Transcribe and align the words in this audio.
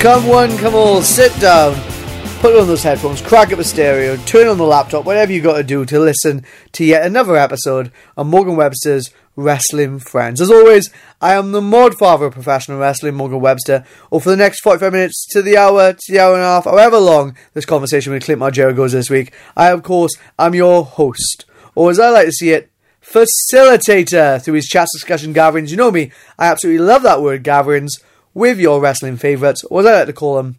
Come 0.00 0.26
one, 0.26 0.56
come 0.56 0.74
all, 0.74 1.02
sit 1.02 1.30
down, 1.40 1.74
put 2.40 2.58
on 2.58 2.66
those 2.66 2.82
headphones, 2.82 3.20
crack 3.20 3.52
up 3.52 3.58
a 3.58 3.64
stereo, 3.64 4.16
turn 4.24 4.48
on 4.48 4.56
the 4.56 4.64
laptop, 4.64 5.04
whatever 5.04 5.30
you 5.30 5.42
got 5.42 5.58
to 5.58 5.62
do 5.62 5.84
to 5.84 6.00
listen 6.00 6.42
to 6.72 6.86
yet 6.86 7.04
another 7.04 7.36
episode 7.36 7.92
of 8.16 8.26
Morgan 8.26 8.56
Webster's 8.56 9.10
Wrestling 9.36 9.98
Friends. 9.98 10.40
As 10.40 10.50
always, 10.50 10.88
I 11.20 11.34
am 11.34 11.52
the 11.52 11.60
mod 11.60 11.98
father 11.98 12.24
of 12.24 12.32
professional 12.32 12.78
wrestling, 12.78 13.14
Morgan 13.14 13.40
Webster, 13.40 13.84
or 14.10 14.22
for 14.22 14.30
the 14.30 14.38
next 14.38 14.60
45 14.60 14.90
minutes 14.90 15.26
to 15.32 15.42
the 15.42 15.58
hour, 15.58 15.92
to 15.92 16.12
the 16.12 16.18
hour 16.18 16.32
and 16.32 16.44
a 16.44 16.46
half, 16.46 16.64
however 16.64 16.96
long 16.96 17.36
this 17.52 17.66
conversation 17.66 18.14
with 18.14 18.24
Clint 18.24 18.40
Margera 18.40 18.74
goes 18.74 18.92
this 18.92 19.10
week, 19.10 19.34
I, 19.54 19.68
of 19.68 19.82
course, 19.82 20.12
am 20.38 20.54
your 20.54 20.82
host, 20.82 21.44
or 21.74 21.90
as 21.90 22.00
I 22.00 22.08
like 22.08 22.24
to 22.24 22.32
see 22.32 22.52
it, 22.52 22.70
facilitator 23.04 24.42
through 24.42 24.54
his 24.54 24.66
chat 24.66 24.88
discussion 24.94 25.34
gatherings. 25.34 25.70
You 25.70 25.76
know 25.76 25.90
me, 25.90 26.10
I 26.38 26.46
absolutely 26.46 26.86
love 26.86 27.02
that 27.02 27.20
word, 27.20 27.42
gatherings 27.42 27.98
with 28.34 28.58
your 28.58 28.80
wrestling 28.80 29.16
favourites, 29.16 29.64
or 29.64 29.80
as 29.80 29.86
I 29.86 29.98
like 29.98 30.06
to 30.06 30.12
call 30.12 30.36
them, 30.36 30.56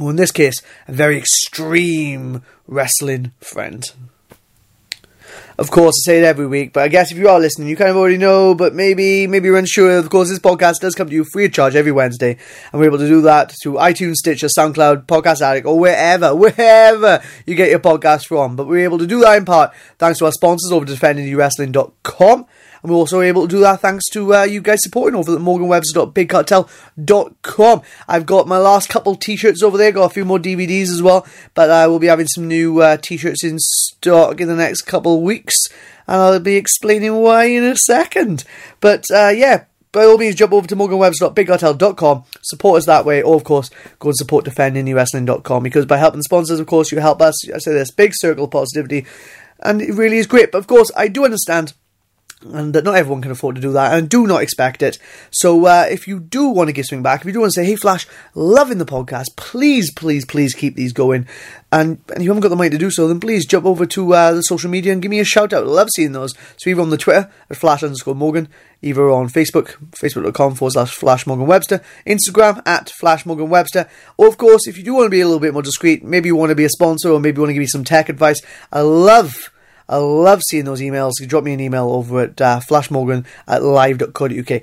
or 0.00 0.10
in 0.10 0.16
this 0.16 0.30
case, 0.30 0.62
a 0.88 0.92
very 0.92 1.18
extreme 1.18 2.42
wrestling 2.66 3.32
friend. 3.40 3.84
Of 5.60 5.70
course, 5.70 6.02
I 6.02 6.12
say 6.12 6.18
it 6.20 6.24
every 6.24 6.46
week, 6.46 6.72
but 6.72 6.84
I 6.84 6.88
guess 6.88 7.12
if 7.12 7.18
you 7.18 7.28
are 7.28 7.38
listening, 7.38 7.68
you 7.68 7.76
kind 7.76 7.90
of 7.90 7.96
already 7.96 8.16
know, 8.16 8.54
but 8.54 8.74
maybe 8.74 9.26
maybe 9.26 9.46
you're 9.46 9.58
unsure. 9.58 9.98
Of 9.98 10.08
course, 10.08 10.30
this 10.30 10.38
podcast 10.38 10.80
does 10.80 10.94
come 10.94 11.10
to 11.10 11.14
you 11.14 11.22
free 11.22 11.44
of 11.44 11.52
charge 11.52 11.76
every 11.76 11.92
Wednesday, 11.92 12.38
and 12.72 12.80
we're 12.80 12.86
able 12.86 12.96
to 12.96 13.06
do 13.06 13.20
that 13.22 13.52
through 13.62 13.74
iTunes, 13.74 14.14
Stitcher, 14.14 14.46
SoundCloud, 14.46 15.04
Podcast 15.04 15.42
Addict, 15.42 15.66
or 15.66 15.78
wherever, 15.78 16.34
wherever 16.34 17.22
you 17.44 17.54
get 17.54 17.68
your 17.68 17.78
podcast 17.78 18.26
from. 18.26 18.56
But 18.56 18.68
we're 18.68 18.84
able 18.84 18.96
to 18.98 19.06
do 19.06 19.20
that 19.20 19.36
in 19.36 19.44
part 19.44 19.74
thanks 19.98 20.18
to 20.20 20.24
our 20.24 20.32
sponsors 20.32 20.72
over 20.72 20.86
defendingwrestling.com. 20.86 22.46
And 22.82 22.90
we're 22.90 22.98
also 22.98 23.20
able 23.20 23.42
to 23.42 23.48
do 23.48 23.60
that 23.60 23.80
thanks 23.80 24.08
to 24.10 24.34
uh, 24.34 24.42
you 24.44 24.60
guys 24.60 24.82
supporting 24.82 25.18
over 25.18 25.34
at 25.34 25.40
morganwebster.bigcartel.com. 25.40 27.82
I've 28.08 28.26
got 28.26 28.48
my 28.48 28.58
last 28.58 28.88
couple 28.88 29.14
t-shirts 29.16 29.62
over 29.62 29.78
there, 29.78 29.92
got 29.92 30.10
a 30.10 30.14
few 30.14 30.24
more 30.24 30.38
DVDs 30.38 30.90
as 30.90 31.02
well, 31.02 31.26
but 31.54 31.70
I 31.70 31.86
will 31.86 31.98
be 31.98 32.06
having 32.06 32.26
some 32.26 32.48
new 32.48 32.80
uh, 32.80 32.96
t-shirts 32.96 33.44
in 33.44 33.58
stock 33.58 34.40
in 34.40 34.48
the 34.48 34.56
next 34.56 34.82
couple 34.82 35.16
of 35.16 35.22
weeks, 35.22 35.56
and 36.06 36.16
I'll 36.16 36.40
be 36.40 36.56
explaining 36.56 37.14
why 37.16 37.44
in 37.44 37.64
a 37.64 37.76
second. 37.76 38.44
But 38.80 39.04
uh, 39.12 39.28
yeah, 39.28 39.64
by 39.92 40.04
all 40.04 40.18
means, 40.18 40.36
jump 40.36 40.52
over 40.52 40.68
to 40.68 40.76
morganwebster.bigcartel.com, 40.76 42.24
support 42.42 42.78
us 42.78 42.86
that 42.86 43.04
way, 43.04 43.22
or 43.22 43.34
of 43.34 43.44
course, 43.44 43.70
go 43.98 44.10
and 44.10 44.16
support 44.16 44.44
defendingwrestling.com 44.44 45.62
because 45.62 45.86
by 45.86 45.96
helping 45.96 46.22
sponsors, 46.22 46.60
of 46.60 46.66
course, 46.66 46.92
you 46.92 47.00
help 47.00 47.20
us. 47.20 47.50
I 47.50 47.58
say 47.58 47.72
this 47.72 47.90
big 47.90 48.12
circle 48.14 48.44
of 48.44 48.52
positivity, 48.52 49.06
and 49.58 49.82
it 49.82 49.94
really 49.94 50.18
is 50.18 50.28
great. 50.28 50.52
But 50.52 50.58
of 50.58 50.68
course, 50.68 50.92
I 50.96 51.08
do 51.08 51.24
understand 51.24 51.74
and 52.42 52.74
that 52.74 52.84
not 52.84 52.96
everyone 52.96 53.22
can 53.22 53.30
afford 53.30 53.56
to 53.56 53.60
do 53.60 53.72
that, 53.72 53.96
and 53.96 54.08
do 54.08 54.26
not 54.26 54.42
expect 54.42 54.82
it. 54.82 54.98
So, 55.30 55.66
uh, 55.66 55.86
if 55.90 56.08
you 56.08 56.20
do 56.20 56.48
want 56.48 56.68
to 56.68 56.72
give 56.72 56.86
something 56.86 57.02
back, 57.02 57.20
if 57.20 57.26
you 57.26 57.32
do 57.32 57.40
want 57.40 57.52
to 57.52 57.60
say, 57.60 57.66
"Hey, 57.66 57.76
Flash, 57.76 58.06
loving 58.34 58.78
the 58.78 58.86
podcast, 58.86 59.36
please, 59.36 59.92
please, 59.92 60.24
please 60.24 60.54
keep 60.54 60.74
these 60.74 60.92
going," 60.92 61.26
and, 61.70 61.98
and 62.14 62.22
you 62.24 62.30
haven't 62.30 62.42
got 62.42 62.48
the 62.48 62.56
money 62.56 62.70
to 62.70 62.78
do 62.78 62.90
so, 62.90 63.06
then 63.06 63.20
please 63.20 63.46
jump 63.46 63.66
over 63.66 63.86
to 63.86 64.14
uh, 64.14 64.32
the 64.32 64.42
social 64.42 64.70
media 64.70 64.92
and 64.92 65.02
give 65.02 65.10
me 65.10 65.20
a 65.20 65.24
shout 65.24 65.52
out. 65.52 65.64
I 65.64 65.66
love 65.66 65.88
seeing 65.94 66.12
those. 66.12 66.34
So, 66.56 66.70
either 66.70 66.82
on 66.82 66.90
the 66.90 66.96
Twitter 66.96 67.30
at 67.50 67.56
Flash 67.56 67.82
underscore 67.82 68.14
Morgan, 68.14 68.48
either 68.82 69.10
on 69.10 69.28
Facebook, 69.28 69.76
facebook.com 69.90 70.54
forward 70.54 70.72
slash 70.72 70.94
Flash 70.94 71.26
Morgan 71.26 71.46
Webster, 71.46 71.80
Instagram 72.06 72.62
at 72.66 72.90
Flash 72.90 73.26
Morgan 73.26 73.50
Webster, 73.50 73.88
or 74.16 74.28
of 74.28 74.38
course, 74.38 74.66
if 74.66 74.78
you 74.78 74.84
do 74.84 74.94
want 74.94 75.06
to 75.06 75.10
be 75.10 75.20
a 75.20 75.26
little 75.26 75.40
bit 75.40 75.52
more 75.52 75.62
discreet, 75.62 76.02
maybe 76.02 76.28
you 76.28 76.36
want 76.36 76.50
to 76.50 76.56
be 76.56 76.64
a 76.64 76.70
sponsor, 76.70 77.10
or 77.10 77.20
maybe 77.20 77.36
you 77.36 77.42
want 77.42 77.50
to 77.50 77.54
give 77.54 77.60
me 77.60 77.66
some 77.66 77.84
tech 77.84 78.08
advice. 78.08 78.40
I 78.72 78.80
love 78.80 79.50
I 79.90 79.96
love 79.96 80.40
seeing 80.48 80.64
those 80.64 80.80
emails. 80.80 81.14
Drop 81.26 81.42
me 81.42 81.52
an 81.52 81.60
email 81.60 81.90
over 81.90 82.20
at 82.20 82.40
uh, 82.40 82.60
flashmorgan 82.60 83.26
at 83.48 83.64
live.co.uk. 83.64 84.62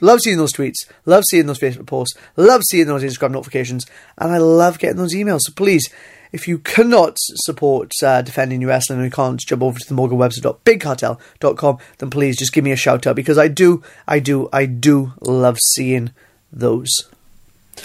Love 0.00 0.20
seeing 0.20 0.38
those 0.38 0.52
tweets. 0.52 0.86
Love 1.04 1.24
seeing 1.28 1.46
those 1.46 1.58
Facebook 1.58 1.86
posts. 1.86 2.16
Love 2.36 2.62
seeing 2.70 2.86
those 2.86 3.02
Instagram 3.02 3.32
notifications. 3.32 3.84
And 4.16 4.32
I 4.32 4.38
love 4.38 4.78
getting 4.78 4.96
those 4.96 5.14
emails. 5.14 5.40
So 5.40 5.52
please, 5.52 5.92
if 6.30 6.46
you 6.46 6.58
cannot 6.58 7.16
support 7.18 7.90
uh, 8.04 8.22
Defending 8.22 8.60
Your 8.60 8.68
Wrestling 8.68 9.00
and 9.00 9.06
you 9.06 9.10
can't 9.10 9.40
jump 9.40 9.62
over 9.62 9.80
to 9.80 9.88
the 9.88 9.94
morgan 9.94 10.16
morganwebster.bigcartel.com, 10.18 11.78
then 11.98 12.10
please 12.10 12.38
just 12.38 12.52
give 12.52 12.62
me 12.62 12.70
a 12.70 12.76
shout 12.76 13.06
out 13.06 13.16
because 13.16 13.38
I 13.38 13.48
do, 13.48 13.82
I 14.06 14.20
do, 14.20 14.48
I 14.52 14.66
do 14.66 15.14
love 15.20 15.58
seeing 15.58 16.12
those. 16.52 16.88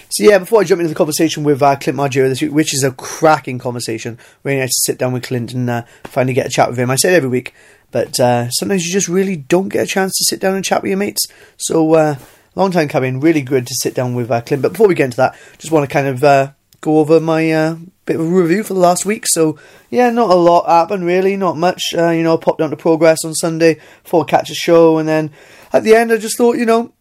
So 0.10 0.24
yeah, 0.24 0.38
before 0.38 0.62
I 0.62 0.64
jump 0.64 0.80
into 0.80 0.90
the 0.90 0.96
conversation 0.96 1.44
with 1.44 1.62
uh, 1.62 1.76
Clint 1.76 1.98
Margera 1.98 2.30
this 2.30 2.42
week, 2.42 2.52
which 2.52 2.74
is 2.74 2.84
a 2.84 2.92
cracking 2.92 3.60
conversation, 3.60 4.18
really 4.44 4.60
nice 4.60 4.76
to 4.76 4.92
sit 4.92 4.98
down 4.98 5.14
with 5.14 5.24
Clint 5.24 5.54
and 5.54 5.70
uh, 5.70 5.84
finally 6.04 6.34
get 6.34 6.46
a 6.46 6.50
chat 6.50 6.70
with 6.70 6.78
him. 6.78 6.90
I 6.92 6.96
say 6.96 7.16
every 7.16 7.30
week, 7.30 7.54
but 7.92 8.20
uh, 8.20 8.50
sometimes 8.52 8.86
you 8.86 8.94
just 8.94 9.08
really 9.08 9.36
don't 9.36 9.70
get 9.70 9.84
a 9.84 9.88
chance 9.88 10.18
to 10.18 10.26
sit 10.26 10.40
down 10.40 10.56
and 10.56 10.64
chat 10.64 10.82
with 10.82 10.90
your 10.90 10.98
mates. 10.98 11.26
So 11.58 11.94
uh, 11.94 12.16
long 12.56 12.72
time 12.72 12.88
coming, 12.88 13.20
really 13.20 13.42
good 13.42 13.68
to 13.68 13.76
sit 13.76 13.96
down 13.96 14.16
with 14.16 14.30
uh, 14.30 14.42
Clint. 14.42 14.62
But 14.62 14.74
before 14.74 14.88
we 14.88 14.96
get 14.96 15.06
into 15.06 15.18
that, 15.18 15.36
just 15.58 15.72
want 15.72 15.90
to 15.90 15.94
kind 15.94 16.08
of 16.08 16.24
uh, 16.24 16.52
go 16.82 17.00
over 17.00 17.20
my 17.20 17.78
bit 18.06 18.18
of 18.18 18.22
a 18.22 18.26
review 18.26 18.64
for 18.64 18.74
the 18.74 18.80
last 18.80 19.06
week. 19.06 19.26
So 19.28 19.58
yeah, 19.90 20.10
not 20.10 20.30
a 20.30 20.36
lot 20.36 20.68
happened 20.68 21.06
really, 21.06 21.38
not 21.38 21.58
much. 21.58 21.94
you 21.94 22.24
know, 22.24 22.38
popped 22.38 22.60
down 22.60 22.70
to 22.70 22.78
Progress 22.78 23.24
on 23.24 23.34
Sunday 23.34 23.80
for 24.04 24.26
catch 24.26 24.50
a 24.50 24.56
show, 24.56 24.98
and 24.98 25.08
then 25.08 25.32
at 25.72 25.84
the 25.84 25.96
end, 25.96 26.12
I 26.12 26.18
just 26.18 26.38
thought, 26.38 26.58
you 26.58 26.66
know 26.66 26.94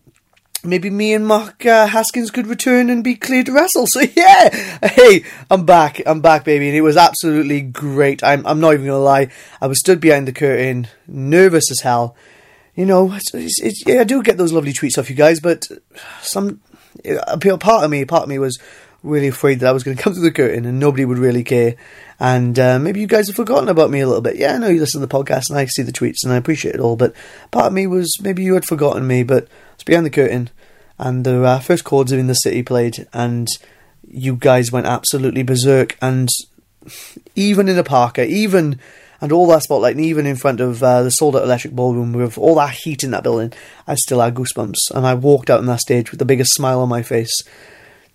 maybe 0.64 0.90
me 0.90 1.12
and 1.12 1.26
Mark 1.26 1.66
uh, 1.66 1.86
Haskins 1.86 2.30
could 2.30 2.46
return 2.46 2.90
and 2.90 3.02
be 3.02 3.14
cleared 3.14 3.46
to 3.46 3.52
wrestle. 3.52 3.86
So 3.92 4.00
yeah, 4.00 4.78
hey, 4.82 5.24
I'm 5.50 5.66
back, 5.66 6.00
I'm 6.06 6.20
back, 6.20 6.44
baby, 6.44 6.68
and 6.68 6.76
it 6.76 6.80
was 6.80 6.96
absolutely 6.96 7.60
great. 7.60 8.22
I'm, 8.22 8.46
I'm 8.46 8.60
not 8.60 8.74
even 8.74 8.86
gonna 8.86 8.98
lie. 8.98 9.28
I 9.60 9.66
was 9.66 9.80
stood 9.80 10.00
behind 10.00 10.26
the 10.26 10.32
curtain, 10.32 10.88
nervous 11.06 11.70
as 11.70 11.80
hell. 11.80 12.16
You 12.74 12.86
know, 12.86 13.12
it's, 13.12 13.34
it's, 13.34 13.60
it's, 13.60 13.82
yeah, 13.86 14.00
I 14.00 14.04
do 14.04 14.22
get 14.22 14.38
those 14.38 14.52
lovely 14.52 14.72
tweets 14.72 14.96
off 14.96 15.10
you 15.10 15.16
guys, 15.16 15.40
but 15.40 15.68
some 16.22 16.60
a 17.04 17.38
part 17.58 17.84
of 17.84 17.90
me, 17.90 18.04
part 18.04 18.22
of 18.22 18.28
me 18.28 18.38
was 18.38 18.58
really 19.02 19.28
afraid 19.28 19.60
that 19.60 19.68
I 19.68 19.72
was 19.72 19.82
going 19.82 19.96
to 19.96 20.02
come 20.02 20.12
through 20.12 20.22
the 20.22 20.30
curtain 20.30 20.64
and 20.64 20.78
nobody 20.78 21.04
would 21.04 21.18
really 21.18 21.44
care. 21.44 21.76
And 22.20 22.58
uh, 22.58 22.78
maybe 22.78 23.00
you 23.00 23.06
guys 23.06 23.26
have 23.26 23.36
forgotten 23.36 23.68
about 23.68 23.90
me 23.90 24.00
a 24.00 24.06
little 24.06 24.22
bit. 24.22 24.36
Yeah, 24.36 24.54
I 24.54 24.58
know 24.58 24.68
you 24.68 24.80
listen 24.80 25.00
to 25.00 25.06
the 25.06 25.14
podcast 25.14 25.50
and 25.50 25.58
I 25.58 25.66
see 25.66 25.82
the 25.82 25.92
tweets 25.92 26.24
and 26.24 26.32
I 26.32 26.36
appreciate 26.36 26.74
it 26.74 26.80
all, 26.80 26.96
but 26.96 27.14
part 27.50 27.66
of 27.66 27.72
me 27.72 27.86
was 27.86 28.16
maybe 28.20 28.42
you 28.42 28.54
had 28.54 28.64
forgotten 28.64 29.06
me, 29.06 29.22
but 29.22 29.48
it's 29.74 29.84
behind 29.84 30.06
the 30.06 30.10
curtain. 30.10 30.50
And 30.98 31.24
the 31.24 31.42
uh, 31.42 31.58
first 31.58 31.84
chords 31.84 32.12
of 32.12 32.20
In 32.20 32.28
the 32.28 32.34
City 32.34 32.62
played, 32.62 33.08
and 33.12 33.48
you 34.06 34.36
guys 34.36 34.70
went 34.70 34.86
absolutely 34.86 35.42
berserk. 35.42 35.96
And 36.00 36.28
even 37.34 37.68
in 37.68 37.76
a 37.76 37.82
Parker, 37.82 38.22
even 38.22 38.78
and 39.20 39.32
all 39.32 39.46
that 39.48 39.62
spotlight, 39.62 39.96
and 39.96 40.04
even 40.04 40.26
in 40.26 40.36
front 40.36 40.60
of 40.60 40.82
uh, 40.82 41.02
the 41.02 41.10
sold 41.10 41.34
out 41.34 41.44
electric 41.44 41.74
ballroom 41.74 42.12
with 42.12 42.36
all 42.36 42.56
that 42.56 42.74
heat 42.74 43.02
in 43.02 43.12
that 43.12 43.22
building, 43.22 43.52
I 43.86 43.94
still 43.94 44.20
had 44.20 44.34
goosebumps. 44.34 44.90
And 44.94 45.06
I 45.06 45.14
walked 45.14 45.48
out 45.48 45.60
on 45.60 45.66
that 45.66 45.80
stage 45.80 46.10
with 46.10 46.18
the 46.18 46.24
biggest 46.24 46.54
smile 46.54 46.80
on 46.80 46.88
my 46.88 47.02
face 47.02 47.32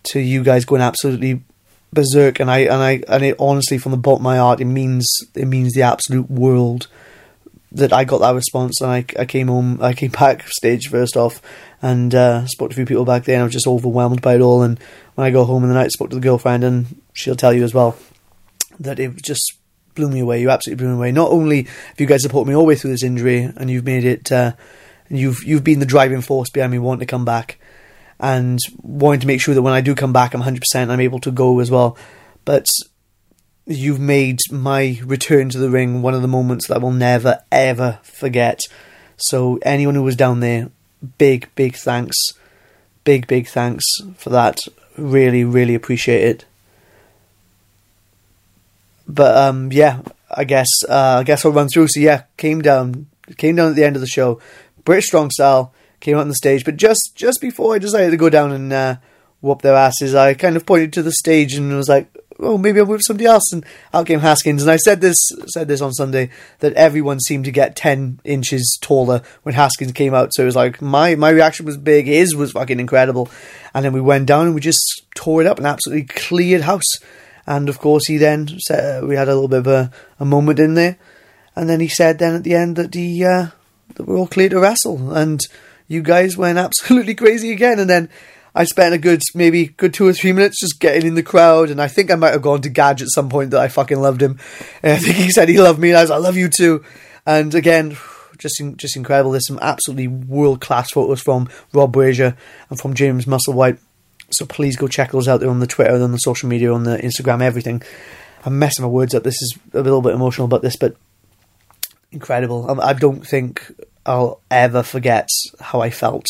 to 0.07 0.19
you 0.19 0.43
guys 0.43 0.65
going 0.65 0.81
absolutely 0.81 1.43
berserk. 1.93 2.39
And 2.39 2.49
I 2.49 2.59
and 2.59 2.81
I 2.81 3.03
and 3.07 3.23
it 3.23 3.35
honestly, 3.39 3.77
from 3.77 3.91
the 3.91 3.97
bottom 3.97 4.21
of 4.21 4.23
my 4.23 4.37
heart, 4.37 4.61
it 4.61 4.65
means 4.65 5.07
it 5.35 5.47
means 5.47 5.73
the 5.73 5.83
absolute 5.83 6.29
world 6.29 6.87
that 7.71 7.91
I 7.91 8.05
got 8.05 8.19
that 8.19 8.35
response. 8.35 8.81
And 8.81 8.91
I 8.91 9.05
I 9.17 9.25
came 9.25 9.47
home, 9.47 9.79
I 9.81 9.93
came 9.93 10.11
backstage 10.19 10.87
first 10.89 11.17
off, 11.17 11.41
and 11.81 12.13
uh, 12.13 12.45
spoke 12.47 12.69
to 12.69 12.73
a 12.73 12.77
few 12.77 12.85
people 12.85 13.05
back 13.05 13.25
there. 13.25 13.35
and 13.35 13.41
I 13.41 13.45
was 13.45 13.53
just 13.53 13.67
overwhelmed 13.67 14.21
by 14.21 14.35
it 14.35 14.41
all. 14.41 14.63
And 14.63 14.79
when 15.15 15.25
I 15.25 15.31
go 15.31 15.45
home 15.45 15.63
in 15.63 15.69
the 15.69 15.75
night, 15.75 15.85
I 15.85 15.89
spoke 15.89 16.09
to 16.09 16.15
the 16.15 16.21
girlfriend, 16.21 16.63
and 16.63 17.01
she'll 17.13 17.35
tell 17.35 17.53
you 17.53 17.63
as 17.63 17.73
well 17.73 17.97
that 18.79 18.99
it 18.99 19.21
just 19.23 19.53
blew 19.95 20.09
me 20.09 20.19
away. 20.19 20.39
You 20.39 20.49
absolutely 20.49 20.83
blew 20.83 20.93
me 20.93 20.97
away. 20.97 21.11
Not 21.11 21.31
only 21.31 21.63
have 21.63 21.99
you 21.99 22.05
guys 22.05 22.21
supported 22.21 22.47
me 22.47 22.55
all 22.55 22.63
the 22.63 22.69
way 22.69 22.75
through 22.75 22.91
this 22.91 23.03
injury, 23.03 23.43
and 23.43 23.69
you've 23.69 23.85
made 23.85 24.05
it, 24.05 24.31
uh, 24.31 24.53
you've 25.09 25.43
you've 25.43 25.63
been 25.63 25.79
the 25.79 25.85
driving 25.85 26.21
force 26.21 26.49
behind 26.49 26.71
me 26.71 26.79
wanting 26.79 27.01
to 27.01 27.05
come 27.05 27.25
back, 27.25 27.59
and 28.19 28.59
wanting 28.81 29.21
to 29.21 29.27
make 29.27 29.41
sure 29.41 29.53
that 29.53 29.61
when 29.61 29.73
I 29.73 29.81
do 29.81 29.95
come 29.95 30.13
back, 30.13 30.33
I'm 30.33 30.39
100. 30.39 30.61
percent 30.61 30.91
I'm 30.91 30.99
able 30.99 31.19
to 31.19 31.31
go 31.31 31.59
as 31.59 31.71
well. 31.71 31.97
But 32.45 32.67
you've 33.65 33.99
made 33.99 34.39
my 34.51 34.99
return 35.03 35.49
to 35.49 35.57
the 35.57 35.69
ring 35.69 36.01
one 36.01 36.13
of 36.13 36.21
the 36.21 36.27
moments 36.27 36.67
that 36.67 36.75
I 36.75 36.79
will 36.79 36.91
never 36.91 37.43
ever 37.51 37.99
forget. 38.03 38.59
So 39.17 39.59
anyone 39.63 39.95
who 39.95 40.03
was 40.03 40.15
down 40.15 40.39
there, 40.39 40.69
big 41.17 41.49
big 41.55 41.75
thanks, 41.75 42.17
big 43.03 43.27
big 43.27 43.47
thanks 43.47 43.85
for 44.15 44.29
that. 44.29 44.59
Really 44.97 45.43
really 45.43 45.75
appreciate 45.75 46.23
it 46.23 46.45
but 49.07 49.37
um, 49.37 49.71
yeah, 49.71 50.01
I 50.29 50.43
guess 50.43 50.69
uh, 50.87 51.17
I 51.19 51.23
guess 51.23 51.45
I'll 51.45 51.51
run 51.51 51.69
through. 51.69 51.87
So 51.87 51.99
yeah, 51.99 52.23
came 52.35 52.61
down, 52.61 53.07
came 53.37 53.55
down 53.55 53.69
at 53.69 53.75
the 53.75 53.83
end 53.83 53.95
of 53.95 54.01
the 54.01 54.07
show. 54.07 54.41
British 54.83 55.07
Strong 55.07 55.31
Style 55.31 55.73
came 55.99 56.15
out 56.15 56.21
on 56.21 56.29
the 56.29 56.35
stage, 56.35 56.65
but 56.65 56.77
just 56.77 57.13
just 57.15 57.41
before 57.41 57.75
I 57.75 57.79
decided 57.79 58.11
to 58.11 58.17
go 58.17 58.29
down 58.29 58.51
and 58.51 58.71
uh, 58.71 58.95
whoop 59.41 59.61
their 59.61 59.75
asses, 59.75 60.15
I 60.15 60.33
kind 60.33 60.55
of 60.55 60.65
pointed 60.65 60.93
to 60.93 61.03
the 61.03 61.11
stage 61.11 61.53
and 61.53 61.75
was 61.75 61.89
like, 61.89 62.13
"Oh, 62.39 62.57
maybe 62.57 62.79
I'm 62.79 62.87
with 62.87 63.01
somebody 63.01 63.25
else." 63.25 63.51
And 63.51 63.65
out 63.93 64.07
came 64.07 64.19
Haskins, 64.19 64.61
and 64.61 64.71
I 64.71 64.77
said 64.77 65.01
this 65.01 65.17
said 65.47 65.67
this 65.67 65.81
on 65.81 65.93
Sunday 65.93 66.29
that 66.59 66.73
everyone 66.73 67.19
seemed 67.19 67.45
to 67.45 67.51
get 67.51 67.75
ten 67.75 68.19
inches 68.23 68.77
taller 68.81 69.21
when 69.43 69.55
Haskins 69.55 69.91
came 69.91 70.13
out. 70.13 70.33
So 70.33 70.43
it 70.43 70.47
was 70.47 70.55
like 70.55 70.81
my 70.81 71.15
my 71.15 71.29
reaction 71.29 71.65
was 71.65 71.77
big, 71.77 72.05
his 72.05 72.35
was 72.35 72.51
fucking 72.51 72.79
incredible, 72.79 73.29
and 73.73 73.83
then 73.83 73.93
we 73.93 74.01
went 74.01 74.27
down 74.27 74.45
and 74.45 74.55
we 74.55 74.61
just 74.61 75.03
tore 75.15 75.41
it 75.41 75.47
up 75.47 75.57
and 75.57 75.67
absolutely 75.67 76.05
cleared 76.05 76.61
house. 76.61 76.97
And 77.47 77.69
of 77.69 77.79
course, 77.79 78.07
he 78.07 78.17
then 78.17 78.59
said 78.59 79.03
uh, 79.03 79.07
we 79.07 79.15
had 79.15 79.29
a 79.29 79.33
little 79.33 79.47
bit 79.47 79.59
of 79.59 79.67
a, 79.67 79.91
a 80.19 80.25
moment 80.25 80.59
in 80.59 80.73
there, 80.73 80.97
and 81.55 81.69
then 81.69 81.79
he 81.79 81.87
said 81.87 82.19
then 82.19 82.35
at 82.35 82.43
the 82.43 82.53
end 82.53 82.75
that 82.75 82.93
he 82.93 83.23
uh, 83.23 83.47
that 83.95 84.05
we're 84.05 84.17
all 84.17 84.27
clear 84.27 84.49
to 84.49 84.59
wrestle, 84.59 85.13
and 85.13 85.39
you 85.87 86.01
guys 86.01 86.37
went 86.37 86.57
absolutely 86.57 87.15
crazy 87.15 87.51
again. 87.51 87.79
And 87.79 87.89
then 87.89 88.09
I 88.57 88.63
spent 88.63 88.95
a 88.95 88.97
good 88.97 89.21
maybe 89.35 89.67
good 89.67 89.93
two 89.93 90.07
or 90.07 90.13
three 90.13 90.33
minutes 90.33 90.59
just 90.59 90.79
getting 90.79 91.05
in 91.05 91.13
the 91.13 91.21
crowd, 91.21 91.69
and 91.69 91.79
I 91.79 91.87
think 91.87 92.09
I 92.09 92.15
might 92.15 92.33
have 92.33 92.41
gone 92.41 92.61
to 92.63 92.69
Gadge 92.69 93.03
at 93.03 93.09
some 93.09 93.29
point 93.29 93.51
that 93.51 93.61
I 93.61 93.67
fucking 93.67 93.99
loved 93.99 94.21
him. 94.21 94.39
And 94.83 94.93
I 94.93 94.97
think 94.97 95.15
he 95.15 95.29
said 95.29 95.47
he 95.47 95.59
loved 95.59 95.79
me, 95.79 95.89
and 95.89 95.97
I 95.97 96.01
was, 96.01 96.11
I 96.11 96.17
love 96.17 96.37
you 96.37 96.49
too. 96.49 96.83
And 97.25 97.53
again, 97.53 97.97
just 98.39 98.59
in, 98.59 98.75
just 98.75 98.95
incredible. 98.95 99.31
There's 99.31 99.47
some 99.47 99.59
absolutely 99.61 100.07
world 100.07 100.59
class 100.59 100.91
photos 100.91 101.21
from 101.21 101.49
Rob 101.71 101.93
Brazier 101.93 102.35
and 102.69 102.79
from 102.79 102.95
James 102.95 103.25
Musselwhite. 103.25 103.77
So 104.31 104.45
please 104.45 104.75
go 104.75 104.87
check 104.87 105.11
those 105.11 105.27
out 105.27 105.39
there 105.39 105.49
on 105.49 105.59
the 105.59 105.67
Twitter, 105.67 105.93
and 105.93 106.03
on 106.03 106.11
the 106.11 106.17
social 106.17 106.49
media, 106.49 106.73
on 106.73 106.83
the 106.83 106.97
Instagram, 106.97 107.41
everything. 107.41 107.83
I'm 108.43 108.57
messing 108.57 108.83
my 108.83 108.89
words 108.89 109.13
up. 109.13 109.23
This 109.23 109.41
is 109.41 109.55
a 109.73 109.81
little 109.81 110.01
bit 110.01 110.13
emotional 110.13 110.45
about 110.45 110.63
this, 110.63 110.75
but 110.75 110.95
incredible. 112.11 112.81
I, 112.81 112.89
I 112.89 112.93
don't 112.93 113.25
think 113.25 113.71
I'll 114.07 114.41
ever 114.49 114.83
forget 114.83 115.29
how 115.59 115.81
I 115.81 115.89
felt 115.89 116.25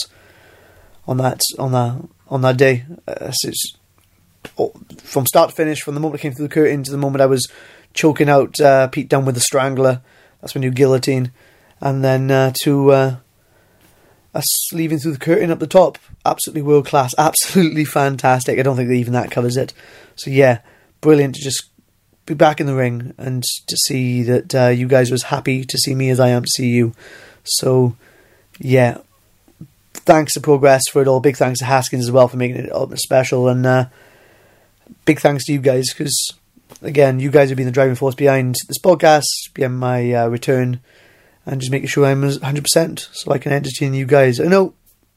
on 1.07 1.17
that 1.17 1.41
on 1.57 1.71
that 1.71 2.01
on 2.27 2.41
that 2.41 2.57
day. 2.57 2.85
Uh, 3.07 3.31
oh, 4.57 4.73
from 4.97 5.25
start 5.25 5.51
to 5.51 5.55
finish, 5.55 5.81
from 5.81 5.93
the 5.93 6.01
moment 6.01 6.19
I 6.19 6.23
came 6.23 6.33
through 6.33 6.47
the 6.47 6.53
curtain 6.53 6.83
to 6.83 6.91
the 6.91 6.97
moment 6.97 7.21
I 7.21 7.27
was 7.27 7.47
choking 7.93 8.29
out 8.29 8.59
uh, 8.59 8.87
Pete 8.87 9.09
Dunne 9.09 9.25
with 9.25 9.35
the 9.35 9.41
strangler. 9.41 10.01
That's 10.41 10.55
my 10.55 10.61
new 10.61 10.71
guillotine, 10.71 11.31
and 11.79 12.03
then 12.03 12.31
uh, 12.31 12.51
to 12.63 12.91
uh, 12.91 13.15
us 14.33 14.73
leaving 14.73 14.99
through 14.99 15.13
the 15.13 15.19
curtain 15.19 15.51
up 15.51 15.59
the 15.59 15.67
top. 15.67 15.97
Absolutely 16.25 16.63
world 16.63 16.87
class, 16.87 17.13
absolutely 17.17 17.85
fantastic. 17.85 18.59
I 18.59 18.63
don't 18.63 18.75
think 18.75 18.89
that 18.89 18.95
even 18.95 19.13
that 19.13 19.31
covers 19.31 19.55
it. 19.55 19.73
So 20.15 20.31
yeah, 20.31 20.59
brilliant 20.99 21.35
to 21.35 21.41
just 21.41 21.69
be 22.25 22.33
back 22.33 22.59
in 22.59 22.67
the 22.67 22.75
ring 22.75 23.13
and 23.17 23.43
to 23.67 23.77
see 23.77 24.21
that 24.23 24.53
uh, 24.53 24.67
you 24.67 24.87
guys 24.87 25.09
was 25.09 25.23
happy 25.23 25.63
to 25.63 25.77
see 25.77 25.95
me 25.95 26.09
as 26.09 26.19
I 26.19 26.29
am 26.29 26.43
to 26.43 26.49
see 26.49 26.69
you. 26.69 26.93
So 27.47 27.95
yeah, 28.59 28.99
thanks 29.93 30.33
to 30.33 30.41
Progress 30.41 30.83
for 30.91 31.01
it 31.01 31.07
all. 31.07 31.19
Big 31.19 31.37
thanks 31.37 31.59
to 31.59 31.65
Haskins 31.65 32.05
as 32.05 32.11
well 32.11 32.27
for 32.27 32.37
making 32.37 32.57
it 32.57 32.71
all 32.71 32.89
special, 32.95 33.47
and 33.47 33.65
uh, 33.65 33.85
big 35.05 35.19
thanks 35.19 35.45
to 35.45 35.53
you 35.53 35.59
guys 35.59 35.93
because 35.93 36.33
again, 36.81 37.19
you 37.19 37.31
guys 37.31 37.49
have 37.49 37.57
been 37.57 37.65
the 37.65 37.71
driving 37.71 37.95
force 37.95 38.15
behind 38.15 38.55
this 38.67 38.79
podcast, 38.79 39.25
behind 39.53 39.79
my 39.79 40.13
uh, 40.13 40.27
return, 40.27 40.79
and 41.45 41.61
just 41.61 41.71
making 41.71 41.87
sure 41.87 42.05
I'm 42.05 42.21
100% 42.21 43.07
so 43.13 43.31
I 43.31 43.37
can 43.37 43.51
entertain 43.51 43.93
you 43.93 44.05
guys. 44.05 44.39
I 44.39 44.45
know 44.45 44.73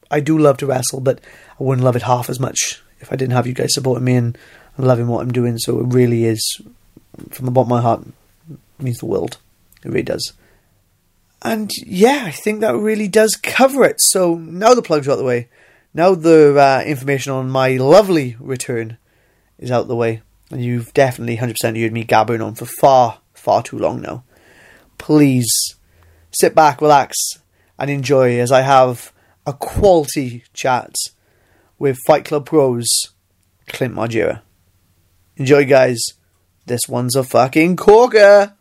I 0.09 0.19
do 0.19 0.37
love 0.37 0.57
to 0.57 0.65
wrestle, 0.65 0.99
but 0.99 1.19
I 1.59 1.63
wouldn't 1.63 1.85
love 1.85 1.95
it 1.95 2.03
half 2.03 2.29
as 2.29 2.39
much 2.39 2.81
if 2.99 3.11
I 3.11 3.15
didn't 3.15 3.33
have 3.33 3.47
you 3.47 3.53
guys 3.53 3.73
supporting 3.73 4.05
me 4.05 4.15
and, 4.15 4.37
and 4.77 4.87
loving 4.87 5.07
what 5.07 5.21
I'm 5.21 5.31
doing. 5.31 5.57
So 5.57 5.79
it 5.79 5.87
really 5.87 6.25
is, 6.25 6.61
from 7.29 7.45
the 7.45 7.51
bottom 7.51 7.71
of 7.71 7.77
my 7.77 7.81
heart, 7.81 8.05
means 8.79 8.99
the 8.99 9.05
world. 9.05 9.37
It 9.83 9.89
really 9.89 10.03
does. 10.03 10.33
And 11.41 11.71
yeah, 11.85 12.23
I 12.25 12.31
think 12.31 12.61
that 12.61 12.75
really 12.75 13.07
does 13.07 13.35
cover 13.35 13.83
it. 13.83 13.99
So 13.99 14.35
now 14.35 14.73
the 14.73 14.81
plugs 14.81 15.07
are 15.07 15.11
out 15.11 15.17
the 15.17 15.23
way. 15.23 15.49
Now 15.93 16.13
the 16.13 16.55
uh, 16.57 16.83
information 16.85 17.33
on 17.33 17.49
my 17.49 17.77
lovely 17.77 18.37
return 18.39 18.97
is 19.57 19.71
out 19.71 19.87
the 19.87 19.95
way. 19.95 20.21
And 20.51 20.63
you've 20.63 20.93
definitely 20.93 21.37
100% 21.37 21.81
heard 21.81 21.93
me 21.93 22.03
gabbering 22.03 22.41
on 22.41 22.55
for 22.55 22.65
far, 22.65 23.21
far 23.33 23.63
too 23.63 23.79
long 23.79 24.01
now. 24.01 24.23
Please 24.97 25.51
sit 26.31 26.53
back, 26.53 26.81
relax, 26.81 27.17
and 27.79 27.89
enjoy 27.89 28.39
as 28.39 28.51
I 28.51 28.61
have 28.61 29.11
a 29.45 29.53
quality 29.53 30.43
chat 30.53 30.93
with 31.79 31.97
Fight 32.05 32.25
Club 32.25 32.45
pros 32.45 32.87
Clint 33.67 33.95
Margera. 33.95 34.41
Enjoy, 35.37 35.65
guys. 35.65 35.99
This 36.67 36.81
one's 36.87 37.15
a 37.15 37.23
fucking 37.23 37.77
corker. 37.77 38.53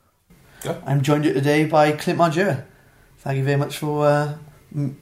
I'm 0.86 1.02
joined 1.02 1.24
today 1.24 1.66
by 1.66 1.92
Clint 1.92 2.18
Margera. 2.18 2.64
Thank 3.20 3.38
you 3.38 3.44
very 3.44 3.56
much 3.58 3.76
for 3.78 4.06
uh, 4.06 4.34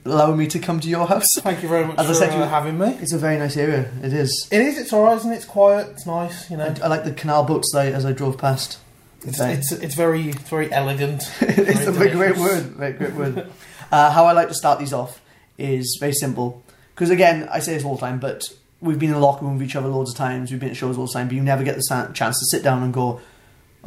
allowing 0.05 0.37
me 0.37 0.47
to 0.47 0.59
come 0.59 0.79
to 0.79 0.87
your 0.89 1.07
house. 1.07 1.25
Thank 1.37 1.63
you 1.63 1.69
very 1.69 1.85
much 1.85 1.97
As 1.97 2.05
I 2.07 2.09
for 2.09 2.13
said, 2.15 2.33
you- 2.33 2.43
uh, 2.43 2.49
having 2.49 2.77
me. 2.77 2.97
It's 3.01 3.13
a 3.13 3.17
very 3.17 3.37
nice 3.37 3.55
area. 3.57 3.89
It 4.03 4.13
is. 4.13 4.47
It 4.51 4.61
is. 4.61 4.77
It's 4.77 4.91
alright, 4.93 5.17
isn't 5.17 5.31
it? 5.31 5.35
It's 5.37 5.45
quiet. 5.45 5.87
It's 5.91 6.05
nice. 6.05 6.49
You 6.51 6.57
know. 6.57 6.65
I, 6.65 6.85
I 6.85 6.87
like 6.87 7.03
the 7.05 7.13
canal 7.13 7.43
boats 7.45 7.73
I, 7.75 7.87
as 7.87 8.05
I 8.05 8.11
drove 8.11 8.37
past. 8.37 8.77
It's 9.25 9.37
Very- 9.37 9.53
it's, 9.53 9.71
it's 9.71 9.95
very 9.95 10.29
it's 10.29 10.49
very 10.49 10.71
elegant. 10.71 11.23
it's 11.41 11.85
a 11.87 11.91
Very 11.91 12.09
very 12.11 12.33
great 12.33 12.37
word. 12.37 12.63
Very 12.63 12.93
great 12.93 13.13
word. 13.13 13.51
uh, 13.91 14.11
how 14.11 14.25
I 14.25 14.33
like 14.33 14.47
to 14.49 14.53
start 14.53 14.79
these 14.79 14.93
off 14.93 15.21
is 15.57 15.97
very 15.99 16.13
simple. 16.13 16.63
Because 16.95 17.09
again, 17.09 17.47
I 17.51 17.59
say 17.59 17.73
this 17.75 17.85
all 17.85 17.95
the 17.95 18.01
time, 18.01 18.19
but 18.19 18.41
we've 18.81 18.99
been 18.99 19.09
in 19.09 19.15
the 19.15 19.21
locker 19.21 19.45
room 19.45 19.57
with 19.57 19.63
each 19.67 19.75
other 19.75 19.87
loads 19.87 20.11
of 20.11 20.17
times. 20.17 20.51
We've 20.51 20.59
been 20.59 20.69
at 20.69 20.77
shows 20.77 20.97
all 20.97 21.05
the 21.07 21.13
time, 21.13 21.27
but 21.27 21.35
you 21.35 21.41
never 21.43 21.63
get 21.63 21.75
the 21.77 22.11
chance 22.13 22.37
to 22.39 22.45
sit 22.57 22.63
down 22.63 22.83
and 22.83 22.93
go, 22.93 23.21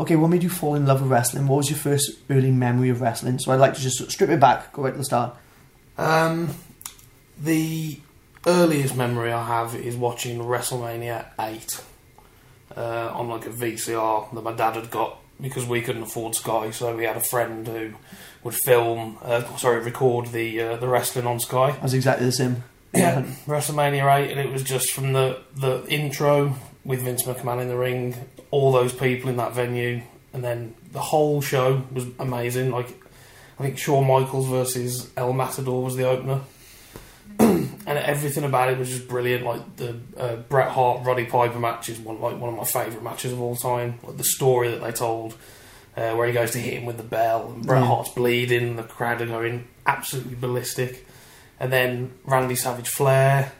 "Okay, 0.03 0.17
what 0.17 0.29
made 0.29 0.43
you 0.43 0.49
fall 0.49 0.75
in 0.75 0.87
love 0.87 1.03
with 1.03 1.11
wrestling? 1.11 1.47
What 1.49 1.57
was 1.59 1.71
your 1.71 1.79
first 1.79 2.13
early 2.31 2.51
memory 2.51 2.91
of 2.91 3.01
wrestling?" 3.01 3.39
So 3.39 3.53
I'd 3.53 3.61
like 3.61 3.75
to 3.75 3.81
just 3.81 4.11
strip 4.11 4.31
it 4.31 4.41
back, 4.41 4.73
go 4.73 4.83
right 4.83 4.93
to 4.93 4.99
the 4.99 5.05
start. 5.05 5.37
Um, 5.99 6.55
the 7.39 8.01
earliest 8.47 8.97
memory 8.97 9.33
I 9.33 9.47
have 9.47 9.75
is 9.75 9.97
watching 9.97 10.41
WrestleMania 10.41 11.27
eight 11.41 11.83
uh, 12.77 13.11
on 13.15 13.29
like 13.29 13.47
a 13.47 13.51
VCR 13.51 14.33
that 14.35 14.43
my 14.43 14.53
dad 14.53 14.77
had 14.77 14.91
got 14.91 15.19
because 15.41 15.67
we 15.67 15.83
couldn't 15.83 16.03
afford 16.03 16.35
Sky, 16.35 16.71
so 16.71 16.97
we 16.97 17.05
had 17.05 17.17
a 17.17 17.21
friend 17.21 17.67
who 17.67 17.93
would 18.45 18.55
film, 18.55 19.19
uh, 19.23 19.43
sorry, 19.57 19.81
record 19.81 20.27
the 20.29 20.61
uh, 20.61 20.77
the 20.77 20.89
wrestling 20.89 21.27
on 21.27 21.41
Sky. 21.41 21.77
I 21.79 21.83
was 21.83 21.95
exactly 21.95 22.27
the 22.27 22.33
same. 22.33 22.65
Yeah, 22.95 23.23
WrestleMania 23.47 24.25
8, 24.27 24.31
and 24.31 24.39
it 24.39 24.53
was 24.53 24.63
just 24.63 24.93
from 24.93 25.15
the, 25.15 25.41
the 25.57 25.83
intro 25.89 26.57
with 26.85 27.01
Vince 27.01 27.23
McMahon 27.23 27.63
in 27.63 27.69
the 27.69 27.77
ring, 27.77 28.15
all 28.53 28.71
those 28.71 28.93
people 28.93 29.29
in 29.29 29.37
that 29.39 29.53
venue, 29.53 30.03
and 30.33 30.45
then 30.45 30.75
the 30.93 31.01
whole 31.01 31.41
show 31.41 31.83
was 31.93 32.07
amazing. 32.21 32.71
Like, 32.71 32.89
I 33.59 33.65
think 33.65 33.79
Shawn 33.79 34.07
Michaels 34.07 34.47
versus 34.47 35.11
El 35.17 35.33
Matador 35.33 35.83
was 35.83 35.97
the 35.97 36.05
opener, 36.09 36.43
and 37.41 37.69
everything 37.87 38.45
about 38.45 38.71
it 38.71 38.79
was 38.79 38.89
just 38.91 39.09
brilliant. 39.09 39.45
Like 39.45 39.77
the 39.77 39.99
uh, 40.17 40.37
Bret 40.37 40.71
Hart 40.71 41.05
Roddy 41.05 41.25
Piper 41.27 41.59
match 41.59 41.89
is 41.89 41.99
one 41.99 42.21
like 42.21 42.39
one 42.39 42.51
of 42.51 42.57
my 42.57 42.65
favourite 42.65 43.03
matches 43.03 43.33
of 43.33 43.41
all 43.41 43.57
time. 43.57 43.99
Like 44.05 44.17
the 44.19 44.25
story 44.25 44.71
that 44.71 44.81
they 44.81 44.93
told. 44.93 45.35
Uh, 45.95 46.15
where 46.15 46.27
he 46.27 46.33
goes 46.33 46.53
to 46.53 46.59
hit 46.59 46.73
him 46.73 46.87
with 46.87 46.97
the 46.97 47.03
bell, 47.03 47.53
and 47.53 47.67
Bret 47.67 47.83
Yeah. 47.83 47.87
Hart's 47.87 48.09
bleeding, 48.09 48.63
and 48.71 48.79
the 48.79 48.83
crowd 48.83 49.21
are 49.21 49.27
going 49.27 49.69
absolutely 49.87 50.37
ballistic 50.37 51.07
and 51.61 51.71
then 51.71 52.13
Randy 52.25 52.57
Savage 52.57 52.89
Flair, 52.89 53.53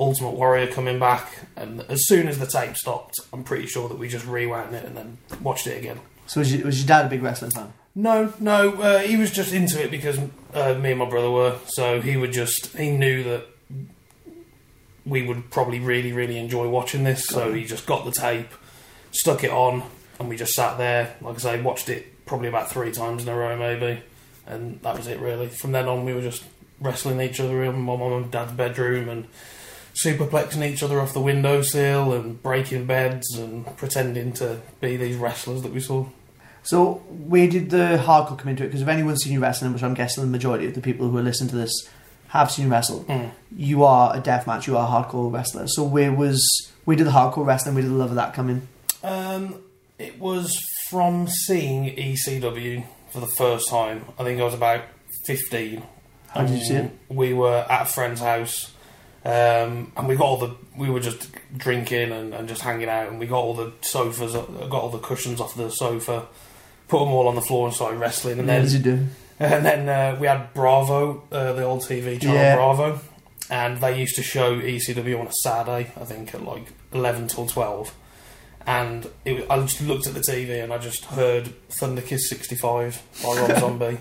Ultimate 0.00 0.32
Warrior 0.32 0.66
coming 0.68 0.98
back, 0.98 1.46
and 1.56 1.82
as 1.82 2.06
soon 2.06 2.26
as 2.26 2.38
the 2.38 2.46
tape 2.46 2.76
stopped, 2.76 3.14
I'm 3.32 3.44
pretty 3.44 3.66
sure 3.66 3.88
that 3.88 3.98
we 3.98 4.08
just 4.08 4.26
rewound 4.26 4.74
it 4.74 4.84
and 4.84 4.96
then 4.96 5.18
watched 5.40 5.66
it 5.66 5.78
again. 5.78 6.00
So 6.26 6.40
was 6.40 6.52
your, 6.52 6.66
was 6.66 6.80
your 6.80 6.88
dad 6.88 7.06
a 7.06 7.08
big 7.08 7.22
wrestling 7.22 7.52
fan? 7.52 7.72
No, 7.94 8.32
no, 8.40 8.72
uh, 8.72 8.98
he 9.00 9.16
was 9.16 9.30
just 9.30 9.52
into 9.52 9.80
it 9.82 9.90
because 9.90 10.18
uh, 10.52 10.74
me 10.74 10.90
and 10.90 10.98
my 10.98 11.08
brother 11.08 11.30
were, 11.30 11.58
so 11.66 12.00
he 12.00 12.16
would 12.16 12.32
just 12.32 12.76
he 12.76 12.90
knew 12.90 13.22
that 13.22 13.46
we 15.06 15.22
would 15.22 15.50
probably 15.50 15.78
really, 15.78 16.12
really 16.12 16.38
enjoy 16.38 16.68
watching 16.68 17.04
this, 17.04 17.26
so 17.26 17.52
he 17.52 17.64
just 17.64 17.86
got 17.86 18.04
the 18.04 18.10
tape, 18.10 18.48
stuck 19.12 19.44
it 19.44 19.50
on, 19.50 19.84
and 20.18 20.28
we 20.28 20.36
just 20.36 20.54
sat 20.54 20.76
there. 20.76 21.14
Like 21.20 21.36
I 21.36 21.38
say, 21.38 21.62
watched 21.62 21.88
it 21.88 22.26
probably 22.26 22.48
about 22.48 22.70
three 22.70 22.90
times 22.90 23.22
in 23.22 23.28
a 23.28 23.36
row, 23.36 23.56
maybe, 23.56 24.02
and 24.46 24.80
that 24.82 24.96
was 24.96 25.06
it 25.06 25.20
really. 25.20 25.46
From 25.46 25.70
then 25.70 25.86
on, 25.86 26.04
we 26.04 26.14
were 26.14 26.22
just 26.22 26.42
wrestling 26.80 27.20
each 27.20 27.38
other 27.38 27.62
in 27.62 27.80
my 27.80 27.96
mum 27.96 28.12
and 28.12 28.30
dad's 28.30 28.52
bedroom 28.52 29.08
and 29.08 29.28
superplexing 30.02 30.64
each 30.68 30.82
other 30.82 31.00
off 31.00 31.12
the 31.12 31.20
windowsill 31.20 32.12
and 32.12 32.42
breaking 32.42 32.86
beds 32.86 33.26
and 33.36 33.64
pretending 33.76 34.32
to 34.34 34.60
be 34.80 34.96
these 34.96 35.16
wrestlers 35.16 35.62
that 35.62 35.72
we 35.72 35.80
saw. 35.80 36.06
So 36.62 36.94
where 37.08 37.46
did 37.48 37.70
the 37.70 38.00
hardcore 38.02 38.38
come 38.38 38.48
into 38.48 38.64
it? 38.64 38.68
Because 38.68 38.82
if 38.82 38.88
anyone's 38.88 39.22
seen 39.22 39.34
you 39.34 39.40
wrestling, 39.40 39.72
which 39.72 39.82
I'm 39.82 39.94
guessing 39.94 40.24
the 40.24 40.30
majority 40.30 40.66
of 40.66 40.74
the 40.74 40.80
people 40.80 41.08
who 41.10 41.18
are 41.18 41.22
listening 41.22 41.50
to 41.50 41.56
this 41.56 41.88
have 42.28 42.50
seen 42.50 42.64
you 42.66 42.70
wrestle, 42.72 43.04
Mm. 43.04 43.30
you 43.54 43.84
are 43.84 44.16
a 44.16 44.20
deathmatch, 44.20 44.66
you 44.66 44.76
are 44.76 44.88
a 44.88 44.90
hardcore 45.04 45.32
wrestler. 45.32 45.66
So 45.68 45.84
where 45.84 46.12
was 46.12 46.42
where 46.84 46.96
did 46.96 47.06
the 47.06 47.10
hardcore 47.12 47.46
wrestling, 47.46 47.74
where 47.74 47.82
did 47.82 47.90
the 47.90 47.96
love 47.96 48.10
of 48.10 48.16
that 48.16 48.34
come 48.34 48.50
in? 48.50 48.68
Um, 49.02 49.56
it 49.98 50.18
was 50.18 50.58
from 50.90 51.28
seeing 51.28 51.84
ECW 51.96 52.84
for 53.12 53.20
the 53.20 53.26
first 53.26 53.68
time. 53.68 54.06
I 54.18 54.24
think 54.24 54.40
I 54.40 54.44
was 54.44 54.54
about 54.54 54.82
fifteen. 55.26 55.82
How 56.28 56.42
did 56.42 56.58
you 56.58 56.64
see 56.64 56.74
it? 56.74 56.90
We 57.08 57.32
were 57.32 57.64
at 57.70 57.82
a 57.82 57.84
friend's 57.84 58.20
house, 58.20 58.72
um, 59.24 59.92
and 59.96 60.06
we 60.06 60.16
got 60.16 60.26
all 60.26 60.36
the. 60.38 60.54
We 60.76 60.90
were 60.90 61.00
just 61.00 61.30
drinking 61.56 62.12
and, 62.12 62.34
and 62.34 62.48
just 62.48 62.62
hanging 62.62 62.88
out, 62.88 63.08
and 63.08 63.18
we 63.18 63.26
got 63.26 63.38
all 63.38 63.54
the 63.54 63.72
sofas, 63.80 64.32
got 64.34 64.72
all 64.72 64.90
the 64.90 64.98
cushions 64.98 65.40
off 65.40 65.56
the 65.56 65.70
sofa, 65.70 66.26
put 66.88 66.98
them 66.98 67.08
all 67.08 67.28
on 67.28 67.34
the 67.34 67.40
floor 67.40 67.66
and 67.66 67.74
started 67.74 67.98
wrestling. 67.98 68.38
And 68.38 68.48
what 68.48 68.54
then 68.54 68.62
did 68.64 68.72
you 68.72 68.78
do? 68.80 69.06
and 69.40 69.64
then 69.64 69.88
uh, 69.88 70.18
we 70.20 70.26
had 70.26 70.52
Bravo, 70.54 71.22
uh, 71.32 71.52
the 71.54 71.64
old 71.64 71.80
TV 71.80 72.20
channel 72.20 72.36
Yeah. 72.36 72.56
Bravo, 72.56 73.00
and 73.50 73.78
they 73.80 73.98
used 73.98 74.16
to 74.16 74.22
show 74.22 74.60
ECW 74.60 75.18
on 75.20 75.26
a 75.26 75.32
Saturday, 75.42 75.90
I 76.00 76.04
think 76.04 76.34
at 76.34 76.44
like 76.44 76.66
11 76.92 77.28
till 77.28 77.46
12. 77.46 77.94
And 78.66 79.10
it, 79.24 79.46
I 79.50 79.58
just 79.60 79.80
looked 79.82 80.06
at 80.06 80.14
the 80.14 80.20
TV 80.20 80.62
and 80.62 80.72
I 80.72 80.78
just 80.78 81.04
heard 81.06 81.48
Thunder 81.68 82.00
Kiss 82.00 82.28
65 82.28 83.02
by 83.22 83.36
Rob 83.40 83.58
Zombie. 83.60 83.98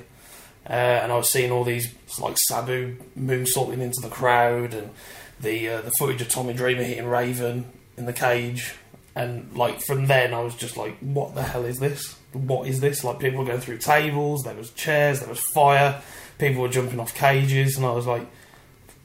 Uh, 0.68 0.74
and 1.02 1.12
I 1.12 1.18
was 1.18 1.30
seeing 1.30 1.52
all 1.52 1.64
these 1.64 1.94
like 2.20 2.38
Sabu 2.48 2.96
moonsaulting 3.20 3.80
into 3.80 4.00
the 4.02 4.10
crowd 4.10 4.74
and 4.74 4.92
the 5.40 5.70
uh, 5.70 5.82
the 5.82 5.92
footage 6.00 6.22
of 6.22 6.30
Tommy 6.30 6.54
Dreamer 6.54 6.84
hitting 6.84 7.06
Raven 7.06 7.66
in 7.98 8.06
the 8.06 8.14
cage. 8.14 8.76
And 9.16 9.56
like 9.56 9.82
from 9.82 10.08
then, 10.08 10.34
I 10.34 10.42
was 10.42 10.56
just 10.56 10.78
like, 10.78 10.98
"What 11.00 11.36
the 11.36 11.44
hell 11.44 11.66
is 11.66 11.80
this? 11.80 12.16
What 12.32 12.68
is 12.68 12.80
this?" 12.80 13.04
Like 13.04 13.20
people 13.20 13.40
were 13.40 13.46
going 13.46 13.60
through 13.60 13.80
tables, 13.80 14.44
there 14.44 14.56
was 14.56 14.72
chairs, 14.72 15.20
there 15.20 15.30
was 15.30 15.42
fire, 15.54 16.02
people 16.40 16.62
were 16.62 16.70
jumping 16.70 17.00
off 17.00 17.14
cages, 17.14 17.78
and 17.78 17.86
I 17.86 17.92
was 17.92 18.08
like, 18.08 18.26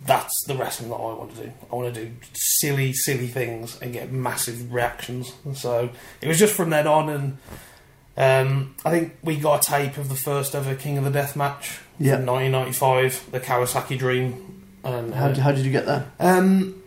that's 0.06 0.32
the 0.46 0.54
wrestling 0.54 0.90
that 0.90 0.96
I 0.96 1.12
want 1.14 1.34
to 1.34 1.42
do. 1.42 1.52
I 1.70 1.74
want 1.74 1.94
to 1.94 2.04
do 2.04 2.12
silly, 2.32 2.92
silly 2.92 3.26
things 3.26 3.78
and 3.80 3.92
get 3.92 4.12
massive 4.12 4.72
reactions. 4.72 5.32
So 5.54 5.90
it 6.20 6.28
was 6.28 6.38
just 6.38 6.54
from 6.54 6.70
then 6.70 6.86
on, 6.86 7.08
and 7.08 7.38
um, 8.18 8.74
I 8.84 8.90
think 8.90 9.16
we 9.22 9.36
got 9.36 9.66
a 9.66 9.70
tape 9.70 9.96
of 9.96 10.08
the 10.10 10.14
first 10.16 10.54
ever 10.54 10.74
King 10.74 10.98
of 10.98 11.04
the 11.04 11.10
Death 11.10 11.36
match 11.36 11.78
Yeah. 11.98 12.16
from 12.16 12.26
1995, 12.26 13.30
the 13.32 13.40
Kawasaki 13.40 13.98
Dream. 13.98 14.62
And 14.84 15.14
How, 15.14 15.28
uh, 15.28 15.40
how 15.40 15.52
did 15.52 15.64
you 15.64 15.72
get 15.72 15.86
that? 15.86 16.06
um, 16.20 16.82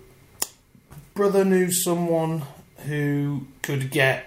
brother 1.13 1.43
knew 1.45 1.71
someone 1.71 2.43
who 2.87 3.47
could 3.61 3.91
get 3.91 4.25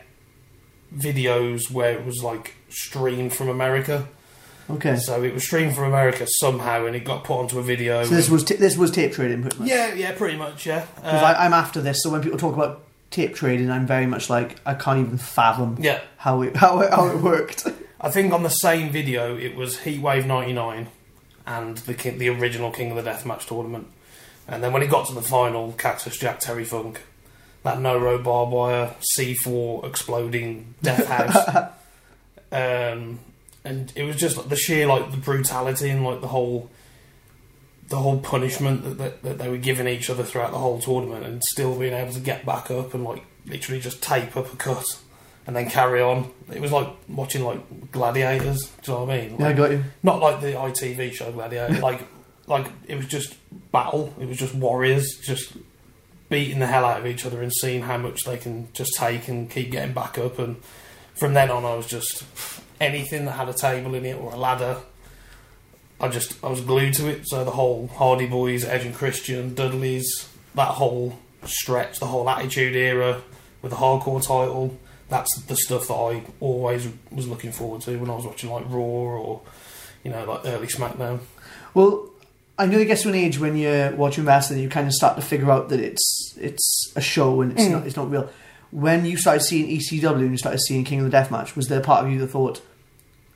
videos 0.97 1.71
where 1.71 1.93
it 1.93 2.05
was 2.07 2.23
like 2.23 2.55
streamed 2.69 3.33
from 3.33 3.49
America. 3.49 4.07
Okay. 4.71 4.97
So 4.97 5.23
it 5.23 5.35
was 5.35 5.43
streamed 5.45 5.75
from 5.75 5.85
America 5.85 6.27
somehow, 6.27 6.87
and 6.87 6.97
it 6.97 7.05
got 7.05 7.25
put 7.25 7.39
onto 7.39 7.59
a 7.59 7.63
video. 7.63 8.03
So 8.05 8.15
this 8.15 8.31
was 8.31 8.45
t- 8.45 8.57
this 8.57 8.77
was 8.79 8.91
tape 8.91 9.13
trading, 9.13 9.43
pretty 9.43 9.59
much. 9.59 9.69
yeah, 9.69 9.93
yeah, 9.93 10.13
pretty 10.13 10.37
much, 10.39 10.65
yeah. 10.67 10.87
Because 10.97 11.23
Uh, 11.23 11.35
I'm 11.39 11.53
after 11.53 11.83
this, 11.83 12.03
so 12.03 12.11
when 12.11 12.23
people 12.23 12.39
talk 12.39 12.55
about 12.55 12.83
tape 13.15 13.35
trading, 13.35 13.71
I'm 13.71 13.87
very 13.87 14.07
much 14.07 14.29
like 14.29 14.57
I 14.67 14.75
can't 14.75 14.99
even 14.99 15.19
fathom 15.19 15.77
yeah, 15.81 16.01
how 16.17 16.43
it 16.43 16.57
how 16.57 16.81
it, 16.81 16.91
how 16.91 17.07
it 17.07 17.19
worked. 17.19 17.67
I 18.01 18.11
think 18.11 18.33
on 18.33 18.43
the 18.43 18.51
same 18.51 18.91
video 18.91 19.37
it 19.37 19.55
was 19.55 19.79
Heatwave 19.79 20.27
'99 20.27 20.89
and 21.47 21.79
the 21.79 21.95
king, 21.95 22.19
the 22.19 22.29
original 22.29 22.71
King 22.71 22.91
of 22.91 23.03
the 23.03 23.09
Deathmatch 23.09 23.47
tournament, 23.47 23.87
and 24.49 24.63
then 24.63 24.73
when 24.73 24.83
it 24.83 24.91
got 24.91 25.07
to 25.07 25.15
the 25.15 25.23
final, 25.23 25.73
Cactus 25.73 26.19
Jack 26.19 26.41
Terry 26.41 26.65
Funk, 26.65 27.03
that 27.63 27.81
no 27.81 27.99
rope 27.99 28.25
barbed 28.25 28.53
wire 28.53 28.95
C4 29.19 29.85
exploding 29.87 30.75
death 30.83 31.07
house, 31.07 31.71
um, 32.53 33.21
and 33.65 33.93
it 33.95 34.05
was 34.05 34.17
just 34.17 34.37
like, 34.37 34.49
the 34.49 34.57
sheer 34.57 34.87
like 34.87 35.11
the 35.13 35.17
brutality 35.17 35.89
and 35.91 36.05
like 36.05 36.21
the 36.21 36.29
whole. 36.29 36.69
The 37.89 37.97
whole 37.97 38.19
punishment 38.19 38.83
that, 38.85 38.99
that, 38.99 39.23
that 39.23 39.39
they 39.39 39.49
were 39.49 39.59
giving 39.59 39.87
each 39.87 40.09
other 40.09 40.23
throughout 40.23 40.53
the 40.53 40.59
whole 40.59 40.81
tournament, 40.81 41.25
and 41.25 41.43
still 41.45 41.79
being 41.79 41.93
able 41.93 42.13
to 42.13 42.21
get 42.21 42.47
back 42.47 42.71
up 42.71 42.95
and 42.95 43.05
like 43.05 43.25
literally 43.47 43.81
just 43.81 44.03
tape 44.03 44.37
up 44.37 44.53
a 44.53 44.57
cut 44.57 44.85
and 45.47 45.55
then 45.55 45.69
carry 45.69 46.01
on. 46.01 46.31
It 46.53 46.61
was 46.61 46.73
like 46.73 46.89
watching 47.09 47.45
like 47.45 47.93
gladiators. 47.93 48.71
Do 48.83 48.93
you 48.93 48.99
know 48.99 49.05
what 49.05 49.15
I 49.15 49.21
mean? 49.21 49.37
yeah, 49.39 49.49
I 49.49 49.53
got 49.53 49.71
you. 49.71 49.85
not 50.03 50.21
like 50.21 50.41
the 50.41 50.53
ITV 50.53 51.13
show 51.13 51.31
Gladiator. 51.33 51.81
like 51.81 52.01
like 52.47 52.67
it 52.87 52.97
was 52.97 53.07
just 53.07 53.35
battle. 53.73 54.15
It 54.21 54.29
was 54.29 54.39
just 54.39 54.55
warriors 54.55 55.19
just 55.23 55.53
beating 56.29 56.59
the 56.59 56.67
hell 56.67 56.85
out 56.85 57.01
of 57.01 57.07
each 57.07 57.27
other 57.27 57.43
and 57.43 57.53
seeing 57.53 57.83
how 57.83 57.99
much 57.99 58.25
they 58.25 58.37
can 58.37 58.69
just 58.73 58.95
take 58.95 59.29
and 59.29 59.51
keep 59.51 59.71
getting 59.71 59.95
back 59.95 60.19
up. 60.19 60.39
And 60.39 60.57
from 61.15 61.35
then 61.35 61.51
on, 61.51 61.65
I 61.65 61.75
was 61.75 61.87
just 61.87 62.25
anything 62.81 63.27
that 63.27 63.33
had 63.33 63.49
a 63.49 63.53
table 63.53 63.95
in 63.95 64.05
it 64.05 64.17
or 64.17 64.33
a 64.33 64.37
ladder. 64.37 64.79
I 66.01 66.09
just 66.09 66.43
I 66.45 66.49
was 66.49 66.61
glued 66.61 66.95
to 66.95 67.09
it. 67.09 67.27
So 67.29 67.45
the 67.45 67.51
whole 67.53 67.89
Hardy 67.89 68.27
Boys, 68.27 68.65
Edge 68.65 68.85
and 68.85 68.95
Christian, 68.95 69.55
Dudley's, 69.55 70.29
that 70.55 70.69
whole 70.69 71.19
stretch, 71.45 72.01
the 72.01 72.07
whole 72.07 72.29
Attitude 72.29 72.75
era 72.77 73.23
with 73.63 73.71
the 73.71 73.79
hardcore 73.79 74.21
title. 74.23 74.79
That's 75.09 75.35
the 75.43 75.57
stuff 75.57 75.89
that 75.89 75.95
I 75.95 76.23
always 76.41 76.89
was 77.13 77.29
looking 77.29 77.53
forward 77.53 77.83
to 77.83 77.97
when 77.99 78.11
I 78.11 78.15
was 78.17 78.25
watching 78.27 78.51
like 78.51 78.65
Raw 78.69 78.81
or 78.81 79.43
you 80.03 80.11
know 80.11 80.25
like 80.25 80.41
early 80.47 80.67
SmackDown. 80.67 81.21
Well, 81.75 82.09
I 82.59 82.67
know 82.67 82.79
it 82.79 82.87
gets 82.87 83.03
to 83.03 83.09
an 83.11 83.15
age 83.15 83.39
when 83.39 83.57
you're 83.57 83.95
watching 83.97 84.25
wrestling, 84.25 84.61
you 84.61 84.69
kind 84.69 84.87
of 84.87 84.93
start 84.95 85.17
to 85.17 85.23
figure 85.23 85.51
out 85.51 85.69
that 85.69 85.81
it's 85.81 86.35
it's 86.41 86.93
a 86.97 87.01
show 87.01 87.41
and 87.41 87.53
it's 87.53 87.63
Mm. 87.63 87.71
not 87.73 87.87
it's 87.87 87.97
not 87.97 88.11
real. 88.11 88.29
When 88.71 89.05
you 89.05 89.17
started 89.17 89.41
seeing 89.45 89.69
ECW 89.69 90.17
and 90.23 90.31
you 90.33 90.37
started 90.39 90.61
seeing 90.61 90.83
King 90.85 91.05
of 91.05 91.11
the 91.11 91.17
Deathmatch, 91.17 91.55
was 91.55 91.69
there 91.69 91.81
part 91.81 92.05
of 92.05 92.11
you 92.11 92.19
that 92.21 92.29
thought 92.29 92.61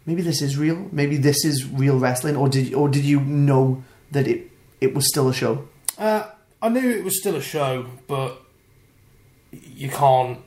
maybe 0.08 0.22
this 0.22 0.40
is 0.40 0.56
real? 0.56 0.88
Maybe 0.90 1.18
this 1.18 1.44
is 1.44 1.68
real 1.68 1.98
wrestling, 1.98 2.34
or 2.34 2.48
did 2.48 2.72
or 2.72 2.88
did 2.88 3.04
you 3.04 3.20
know 3.20 3.84
that 4.10 4.26
it 4.26 4.50
it 4.80 4.94
was 4.94 5.06
still 5.06 5.28
a 5.28 5.34
show? 5.34 5.68
Uh, 5.98 6.24
I 6.62 6.70
knew 6.70 6.90
it 6.90 7.04
was 7.04 7.20
still 7.20 7.36
a 7.36 7.42
show, 7.42 7.86
but 8.06 8.40
you 9.52 9.90
can't 9.90 10.40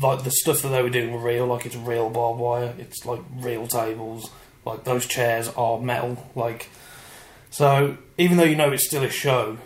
like 0.00 0.24
the 0.24 0.30
stuff 0.30 0.62
that 0.62 0.68
they 0.68 0.82
were 0.82 0.88
doing 0.88 1.12
were 1.12 1.20
real. 1.20 1.46
Like 1.46 1.66
it's 1.66 1.76
real 1.76 2.08
barbed 2.08 2.40
wire. 2.40 2.74
It's 2.78 3.04
like 3.04 3.20
real 3.36 3.66
tables. 3.66 4.30
Like 4.64 4.84
those 4.84 5.04
chairs 5.06 5.48
are 5.50 5.78
metal. 5.78 6.26
Like 6.34 6.70
so, 7.50 7.98
even 8.16 8.38
though 8.38 8.44
you 8.44 8.56
know 8.56 8.72
it's 8.72 8.86
still 8.86 9.02
a 9.02 9.10
show, 9.10 9.58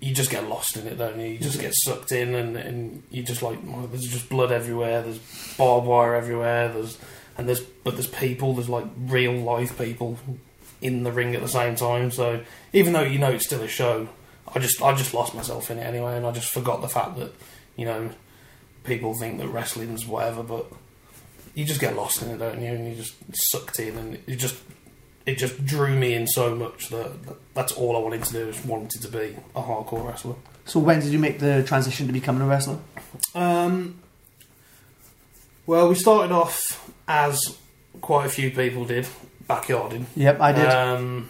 you 0.00 0.14
just 0.14 0.30
get 0.30 0.48
lost 0.48 0.78
in 0.78 0.86
it, 0.86 0.96
don't 0.96 1.20
you? 1.20 1.26
You 1.26 1.38
just 1.38 1.60
get 1.60 1.74
sucked 1.74 2.12
in, 2.12 2.34
and, 2.34 2.56
and 2.56 3.02
you 3.10 3.22
just 3.22 3.42
like 3.42 3.58
oh, 3.68 3.86
there's 3.88 4.08
just 4.08 4.30
blood 4.30 4.52
everywhere. 4.52 5.02
There's 5.02 5.20
barbed 5.58 5.86
wire 5.86 6.14
everywhere. 6.14 6.72
There's 6.72 6.96
and 7.36 7.48
there's 7.48 7.60
but 7.60 7.94
there's 7.94 8.06
people. 8.06 8.54
There's 8.54 8.68
like 8.68 8.86
real 8.96 9.34
life 9.34 9.78
people 9.78 10.18
in 10.80 11.04
the 11.04 11.12
ring 11.12 11.34
at 11.34 11.40
the 11.40 11.48
same 11.48 11.76
time. 11.76 12.10
So 12.10 12.42
even 12.72 12.92
though 12.92 13.02
you 13.02 13.18
know 13.18 13.30
it's 13.30 13.46
still 13.46 13.62
a 13.62 13.68
show, 13.68 14.08
I 14.54 14.58
just 14.58 14.82
I 14.82 14.94
just 14.94 15.14
lost 15.14 15.34
myself 15.34 15.70
in 15.70 15.78
it 15.78 15.82
anyway, 15.82 16.16
and 16.16 16.26
I 16.26 16.32
just 16.32 16.52
forgot 16.52 16.80
the 16.80 16.88
fact 16.88 17.16
that 17.18 17.32
you 17.76 17.84
know 17.84 18.10
people 18.84 19.14
think 19.14 19.38
that 19.38 19.48
wrestling's 19.48 20.06
whatever, 20.06 20.42
but 20.42 20.66
you 21.54 21.64
just 21.64 21.80
get 21.80 21.96
lost 21.96 22.22
in 22.22 22.30
it, 22.30 22.38
don't 22.38 22.60
you? 22.60 22.68
And 22.68 22.88
you 22.88 22.94
just 22.94 23.14
sucked 23.50 23.78
in, 23.80 23.96
and 23.96 24.14
it 24.26 24.36
just 24.36 24.56
it 25.24 25.38
just 25.38 25.64
drew 25.64 25.96
me 25.96 26.14
in 26.14 26.26
so 26.26 26.54
much 26.54 26.88
that, 26.88 27.22
that 27.26 27.36
that's 27.54 27.72
all 27.72 27.96
I 27.96 28.00
wanted 28.00 28.24
to 28.24 28.32
do. 28.32 28.48
Is 28.48 28.64
wanted 28.64 29.02
to 29.02 29.08
be 29.08 29.36
a 29.54 29.62
hardcore 29.62 30.06
wrestler. 30.06 30.34
So 30.64 30.80
when 30.80 31.00
did 31.00 31.12
you 31.12 31.18
make 31.18 31.38
the 31.38 31.64
transition 31.64 32.06
to 32.06 32.12
becoming 32.12 32.42
a 32.42 32.46
wrestler? 32.46 32.78
Um, 33.34 34.00
well, 35.66 35.88
we 35.88 35.94
started 35.94 36.32
off 36.32 36.90
as 37.08 37.58
quite 38.00 38.26
a 38.26 38.28
few 38.28 38.50
people 38.50 38.84
did 38.84 39.06
backyarding. 39.48 40.06
Yep, 40.16 40.40
I 40.40 40.52
did. 40.52 40.66
Um, 40.68 41.28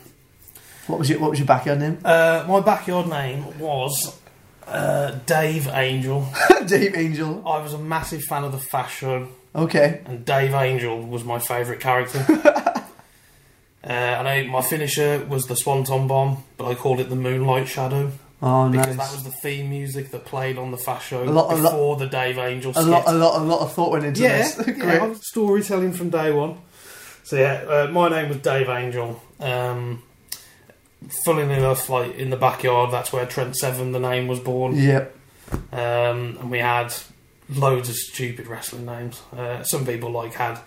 what 0.87 0.99
was 0.99 1.09
your 1.11 1.19
What 1.21 1.31
was 1.31 1.39
your 1.39 1.47
backyard 1.47 1.79
name? 1.81 1.99
uh, 2.05 2.45
my 2.49 2.61
backyard 2.61 3.09
name 3.09 3.59
was 3.59 4.19
uh, 4.67 5.13
Dave 5.27 5.69
Angel. 5.69 6.27
Dave 6.67 6.97
Angel. 6.97 7.47
I 7.47 7.61
was 7.63 7.73
a 7.75 7.79
massive 7.79 8.23
fan 8.23 8.45
of 8.45 8.53
the 8.53 8.59
Fast 8.59 8.95
Show, 8.95 9.29
Okay. 9.55 10.01
and 10.07 10.25
Dave 10.25 10.55
Angel 10.55 11.01
was 11.03 11.25
my 11.25 11.39
favourite 11.39 11.81
character. 11.81 12.25
uh, 13.85 13.89
I, 13.93 14.47
my 14.51 14.63
finisher 14.63 15.25
was 15.29 15.47
the 15.47 15.57
Swanton 15.57 16.07
Bomb, 16.07 16.45
but 16.57 16.67
I 16.69 16.75
called 16.75 17.01
it 17.01 17.09
the 17.11 17.17
Moonlight 17.17 17.69
Shadow 17.69 18.13
Oh, 18.45 18.69
because 18.69 18.97
nice. 18.97 18.97
that 18.97 19.15
was 19.15 19.23
the 19.25 19.31
theme 19.31 19.71
music 19.71 20.11
that 20.11 20.25
played 20.25 20.59
on 20.59 20.73
the 20.73 20.77
Fast 20.77 21.07
Show 21.07 21.23
A 21.23 21.25
lot- 21.27 21.53
a 21.53 21.57
lot- 21.57 21.71
before 21.71 21.97
the 21.97 22.07
Dave 22.09 22.39
Angel 22.39 22.73
a 22.75 22.83
lot, 22.83 23.05
a 23.07 23.13
lot, 23.13 23.41
a 23.41 23.45
lot 23.45 23.61
of 23.61 23.73
thought 23.73 23.93
went 23.93 24.05
into 24.05 24.21
yeah, 24.23 24.39
this. 24.39 24.67
yeah, 24.67 24.73
Great. 24.79 25.01
I 25.01 25.13
storytelling 25.15 25.93
from 25.93 26.11
day 26.11 26.33
one. 26.33 26.59
So 27.23 27.37
yeah, 27.37 27.63
uh, 27.69 27.89
my 27.93 28.09
name 28.09 28.29
was 28.31 28.39
Dave 28.39 28.69
Angel. 28.69 29.23
Um, 29.39 30.03
funnily 31.25 31.55
enough, 31.55 31.89
like 31.89 32.17
in 32.17 32.31
the 32.31 32.37
backyard, 32.37 32.91
that's 32.93 33.13
where 33.13 33.27
Trent 33.27 33.57
Seven, 33.57 33.93
the 33.93 34.01
name, 34.01 34.27
was 34.27 34.41
born. 34.41 34.75
Yep. 34.77 35.17
Um, 35.73 35.79
and 36.41 36.51
we 36.51 36.59
had 36.59 36.93
loads 37.49 37.89
of 37.89 37.95
stupid 37.95 38.47
wrestling 38.49 38.87
names. 38.87 39.23
Uh, 39.37 39.63
some 39.63 39.87
people 39.87 40.11
like 40.11 40.35
had 40.35 40.59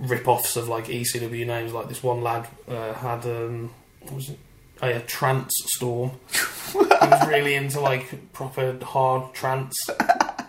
rip-offs 0.00 0.56
of 0.56 0.68
like 0.68 0.86
ECW 0.86 1.46
names. 1.46 1.72
Like 1.72 1.88
this 1.88 2.02
one 2.02 2.22
lad 2.22 2.48
uh, 2.66 2.92
had 2.94 3.24
um, 3.26 3.70
what 4.02 4.14
was 4.14 4.30
it? 4.30 4.38
Oh 4.82 4.88
yeah, 4.88 4.98
Trance 5.00 5.52
Storm. 5.66 6.12
he 6.72 6.78
was 6.78 7.28
really 7.28 7.54
into 7.54 7.80
like 7.80 8.32
proper 8.32 8.76
hard 8.82 9.32
trance, 9.34 9.76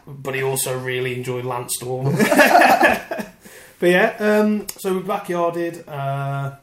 but 0.05 0.35
he 0.35 0.43
also 0.43 0.77
really 0.77 1.15
enjoyed 1.15 1.45
Lance 1.45 1.75
Storm. 1.75 2.15
but 2.15 3.31
yeah, 3.81 4.15
um, 4.19 4.67
so 4.77 4.93
we 4.93 5.01
backyarded. 5.01 5.87
Uh, 5.87 6.55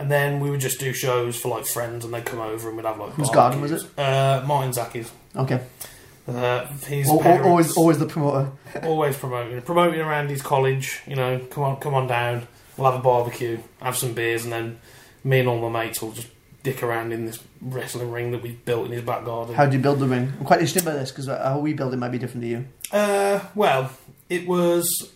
and 0.00 0.10
then 0.10 0.40
we 0.40 0.50
would 0.50 0.60
just 0.60 0.80
do 0.80 0.94
shows 0.94 1.36
for 1.38 1.48
like 1.48 1.66
friends, 1.66 2.04
and 2.04 2.12
they'd 2.12 2.24
come 2.24 2.40
over 2.40 2.68
and 2.68 2.76
we'd 2.76 2.86
have 2.86 2.98
like 2.98 3.12
Whose 3.12 3.30
garden 3.30 3.60
was 3.60 3.70
barbecues. 3.70 3.98
Uh, 3.98 4.44
Martin 4.46 4.72
Zacky's. 4.72 5.12
Okay. 5.36 5.62
Uh, 6.26 6.66
his 6.86 7.06
Al- 7.08 7.16
al- 7.16 7.20
parents, 7.20 7.46
always, 7.46 7.76
always 7.76 7.98
the 7.98 8.06
promoter. 8.06 8.50
always 8.82 9.16
promoting, 9.16 9.60
promoting 9.62 10.00
around 10.00 10.30
his 10.30 10.40
college. 10.42 11.02
You 11.06 11.16
know, 11.16 11.38
come 11.50 11.64
on, 11.64 11.76
come 11.76 11.94
on 11.94 12.06
down. 12.06 12.46
We'll 12.76 12.90
have 12.90 13.00
a 13.00 13.02
barbecue, 13.02 13.58
have 13.82 13.96
some 13.96 14.14
beers, 14.14 14.44
and 14.44 14.52
then 14.52 14.78
me 15.22 15.40
and 15.40 15.48
all 15.48 15.68
my 15.68 15.84
mates 15.84 16.00
will 16.00 16.12
just 16.12 16.28
dick 16.62 16.82
around 16.82 17.12
in 17.12 17.26
this 17.26 17.42
wrestling 17.62 18.10
ring 18.10 18.30
that 18.32 18.42
we've 18.42 18.64
built 18.64 18.86
in 18.86 18.92
his 18.92 19.02
back 19.02 19.24
garden. 19.24 19.54
How 19.54 19.66
do 19.66 19.76
you 19.76 19.82
build 19.82 19.98
the 20.00 20.06
ring? 20.06 20.32
I'm 20.38 20.44
quite 20.44 20.60
interested 20.60 20.84
by 20.84 20.92
this 20.92 21.10
because 21.10 21.26
how 21.26 21.58
we 21.58 21.72
build 21.72 21.92
it 21.94 21.96
might 21.96 22.10
be 22.12 22.18
different 22.18 22.42
to 22.42 22.48
you. 22.48 22.64
Uh, 22.92 23.40
well, 23.54 23.90
it 24.28 24.46
was 24.46 25.10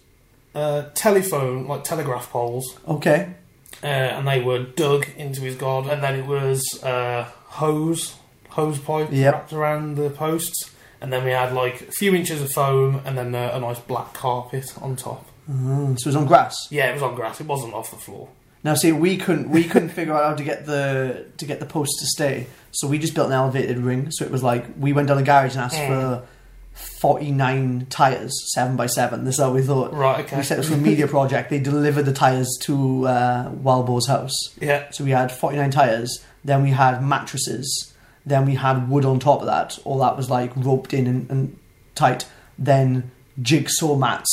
uh, 0.54 0.84
telephone, 0.94 1.66
like 1.66 1.84
telegraph 1.84 2.30
poles, 2.30 2.78
Okay. 2.88 3.34
uh, 3.82 3.86
and 3.86 4.26
they 4.26 4.40
were 4.40 4.60
dug 4.62 5.06
into 5.16 5.40
his 5.42 5.56
garden, 5.56 5.90
and 5.90 6.02
then 6.02 6.14
it 6.18 6.26
was 6.26 6.62
uh, 6.82 7.24
hose, 7.46 8.14
hose 8.50 8.78
pipe 8.78 9.08
Yep. 9.10 9.32
wrapped 9.34 9.52
around 9.52 9.96
the 9.96 10.10
posts, 10.10 10.70
and 11.00 11.12
then 11.12 11.24
we 11.24 11.32
had 11.32 11.52
like 11.52 11.82
a 11.82 11.92
few 11.92 12.14
inches 12.14 12.40
of 12.40 12.50
foam, 12.52 13.00
and 13.04 13.18
then 13.18 13.34
uh, 13.34 13.50
a 13.52 13.60
nice 13.60 13.80
black 13.80 14.14
carpet 14.14 14.72
on 14.80 14.96
top. 14.96 15.26
Mm, 15.50 15.98
so 15.98 16.04
it 16.04 16.06
was 16.06 16.16
on 16.16 16.26
grass. 16.26 16.56
Yeah, 16.70 16.88
it 16.90 16.94
was 16.94 17.02
on 17.02 17.14
grass. 17.14 17.40
It 17.40 17.46
wasn't 17.46 17.74
off 17.74 17.90
the 17.90 17.98
floor. 17.98 18.28
Now, 18.64 18.74
see, 18.74 18.92
we 18.92 19.16
couldn't 19.18 19.50
we 19.50 19.64
couldn't 19.64 19.90
figure 19.90 20.14
out 20.14 20.24
how 20.24 20.34
to 20.34 20.42
get 20.44 20.64
the 20.66 21.26
to 21.36 21.44
get 21.44 21.60
the 21.60 21.66
posts 21.66 22.00
to 22.00 22.06
stay, 22.06 22.46
so 22.72 22.88
we 22.88 22.98
just 22.98 23.14
built 23.14 23.26
an 23.28 23.34
elevated 23.34 23.78
ring. 23.78 24.10
So 24.10 24.24
it 24.24 24.30
was 24.30 24.42
like 24.42 24.64
we 24.78 24.92
went 24.92 25.08
down 25.08 25.18
the 25.18 25.22
garage 25.22 25.52
and 25.54 25.60
asked 25.64 25.76
Mm. 25.76 25.88
for 25.88 26.26
forty 26.72 27.30
nine 27.30 27.86
tires, 27.90 28.32
seven 28.54 28.74
by 28.76 28.86
seven. 28.86 29.24
This 29.24 29.34
is 29.34 29.40
how 29.40 29.52
we 29.52 29.62
thought. 29.62 29.92
Right. 29.92 30.24
Okay. 30.24 30.38
We 30.38 30.42
said 30.42 30.56
it 30.56 30.60
was 30.60 30.68
for 30.70 30.74
a 30.74 30.78
media 30.78 31.06
project. 31.06 31.50
They 31.50 31.60
delivered 31.60 32.02
the 32.04 32.12
tires 32.12 32.48
to 32.62 33.06
uh, 33.06 33.50
Walbo's 33.52 34.06
house. 34.08 34.32
Yeah. 34.60 34.90
So 34.90 35.04
we 35.04 35.10
had 35.10 35.30
49 35.30 35.70
tyres, 35.70 36.24
then 36.44 36.62
we 36.62 36.70
had 36.70 37.02
mattresses, 37.04 37.92
Then 38.26 38.46
we 38.46 38.54
had 38.54 38.88
wood 38.88 39.04
on 39.04 39.20
top 39.20 39.40
of 39.40 39.46
that, 39.46 39.78
All 39.84 39.98
that 39.98 40.16
was 40.16 40.30
like 40.30 40.50
roped 40.56 40.94
in 40.94 41.06
and, 41.06 41.30
and 41.30 41.58
tight. 41.94 42.24
Then 42.58 43.10
jigsaw 43.40 43.94
mats, 43.96 44.30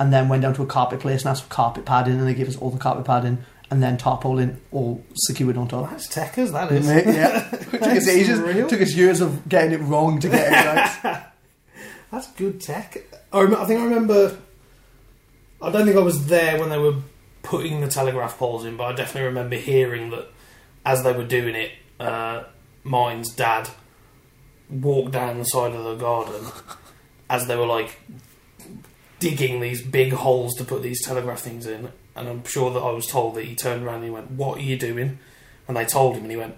and 0.00 0.12
then 0.12 0.28
went 0.28 0.42
down 0.42 0.54
to 0.54 0.62
a 0.62 0.66
carpet 0.66 1.00
place 1.00 1.22
and 1.22 1.30
asked 1.30 1.44
for 1.44 1.50
carpet 1.50 1.84
padding, 1.84 2.18
and 2.18 2.26
they 2.26 2.34
gave 2.34 2.48
us 2.48 2.56
all 2.56 2.70
the 2.70 2.78
carpet 2.78 3.04
padding, 3.04 3.38
and 3.70 3.82
then 3.82 3.96
tarpaulin 3.96 4.60
all 4.72 5.04
secured 5.14 5.56
on 5.56 5.68
top. 5.68 5.90
That's 5.90 6.08
techers, 6.08 6.52
that 6.52 6.70
is. 6.72 6.86
Mate, 6.86 7.06
yeah, 7.06 7.48
it 7.52 7.60
took 7.70 7.74
us 7.74 7.80
That's 7.80 8.08
ages. 8.08 8.38
real. 8.40 8.68
Took 8.68 8.80
us 8.82 8.94
years 8.94 9.20
of 9.20 9.48
getting 9.48 9.72
it 9.72 9.82
wrong 9.82 10.20
to 10.20 10.28
get 10.28 10.52
it 10.52 11.04
right. 11.04 11.24
That's 12.12 12.30
good 12.32 12.60
tech. 12.60 12.98
I, 13.32 13.42
rem- 13.42 13.56
I 13.56 13.64
think 13.64 13.80
I 13.80 13.84
remember. 13.84 14.36
I 15.60 15.70
don't 15.70 15.84
think 15.86 15.96
I 15.96 16.02
was 16.02 16.26
there 16.26 16.58
when 16.60 16.68
they 16.68 16.78
were 16.78 16.94
putting 17.42 17.80
the 17.80 17.88
telegraph 17.88 18.38
poles 18.38 18.64
in, 18.64 18.76
but 18.76 18.84
I 18.84 18.92
definitely 18.92 19.28
remember 19.28 19.56
hearing 19.56 20.10
that 20.10 20.26
as 20.84 21.02
they 21.02 21.12
were 21.12 21.24
doing 21.24 21.54
it, 21.54 21.72
uh, 21.98 22.44
mine's 22.84 23.34
dad 23.34 23.68
walked 24.70 25.12
down 25.12 25.38
the 25.38 25.44
side 25.44 25.72
of 25.72 25.82
the 25.84 25.94
garden 25.96 26.44
as 27.30 27.46
they 27.46 27.56
were 27.56 27.66
like 27.66 27.98
digging 29.18 29.60
these 29.60 29.80
big 29.82 30.12
holes 30.12 30.54
to 30.54 30.64
put 30.64 30.82
these 30.82 31.02
telegraph 31.04 31.40
things 31.40 31.66
in. 31.66 31.90
And 32.16 32.28
I'm 32.28 32.44
sure 32.44 32.72
that 32.72 32.80
I 32.80 32.90
was 32.90 33.06
told 33.06 33.34
that 33.34 33.44
he 33.44 33.54
turned 33.54 33.84
around 33.84 33.96
and 33.96 34.04
he 34.04 34.10
went, 34.10 34.30
"What 34.32 34.58
are 34.58 34.62
you 34.62 34.78
doing?" 34.78 35.18
And 35.68 35.76
they 35.76 35.84
told 35.84 36.16
him, 36.16 36.22
and 36.22 36.30
he 36.30 36.36
went, 36.36 36.56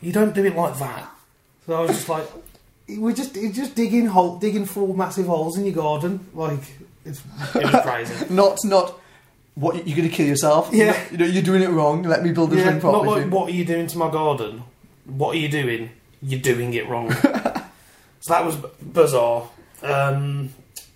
"You 0.00 0.12
don't 0.12 0.34
do 0.34 0.44
it 0.44 0.54
like 0.54 0.78
that." 0.78 1.08
So 1.66 1.74
I 1.74 1.80
was 1.80 1.90
just 1.92 2.08
like, 2.08 2.28
we're 2.88 3.14
just 3.14 3.34
you're 3.36 3.52
just 3.52 3.74
digging 3.74 4.06
hole, 4.06 4.38
digging 4.38 4.66
four 4.66 4.94
massive 4.94 5.26
holes 5.26 5.56
in 5.56 5.64
your 5.64 5.74
garden. 5.74 6.26
Like 6.34 6.60
it's 7.04 7.22
it 7.54 7.72
was 7.72 7.82
crazy. 7.82 8.26
Not 8.34 8.58
not 8.64 9.00
what 9.54 9.86
you're 9.86 9.96
going 9.96 10.08
to 10.08 10.14
kill 10.14 10.26
yourself. 10.26 10.70
Yeah. 10.72 11.00
you 11.12 11.18
know 11.18 11.26
you're 11.26 11.42
doing 11.42 11.62
it 11.62 11.70
wrong. 11.70 12.02
Let 12.02 12.24
me 12.24 12.32
build 12.32 12.50
this 12.50 12.58
yeah, 12.58 12.66
ring 12.66 12.74
not 12.74 12.80
properly. 12.80 13.22
like 13.22 13.32
what 13.32 13.48
are 13.48 13.52
you 13.52 13.64
doing 13.64 13.86
to 13.86 13.98
my 13.98 14.10
garden? 14.10 14.64
What 15.04 15.36
are 15.36 15.38
you 15.38 15.48
doing? 15.48 15.90
You're 16.22 16.40
doing 16.40 16.74
it 16.74 16.88
wrong. 16.88 17.12
so 18.20 18.32
that 18.32 18.44
was 18.44 18.56
b- 18.56 18.68
bizarre. 18.82 19.48
Um, 19.82 20.50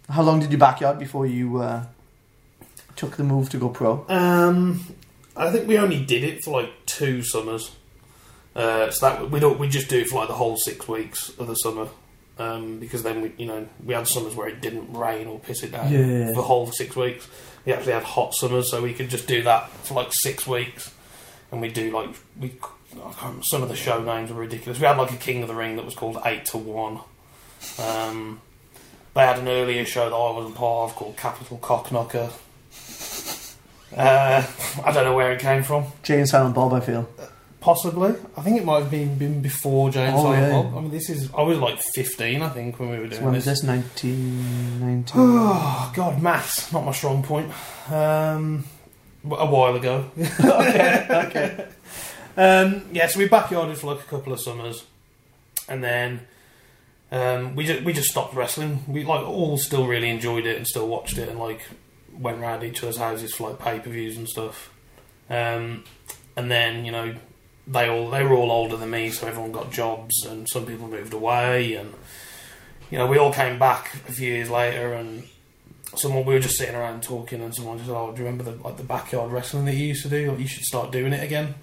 How 0.08 0.22
long 0.22 0.40
did 0.40 0.50
you 0.50 0.58
backyard 0.58 0.98
before 0.98 1.26
you 1.26 1.58
uh, 1.58 1.84
took 2.98 3.16
the 3.16 3.24
move 3.24 3.48
to 3.50 3.56
go 3.58 3.68
pro? 3.70 4.04
um, 4.08 4.84
I 5.36 5.50
think 5.50 5.68
we 5.68 5.78
only 5.78 6.04
did 6.04 6.24
it 6.24 6.42
for 6.44 6.60
like 6.60 6.70
two 6.86 7.22
summers. 7.22 7.70
Uh, 8.56 8.90
so 8.90 9.08
that 9.08 9.30
we 9.30 9.38
don't 9.38 9.58
we 9.58 9.68
just 9.68 9.88
do 9.88 9.98
it 10.00 10.08
for 10.08 10.16
like 10.16 10.28
the 10.28 10.34
whole 10.34 10.56
six 10.56 10.88
weeks 10.88 11.28
of 11.38 11.46
the 11.46 11.54
summer. 11.54 11.88
Um, 12.38 12.78
because 12.78 13.02
then 13.02 13.20
we, 13.22 13.32
you 13.36 13.46
know, 13.46 13.66
we 13.84 13.94
had 13.94 14.06
summers 14.06 14.34
where 14.36 14.48
it 14.48 14.60
didn't 14.60 14.92
rain 14.92 15.26
or 15.26 15.38
piss 15.40 15.62
it 15.64 15.72
down 15.72 15.92
Yeah. 15.92 16.28
for 16.28 16.34
the 16.34 16.42
whole 16.42 16.70
six 16.70 16.94
weeks. 16.96 17.26
We 17.64 17.72
actually 17.72 17.92
had 17.94 18.04
hot 18.04 18.32
summers, 18.34 18.70
so 18.70 18.80
we 18.82 18.94
could 18.94 19.10
just 19.10 19.26
do 19.26 19.42
that 19.42 19.70
for 19.70 19.94
like 19.94 20.08
six 20.12 20.46
weeks, 20.46 20.92
and 21.52 21.60
we 21.60 21.68
do 21.68 21.90
like 21.90 22.10
we. 22.38 22.52
I 22.94 22.98
can't 22.98 23.16
remember, 23.22 23.42
some 23.44 23.62
of 23.62 23.68
the 23.68 23.76
show 23.76 24.02
names 24.02 24.30
were 24.32 24.40
ridiculous. 24.40 24.80
We 24.80 24.86
had 24.86 24.96
like 24.98 25.12
a 25.12 25.16
King 25.16 25.42
of 25.42 25.48
the 25.48 25.54
Ring 25.54 25.76
that 25.76 25.84
was 25.84 25.94
called 25.94 26.18
Eight 26.24 26.46
to 26.46 26.58
One. 26.58 27.00
Um, 27.78 28.40
they 29.14 29.20
had 29.22 29.38
an 29.38 29.48
earlier 29.48 29.84
show 29.84 30.08
that 30.08 30.14
I 30.16 30.30
wasn't 30.32 30.54
part 30.56 30.90
of 30.90 30.96
called 30.96 31.16
Capital 31.16 31.58
Cockknocker. 31.58 32.30
Uh, 33.96 34.46
I 34.84 34.92
don't 34.92 35.04
know 35.04 35.14
where 35.14 35.32
it 35.32 35.40
came 35.40 35.62
from. 35.62 35.86
Jay 36.02 36.18
and 36.18 36.28
Silent 36.28 36.54
Bob, 36.54 36.72
I 36.72 36.80
feel. 36.80 37.08
Possibly, 37.60 38.14
I 38.36 38.42
think 38.42 38.56
it 38.56 38.64
might 38.64 38.80
have 38.80 38.90
been 38.90 39.16
been 39.18 39.40
before 39.42 39.90
James. 39.90 40.14
Oh, 40.16 40.24
Silent 40.24 40.42
yeah. 40.42 40.62
Bob. 40.62 40.76
I 40.76 40.80
mean, 40.80 40.90
this 40.90 41.10
is 41.10 41.28
I 41.36 41.42
was 41.42 41.58
like 41.58 41.80
fifteen, 41.80 42.40
I 42.40 42.50
think, 42.50 42.78
when 42.78 42.90
we 42.90 42.98
were 42.98 43.08
doing 43.08 43.24
when 43.24 43.34
this. 43.34 43.46
was 43.46 43.62
this? 43.62 43.68
1990? 43.68 45.12
Oh 45.18 45.92
God, 45.94 46.22
maths 46.22 46.72
not 46.72 46.84
my 46.84 46.92
strong 46.92 47.22
point. 47.22 47.50
Um, 47.90 48.64
a 49.24 49.46
while 49.46 49.74
ago. 49.74 50.10
okay, 50.40 51.06
okay. 51.10 51.66
Um, 52.36 52.84
yeah, 52.92 53.08
so 53.08 53.18
we 53.18 53.28
backyarded 53.28 53.76
for 53.76 53.94
like 53.94 54.04
a 54.04 54.08
couple 54.08 54.32
of 54.32 54.40
summers, 54.40 54.84
and 55.68 55.82
then 55.82 56.20
um, 57.10 57.56
we 57.56 57.64
just 57.64 57.82
we 57.82 57.92
just 57.92 58.08
stopped 58.10 58.34
wrestling. 58.34 58.84
We 58.86 59.04
like 59.04 59.26
all 59.26 59.58
still 59.58 59.86
really 59.86 60.08
enjoyed 60.08 60.46
it 60.46 60.56
and 60.56 60.66
still 60.66 60.86
watched 60.86 61.18
it, 61.18 61.28
and 61.28 61.38
like 61.38 61.62
went 62.18 62.40
round 62.40 62.64
each 62.64 62.82
other's 62.82 62.96
houses 62.96 63.34
for 63.34 63.50
like 63.50 63.58
pay 63.58 63.80
per 63.80 63.90
views 63.90 64.16
and 64.16 64.28
stuff. 64.28 64.72
Um, 65.30 65.84
and 66.36 66.50
then 66.50 66.84
you 66.84 66.92
know 66.92 67.14
they 67.66 67.88
all 67.88 68.10
they 68.10 68.24
were 68.24 68.34
all 68.34 68.50
older 68.50 68.76
than 68.76 68.90
me, 68.90 69.10
so 69.10 69.26
everyone 69.26 69.52
got 69.52 69.70
jobs, 69.70 70.24
and 70.24 70.48
some 70.48 70.66
people 70.66 70.88
moved 70.88 71.12
away, 71.12 71.74
and 71.74 71.94
you 72.90 72.98
know 72.98 73.06
we 73.06 73.18
all 73.18 73.32
came 73.32 73.58
back 73.58 73.94
a 74.08 74.12
few 74.12 74.32
years 74.32 74.50
later, 74.50 74.94
and 74.94 75.28
someone 75.96 76.24
we 76.24 76.34
were 76.34 76.40
just 76.40 76.56
sitting 76.56 76.74
around 76.74 77.02
talking, 77.02 77.42
and 77.42 77.54
someone 77.54 77.76
just 77.76 77.88
said, 77.88 77.96
"Oh, 77.96 78.12
do 78.12 78.20
you 78.20 78.26
remember 78.26 78.50
the 78.50 78.62
like 78.62 78.76
the 78.76 78.84
backyard 78.84 79.32
wrestling 79.32 79.66
that 79.66 79.74
you 79.74 79.86
used 79.86 80.02
to 80.02 80.08
do? 80.08 80.36
You 80.38 80.46
should 80.46 80.64
start 80.64 80.90
doing 80.90 81.12
it 81.12 81.22
again." 81.22 81.54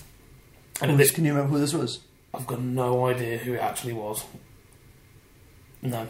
And 0.81 0.99
this, 0.99 1.11
can 1.11 1.23
you 1.23 1.33
remember 1.33 1.53
who 1.53 1.59
this 1.59 1.73
was? 1.73 1.99
I've 2.33 2.45
got 2.45 2.59
no 2.59 3.05
idea 3.05 3.37
who 3.37 3.53
it 3.53 3.61
actually 3.61 3.93
was. 3.93 4.25
No, 5.81 6.07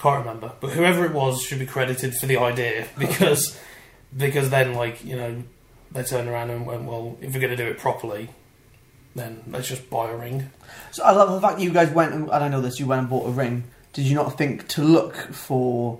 can't 0.00 0.24
remember. 0.24 0.52
But 0.58 0.70
whoever 0.70 1.04
it 1.04 1.12
was 1.12 1.42
should 1.42 1.58
be 1.58 1.66
credited 1.66 2.14
for 2.14 2.26
the 2.26 2.38
idea 2.38 2.86
because 2.98 3.58
because 4.16 4.50
then 4.50 4.74
like 4.74 5.04
you 5.04 5.16
know 5.16 5.42
they 5.92 6.02
turned 6.02 6.28
around 6.28 6.50
and 6.50 6.66
went, 6.66 6.84
well, 6.84 7.16
if 7.20 7.34
we're 7.34 7.40
going 7.40 7.50
to 7.50 7.56
do 7.56 7.66
it 7.66 7.78
properly, 7.78 8.30
then 9.14 9.42
let's 9.48 9.68
just 9.68 9.90
buy 9.90 10.10
a 10.10 10.16
ring. 10.16 10.50
So 10.92 11.02
I 11.02 11.10
love 11.10 11.32
the 11.32 11.40
fact 11.40 11.58
that 11.58 11.64
you 11.64 11.72
guys 11.72 11.90
went, 11.90 12.14
and, 12.14 12.24
and 12.24 12.44
I 12.44 12.48
know 12.48 12.60
this, 12.60 12.78
you 12.78 12.86
went 12.86 13.00
and 13.00 13.10
bought 13.10 13.26
a 13.26 13.32
ring. 13.32 13.64
Did 13.92 14.04
you 14.04 14.14
not 14.14 14.38
think 14.38 14.68
to 14.68 14.82
look 14.82 15.16
for 15.16 15.98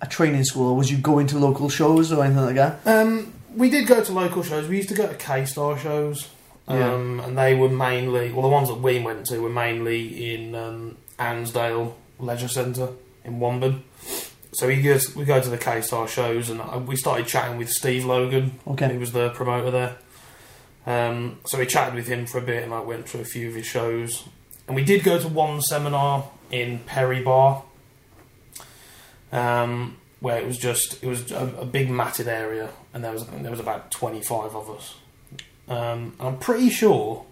a 0.00 0.06
training 0.06 0.44
school, 0.44 0.70
or 0.70 0.76
was 0.76 0.90
you 0.90 0.98
going 0.98 1.26
to 1.28 1.38
local 1.38 1.68
shows 1.68 2.12
or 2.12 2.24
anything 2.24 2.44
like 2.44 2.54
that? 2.54 2.86
Um, 2.86 3.32
we 3.56 3.70
did 3.70 3.86
go 3.86 4.02
to 4.02 4.12
local 4.12 4.42
shows. 4.42 4.68
We 4.68 4.76
used 4.76 4.88
to 4.90 4.94
go 4.94 5.08
to 5.08 5.14
K 5.14 5.44
Star 5.46 5.76
shows, 5.78 6.28
um, 6.68 7.20
and 7.20 7.36
they 7.36 7.54
were 7.54 7.68
mainly 7.68 8.32
well, 8.32 8.42
the 8.42 8.48
ones 8.48 8.68
that 8.68 8.80
we 8.80 9.00
went 9.00 9.26
to 9.26 9.38
were 9.40 9.50
mainly 9.50 10.34
in 10.34 10.54
um, 10.54 10.96
Ansdale 11.18 11.94
Leisure 12.18 12.48
Centre 12.48 12.90
in 13.24 13.40
Wombourne. 13.40 13.82
So 14.54 14.68
we 14.68 14.80
go, 14.80 14.98
we 15.16 15.24
go 15.24 15.40
to 15.40 15.48
the 15.48 15.58
K 15.58 15.80
Star 15.80 16.06
shows, 16.08 16.48
and 16.50 16.86
we 16.86 16.96
started 16.96 17.26
chatting 17.26 17.58
with 17.58 17.70
Steve 17.70 18.04
Logan, 18.04 18.58
Okay. 18.66 18.92
who 18.92 19.00
was 19.00 19.12
the 19.12 19.30
promoter 19.30 19.70
there. 19.70 19.96
Um, 20.86 21.38
so 21.46 21.58
we 21.58 21.66
chatted 21.66 21.94
with 21.94 22.06
him 22.06 22.26
for 22.26 22.38
a 22.38 22.42
bit, 22.42 22.62
and 22.62 22.72
I 22.72 22.80
went 22.80 23.06
to 23.08 23.20
a 23.20 23.24
few 23.24 23.48
of 23.48 23.54
his 23.54 23.66
shows. 23.66 24.24
And 24.66 24.76
we 24.76 24.84
did 24.84 25.02
go 25.02 25.18
to 25.18 25.28
one 25.28 25.60
seminar 25.60 26.28
in 26.50 26.78
Perry 26.80 27.22
Barr, 27.22 27.64
um, 29.32 29.96
where 30.20 30.38
it 30.38 30.46
was 30.46 30.56
just 30.58 31.02
it 31.02 31.06
was 31.08 31.30
a, 31.32 31.52
a 31.60 31.64
big 31.66 31.90
matted 31.90 32.28
area, 32.28 32.70
and 32.92 33.02
there 33.04 33.12
was 33.12 33.26
there 33.26 33.50
was 33.50 33.60
about 33.60 33.90
twenty 33.90 34.20
five 34.22 34.54
of 34.54 34.70
us. 34.70 34.94
Um, 35.68 36.14
and 36.18 36.28
I'm 36.28 36.38
pretty 36.38 36.70
sure, 36.70 37.24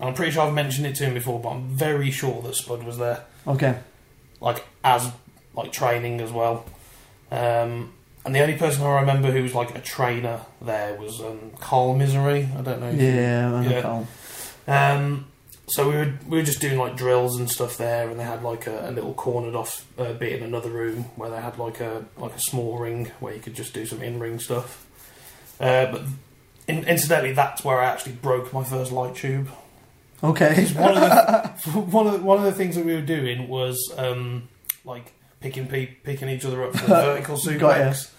I'm 0.00 0.14
pretty 0.14 0.32
sure 0.32 0.42
I've 0.42 0.54
mentioned 0.54 0.86
it 0.86 0.94
to 0.96 1.04
him 1.04 1.14
before, 1.14 1.40
but 1.40 1.50
I'm 1.50 1.68
very 1.76 2.10
sure 2.10 2.40
that 2.42 2.54
Spud 2.54 2.84
was 2.84 2.96
there 2.98 3.24
Okay. 3.46 3.76
like 4.40 4.64
as 4.84 5.10
like 5.56 5.72
training 5.72 6.20
as 6.20 6.30
well. 6.32 6.64
Um, 7.30 7.92
and 8.24 8.34
the 8.34 8.40
only 8.40 8.56
person 8.56 8.82
I 8.84 9.00
remember 9.00 9.30
who 9.30 9.42
was 9.42 9.54
like 9.54 9.76
a 9.76 9.80
trainer 9.80 10.40
there 10.60 10.94
was 10.96 11.20
um, 11.20 11.52
Carl 11.60 11.94
Misery. 11.94 12.48
I 12.56 12.60
don't 12.60 12.80
know. 12.80 12.88
if 12.90 13.00
you- 13.00 13.06
Yeah, 13.08 13.54
I 13.54 13.64
know 13.64 13.70
Yeah. 13.70 13.80
Carl. 13.82 14.08
Um, 14.68 15.26
so 15.68 15.88
we 15.88 15.96
were 15.96 16.12
we 16.28 16.38
were 16.38 16.44
just 16.44 16.60
doing 16.60 16.78
like 16.78 16.96
drills 16.96 17.38
and 17.38 17.50
stuff 17.50 17.76
there, 17.76 18.08
and 18.08 18.18
they 18.20 18.24
had 18.24 18.42
like 18.42 18.66
a, 18.68 18.88
a 18.88 18.92
little 18.92 19.14
cornered 19.14 19.54
off 19.56 19.84
uh, 19.98 20.12
bit 20.12 20.32
in 20.34 20.42
another 20.44 20.70
room 20.70 21.04
where 21.16 21.30
they 21.30 21.40
had 21.40 21.58
like 21.58 21.80
a 21.80 22.04
like 22.18 22.34
a 22.34 22.40
small 22.40 22.78
ring 22.78 23.10
where 23.20 23.34
you 23.34 23.40
could 23.40 23.54
just 23.54 23.72
do 23.74 23.84
some 23.86 24.00
in 24.02 24.18
ring 24.20 24.38
stuff. 24.38 24.86
Uh, 25.60 25.86
but 25.90 26.02
in, 26.68 26.84
incidentally, 26.84 27.32
that's 27.32 27.64
where 27.64 27.80
I 27.80 27.86
actually 27.86 28.12
broke 28.12 28.52
my 28.52 28.62
first 28.62 28.92
light 28.92 29.14
tube. 29.16 29.48
Okay. 30.22 30.66
One 30.74 30.96
of 30.96 31.00
the 31.00 31.70
one 31.80 32.06
of 32.06 32.12
the, 32.14 32.18
one 32.20 32.38
of 32.38 32.44
the 32.44 32.52
things 32.52 32.76
that 32.76 32.84
we 32.84 32.94
were 32.94 33.00
doing 33.00 33.48
was 33.48 33.92
um, 33.96 34.48
like 34.84 35.12
picking 35.46 35.66
pe- 35.68 35.86
picking 36.02 36.28
each 36.28 36.44
other 36.44 36.64
up 36.64 36.72
for 36.76 36.86
the 36.86 36.94
vertical 36.94 37.36
Got 37.36 37.76
suplex. 37.76 38.10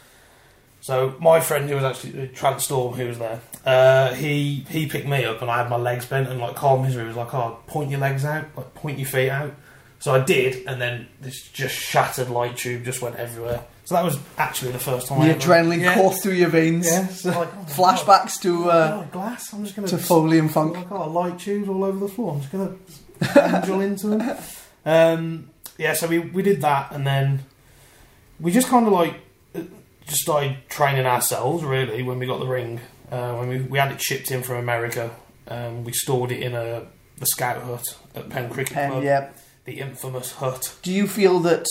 So 0.80 1.16
my 1.20 1.40
friend 1.42 1.68
who 1.68 1.76
was 1.76 1.84
actually 1.84 2.22
uh, 2.22 2.28
Trance 2.34 2.64
Storm, 2.66 2.94
who 2.94 3.08
was 3.08 3.20
there, 3.20 3.42
uh, 3.66 4.14
he 4.14 4.66
he 4.70 4.88
picked 4.88 5.08
me 5.08 5.26
up 5.26 5.42
and 5.42 5.52
I 5.52 5.58
had 5.58 5.70
my 5.70 5.76
legs 5.78 6.06
bent 6.06 6.30
and 6.30 6.40
like 6.40 6.56
Carl 6.56 6.78
Misery 6.82 7.06
was 7.06 7.16
like, 7.18 7.34
"Oh, 7.34 7.60
point 7.68 7.90
your 7.92 8.00
legs 8.00 8.24
out, 8.24 8.46
like 8.56 8.74
point 8.76 8.98
your 9.00 9.08
feet 9.08 9.30
out." 9.30 9.54
So 10.00 10.14
I 10.14 10.20
did, 10.24 10.66
and 10.68 10.80
then 10.80 11.08
this 11.22 11.42
just 11.50 11.74
shattered 11.76 12.30
light 12.30 12.56
tube 12.56 12.86
just 12.86 13.02
went 13.02 13.16
everywhere. 13.16 13.64
So 13.86 13.96
that 13.96 14.04
was 14.04 14.20
actually 14.38 14.72
the 14.74 14.80
first 14.80 15.08
time. 15.08 15.22
I 15.22 15.28
The 15.30 15.32
ever- 15.32 15.40
adrenaline 15.42 15.82
yeah. 15.82 15.94
coursed 15.96 16.22
through 16.22 16.34
your 16.34 16.50
veins. 16.50 16.86
Yeah, 16.86 17.08
so 17.08 17.32
like, 17.32 17.50
oh 17.52 17.66
Flashbacks 17.70 18.40
to 18.42 18.70
uh, 18.70 19.04
oh, 19.04 19.12
glass. 19.12 19.52
I'm 19.54 19.64
just 19.64 19.76
gonna 19.76 19.88
to 19.88 19.98
Foley 19.98 20.38
and 20.40 20.52
Funk. 20.52 20.76
like, 20.76 20.92
oh, 20.92 21.10
light 21.10 21.40
tubes 21.40 21.68
all 21.68 21.84
over 21.84 21.98
the 22.00 22.08
floor. 22.08 22.34
I'm 22.36 22.42
just 22.42 22.52
gonna 22.52 23.56
angel 23.58 23.82
into 23.82 24.08
them. 24.10 24.38
Um, 24.86 25.50
yeah, 25.78 25.94
so 25.94 26.08
we 26.08 26.20
we 26.20 26.42
did 26.42 26.62
that, 26.62 26.92
and 26.92 27.06
then 27.06 27.46
we 28.40 28.52
just 28.52 28.68
kind 28.68 28.88
of 28.88 28.94
like 28.94 29.16
uh, 29.56 29.62
just 30.06 30.22
started 30.22 30.58
training 30.70 31.06
ourselves. 31.06 31.64
Really, 31.64 32.04
when 32.04 32.20
we 32.20 32.26
got 32.26 32.40
the 32.40 32.48
ring, 32.48 32.80
uh, 33.12 33.36
when 33.36 33.50
we 33.50 33.62
we 33.62 33.78
had 33.78 33.92
it 33.92 34.02
shipped 34.02 34.32
in 34.32 34.44
from 34.44 34.58
America, 34.58 35.12
um, 35.48 35.84
we 35.84 35.92
stored 35.94 36.32
it 36.32 36.42
in 36.42 36.56
a 36.56 36.88
the 37.18 37.26
scout 37.26 37.62
hut 37.64 37.98
at 38.16 38.30
Penn 38.30 38.50
Cricket 38.50 38.74
Pen, 38.74 38.92
Club, 38.92 39.04
yeah. 39.04 39.30
the 39.66 39.80
infamous 39.80 40.34
hut. 40.34 40.76
Do 40.84 40.92
you 40.92 41.08
feel 41.08 41.40
that 41.40 41.66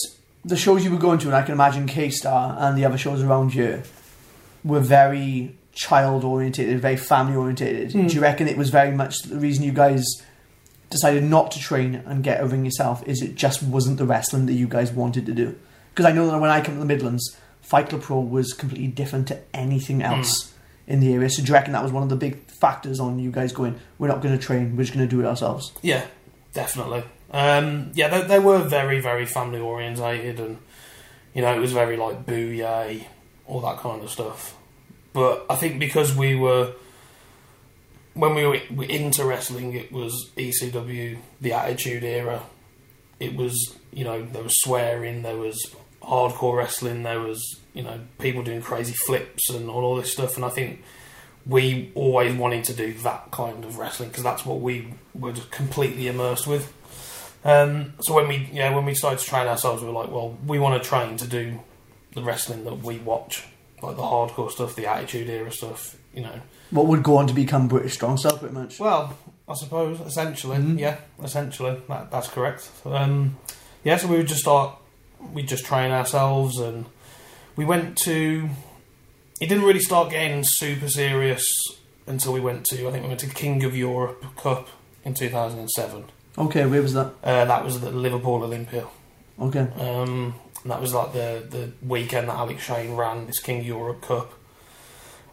the 0.45 0.57
shows 0.57 0.85
you 0.85 0.90
were 0.90 0.99
going 0.99 1.19
to, 1.21 1.27
and 1.27 1.37
I 1.37 1.42
can 1.42 1.53
imagine 1.53 1.87
K 1.87 2.11
Star 2.11 2.57
and 2.59 2.77
the 2.77 2.85
other 2.85 2.99
shows 2.99 3.23
around 3.23 3.55
you, 3.55 3.83
were 4.64 4.81
very 4.81 5.57
child 5.73 6.25
orientated, 6.25 6.81
very 6.81 6.97
family 6.97 7.37
orientated? 7.37 7.92
Hmm. 7.92 8.07
Do 8.07 8.14
you 8.14 8.21
reckon 8.21 8.49
it 8.49 8.57
was 8.57 8.71
very 8.71 8.92
much 8.92 9.23
the 9.23 9.37
reason 9.37 9.64
you 9.64 9.73
guys 9.73 10.05
decided 10.90 11.25
not 11.25 11.51
to 11.53 11.59
train 11.59 11.96
and 12.07 12.22
get 12.22 12.40
a 12.40 12.46
ring 12.46 12.64
yourself? 12.64 13.07
Is 13.07 13.22
it 13.22 13.35
just 13.35 13.62
wasn't 13.62 13.99
the 13.99 14.07
wrestling 14.07 14.46
that 14.46 14.55
you 14.55 14.68
guys 14.68 14.92
wanted 14.92 15.27
to 15.27 15.33
do? 15.33 15.57
Because 15.92 16.07
I 16.07 16.12
know 16.12 16.31
that 16.31 16.40
when 16.40 16.51
I 16.51 16.61
come 16.61 16.75
to 16.75 16.81
the 16.81 16.87
Midlands, 16.87 17.37
Fight 17.62 17.88
Club 17.88 18.03
Pro 18.03 18.20
was 18.20 18.53
completely 18.53 18.88
different 18.88 19.29
to 19.29 19.40
anything 19.53 20.03
else 20.03 20.55
in 20.87 21.01
the 21.01 21.12
area. 21.12 21.29
So 21.29 21.42
do 21.42 21.49
you 21.49 21.55
reckon 21.55 21.72
that 21.72 21.83
was 21.83 21.92
one 21.92 22.03
of 22.03 22.09
the 22.09 22.16
big 22.16 22.46
factors 22.46 23.01
on 23.01 23.18
you 23.18 23.31
guys 23.31 23.53
going, 23.53 23.79
we're 23.99 24.09
not 24.09 24.22
going 24.22 24.38
to 24.38 24.44
train, 24.44 24.77
we're 24.77 24.85
just 24.85 24.94
going 24.94 25.09
to 25.09 25.11
do 25.11 25.20
it 25.20 25.27
ourselves? 25.27 25.72
Yeah, 25.83 26.07
definitely. 26.53 27.03
Um, 27.33 27.90
yeah, 27.94 28.09
they, 28.09 28.22
they 28.22 28.38
were 28.38 28.59
very, 28.59 29.01
very 29.01 29.27
family 29.27 29.59
orientated, 29.59 30.38
and 30.38 30.59
you 31.35 31.42
know, 31.42 31.55
it 31.55 31.59
was 31.59 31.72
very 31.72 31.96
like 31.96 32.25
boo 32.25 32.35
yay, 32.35 33.09
all 33.46 33.61
that 33.62 33.79
kind 33.79 34.03
of 34.03 34.11
stuff. 34.11 34.57
But 35.12 35.44
I 35.51 35.57
think 35.57 35.81
because 35.81 36.14
we 36.14 36.35
were 36.37 36.72
when 38.17 38.35
we 38.35 38.47
were 38.47 38.85
into 38.85 39.25
wrestling, 39.25 39.75
it 39.75 39.93
was 39.93 40.31
ECW, 40.37 41.19
the 41.41 41.53
Attitude 41.53 42.03
Era. 42.03 42.43
It 43.21 43.37
was 43.37 43.77
you 43.93 44.05
know 44.05 44.25
there 44.25 44.43
was 44.43 44.59
swearing, 44.61 45.23
there 45.23 45.37
was 45.37 45.75
hardcore 46.03 46.57
wrestling, 46.57 47.03
there 47.03 47.21
was 47.21 47.61
you 47.75 47.83
know 47.83 48.01
people 48.19 48.43
doing 48.43 48.63
crazy 48.63 48.95
flips 48.95 49.51
and 49.51 49.69
all, 49.69 49.85
all 49.85 49.97
this 49.97 50.13
stuff, 50.13 50.37
and 50.37 50.45
I 50.45 50.49
think 50.49 50.83
we 51.47 51.93
always 51.95 52.35
wanted 52.35 52.65
to 52.65 52.73
do 52.73 52.95
that 52.95 53.31
kind 53.31 53.65
of 53.65 53.79
wrestling 53.79 54.09
because 54.09 54.25
that's 54.25 54.45
what 54.45 54.61
we 54.61 54.95
were 55.15 55.35
completely 55.51 56.09
immersed 56.09 56.47
with. 56.47 56.73
Um, 57.45 57.93
so 58.01 58.15
when 58.15 58.29
we 58.29 58.49
yeah 58.53 58.75
when 58.75 58.87
we 58.87 58.95
started 58.95 59.19
to 59.21 59.27
train 59.27 59.47
ourselves, 59.47 59.83
we 59.83 59.89
were 59.89 59.95
like, 59.95 60.11
well, 60.11 60.37
we 60.47 60.59
want 60.59 60.83
to 60.83 60.89
train 60.89 61.19
to 61.19 61.27
do 61.27 61.61
the 62.15 62.23
wrestling 62.23 62.65
that 62.65 62.79
we 62.79 62.97
watch, 62.99 63.45
like 63.83 63.97
the 63.97 64.03
hardcore 64.03 64.51
stuff, 64.51 64.75
the 64.75 64.87
Attitude 64.87 65.29
Era 65.29 65.53
stuff, 65.53 65.97
you 66.15 66.23
know. 66.23 66.41
What 66.71 66.87
would 66.87 67.03
go 67.03 67.17
on 67.19 67.27
to 67.29 67.35
become 67.35 67.69
British 67.69 67.95
Strong 67.95 68.19
Style, 68.19 68.39
pretty 68.39 68.55
much? 68.55 68.81
Well, 68.81 69.17
I 69.49 69.55
suppose 69.55 70.01
essentially, 70.01 70.57
Mhm. 70.59 70.79
yeah, 70.79 70.97
essentially 71.23 71.81
that, 71.89 72.11
that's 72.11 72.29
correct. 72.29 72.69
Um, 72.85 73.37
yeah, 73.85 73.97
so 73.97 74.09
we 74.09 74.17
would 74.17 74.27
just 74.27 74.41
start, 74.41 74.77
we 75.33 75.43
just 75.43 75.65
train 75.65 75.93
ourselves, 75.93 76.59
and 76.59 76.87
we 77.55 77.65
went 77.65 77.97
to. 77.99 78.49
It 79.41 79.49
didn't 79.49 79.65
really 79.65 79.81
start 79.81 80.11
getting 80.11 80.43
super 80.45 80.89
serious 80.89 81.47
until 82.07 82.33
we 82.33 82.41
went 82.41 82.65
to. 82.67 82.89
I 82.89 82.91
think 82.91 83.03
we 83.05 83.09
went 83.09 83.21
to 83.21 83.29
King 83.29 83.63
of 83.65 83.77
Europe 83.77 84.25
Cup 84.37 84.69
in 85.05 85.15
two 85.15 85.29
thousand 85.29 85.61
and 85.61 85.71
seven. 85.71 86.05
Okay, 86.39 86.67
where 86.67 86.83
was 86.83 86.95
that? 86.95 87.13
Uh, 87.23 87.45
that 87.45 87.65
was 87.65 87.81
the 87.81 87.91
Liverpool 87.91 88.43
Olympia. 88.43 88.87
Okay. 89.41 89.67
Um, 89.79 90.35
and 90.63 90.73
that 90.73 90.81
was 90.81 90.93
like 90.93 91.13
the, 91.13 91.45
the 91.49 91.73
weekend 91.87 92.29
that 92.29 92.35
Alex 92.37 92.65
Shane 92.65 92.97
ran 92.97 93.27
this 93.27 93.39
King 93.39 93.61
of 93.61 93.67
Europe 93.67 94.03
Cup. 94.03 94.33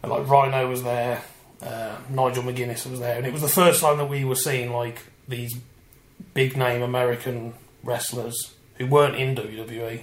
And 0.04 0.12
like 0.12 0.28
Rhino 0.28 0.70
was 0.70 0.84
there, 0.84 1.24
uh, 1.62 1.96
Nigel 2.10 2.44
McGuinness 2.44 2.86
was 2.90 3.00
there, 3.00 3.18
and 3.18 3.26
it 3.26 3.32
was 3.34 3.42
the 3.42 3.48
first 3.48 3.82
time 3.82 3.98
that 3.98 4.10
we 4.10 4.26
were 4.26 4.36
seeing 4.36 4.72
like 4.74 5.02
these 5.28 5.56
big 6.34 6.58
name 6.58 6.82
American 6.82 7.54
wrestlers 7.84 8.54
who 8.78 8.86
weren't 8.88 9.16
in 9.16 9.36
WWE, 9.36 10.02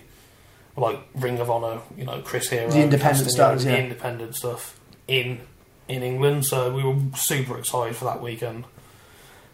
like 0.77 0.99
Ring 1.15 1.39
of 1.39 1.51
Honor, 1.51 1.81
you 1.97 2.05
know, 2.05 2.21
Chris 2.23 2.49
Hero, 2.49 2.71
The 2.71 2.83
independent 2.83 3.31
stars, 3.31 3.65
the 3.65 3.79
independent 3.79 4.35
stuff 4.37 4.81
in 5.07 5.41
in 5.89 6.03
England. 6.03 6.47
So 6.47 6.73
we 6.75 6.83
were 6.85 6.97
super 7.17 7.59
excited 7.59 7.97
for 7.97 8.05
that 8.07 8.23
weekend. 8.23 8.65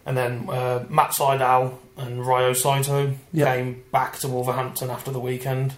And 0.05 0.17
then 0.17 0.49
uh, 0.49 0.85
Matt 0.89 1.11
Sydal 1.11 1.79
and 1.97 2.25
Ryo 2.25 2.53
Saito 2.53 3.15
Yeah. 3.33 3.53
came 3.57 3.83
back 3.91 4.19
to 4.19 4.29
Wolverhampton 4.29 4.91
after 4.91 5.11
the 5.11 5.19
weekend 5.19 5.75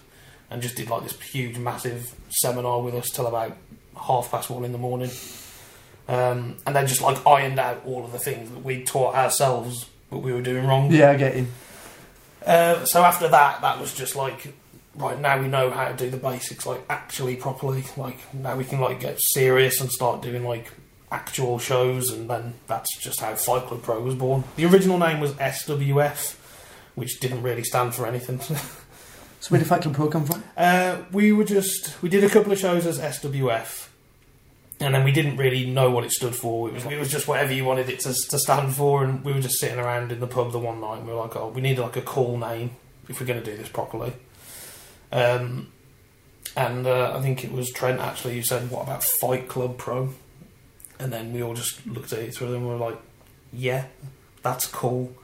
and 0.51 0.61
just 0.61 0.75
did 0.75 0.89
like 0.89 1.03
this 1.03 1.19
huge, 1.21 1.57
massive 1.57 2.13
seminar 2.29 2.81
with 2.81 2.93
us 2.93 3.09
till 3.09 3.25
about 3.25 3.55
half 4.07 4.31
past 4.31 4.49
one 4.49 4.63
in 4.65 4.71
the 4.71 4.77
morning. 4.77 5.11
Um, 6.07 6.57
and 6.65 6.75
then 6.75 6.87
just 6.87 7.01
like 7.01 7.25
ironed 7.27 7.59
out 7.59 7.83
all 7.85 8.03
of 8.03 8.11
the 8.11 8.19
things 8.19 8.49
that 8.49 8.63
we 8.63 8.83
taught 8.83 9.13
ourselves 9.13 9.85
but 10.09 10.19
we 10.19 10.33
were 10.33 10.41
doing 10.41 10.65
wrong. 10.65 10.91
Yeah, 10.91 11.11
I 11.11 11.15
get 11.15 11.37
you. 11.37 11.47
Uh, 12.45 12.85
so 12.85 13.03
after 13.03 13.27
that, 13.27 13.61
that 13.61 13.79
was 13.79 13.93
just 13.93 14.15
like, 14.15 14.53
right 14.95 15.19
now 15.19 15.39
we 15.39 15.47
know 15.47 15.69
how 15.69 15.87
to 15.89 15.95
do 15.95 16.09
the 16.09 16.17
basics 16.17 16.65
like 16.65 16.81
actually 16.89 17.35
properly. 17.35 17.83
Like 17.95 18.33
now 18.33 18.55
we 18.55 18.63
can 18.63 18.79
like 18.79 18.99
get 18.99 19.19
serious 19.19 19.79
and 19.81 19.91
start 19.91 20.21
doing 20.21 20.43
like 20.43 20.71
actual 21.11 21.59
shows, 21.59 22.11
and 22.11 22.29
then 22.29 22.55
that's 22.67 22.97
just 22.97 23.19
how 23.19 23.35
Fight 23.35 23.63
Club 23.63 23.83
Pro 23.83 24.01
was 24.01 24.15
born. 24.15 24.43
The 24.55 24.65
original 24.65 24.97
name 24.97 25.19
was 25.19 25.33
SWF, 25.33 26.35
which 26.95 27.19
didn't 27.19 27.43
really 27.43 27.63
stand 27.63 27.93
for 27.93 28.05
anything. 28.05 28.39
So 29.41 29.51
where 29.51 29.59
did 29.59 29.69
Fight 29.69 29.83
Club 29.83 29.95
Pro 29.95 30.09
come 30.09 30.25
from? 30.25 30.43
Uh, 30.57 30.97
we 31.13 31.31
were 31.31 31.45
just 31.45 32.01
we 32.03 32.09
did 32.09 32.25
a 32.25 32.29
couple 32.29 32.51
of 32.51 32.59
shows 32.59 32.85
as 32.85 32.99
SWF, 32.99 33.87
and 34.79 34.95
then 34.95 35.03
we 35.03 35.11
didn't 35.11 35.37
really 35.37 35.65
know 35.65 35.91
what 35.91 36.03
it 36.03 36.11
stood 36.11 36.35
for. 36.35 36.69
It 36.69 36.73
was 36.73 36.85
it 36.85 36.99
was 36.99 37.11
just 37.11 37.27
whatever 37.27 37.53
you 37.53 37.65
wanted 37.65 37.89
it 37.89 37.99
to, 38.01 38.13
to 38.13 38.39
stand 38.39 38.75
for, 38.75 39.03
and 39.03 39.23
we 39.23 39.33
were 39.33 39.41
just 39.41 39.59
sitting 39.59 39.79
around 39.79 40.11
in 40.11 40.19
the 40.19 40.27
pub 40.27 40.51
the 40.51 40.59
one 40.59 40.79
night. 40.79 40.99
and 40.99 41.07
We 41.07 41.13
were 41.13 41.19
like, 41.19 41.35
oh, 41.35 41.49
we 41.49 41.61
need 41.61 41.79
like 41.79 41.97
a 41.97 42.01
cool 42.01 42.37
name 42.37 42.71
if 43.07 43.19
we're 43.19 43.27
going 43.27 43.43
to 43.43 43.45
do 43.45 43.57
this 43.57 43.69
properly. 43.69 44.13
Um, 45.11 45.71
and 46.55 46.87
uh, 46.87 47.17
I 47.17 47.21
think 47.21 47.43
it 47.43 47.51
was 47.51 47.69
Trent 47.71 47.99
actually 47.99 48.35
who 48.35 48.43
said, 48.43 48.69
"What 48.71 48.83
about 48.83 49.03
Fight 49.03 49.47
Club 49.47 49.77
Pro?" 49.77 50.13
And 50.99 51.11
then 51.13 51.31
we 51.33 51.41
all 51.41 51.53
just 51.53 51.85
looked 51.85 52.11
at 52.13 52.19
each 52.19 52.41
other 52.41 52.55
and 52.55 52.63
we 52.63 52.71
were 52.71 52.77
like, 52.77 52.99
"Yeah, 53.51 53.85
that's 54.43 54.67
cool. 54.67 55.15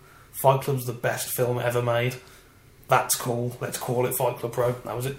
Fight 0.41 0.61
Club's 0.61 0.85
the 0.85 0.93
best 0.93 1.29
film 1.29 1.59
ever 1.59 1.81
made." 1.81 2.15
That's 2.87 3.15
cool. 3.15 3.57
Let's 3.59 3.77
call 3.77 4.05
it 4.05 4.15
Fight 4.15 4.37
Club 4.37 4.53
Pro. 4.53 4.71
That 4.71 4.95
was 4.95 5.07
it. 5.07 5.17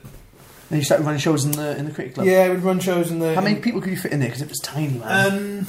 And 0.71 0.79
you 0.79 0.85
started 0.85 1.05
running 1.05 1.21
shows 1.21 1.45
in 1.45 1.53
the 1.53 1.77
in 1.79 1.85
the 1.85 1.93
cricket 1.93 2.15
club. 2.15 2.27
Yeah, 2.27 2.51
we'd 2.51 2.59
run 2.61 2.81
shows 2.81 3.11
in 3.11 3.19
the. 3.21 3.35
How 3.35 3.41
many 3.41 3.61
people 3.61 3.81
could 3.81 3.91
you 3.91 3.97
fit 3.97 4.13
in 4.13 4.19
there? 4.21 4.29
Because 4.29 4.43
it 4.43 4.49
was 4.49 4.59
tiny, 4.61 4.99
man. 4.99 5.33
Um, 5.63 5.67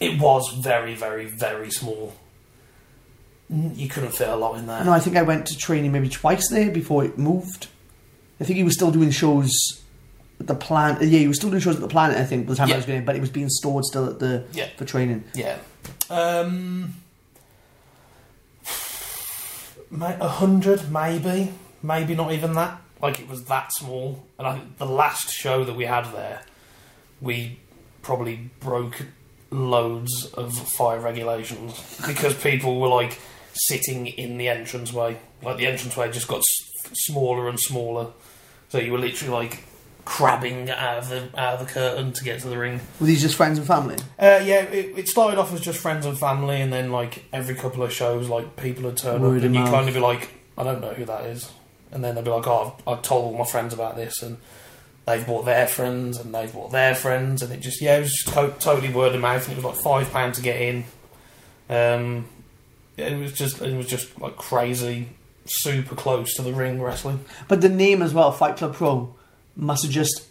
it 0.00 0.18
was 0.20 0.50
very, 0.54 0.94
very, 0.94 1.26
very 1.26 1.70
small. 1.70 2.14
You 3.50 3.88
couldn't 3.88 4.12
fit 4.12 4.28
a 4.28 4.36
lot 4.36 4.56
in 4.58 4.66
there. 4.66 4.84
no, 4.84 4.92
I 4.92 5.00
think 5.00 5.16
I 5.16 5.22
went 5.22 5.46
to 5.46 5.56
training 5.56 5.90
maybe 5.92 6.08
twice 6.08 6.48
there 6.48 6.70
before 6.70 7.04
it 7.04 7.18
moved. 7.18 7.68
I 8.40 8.44
think 8.44 8.56
he 8.58 8.62
was 8.64 8.74
still 8.74 8.90
doing 8.90 9.10
shows 9.10 9.50
at 10.38 10.46
the 10.46 10.54
plant. 10.54 11.02
Yeah, 11.02 11.18
he 11.18 11.28
was 11.28 11.38
still 11.38 11.50
doing 11.50 11.60
shows 11.60 11.74
at 11.74 11.80
the 11.80 11.88
planet. 11.88 12.16
I 12.18 12.24
think 12.24 12.46
by 12.46 12.52
the 12.52 12.56
time 12.56 12.68
Yeah. 12.68 12.74
I 12.74 12.78
was 12.78 12.86
going, 12.86 13.04
but 13.04 13.16
it 13.16 13.20
was 13.20 13.30
being 13.30 13.48
stored 13.48 13.84
still 13.84 14.06
at 14.06 14.18
the 14.20 14.44
Yeah. 14.52 14.68
for 14.76 14.84
training. 14.84 15.24
Yeah. 15.34 15.56
Um, 16.10 16.94
a 20.00 20.28
hundred, 20.28 20.90
maybe, 20.92 21.52
maybe 21.82 22.14
not 22.14 22.32
even 22.32 22.52
that. 22.54 22.80
Like 23.00 23.20
it 23.20 23.28
was 23.28 23.44
that 23.44 23.72
small, 23.72 24.26
and 24.38 24.46
I 24.48 24.58
think 24.58 24.78
the 24.78 24.86
last 24.86 25.30
show 25.30 25.64
that 25.64 25.74
we 25.74 25.84
had 25.84 26.04
there, 26.12 26.42
we 27.20 27.60
probably 28.02 28.50
broke 28.60 29.02
loads 29.50 30.26
of 30.34 30.52
fire 30.56 31.00
regulations 31.00 32.00
because 32.06 32.34
people 32.34 32.80
were 32.80 32.88
like 32.88 33.18
sitting 33.52 34.06
in 34.06 34.36
the 34.38 34.48
entranceway. 34.48 35.18
Like 35.42 35.56
the 35.58 35.66
entranceway 35.66 36.10
just 36.10 36.28
got 36.28 36.38
s- 36.40 36.90
smaller 37.06 37.48
and 37.48 37.58
smaller, 37.58 38.08
so 38.68 38.78
you 38.78 38.92
were 38.92 38.98
literally 38.98 39.32
like 39.32 39.64
crabbing 40.04 40.70
out 40.70 40.98
of 40.98 41.08
the 41.10 41.28
out 41.40 41.60
of 41.60 41.66
the 41.66 41.72
curtain 41.72 42.12
to 42.14 42.24
get 42.24 42.40
to 42.40 42.48
the 42.48 42.58
ring. 42.58 42.80
Were 42.98 43.06
these 43.06 43.20
just 43.22 43.36
friends 43.36 43.58
and 43.58 43.66
family? 43.66 43.96
Uh, 44.18 44.40
yeah, 44.44 44.62
it, 44.62 44.98
it 44.98 45.08
started 45.08 45.38
off 45.38 45.52
as 45.52 45.60
just 45.60 45.78
friends 45.80 46.04
and 46.06 46.18
family, 46.18 46.60
and 46.60 46.72
then 46.72 46.90
like 46.90 47.24
every 47.32 47.54
couple 47.54 47.82
of 47.82 47.92
shows, 47.92 48.28
like 48.28 48.56
people 48.56 48.84
would 48.84 48.96
turn 48.96 49.22
Word 49.22 49.38
up, 49.38 49.44
and 49.44 49.54
you 49.54 49.62
kind 49.64 49.88
of 49.88 49.94
be 49.94 50.00
like, 50.00 50.30
I 50.56 50.64
don't 50.64 50.80
know 50.80 50.92
who 50.94 51.04
that 51.04 51.26
is, 51.26 51.50
and 51.92 52.04
then 52.04 52.14
they'd 52.14 52.24
be 52.24 52.30
like, 52.30 52.46
Oh, 52.46 52.74
I've, 52.86 52.88
I've 52.98 53.02
told 53.02 53.24
all 53.32 53.38
my 53.38 53.44
friends 53.44 53.72
about 53.74 53.96
this, 53.96 54.22
and 54.22 54.38
they've 55.06 55.26
bought 55.26 55.44
their 55.44 55.66
friends, 55.66 56.18
and 56.18 56.34
they've 56.34 56.52
bought 56.52 56.70
their 56.72 56.94
friends, 56.94 57.42
and 57.42 57.52
it 57.52 57.60
just 57.60 57.80
yeah, 57.80 57.96
it 57.96 58.00
was 58.00 58.12
just 58.12 58.28
to- 58.34 58.54
totally 58.60 58.92
word 58.92 59.14
of 59.14 59.20
mouth, 59.20 59.46
and 59.48 59.56
it 59.58 59.62
was 59.62 59.64
like 59.64 59.82
five 59.82 60.12
pound 60.12 60.34
to 60.34 60.42
get 60.42 60.60
in. 60.60 60.84
Um, 61.70 62.26
it 62.96 63.16
was 63.18 63.32
just 63.32 63.60
it 63.62 63.76
was 63.76 63.86
just 63.86 64.18
like 64.20 64.36
crazy, 64.36 65.08
super 65.46 65.94
close 65.94 66.34
to 66.34 66.42
the 66.42 66.52
ring 66.52 66.80
wrestling. 66.82 67.24
But 67.46 67.60
the 67.60 67.68
name 67.68 68.02
as 68.02 68.12
well, 68.14 68.32
Fight 68.32 68.56
Club 68.56 68.74
Pro, 68.74 69.14
must 69.56 69.82
have 69.84 69.92
just 69.92 70.24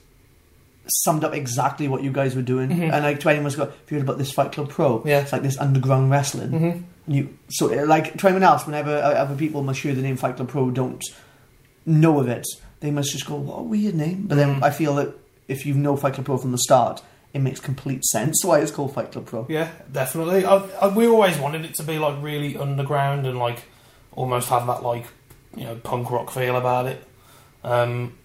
summed 0.89 1.24
up 1.24 1.34
exactly 1.34 1.88
what 1.88 2.02
you 2.02 2.12
guys 2.12 2.36
were 2.36 2.41
doing. 2.41 2.70
Mhm. 2.70 2.91
And 2.93 3.04
like 3.04 3.20
to 3.22 3.30
anyone 3.30 3.46
who's 3.46 3.56
got, 3.56 3.70
if 3.84 3.91
you 3.91 3.98
heard 3.98 4.04
about 4.08 4.17
this 4.17 4.32
Fight 4.32 4.52
Club 4.54 4.70
Pro, 4.70 5.04
Yeah. 5.06 5.20
it's 5.20 5.32
like 5.34 5.41
this 5.43 5.58
underground 5.58 6.10
wrestling. 6.12 6.50
Mm-hmm. 6.50 7.12
You 7.12 7.38
so 7.50 7.67
like 7.67 8.17
to 8.17 8.28
anyone 8.28 8.43
else, 8.43 8.65
whenever 8.65 8.96
other 8.98 9.36
people 9.36 9.63
must 9.63 9.80
hear 9.82 9.93
the 9.93 10.02
name 10.02 10.17
Fight 10.17 10.36
Club 10.38 10.50
Pro, 10.50 10.72
don't 10.72 11.02
know 11.88 12.19
of 12.19 12.28
it, 12.28 12.45
they 12.82 12.91
must 12.91 13.12
just 13.12 13.26
go, 13.26 13.36
"What 13.36 13.60
a 13.60 13.63
weird 13.63 13.95
name." 13.95 14.26
But 14.28 14.36
then 14.36 14.56
Mm. 14.60 14.63
I 14.63 14.69
feel 14.69 14.93
that 14.95 15.15
if 15.47 15.65
you 15.65 15.73
know 15.73 15.95
Fight 15.95 16.13
Club 16.13 16.26
Pro 16.26 16.38
from 16.38 16.52
the 16.52 16.58
start, 16.60 17.02
it 17.34 17.39
makes 17.39 17.60
complete 17.60 18.04
sense 18.06 18.43
why 18.45 18.60
it's 18.60 18.71
called 18.71 18.93
Fight 18.93 19.12
Club 19.12 19.26
Pro. 19.26 19.45
Yeah, 19.50 19.69
definitely. 19.91 20.45
I, 20.45 20.58
I, 20.82 20.88
we 20.89 21.08
always 21.08 21.38
wanted 21.39 21.65
it 21.65 21.73
to 21.76 21.84
be 21.84 21.97
like 21.97 22.21
really 22.21 22.56
underground 22.58 23.26
and 23.26 23.39
like 23.39 23.63
almost 24.15 24.50
have 24.50 24.67
that 24.67 24.84
like 24.84 25.06
you 25.56 25.63
know 25.63 25.76
punk 25.76 26.12
rock 26.12 26.30
feel 26.30 26.56
about 26.58 26.86
it. 26.86 27.04
Um, 27.63 28.17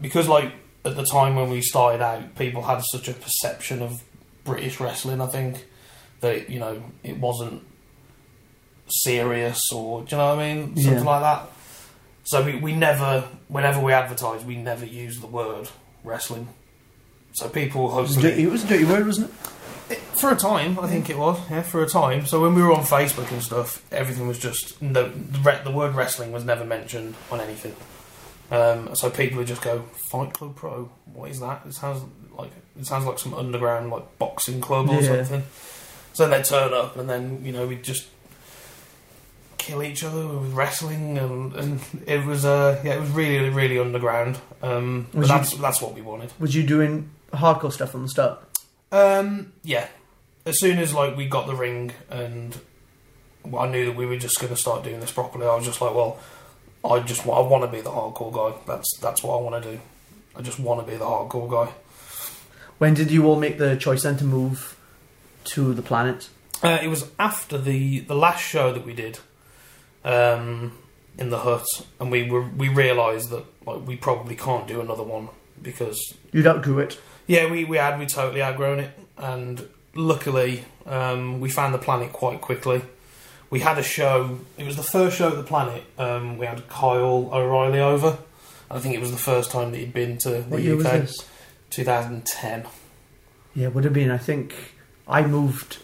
because 0.00 0.26
like 0.28 0.52
at 0.84 0.96
the 0.96 1.04
time 1.04 1.36
when 1.36 1.50
we 1.50 1.60
started 1.62 2.02
out, 2.02 2.34
people 2.36 2.62
had 2.62 2.82
such 2.92 3.08
a 3.08 3.12
perception 3.14 3.80
of 3.82 4.02
British 4.44 4.80
wrestling. 4.80 5.20
I 5.20 5.26
think 5.26 5.64
that 6.20 6.48
you 6.50 6.58
know 6.58 6.82
it 7.02 7.18
wasn't 7.18 7.62
serious 8.88 9.60
or 9.72 10.02
do 10.02 10.08
you 10.14 10.16
know 10.18 10.34
what 10.34 10.38
I 10.44 10.54
mean, 10.54 10.76
something 10.76 11.04
Yeah. 11.04 11.10
like 11.10 11.22
that. 11.22 11.50
So 12.24 12.42
we, 12.42 12.56
we 12.56 12.72
never, 12.74 13.20
whenever 13.48 13.80
we 13.80 13.92
advertise, 13.92 14.44
we 14.44 14.56
never 14.56 14.84
use 14.86 15.20
the 15.20 15.26
word 15.26 15.68
wrestling 16.02 16.48
so 17.32 17.48
people 17.48 17.82
It 17.82 17.84
was, 17.86 17.92
a 17.92 17.94
hopefully 18.20 18.22
dirty, 18.30 18.42
it 18.44 18.50
was 18.50 18.64
a 18.64 18.68
dirty 18.68 18.84
word, 18.84 19.06
wasn't 19.06 19.30
it? 19.90 19.98
for 19.98 20.30
a 20.30 20.36
time, 20.36 20.78
I 20.78 20.86
think 20.86 21.10
it 21.10 21.18
was. 21.18 21.38
Yeah, 21.50 21.62
for 21.62 21.82
a 21.82 21.86
time. 21.88 22.24
So 22.26 22.40
when 22.40 22.54
we 22.54 22.62
were 22.62 22.72
on 22.72 22.84
Facebook 22.84 23.30
and 23.32 23.42
stuff, 23.42 23.84
everything 23.92 24.26
was 24.28 24.38
just 24.38 24.78
the 24.80 25.10
the, 25.12 25.60
the 25.64 25.70
word 25.70 25.94
wrestling 25.94 26.32
was 26.32 26.44
never 26.44 26.64
mentioned 26.64 27.14
on 27.30 27.40
anything. 27.40 27.74
Um, 28.50 28.94
so 28.94 29.10
people 29.10 29.38
would 29.38 29.46
just 29.48 29.62
go 29.62 29.80
Fight 30.10 30.32
Club 30.32 30.54
Pro. 30.56 30.90
What 31.12 31.30
is 31.30 31.40
that? 31.40 31.62
It 31.66 31.74
sounds 31.74 32.02
like 32.38 32.50
it 32.78 32.86
sounds 32.86 33.04
like 33.04 33.18
some 33.18 33.34
underground 33.34 33.90
like 33.90 34.18
boxing 34.18 34.60
club 34.60 34.88
or 34.88 35.00
Yeah. 35.02 35.22
something. 35.24 35.42
So 36.14 36.28
then 36.28 36.38
they 36.40 36.42
turn 36.48 36.72
up, 36.72 36.96
and 36.96 37.10
then 37.10 37.44
you 37.44 37.52
know 37.52 37.66
we 37.66 37.76
just 37.76 38.06
kill 39.64 39.82
each 39.82 40.04
other 40.04 40.26
with 40.26 40.52
wrestling, 40.52 41.18
and, 41.18 41.54
and 41.54 41.80
it 42.06 42.24
was 42.24 42.44
uh, 42.44 42.80
yeah, 42.84 42.94
it 42.94 43.00
was 43.00 43.10
really 43.10 43.48
really 43.50 43.78
underground. 43.78 44.38
Um, 44.62 45.06
but 45.12 45.18
Was 45.20 45.28
you- 45.28 45.34
that's 45.34 45.56
that's 45.56 45.80
what 45.82 45.94
we 45.94 46.02
wanted. 46.02 46.32
Was 46.38 46.54
you 46.54 46.62
doing 46.62 47.10
hardcore 47.32 47.72
stuff 47.72 47.90
from 47.90 48.02
the 48.02 48.08
start? 48.08 48.38
Um, 48.92 49.52
yeah. 49.62 49.88
As 50.46 50.60
soon 50.60 50.78
as 50.78 50.92
like 50.92 51.16
we 51.16 51.26
got 51.26 51.46
the 51.46 51.54
ring 51.54 51.92
and 52.10 52.56
I 53.58 53.66
knew 53.66 53.86
that 53.86 53.96
we 53.96 54.06
were 54.06 54.18
just 54.18 54.38
going 54.40 54.52
to 54.54 54.60
start 54.60 54.84
doing 54.84 55.00
this 55.00 55.10
properly, 55.10 55.46
I 55.46 55.54
was 55.56 55.64
just 55.64 55.80
like, 55.80 55.94
well, 55.94 56.18
I 56.84 57.00
just 57.00 57.24
wa- 57.26 57.42
I 57.42 57.48
want 57.48 57.64
to 57.64 57.68
be 57.76 57.80
the 57.80 57.90
hardcore 57.90 58.32
guy. 58.32 58.56
That's 58.66 58.88
that's 59.00 59.22
what 59.22 59.38
I 59.38 59.42
want 59.42 59.62
to 59.64 59.72
do. 59.72 59.80
I 60.36 60.42
just 60.42 60.58
want 60.60 60.84
to 60.84 60.90
be 60.90 60.96
the 60.98 61.04
hardcore 61.06 61.48
guy. 61.50 61.72
When 62.78 62.92
did 62.94 63.10
you 63.10 63.24
all 63.26 63.36
make 63.38 63.56
the 63.58 63.76
choice 63.76 64.02
then 64.02 64.16
to 64.18 64.24
move 64.24 64.76
to 65.44 65.72
the 65.74 65.82
planet? 65.82 66.28
Uh, 66.62 66.78
it 66.82 66.88
was 66.88 67.10
after 67.18 67.56
the 67.58 68.00
the 68.00 68.14
last 68.14 68.42
show 68.42 68.72
that 68.72 68.84
we 68.84 68.92
did 68.94 69.18
um, 70.04 70.72
in 71.18 71.30
the 71.30 71.38
hut, 71.38 71.66
and 72.00 72.10
we 72.10 72.28
were 72.30 72.42
we 72.42 72.68
realised 72.68 73.30
that 73.30 73.44
like 73.66 73.86
we 73.86 73.96
probably 73.96 74.36
can't 74.36 74.66
do 74.66 74.80
another 74.80 75.02
one 75.02 75.28
because 75.62 76.14
You'd 76.32 76.46
outgrew 76.46 76.80
it. 76.80 77.00
Yeah, 77.26 77.50
we, 77.50 77.64
we 77.64 77.76
had 77.78 77.98
we 77.98 78.06
totally 78.06 78.42
outgrown 78.42 78.80
it, 78.80 78.90
and 79.16 79.66
luckily 79.94 80.64
um, 80.86 81.40
we 81.40 81.48
found 81.48 81.72
the 81.72 81.78
planet 81.78 82.12
quite 82.12 82.40
quickly. 82.40 82.82
We 83.50 83.60
had 83.60 83.78
a 83.78 83.82
show. 83.82 84.40
It 84.58 84.64
was 84.66 84.76
the 84.76 84.82
first 84.82 85.16
show 85.16 85.28
at 85.28 85.36
the 85.36 85.42
planet. 85.44 85.84
Um, 85.96 86.38
we 86.38 86.46
had 86.46 86.68
Kyle 86.68 87.30
O'Reilly 87.32 87.78
over. 87.80 88.18
I 88.70 88.80
think 88.80 88.94
it 88.94 89.00
was 89.00 89.12
the 89.12 89.16
first 89.18 89.50
time 89.52 89.70
that 89.70 89.78
he'd 89.78 89.92
been 89.92 90.18
to 90.18 90.30
the 90.30 90.40
What 90.42 90.60
year 90.62 90.74
UK. 90.74 90.78
was 90.78 90.92
this? 90.92 91.28
2010. 91.70 92.64
Yeah, 93.54 93.68
it 93.68 93.74
would 93.74 93.84
have 93.84 93.92
been. 93.92 94.10
I 94.10 94.18
think 94.18 94.54
I 95.06 95.22
moved. 95.24 95.78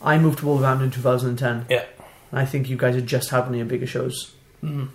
I 0.00 0.18
moved 0.18 0.38
to 0.38 0.46
Wolverhampton 0.46 0.86
in 0.86 0.92
2010. 0.92 1.66
Yeah. 1.68 1.84
I 2.32 2.44
think 2.44 2.68
you 2.70 2.76
guys 2.76 2.96
are 2.96 3.00
just 3.00 3.32
of 3.32 3.54
your 3.54 3.66
bigger 3.66 3.86
shows. 3.86 4.34
Mm. 4.62 4.90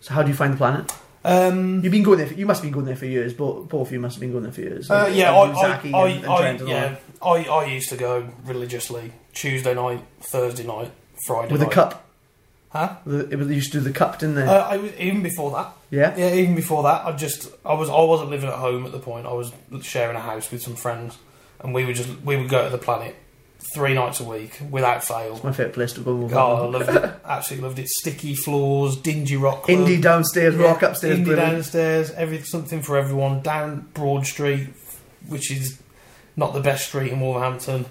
So 0.00 0.14
how 0.14 0.22
do 0.22 0.28
you 0.28 0.34
find 0.34 0.52
the 0.52 0.58
planet? 0.58 0.92
Um, 1.24 1.82
You've 1.82 1.92
been 1.92 2.02
going 2.02 2.18
there. 2.18 2.26
For, 2.26 2.34
you 2.34 2.44
must 2.44 2.58
have 2.60 2.64
been 2.70 2.74
going 2.74 2.86
there 2.86 2.96
for 2.96 3.06
years. 3.06 3.32
Both, 3.32 3.68
both 3.70 3.88
of 3.88 3.92
you 3.92 3.98
must 4.00 4.16
have 4.16 4.20
been 4.20 4.30
going 4.32 4.44
there 4.44 4.52
for 4.52 4.60
years. 4.60 4.90
uh, 4.90 5.10
yeah, 5.12 5.34
I, 5.34 5.52
Zaki 5.54 5.92
I, 5.94 6.08
and, 6.08 6.24
and 6.24 6.32
I- 6.32 6.48
and 6.48 6.62
all 7.22 7.38
yeah, 7.38 7.56
I, 7.60 7.64
I 7.64 7.64
used 7.66 7.88
to 7.88 7.96
go 7.96 8.28
religiously 8.44 9.12
Tuesday 9.32 9.74
night, 9.74 10.02
Thursday 10.20 10.66
night, 10.66 10.90
Friday 11.26 11.50
with 11.52 11.62
a 11.62 11.66
cup. 11.66 12.02
Huh? 12.68 12.96
The, 13.06 13.28
it 13.30 13.36
was, 13.36 13.48
they 13.48 13.54
used 13.54 13.72
to 13.72 13.78
do 13.78 13.84
the 13.84 13.92
cup, 13.92 14.18
didn't 14.18 14.34
they? 14.34 14.42
Uh, 14.42 14.68
I 14.68 14.76
was 14.76 14.92
even 14.98 15.22
before 15.22 15.52
that. 15.52 15.72
yeah. 15.90 16.14
Yeah, 16.16 16.34
even 16.34 16.54
before 16.56 16.82
that, 16.82 17.06
I 17.06 17.12
just 17.12 17.48
I 17.64 17.72
was 17.72 17.88
I 17.88 18.00
wasn't 18.02 18.30
living 18.30 18.50
at 18.50 18.56
home 18.56 18.84
at 18.84 18.92
the 18.92 18.98
point. 18.98 19.26
I 19.26 19.32
was 19.32 19.52
sharing 19.82 20.16
a 20.16 20.20
house 20.20 20.50
with 20.50 20.60
some 20.60 20.74
friends, 20.74 21.16
and 21.60 21.72
we 21.72 21.84
would 21.86 21.96
just 21.96 22.20
we 22.22 22.36
would 22.36 22.50
go 22.50 22.64
to 22.64 22.70
the 22.70 22.78
planet 22.78 23.14
three 23.72 23.94
nights 23.94 24.20
a 24.20 24.24
week 24.24 24.58
without 24.70 25.02
fail. 25.02 25.40
My 25.42 25.52
favourite 25.52 25.74
place 25.74 25.92
to 25.94 26.00
go. 26.00 26.28
God, 26.28 26.62
I 26.62 26.78
loved 26.78 26.88
it. 26.90 27.14
Absolutely 27.24 27.68
loved 27.68 27.78
it. 27.78 27.88
Sticky 27.88 28.34
floors, 28.34 28.96
dingy 28.96 29.36
rock. 29.36 29.64
Club, 29.64 29.78
Indie 29.78 30.00
downstairs, 30.00 30.54
yeah, 30.54 30.62
rock 30.64 30.82
upstairs. 30.82 31.18
indie 31.18 31.24
brilliant. 31.24 31.52
downstairs. 31.52 32.10
Everything 32.12 32.44
something 32.44 32.82
for 32.82 32.96
everyone. 32.96 33.40
Down 33.42 33.88
Broad 33.94 34.26
Street, 34.26 34.68
which 35.28 35.50
is 35.50 35.80
not 36.36 36.52
the 36.52 36.60
best 36.60 36.88
street 36.88 37.12
in 37.12 37.20
Wolverhampton, 37.20 37.86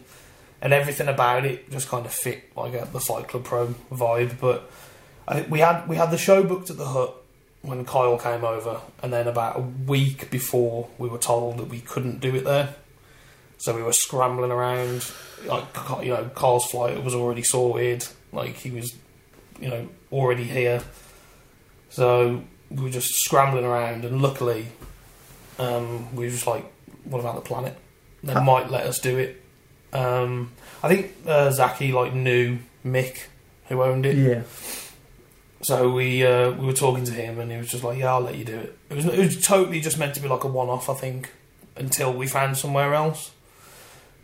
and 0.62 0.74
everything 0.74 1.08
about 1.08 1.46
it 1.46 1.70
just 1.72 1.88
kind 1.90 2.06
of 2.06 2.14
fit 2.14 2.56
like 2.56 2.74
a, 2.74 2.88
the 2.92 3.00
Fight 3.00 3.28
Club 3.28 3.44
Pro 3.44 3.68
vibe. 3.92 4.40
But 4.40 4.70
I 5.28 5.36
think 5.36 5.50
we 5.50 5.60
had 5.60 5.88
we 5.88 5.96
had 5.96 6.12
the 6.12 6.18
show 6.18 6.44
booked 6.44 6.70
at 6.70 6.78
the 6.78 6.88
Hut 6.88 7.16
when 7.62 7.86
Kyle 7.86 8.18
came 8.18 8.44
over, 8.44 8.82
and 9.02 9.12
then 9.12 9.28
about 9.28 9.58
a 9.58 9.62
week 9.62 10.30
before 10.30 10.90
we 10.98 11.10
were 11.10 11.18
told 11.18 11.58
that 11.58 11.70
we 11.70 11.80
couldn't 11.80 12.20
do 12.20 12.36
it 12.36 12.44
there. 12.44 12.76
So 13.64 13.74
we 13.74 13.82
were 13.82 13.94
scrambling 13.94 14.52
around. 14.52 15.10
Like 15.46 15.66
you 16.02 16.10
know, 16.10 16.30
Kyle's 16.36 16.66
flight 16.66 17.02
was 17.02 17.16
already 17.16 17.44
sorted. 17.44 18.06
Like 18.34 18.56
he 18.56 18.72
was, 18.72 18.94
you 19.60 19.70
know, 19.70 19.88
already 20.12 20.44
here. 20.44 20.82
So 21.90 22.44
we 22.70 22.84
were 22.84 22.90
just 22.90 23.10
scrambling 23.24 23.66
around, 23.66 24.04
and 24.04 24.22
luckily, 24.22 24.68
um, 25.60 26.14
we 26.16 26.26
were 26.26 26.32
just 26.32 26.48
like, 26.48 26.66
"What 27.06 27.20
about 27.20 27.36
the 27.36 27.42
planet?" 27.42 27.78
They 28.24 28.34
Huh. 28.34 28.42
might 28.42 28.70
let 28.72 28.86
us 28.86 29.00
do 29.00 29.18
it. 29.18 29.42
Um, 29.94 30.52
I 30.82 30.88
think 30.90 31.12
uh, 31.26 31.52
Zaki 31.52 31.92
like 31.92 32.14
knew 32.14 32.60
Mick, 32.86 33.28
who 33.70 33.82
owned 33.84 34.06
it. 34.06 34.18
Yeah. 34.18 34.42
So 35.62 35.90
we 35.90 36.26
uh, 36.26 36.52
we 36.52 36.66
were 36.66 36.74
talking 36.74 37.06
to 37.06 37.14
him, 37.14 37.40
and 37.40 37.50
he 37.52 37.58
was 37.58 37.70
just 37.70 37.84
like, 37.84 37.98
"Yeah, 38.00 38.14
I'll 38.14 38.22
let 38.22 38.36
you 38.36 38.44
do 38.44 38.58
it." 38.58 38.78
It 38.90 38.96
was 38.96 39.06
it 39.06 39.18
was 39.20 39.46
totally 39.46 39.80
just 39.80 39.98
meant 39.98 40.16
to 40.16 40.22
be 40.22 40.28
like 40.28 40.44
a 40.44 40.48
one 40.48 40.68
off, 40.70 40.90
I 40.90 40.94
think, 40.96 41.32
until 41.78 42.12
we 42.14 42.28
found 42.28 42.58
somewhere 42.58 42.94
else. 42.94 43.32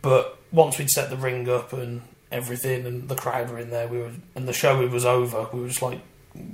But 0.02 0.38
once 0.52 0.78
we'd 0.78 0.90
set 0.90 1.10
the 1.10 1.16
ring 1.16 1.48
up 1.48 1.72
and 1.72 2.02
everything, 2.32 2.86
and 2.86 3.08
the 3.08 3.14
crowd 3.16 3.50
were 3.50 3.58
in 3.58 3.70
there, 3.70 3.88
we 3.88 3.98
were 3.98 4.12
and 4.34 4.48
the 4.48 4.52
show 4.52 4.86
was 4.86 5.04
over. 5.04 5.46
We 5.52 5.60
were 5.60 5.68
just 5.68 5.82
like, 5.82 6.00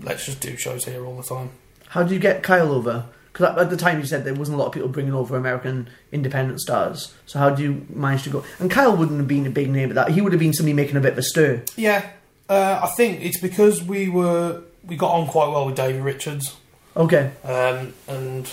"Let's 0.03 0.27
just 0.27 0.41
do 0.41 0.57
shows 0.57 0.85
here 0.85 1.05
all 1.05 1.17
the 1.17 1.23
time." 1.23 1.51
How 1.89 2.03
did 2.03 2.13
you 2.13 2.19
get 2.19 2.43
Kyle 2.43 2.73
over? 2.73 3.07
Because 3.33 3.59
at 3.59 3.71
the 3.71 3.77
time 3.77 3.99
you 3.99 4.07
said 4.07 4.25
there 4.25 4.35
wasn't 4.35 4.57
a 4.57 4.59
lot 4.59 4.69
of 4.69 4.73
people 4.73 4.89
bringing 4.89 5.13
over 5.13 5.37
American 5.37 5.91
independent 6.11 6.61
stars. 6.61 7.15
So 7.27 7.39
how 7.39 7.51
do 7.51 7.63
you 7.63 7.87
manage 7.91 8.23
to 8.23 8.31
go? 8.31 8.45
And 8.59 8.71
Kyle 8.71 8.97
wouldn't 8.97 9.19
have 9.19 9.29
been 9.29 9.47
a 9.47 9.51
big 9.51 9.69
name 9.69 9.91
at 9.91 9.95
that. 9.95 10.09
He 10.11 10.23
would 10.23 10.33
have 10.33 10.41
been 10.41 10.55
somebody 10.55 10.73
making 10.73 10.97
a 10.97 11.01
bit 11.01 11.13
of 11.13 11.19
a 11.19 11.23
stir. 11.23 11.63
Yeah, 11.77 12.09
uh, 12.49 12.81
I 12.83 12.87
think 12.97 13.23
it's 13.23 13.39
because 13.39 13.83
we 13.83 14.09
were 14.09 14.63
we 14.85 14.97
got 14.97 15.13
on 15.13 15.27
quite 15.27 15.49
well 15.49 15.67
with 15.67 15.77
Davey 15.77 16.01
Richards. 16.01 16.57
Okay. 16.97 17.31
um, 17.45 17.93
and 18.09 18.51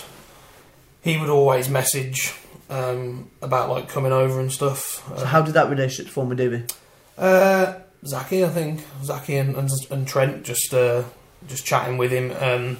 he 1.02 1.16
would 1.16 1.30
always 1.30 1.68
message 1.70 2.34
um, 2.70 3.30
about 3.42 3.68
like 3.68 3.88
coming 3.88 4.12
over 4.12 4.40
and 4.40 4.50
stuff. 4.50 5.02
So 5.18 5.24
how 5.24 5.42
did 5.42 5.54
that 5.54 5.70
relationship 5.70 6.12
form 6.12 6.28
with 6.28 6.38
Davey? 6.38 6.64
Uh, 7.16 7.74
Zaki, 8.06 8.44
I 8.44 8.48
think 8.48 8.84
Zaki 9.02 9.36
and, 9.36 9.56
and, 9.56 9.70
and 9.90 10.06
Trent 10.06 10.44
just 10.44 10.72
uh, 10.74 11.04
just 11.48 11.64
chatting 11.64 11.96
with 11.96 12.10
him. 12.10 12.32
Um, 12.38 12.78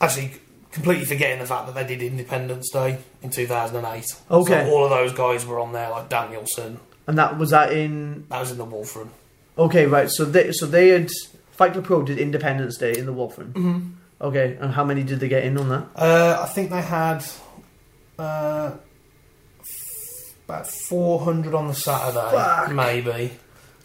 actually, 0.00 0.32
completely 0.70 1.04
forgetting 1.04 1.38
the 1.38 1.46
fact 1.46 1.66
that 1.66 1.74
they 1.74 1.86
did 1.86 2.02
Independence 2.02 2.70
Day 2.72 2.98
in 3.22 3.30
two 3.30 3.46
thousand 3.46 3.76
and 3.76 3.86
eight. 3.86 4.06
Okay. 4.30 4.64
so 4.66 4.70
all 4.70 4.84
of 4.84 4.90
those 4.90 5.12
guys 5.12 5.46
were 5.46 5.60
on 5.60 5.72
there, 5.72 5.90
like 5.90 6.08
Danielson. 6.08 6.80
And 7.06 7.18
that 7.18 7.38
was 7.38 7.50
that 7.50 7.72
in 7.72 8.26
That 8.28 8.40
was 8.40 8.50
in 8.50 8.58
the 8.58 8.66
Wulfrun. 8.66 9.08
Okay, 9.58 9.86
right. 9.86 10.10
So 10.10 10.24
they 10.24 10.52
so 10.52 10.66
they 10.66 10.88
had 10.88 11.10
Fight 11.52 11.72
Club 11.72 11.84
Pro 11.84 12.02
did 12.02 12.18
Independence 12.18 12.76
Day 12.76 12.96
in 12.96 13.06
the 13.06 13.12
Wulfrun. 13.12 13.52
Mm-hmm. 13.52 13.90
Okay, 14.20 14.56
and 14.60 14.72
how 14.72 14.84
many 14.84 15.02
did 15.02 15.20
they 15.20 15.28
get 15.28 15.44
in 15.44 15.58
on 15.58 15.68
that? 15.68 15.86
Uh, 15.94 16.40
I 16.42 16.46
think 16.46 16.70
they 16.70 16.80
had 16.80 17.24
uh, 18.18 18.72
f- 19.60 20.34
about 20.46 20.66
four 20.66 21.20
hundred 21.20 21.54
on 21.54 21.68
the 21.68 21.74
Saturday, 21.74 22.30
Fuck. 22.30 22.72
maybe, 22.72 23.32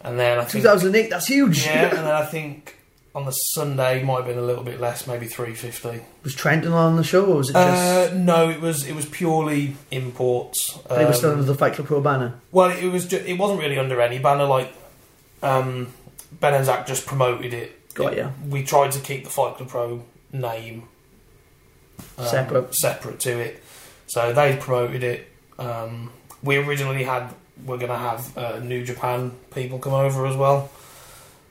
and 0.02 0.20
then 0.20 0.40
I 0.40 0.42
think 0.46 0.64
2008. 0.64 1.10
That's 1.10 1.28
huge. 1.28 1.66
Yeah, 1.66 1.90
and 1.90 1.98
then 2.00 2.06
I 2.16 2.26
think 2.36 2.76
on 3.16 3.26
the 3.26 3.32
Sunday 3.32 4.04
might 4.04 4.18
have 4.18 4.26
been 4.28 4.38
a 4.38 4.42
little 4.44 4.64
bit 4.64 4.80
less, 4.80 5.08
maybe 5.08 5.26
three 5.26 5.54
fifty. 5.56 6.02
was 6.24 6.36
Trenton 6.36 6.72
on 6.74 6.96
the 6.96 7.04
show, 7.04 7.26
or 7.26 7.38
was 7.38 7.50
it 7.50 7.54
just 7.54 8.12
Uh, 8.12 8.16
no, 8.16 8.50
it 8.50 8.62
was 8.62 8.86
it 8.86 8.94
was 8.96 9.06
purely 9.08 9.76
imports. 9.92 10.78
they 10.90 11.06
were 11.06 11.14
still 11.14 11.32
Um, 11.32 11.40
under 11.40 11.52
the 11.52 11.58
Fight 11.58 11.74
Club 11.74 11.88
Pro 11.88 12.02
banner? 12.02 12.36
well, 12.52 12.70
it 12.70 12.88
was 12.88 13.06
ju- 13.08 13.24
it 13.26 13.38
wasn't 13.38 13.60
really 13.60 13.78
under 13.80 14.00
any 14.02 14.20
banner. 14.20 14.46
Like 14.46 14.74
um, 15.42 15.94
Ben 16.40 16.54
and 16.54 16.66
Zach 16.66 16.86
just 16.86 17.06
promoted 17.08 17.54
it. 17.54 17.76
Got 17.96 18.16
ya. 18.16 18.30
We 18.48 18.64
tried 18.64 18.92
to 18.92 19.00
keep 19.00 19.24
the 19.24 19.30
Fight 19.30 19.56
Club 19.56 19.70
Pro 19.70 20.04
name 20.32 20.84
um, 22.18 22.26
Separate. 22.28 22.76
separate 22.76 23.20
to 23.22 23.40
it. 23.40 23.64
So 24.10 24.34
they 24.34 24.58
promoted 24.58 25.04
it. 25.04 25.28
Um, 25.60 26.12
we 26.42 26.58
originally 26.58 27.04
had 27.04 27.32
we're 27.64 27.78
going 27.78 27.92
to 27.92 27.98
have 27.98 28.38
uh, 28.38 28.60
New 28.60 28.84
Japan 28.84 29.32
people 29.54 29.78
come 29.78 29.94
over 29.94 30.26
as 30.26 30.36
well, 30.36 30.72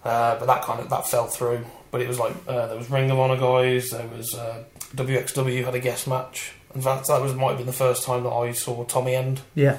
uh, 0.05 0.37
but 0.39 0.47
that 0.47 0.63
kind 0.63 0.81
of 0.81 0.91
that 0.91 1.07
fell 1.07 1.27
through. 1.27 1.65
But 1.93 2.01
it 2.01 2.09
was 2.09 2.19
like 2.19 2.33
uh, 2.49 2.67
there 2.67 2.77
was 2.77 2.91
Ring 2.91 3.11
of 3.11 3.19
Honor 3.19 3.37
guys. 3.37 3.91
There 3.91 4.09
was 4.09 4.35
uh, 4.35 4.65
WXW 4.97 5.65
had 5.65 5.75
a 5.75 5.79
guest 5.79 6.09
match. 6.09 6.53
In 6.75 6.83
fact, 6.83 7.07
that 7.07 7.23
was 7.23 7.33
might 7.35 7.51
have 7.51 7.59
been 7.59 7.67
the 7.67 7.73
first 7.73 8.05
time 8.05 8.25
that 8.25 8.31
I 8.31 8.51
saw 8.53 8.85
Tommy 8.85 9.15
End. 9.15 9.41
Yeah. 9.55 9.79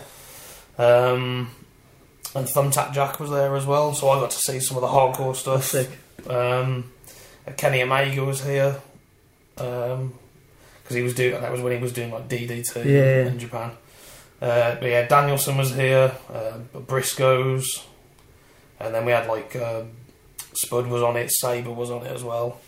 Um, 0.77 1.51
and 2.33 2.47
Thumbtack 2.47 2.93
Jack 2.93 3.19
was 3.19 3.29
there 3.29 3.55
as 3.57 3.65
well, 3.65 3.93
so 3.93 4.09
I 4.09 4.21
got 4.21 4.31
to 4.31 4.37
see 4.37 4.61
some 4.61 4.77
of 4.77 4.81
the 4.81 4.87
hardcore 4.87 5.35
stuff. 5.35 5.65
sick. 5.65 5.89
Um, 6.29 6.91
Kenny 7.57 7.81
Omega 7.81 8.23
was 8.23 8.43
here 8.45 8.79
because 10.89 10.95
he 10.95 11.03
was 11.03 11.13
doing. 11.13 11.39
That 11.39 11.51
was 11.51 11.61
when 11.61 11.71
he 11.73 11.77
was 11.79 11.93
doing 11.93 12.11
like 12.11 12.27
DDT 12.27 12.83
Yeah. 12.83 13.27
in 13.27 13.37
Japan. 13.37 13.71
Uh, 14.41 14.75
but 14.75 14.85
yeah, 14.89 15.07
Danielson 15.07 15.55
was 15.57 15.75
here. 15.75 16.11
Uh, 16.33 16.57
Briscoes, 16.79 17.83
and 18.79 18.95
then 18.95 19.05
we 19.05 19.11
had 19.11 19.27
like 19.27 19.55
uh, 19.55 19.83
Spud 20.53 20.87
was 20.87 21.03
on 21.03 21.15
it. 21.15 21.29
Sabre 21.31 21.71
was 21.71 21.91
on 21.91 22.05
it 22.05 22.11
as 22.11 22.23
well. 22.23 22.59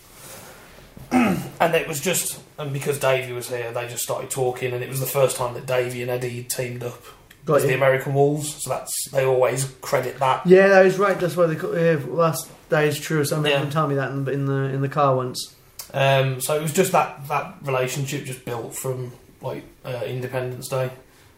and 1.12 1.76
it 1.76 1.88
was 1.88 2.00
just, 2.00 2.40
and 2.58 2.72
because 2.72 3.00
Davey 3.00 3.34
was 3.34 3.50
here, 3.50 3.72
they 3.72 3.88
just 3.88 4.04
started 4.04 4.30
talking, 4.30 4.72
and 4.74 4.84
it 4.84 4.90
was 4.90 5.00
the 5.00 5.06
first 5.06 5.36
time 5.36 5.54
that 5.56 5.66
Davey 5.66 6.02
and 6.04 6.12
Eddie 6.12 6.44
teamed 6.44 6.84
up 6.84 7.02
Got 7.46 7.56
as 7.58 7.64
you. 7.64 7.70
the 7.70 7.76
American 7.76 8.14
Wolves. 8.14 8.64
So 8.64 8.70
that's 8.70 9.10
they 9.12 9.26
always 9.26 9.66
credit 9.82 10.20
that. 10.20 10.46
Yeah, 10.46 10.68
that 10.68 10.86
is 10.86 10.98
right. 11.00 11.20
That's 11.20 11.36
why 11.36 11.48
they. 11.48 11.56
Yeah, 11.56 11.96
that's, 12.16 12.48
that 12.70 12.86
is 12.86 13.00
true. 13.00 13.26
Somebody 13.26 13.56
Yeah. 13.56 13.70
told 13.70 13.90
me 13.90 13.96
that 13.96 14.12
in, 14.12 14.28
in 14.30 14.46
the 14.46 14.54
in 14.74 14.82
the 14.82 14.90
car 14.90 15.16
once. 15.16 15.56
Um, 15.94 16.40
so 16.40 16.56
it 16.56 16.62
was 16.62 16.74
just 16.74 16.92
that 16.94 17.28
that 17.28 17.56
relationship 17.64 18.26
just 18.26 18.46
built 18.46 18.76
from 18.76 19.12
like 19.42 19.64
uh, 19.84 20.02
Independence 20.06 20.70
Day, 20.70 20.92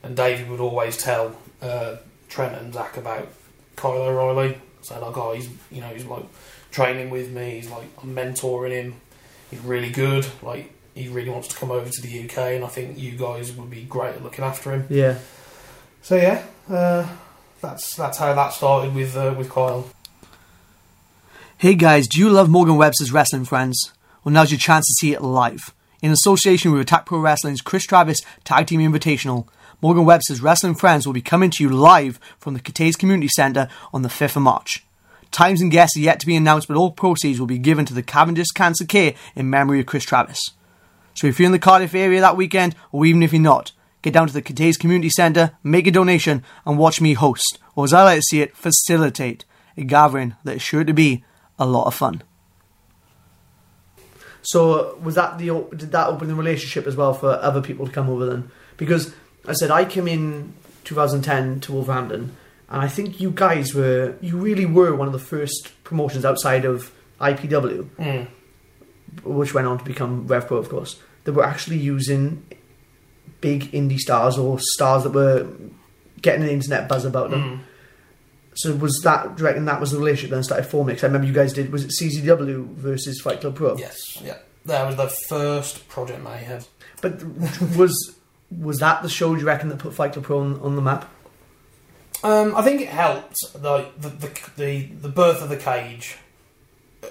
and 0.03 0.15
David 0.15 0.49
would 0.49 0.59
always 0.59 0.97
tell 0.97 1.35
uh, 1.61 1.97
Trent 2.29 2.55
and 2.55 2.73
Zach 2.73 2.97
about 2.97 3.29
Kyle 3.75 4.03
O'Reilly. 4.03 4.57
So 4.81 4.99
like, 4.99 5.17
oh, 5.17 5.33
he's 5.33 5.49
you 5.71 5.81
know 5.81 5.87
he's 5.87 6.05
like 6.05 6.25
training 6.71 7.09
with 7.09 7.31
me. 7.31 7.55
He's 7.55 7.69
like 7.69 7.87
I'm 8.01 8.15
mentoring 8.15 8.71
him. 8.71 8.95
He's 9.49 9.61
really 9.61 9.89
good. 9.89 10.25
Like 10.41 10.71
he 10.93 11.07
really 11.07 11.29
wants 11.29 11.47
to 11.47 11.55
come 11.55 11.71
over 11.71 11.89
to 11.89 12.01
the 12.01 12.25
UK, 12.25 12.37
and 12.37 12.63
I 12.63 12.67
think 12.67 12.99
you 12.99 13.13
guys 13.13 13.51
would 13.53 13.69
be 13.69 13.83
great 13.83 14.15
at 14.15 14.23
looking 14.23 14.45
after 14.45 14.71
him. 14.71 14.85
Yeah. 14.89 15.17
So 16.03 16.15
yeah, 16.15 16.45
uh, 16.69 17.07
that's 17.61 17.95
that's 17.95 18.17
how 18.17 18.33
that 18.33 18.53
started 18.53 18.93
with 18.93 19.15
uh, 19.15 19.33
with 19.35 19.49
Kyle. 19.49 19.89
Hey 21.57 21.75
guys, 21.75 22.07
do 22.07 22.19
you 22.19 22.29
love 22.29 22.49
Morgan 22.49 22.75
Webster's 22.75 23.11
wrestling 23.11 23.45
friends? 23.45 23.93
Well, 24.23 24.33
now's 24.33 24.51
your 24.51 24.59
chance 24.59 24.85
to 24.87 24.93
see 24.93 25.13
it 25.13 25.21
live. 25.21 25.73
In 26.01 26.11
association 26.11 26.71
with 26.71 26.81
Attack 26.81 27.05
Pro 27.05 27.19
Wrestling's 27.19 27.61
Chris 27.61 27.85
Travis 27.85 28.21
Tag 28.45 28.67
Team 28.67 28.79
Invitational, 28.79 29.47
Morgan 29.81 30.05
Webster's 30.05 30.41
Wrestling 30.41 30.75
Friends 30.75 31.05
will 31.05 31.13
be 31.13 31.21
coming 31.21 31.49
to 31.49 31.63
you 31.63 31.69
live 31.69 32.19
from 32.39 32.53
the 32.53 32.61
Cathays 32.61 32.97
Community 32.97 33.27
Centre 33.27 33.67
on 33.93 34.01
the 34.01 34.09
5th 34.09 34.37
of 34.37 34.43
March. 34.43 34.85
Times 35.31 35.61
and 35.61 35.71
guests 35.71 35.97
are 35.97 36.01
yet 36.01 36.21
to 36.21 36.25
be 36.25 36.37
announced, 36.37 36.69
but 36.69 36.77
all 36.77 36.91
proceeds 36.91 37.37
will 37.37 37.47
be 37.47 37.57
given 37.57 37.85
to 37.85 37.93
the 37.93 38.03
Cavendish 38.03 38.51
Cancer 38.51 38.85
Care 38.85 39.13
in 39.35 39.49
memory 39.49 39.81
of 39.81 39.87
Chris 39.87 40.05
Travis. 40.05 40.39
So 41.15 41.27
if 41.27 41.37
you're 41.37 41.47
in 41.47 41.51
the 41.51 41.59
Cardiff 41.59 41.93
area 41.93 42.21
that 42.21 42.37
weekend, 42.37 42.75
or 42.93 43.05
even 43.05 43.23
if 43.23 43.33
you're 43.33 43.41
not, 43.41 43.73
get 44.01 44.13
down 44.13 44.27
to 44.27 44.33
the 44.33 44.41
Cathays 44.41 44.79
Community 44.79 45.09
Centre, 45.09 45.51
make 45.63 45.85
a 45.85 45.91
donation, 45.91 46.43
and 46.65 46.77
watch 46.77 47.01
me 47.01 47.13
host, 47.13 47.59
or 47.75 47.83
as 47.83 47.93
I 47.93 48.03
like 48.03 48.19
to 48.19 48.21
see 48.21 48.41
it, 48.41 48.55
facilitate 48.55 49.43
a 49.75 49.83
gathering 49.83 50.35
that 50.45 50.55
is 50.57 50.61
sure 50.61 50.85
to 50.85 50.93
be 50.93 51.25
a 51.59 51.65
lot 51.65 51.87
of 51.87 51.93
fun. 51.93 52.23
So 54.43 54.95
was 55.01 55.15
that 55.15 55.37
the 55.37 55.47
did 55.75 55.91
that 55.91 56.07
open 56.07 56.27
the 56.27 56.35
relationship 56.35 56.85
as 56.85 56.95
well 56.95 57.13
for 57.13 57.31
other 57.31 57.61
people 57.61 57.85
to 57.87 57.91
come 57.91 58.09
over 58.09 58.25
then? 58.25 58.51
Because 58.77 59.13
I 59.47 59.53
said 59.53 59.71
I 59.71 59.85
came 59.85 60.07
in 60.07 60.53
2010 60.83 61.61
to 61.61 61.71
Wolverhampton, 61.73 62.35
and 62.69 62.81
I 62.81 62.87
think 62.87 63.19
you 63.21 63.31
guys 63.31 63.73
were 63.73 64.15
you 64.21 64.37
really 64.37 64.65
were 64.65 64.95
one 64.95 65.07
of 65.07 65.13
the 65.13 65.19
first 65.19 65.71
promotions 65.83 66.25
outside 66.25 66.65
of 66.65 66.91
IPW, 67.21 67.87
Mm. 67.97 68.27
which 69.23 69.53
went 69.53 69.67
on 69.67 69.77
to 69.77 69.83
become 69.85 70.27
RevPro, 70.27 70.57
of 70.57 70.69
course, 70.69 70.99
that 71.23 71.33
were 71.33 71.45
actually 71.45 71.77
using 71.77 72.43
big 73.39 73.71
indie 73.71 73.97
stars 73.99 74.37
or 74.37 74.59
stars 74.59 75.03
that 75.03 75.11
were 75.11 75.47
getting 76.21 76.43
an 76.43 76.49
internet 76.49 76.87
buzz 76.89 77.05
about 77.05 77.29
them. 77.31 77.43
Mm. 77.43 77.59
So 78.55 78.75
was 78.75 78.99
that? 79.03 79.35
Do 79.35 79.41
you 79.43 79.47
reckon 79.47 79.65
that 79.65 79.79
was 79.79 79.91
the 79.91 79.97
relationship 79.97 80.31
then 80.31 80.43
started 80.43 80.65
forming? 80.65 80.95
'Cause 80.95 81.03
I 81.03 81.07
remember 81.07 81.27
you 81.27 81.33
guys 81.33 81.53
did. 81.53 81.71
Was 81.71 81.83
it 81.83 81.91
CZW 81.91 82.75
versus 82.75 83.19
Fight 83.21 83.41
Club 83.41 83.55
Pro? 83.55 83.75
Yes, 83.77 84.17
yeah. 84.23 84.37
That 84.65 84.85
was 84.87 84.95
the 84.95 85.07
first 85.29 85.87
project 85.89 86.25
I 86.25 86.37
had. 86.37 86.65
But 87.01 87.21
was 87.75 88.15
was 88.55 88.77
that 88.79 89.01
the 89.03 89.09
show? 89.09 89.33
Do 89.33 89.41
you 89.41 89.47
reckon 89.47 89.69
that 89.69 89.79
put 89.79 89.93
Fight 89.93 90.13
Club 90.13 90.25
Pro 90.25 90.39
on, 90.39 90.59
on 90.61 90.75
the 90.75 90.81
map? 90.81 91.09
Um, 92.23 92.55
I 92.55 92.61
think 92.61 92.79
it 92.81 92.89
helped. 92.89 93.35
Like 93.61 93.99
the 93.99 94.09
the 94.09 94.29
the, 94.55 94.81
the 95.01 95.09
birth 95.09 95.41
of 95.41 95.49
the 95.49 95.57
cage, 95.57 96.15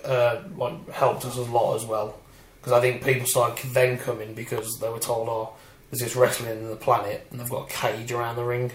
uh, 0.04 0.42
like 0.56 0.88
helped 0.90 1.24
us 1.24 1.36
a 1.36 1.42
lot 1.42 1.76
as 1.76 1.84
well. 1.84 2.18
Because 2.60 2.72
I 2.72 2.80
think 2.80 3.04
people 3.04 3.26
started 3.26 3.70
then 3.72 3.98
coming 3.98 4.34
because 4.34 4.78
they 4.80 4.88
were 4.88 5.00
told, 5.00 5.28
"Oh, 5.28 5.50
there's 5.90 6.00
this 6.00 6.14
wrestling 6.16 6.50
in 6.52 6.68
the 6.70 6.76
planet, 6.76 7.26
and 7.30 7.40
they've 7.40 7.50
got 7.50 7.68
a 7.68 7.72
cage 7.72 8.12
around 8.12 8.36
the 8.36 8.44
ring." 8.44 8.70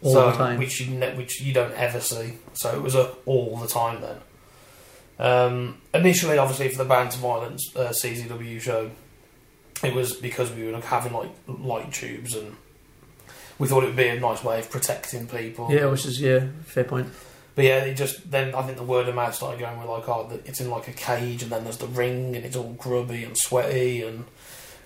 All 0.00 0.12
so, 0.12 0.30
the 0.30 0.36
time. 0.36 0.58
which 0.58 0.80
you 0.80 0.94
ne- 0.94 1.16
which 1.16 1.40
you 1.40 1.52
don't 1.52 1.74
ever 1.74 2.00
see. 2.00 2.34
So 2.52 2.74
it 2.74 2.82
was 2.82 2.94
up 2.94 3.20
all 3.26 3.56
the 3.56 3.66
time 3.66 4.00
then. 4.00 4.16
Um, 5.18 5.78
initially, 5.92 6.38
obviously, 6.38 6.68
for 6.68 6.78
the 6.78 6.84
Band 6.84 7.10
to 7.12 7.18
Violence 7.18 7.74
uh, 7.74 7.88
CZW 7.88 8.60
show, 8.60 8.90
it 9.82 9.94
was 9.94 10.14
because 10.14 10.52
we 10.52 10.70
were 10.70 10.80
having 10.80 11.12
like 11.12 11.30
light 11.46 11.92
tubes 11.92 12.34
and 12.34 12.56
we 13.58 13.66
thought 13.66 13.82
it 13.82 13.86
would 13.86 13.96
be 13.96 14.06
a 14.06 14.20
nice 14.20 14.44
way 14.44 14.60
of 14.60 14.70
protecting 14.70 15.26
people. 15.26 15.68
Yeah, 15.70 15.86
which 15.86 16.06
is 16.06 16.20
yeah, 16.20 16.46
fair 16.64 16.84
point. 16.84 17.08
But 17.56 17.64
yeah, 17.64 17.84
it 17.84 17.94
just 17.94 18.30
then 18.30 18.54
I 18.54 18.62
think 18.62 18.78
the 18.78 18.84
word 18.84 19.08
of 19.08 19.16
mouth 19.16 19.34
started 19.34 19.58
going. 19.58 19.78
We're 19.78 19.86
like, 19.86 20.08
oh, 20.08 20.40
it's 20.44 20.60
in 20.60 20.70
like 20.70 20.86
a 20.86 20.92
cage, 20.92 21.42
and 21.42 21.50
then 21.50 21.64
there's 21.64 21.78
the 21.78 21.88
ring, 21.88 22.36
and 22.36 22.44
it's 22.44 22.54
all 22.54 22.72
grubby 22.74 23.24
and 23.24 23.36
sweaty, 23.36 24.02
and 24.02 24.26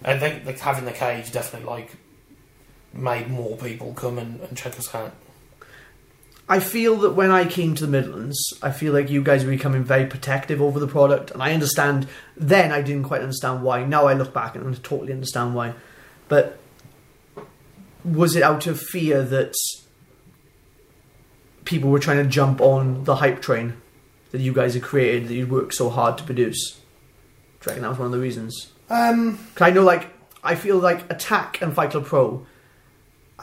I 0.04 0.18
think 0.18 0.46
like, 0.46 0.58
having 0.58 0.86
the 0.86 0.92
cage 0.92 1.30
definitely 1.32 1.68
like 1.68 1.90
made 2.92 3.28
more 3.28 3.56
people 3.56 3.94
come 3.94 4.18
and, 4.18 4.40
and 4.40 4.56
check 4.56 4.78
us 4.78 4.94
out. 4.94 5.12
I 6.48 6.58
feel 6.58 6.96
that 6.98 7.10
when 7.12 7.30
I 7.30 7.46
came 7.46 7.74
to 7.76 7.86
the 7.86 7.90
Midlands, 7.90 8.36
I 8.62 8.72
feel 8.72 8.92
like 8.92 9.08
you 9.08 9.22
guys 9.22 9.44
were 9.44 9.50
becoming 9.50 9.84
very 9.84 10.06
protective 10.06 10.60
over 10.60 10.78
the 10.80 10.88
product, 10.88 11.30
and 11.30 11.42
I 11.42 11.52
understand. 11.54 12.08
Then 12.36 12.72
I 12.72 12.82
didn't 12.82 13.04
quite 13.04 13.22
understand 13.22 13.62
why. 13.62 13.84
Now 13.84 14.06
I 14.06 14.14
look 14.14 14.34
back 14.34 14.54
and 14.56 14.66
I 14.66 14.78
totally 14.82 15.12
understand 15.12 15.54
why. 15.54 15.74
But 16.28 16.58
was 18.04 18.34
it 18.36 18.42
out 18.42 18.66
of 18.66 18.80
fear 18.80 19.22
that 19.22 19.54
people 21.64 21.90
were 21.90 22.00
trying 22.00 22.22
to 22.22 22.28
jump 22.28 22.60
on 22.60 23.04
the 23.04 23.16
hype 23.16 23.40
train 23.40 23.74
that 24.32 24.40
you 24.40 24.52
guys 24.52 24.74
had 24.74 24.82
created 24.82 25.28
that 25.28 25.34
you 25.34 25.46
worked 25.46 25.74
so 25.74 25.88
hard 25.90 26.18
to 26.18 26.24
produce? 26.24 26.72
Do 26.72 26.78
you 26.80 27.68
reckon 27.68 27.82
that 27.82 27.90
was 27.90 27.98
one 27.98 28.06
of 28.06 28.12
the 28.12 28.18
reasons? 28.18 28.72
Um, 28.90 29.38
'Cause 29.54 29.68
I 29.68 29.70
know, 29.70 29.84
like, 29.84 30.08
I 30.42 30.56
feel 30.56 30.78
like 30.78 31.08
Attack 31.10 31.62
and 31.62 31.72
Fight 31.72 31.92
Club 31.92 32.04
Pro 32.06 32.44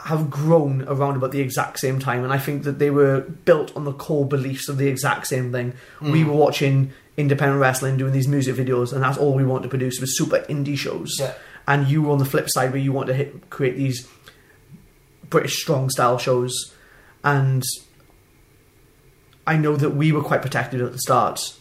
have 0.04 0.30
grown 0.30 0.82
around 0.82 1.16
about 1.16 1.30
the 1.30 1.40
exact 1.40 1.78
same 1.78 1.98
time, 1.98 2.24
and 2.24 2.32
I 2.32 2.38
think 2.38 2.64
that 2.64 2.78
they 2.78 2.90
were 2.90 3.20
built 3.20 3.74
on 3.76 3.84
the 3.84 3.92
core 3.92 4.26
beliefs 4.26 4.68
of 4.68 4.78
the 4.78 4.88
exact 4.88 5.26
same 5.26 5.52
thing. 5.52 5.74
We 6.00 6.22
hmm. 6.22 6.30
were 6.30 6.36
watching 6.36 6.92
independent 7.16 7.60
wrestling, 7.60 7.96
doing 7.96 8.12
these 8.12 8.28
music 8.28 8.56
videos, 8.56 8.92
and 8.92 9.02
that's 9.02 9.18
all 9.18 9.34
we 9.34 9.44
wanted 9.44 9.64
to 9.64 9.68
produce 9.68 10.00
was 10.00 10.16
super 10.16 10.38
indie 10.48 10.76
shows. 10.76 11.16
yeah, 11.18 11.34
And 11.66 11.86
you 11.88 12.02
were 12.02 12.12
on 12.12 12.18
the 12.18 12.24
flip 12.24 12.48
side 12.48 12.72
where 12.72 12.80
you 12.80 12.92
want 12.92 13.08
to 13.08 13.14
hit, 13.14 13.50
create 13.50 13.76
these 13.76 14.08
British 15.28 15.60
strong 15.60 15.90
style 15.90 16.18
shows, 16.18 16.74
and 17.22 17.62
I 19.46 19.56
know 19.56 19.76
that 19.76 19.90
we 19.90 20.12
were 20.12 20.22
quite 20.22 20.42
protected 20.42 20.80
at 20.80 20.92
the 20.92 20.98
start. 20.98 21.56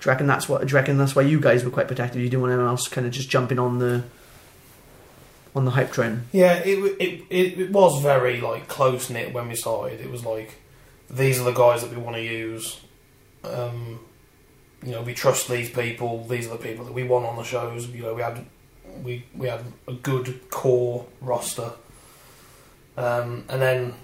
Do 0.00 0.08
you 0.08 0.12
reckon 0.12 0.26
that's 0.26 0.48
what? 0.48 0.62
Do 0.62 0.68
you 0.68 0.74
reckon 0.74 0.98
that's 0.98 1.14
why 1.14 1.22
you 1.22 1.40
guys 1.40 1.64
were 1.64 1.70
quite 1.70 1.88
protected? 1.88 2.22
You 2.22 2.28
didn't 2.28 2.42
want 2.42 2.52
anyone 2.52 2.70
else 2.70 2.88
kind 2.88 3.06
of 3.06 3.12
just 3.12 3.30
jumping 3.30 3.58
on 3.58 3.78
the 3.78 4.04
on 5.58 5.64
the 5.64 5.72
hype 5.72 5.92
train. 5.92 6.22
yeah. 6.32 6.54
It, 6.64 6.78
it 7.00 7.24
it 7.30 7.70
was 7.70 8.00
very 8.02 8.40
like 8.40 8.68
close 8.68 9.10
knit 9.10 9.34
when 9.34 9.48
we 9.48 9.54
started. 9.54 10.00
It 10.00 10.10
was 10.10 10.24
like 10.24 10.54
these 11.10 11.40
are 11.40 11.44
the 11.44 11.52
guys 11.52 11.82
that 11.82 11.90
we 11.90 11.96
want 11.96 12.16
to 12.16 12.22
use. 12.22 12.80
Um, 13.44 14.00
you 14.82 14.92
know, 14.92 15.02
we 15.02 15.14
trust 15.14 15.48
these 15.48 15.70
people. 15.70 16.24
These 16.24 16.46
are 16.46 16.56
the 16.56 16.62
people 16.62 16.84
that 16.84 16.92
we 16.92 17.04
want 17.04 17.26
on 17.26 17.36
the 17.36 17.42
shows. 17.42 17.88
You 17.88 18.02
know, 18.02 18.14
we 18.14 18.22
had 18.22 18.46
we 19.02 19.24
we 19.34 19.48
had 19.48 19.60
a 19.86 19.94
good 19.94 20.48
core 20.50 21.06
roster, 21.20 21.72
um, 22.96 23.44
and 23.48 23.60
then 23.60 23.94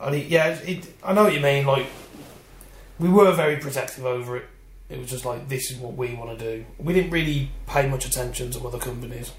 I 0.00 0.10
mean, 0.10 0.26
yeah, 0.28 0.48
it, 0.48 0.92
I 1.04 1.12
know 1.12 1.24
what 1.24 1.34
you 1.34 1.40
mean. 1.40 1.66
Like 1.66 1.86
we 2.98 3.08
were 3.08 3.32
very 3.32 3.56
protective 3.56 4.04
over 4.04 4.36
it. 4.38 4.46
It 4.88 4.98
was 4.98 5.10
just 5.10 5.24
like 5.24 5.48
this 5.48 5.70
is 5.70 5.78
what 5.78 5.94
we 5.94 6.14
want 6.14 6.38
to 6.38 6.44
do. 6.56 6.64
We 6.78 6.94
didn't 6.94 7.10
really 7.10 7.50
pay 7.66 7.86
much 7.86 8.06
attention 8.06 8.50
to 8.52 8.66
other 8.66 8.78
companies, 8.78 9.32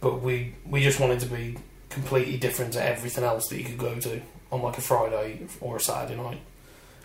but 0.00 0.22
we 0.22 0.54
we 0.66 0.82
just 0.82 1.00
wanted 1.00 1.20
to 1.20 1.26
be 1.26 1.56
completely 1.88 2.36
different 2.36 2.72
to 2.72 2.82
everything 2.82 3.24
else 3.24 3.48
that 3.48 3.58
you 3.58 3.64
could 3.64 3.78
go 3.78 3.98
to 3.98 4.20
on 4.50 4.62
like 4.62 4.78
a 4.78 4.80
Friday 4.80 5.46
or 5.60 5.76
a 5.76 5.80
Saturday 5.80 6.20
night. 6.20 6.40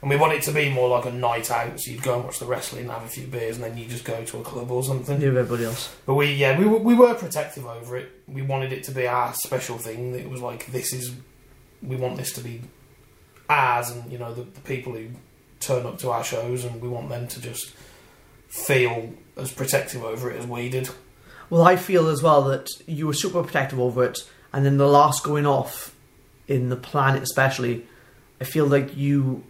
And 0.02 0.10
we 0.10 0.18
want 0.18 0.34
it 0.34 0.43
to 0.43 0.52
be 0.52 0.70
more 0.70 0.89
like 0.89 1.06
a 1.06 1.12
night 1.12 1.50
out, 1.50 1.80
so 1.80 1.89
you'd 1.89 2.04
go 2.04 2.16
and 2.16 2.26
watch 2.26 2.38
the 2.38 2.46
wrestling, 2.46 2.89
have 2.89 3.04
a 3.04 3.08
few 3.08 3.26
beers, 3.26 3.56
and 3.56 3.64
then 3.64 3.78
you 3.78 3.88
just 3.88 4.04
go 4.04 4.24
to 4.24 4.39
a 4.39 4.43
club 4.43 4.70
or 4.70 4.84
something. 4.84 5.20
Yeah, 5.20 5.30
everybody 5.30 5.66
else. 5.66 5.96
But 6.06 6.16
we, 6.16 6.34
yeah, 6.34 6.60
we 6.60 6.66
were, 6.66 6.78
we 6.78 6.93
were 6.93 7.16
protective 7.16 7.66
over 7.66 7.98
it. 7.98 8.12
We 8.28 8.41
wanted 8.43 8.72
it 8.72 8.84
to 8.84 8.91
be 8.91 9.08
our 9.08 9.34
special 9.34 9.78
thing. 9.78 10.14
It 10.14 10.30
was 10.30 10.41
like 10.41 10.68
this 10.68 10.93
is, 10.93 11.14
we 11.82 11.96
want 11.96 12.18
this 12.18 12.34
to 12.34 12.41
be 12.41 12.62
ours, 13.50 13.89
and 13.89 14.12
you 14.12 14.18
know 14.18 14.34
the, 14.34 14.43
the 14.43 14.62
people 14.62 14.93
who 14.93 15.08
turn 15.60 15.86
up 15.86 15.98
to 16.00 16.12
our 16.12 16.24
shows, 16.24 16.66
and 16.66 16.82
we 16.82 16.88
want 16.88 17.10
them 17.10 17.28
to 17.30 17.41
just 17.41 17.74
feel 18.48 19.14
as 19.38 19.52
protective 19.52 20.04
over 20.04 20.30
it 20.30 20.39
as 20.39 20.46
we 20.46 20.70
did. 20.70 20.89
Well, 21.50 21.64
I 21.64 21.76
feel 21.76 22.08
as 22.08 22.24
well 22.24 22.43
that 22.43 22.68
you 22.88 23.08
were 23.08 23.14
super 23.14 23.43
protective 23.43 23.80
over 23.80 24.04
it, 24.04 24.20
and 24.54 24.66
then 24.66 24.78
the 24.78 24.88
last 24.88 25.24
going 25.24 25.46
off 25.46 25.96
in 26.48 26.70
the 26.70 26.76
planet, 26.76 27.24
especially, 27.24 27.86
I 28.39 28.43
feel 28.43 28.66
like 28.66 28.96
you 28.96 29.43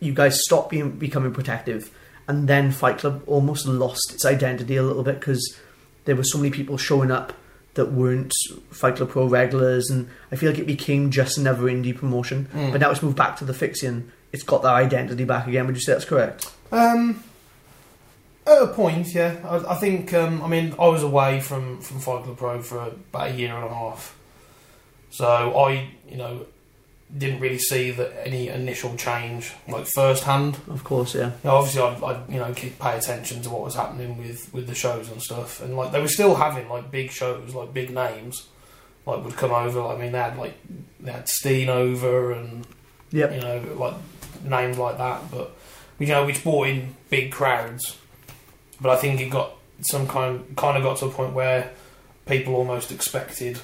you 0.00 0.12
guys 0.12 0.42
stopped 0.44 0.70
being 0.70 0.92
becoming 0.92 1.32
protective, 1.32 1.90
and 2.26 2.48
then 2.48 2.70
Fight 2.70 2.98
Club 2.98 3.22
almost 3.26 3.66
lost 3.66 4.12
its 4.12 4.24
identity 4.24 4.76
a 4.76 4.82
little 4.82 5.02
bit 5.02 5.20
because 5.20 5.56
there 6.04 6.16
were 6.16 6.24
so 6.24 6.38
many 6.38 6.50
people 6.50 6.76
showing 6.76 7.10
up 7.10 7.32
that 7.74 7.92
weren't 7.92 8.32
Fight 8.70 8.96
Club 8.96 9.10
Pro 9.10 9.26
regulars, 9.26 9.90
and 9.90 10.08
I 10.32 10.36
feel 10.36 10.50
like 10.50 10.58
it 10.58 10.66
became 10.66 11.10
just 11.10 11.38
another 11.38 11.64
indie 11.64 11.96
promotion. 11.96 12.48
Mm. 12.52 12.72
But 12.72 12.80
now 12.80 12.90
it's 12.90 13.02
moved 13.02 13.16
back 13.16 13.36
to 13.38 13.44
the 13.44 13.54
fiction. 13.54 14.12
It's 14.32 14.42
got 14.42 14.62
that 14.62 14.74
identity 14.74 15.24
back 15.24 15.46
again. 15.46 15.66
Would 15.66 15.76
you 15.76 15.80
say 15.80 15.92
that's 15.92 16.04
correct? 16.04 16.52
Um, 16.72 17.22
at 18.48 18.62
a 18.62 18.66
point, 18.68 19.14
yeah. 19.14 19.36
I, 19.44 19.72
I 19.72 19.74
think. 19.76 20.12
Um, 20.14 20.42
I 20.42 20.48
mean, 20.48 20.74
I 20.78 20.88
was 20.88 21.02
away 21.02 21.40
from 21.40 21.80
from 21.80 22.00
Fight 22.00 22.24
Club 22.24 22.36
Pro 22.36 22.62
for 22.62 22.78
about 22.80 23.30
a 23.30 23.34
year 23.34 23.54
and 23.54 23.64
a 23.64 23.68
half, 23.74 24.16
so 25.10 25.26
I, 25.56 25.90
you 26.08 26.16
know, 26.16 26.46
didn't 27.16 27.40
really 27.40 27.58
see 27.58 27.90
that 27.92 28.26
any 28.26 28.48
initial 28.48 28.94
change 28.96 29.52
like 29.68 29.86
firsthand. 29.86 30.58
Of 30.68 30.84
course, 30.84 31.14
yeah. 31.14 31.26
You 31.26 31.32
know, 31.44 31.56
obviously, 31.56 31.82
I'd, 31.82 32.02
I'd 32.02 32.28
you 32.32 32.38
know 32.38 32.52
keep 32.54 32.78
pay 32.78 32.96
attention 32.96 33.42
to 33.42 33.50
what 33.50 33.62
was 33.62 33.74
happening 33.74 34.18
with 34.18 34.52
with 34.52 34.66
the 34.66 34.74
shows 34.74 35.10
and 35.10 35.22
stuff, 35.22 35.60
and 35.62 35.76
like 35.76 35.92
they 35.92 36.00
were 36.00 36.08
still 36.08 36.34
having 36.34 36.68
like 36.68 36.90
big 36.90 37.10
shows, 37.10 37.54
like 37.54 37.72
big 37.72 37.90
names, 37.90 38.46
like 39.06 39.24
would 39.24 39.36
come 39.36 39.52
over. 39.52 39.82
I 39.82 39.96
mean, 39.96 40.12
they 40.12 40.18
had 40.18 40.36
like 40.36 40.54
they 41.00 41.12
had 41.12 41.28
Steen 41.28 41.68
over 41.68 42.32
and 42.32 42.66
Yep. 43.10 43.32
you 43.32 43.40
know, 43.40 43.62
like 43.76 43.94
names 44.44 44.76
like 44.78 44.98
that. 44.98 45.30
But 45.30 45.52
you 45.98 46.08
know, 46.08 46.26
which 46.26 46.42
brought 46.42 46.68
in 46.68 46.94
big 47.10 47.32
crowds. 47.32 47.96
But 48.80 48.90
I 48.90 48.96
think 48.96 49.20
it 49.20 49.30
got 49.30 49.52
some 49.80 50.06
kind 50.06 50.56
kind 50.56 50.76
of 50.76 50.82
got 50.82 50.98
to 50.98 51.06
a 51.06 51.10
point 51.10 51.34
where 51.34 51.70
people 52.26 52.54
almost 52.54 52.92
expected 52.92 53.58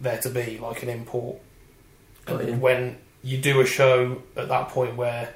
there 0.00 0.18
to 0.18 0.30
be 0.30 0.58
like 0.58 0.82
an 0.82 0.88
import. 0.88 1.38
You. 2.28 2.54
when 2.54 2.98
you 3.22 3.38
do 3.38 3.60
a 3.60 3.66
show 3.66 4.22
at 4.36 4.48
that 4.48 4.68
point 4.68 4.96
where 4.96 5.34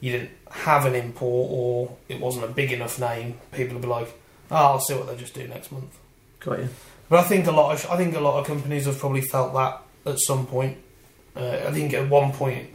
you 0.00 0.12
didn't 0.12 0.30
have 0.50 0.84
an 0.84 0.94
import 0.94 1.48
or 1.50 1.96
it 2.08 2.20
wasn't 2.20 2.44
a 2.44 2.48
big 2.48 2.72
enough 2.72 3.00
name, 3.00 3.38
people 3.52 3.74
would 3.74 3.82
be 3.82 3.88
like, 3.88 4.12
"Oh, 4.50 4.56
I'll 4.56 4.80
see 4.80 4.94
what 4.94 5.06
they 5.06 5.16
just 5.16 5.34
do 5.34 5.46
next 5.48 5.72
month." 5.72 5.96
Got 6.40 6.58
you. 6.60 6.68
But 7.08 7.20
I 7.20 7.22
think 7.22 7.46
a 7.46 7.52
lot 7.52 7.72
of 7.72 7.90
I 7.90 7.96
think 7.96 8.14
a 8.14 8.20
lot 8.20 8.38
of 8.38 8.46
companies 8.46 8.86
have 8.86 8.98
probably 8.98 9.22
felt 9.22 9.54
that 9.54 9.82
at 10.04 10.18
some 10.20 10.46
point. 10.46 10.78
Uh, 11.34 11.64
I 11.66 11.72
think 11.72 11.92
at 11.92 12.08
one 12.08 12.32
point, 12.32 12.70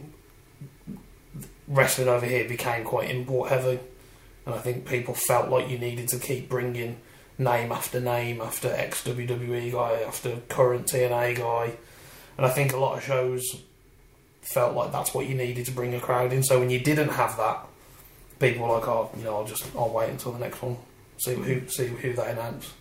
wrestling 1.66 2.08
over 2.08 2.26
here 2.26 2.48
became 2.48 2.84
quite 2.84 3.10
import 3.10 3.48
heavy, 3.48 3.80
and 4.46 4.54
I 4.54 4.58
think 4.58 4.86
people 4.86 5.14
felt 5.14 5.48
like 5.48 5.68
you 5.68 5.78
needed 5.78 6.08
to 6.08 6.18
keep 6.18 6.48
bringing 6.48 6.98
name 7.38 7.72
after 7.72 8.00
name 8.00 8.40
after 8.40 8.68
ex 8.68 9.04
WWE 9.04 9.72
guy 9.72 10.02
after 10.06 10.36
current 10.48 10.86
TNA 10.86 11.36
guy, 11.36 11.72
and 12.36 12.46
I 12.46 12.50
think 12.50 12.72
a 12.72 12.76
lot 12.76 12.98
of 12.98 13.04
shows 13.04 13.44
felt 14.42 14.74
like 14.74 14.92
that's 14.92 15.14
what 15.14 15.26
you 15.26 15.34
needed 15.34 15.66
to 15.66 15.72
bring 15.72 15.94
a 15.94 16.00
crowd 16.00 16.32
in. 16.32 16.42
So 16.42 16.58
when 16.58 16.70
you 16.70 16.80
didn't 16.80 17.10
have 17.10 17.36
that, 17.36 17.66
people 18.40 18.66
were 18.66 18.74
like, 18.74 18.88
"Oh, 18.88 19.10
you 19.16 19.24
know, 19.24 19.36
I'll 19.36 19.46
just 19.46 19.64
I'll 19.76 19.90
wait 19.90 20.10
until 20.10 20.32
the 20.32 20.38
next 20.38 20.60
one, 20.62 20.76
see 21.18 21.34
who 21.34 21.68
see 21.68 21.86
who 21.86 22.12
they 22.12 22.30
announce." 22.30 22.72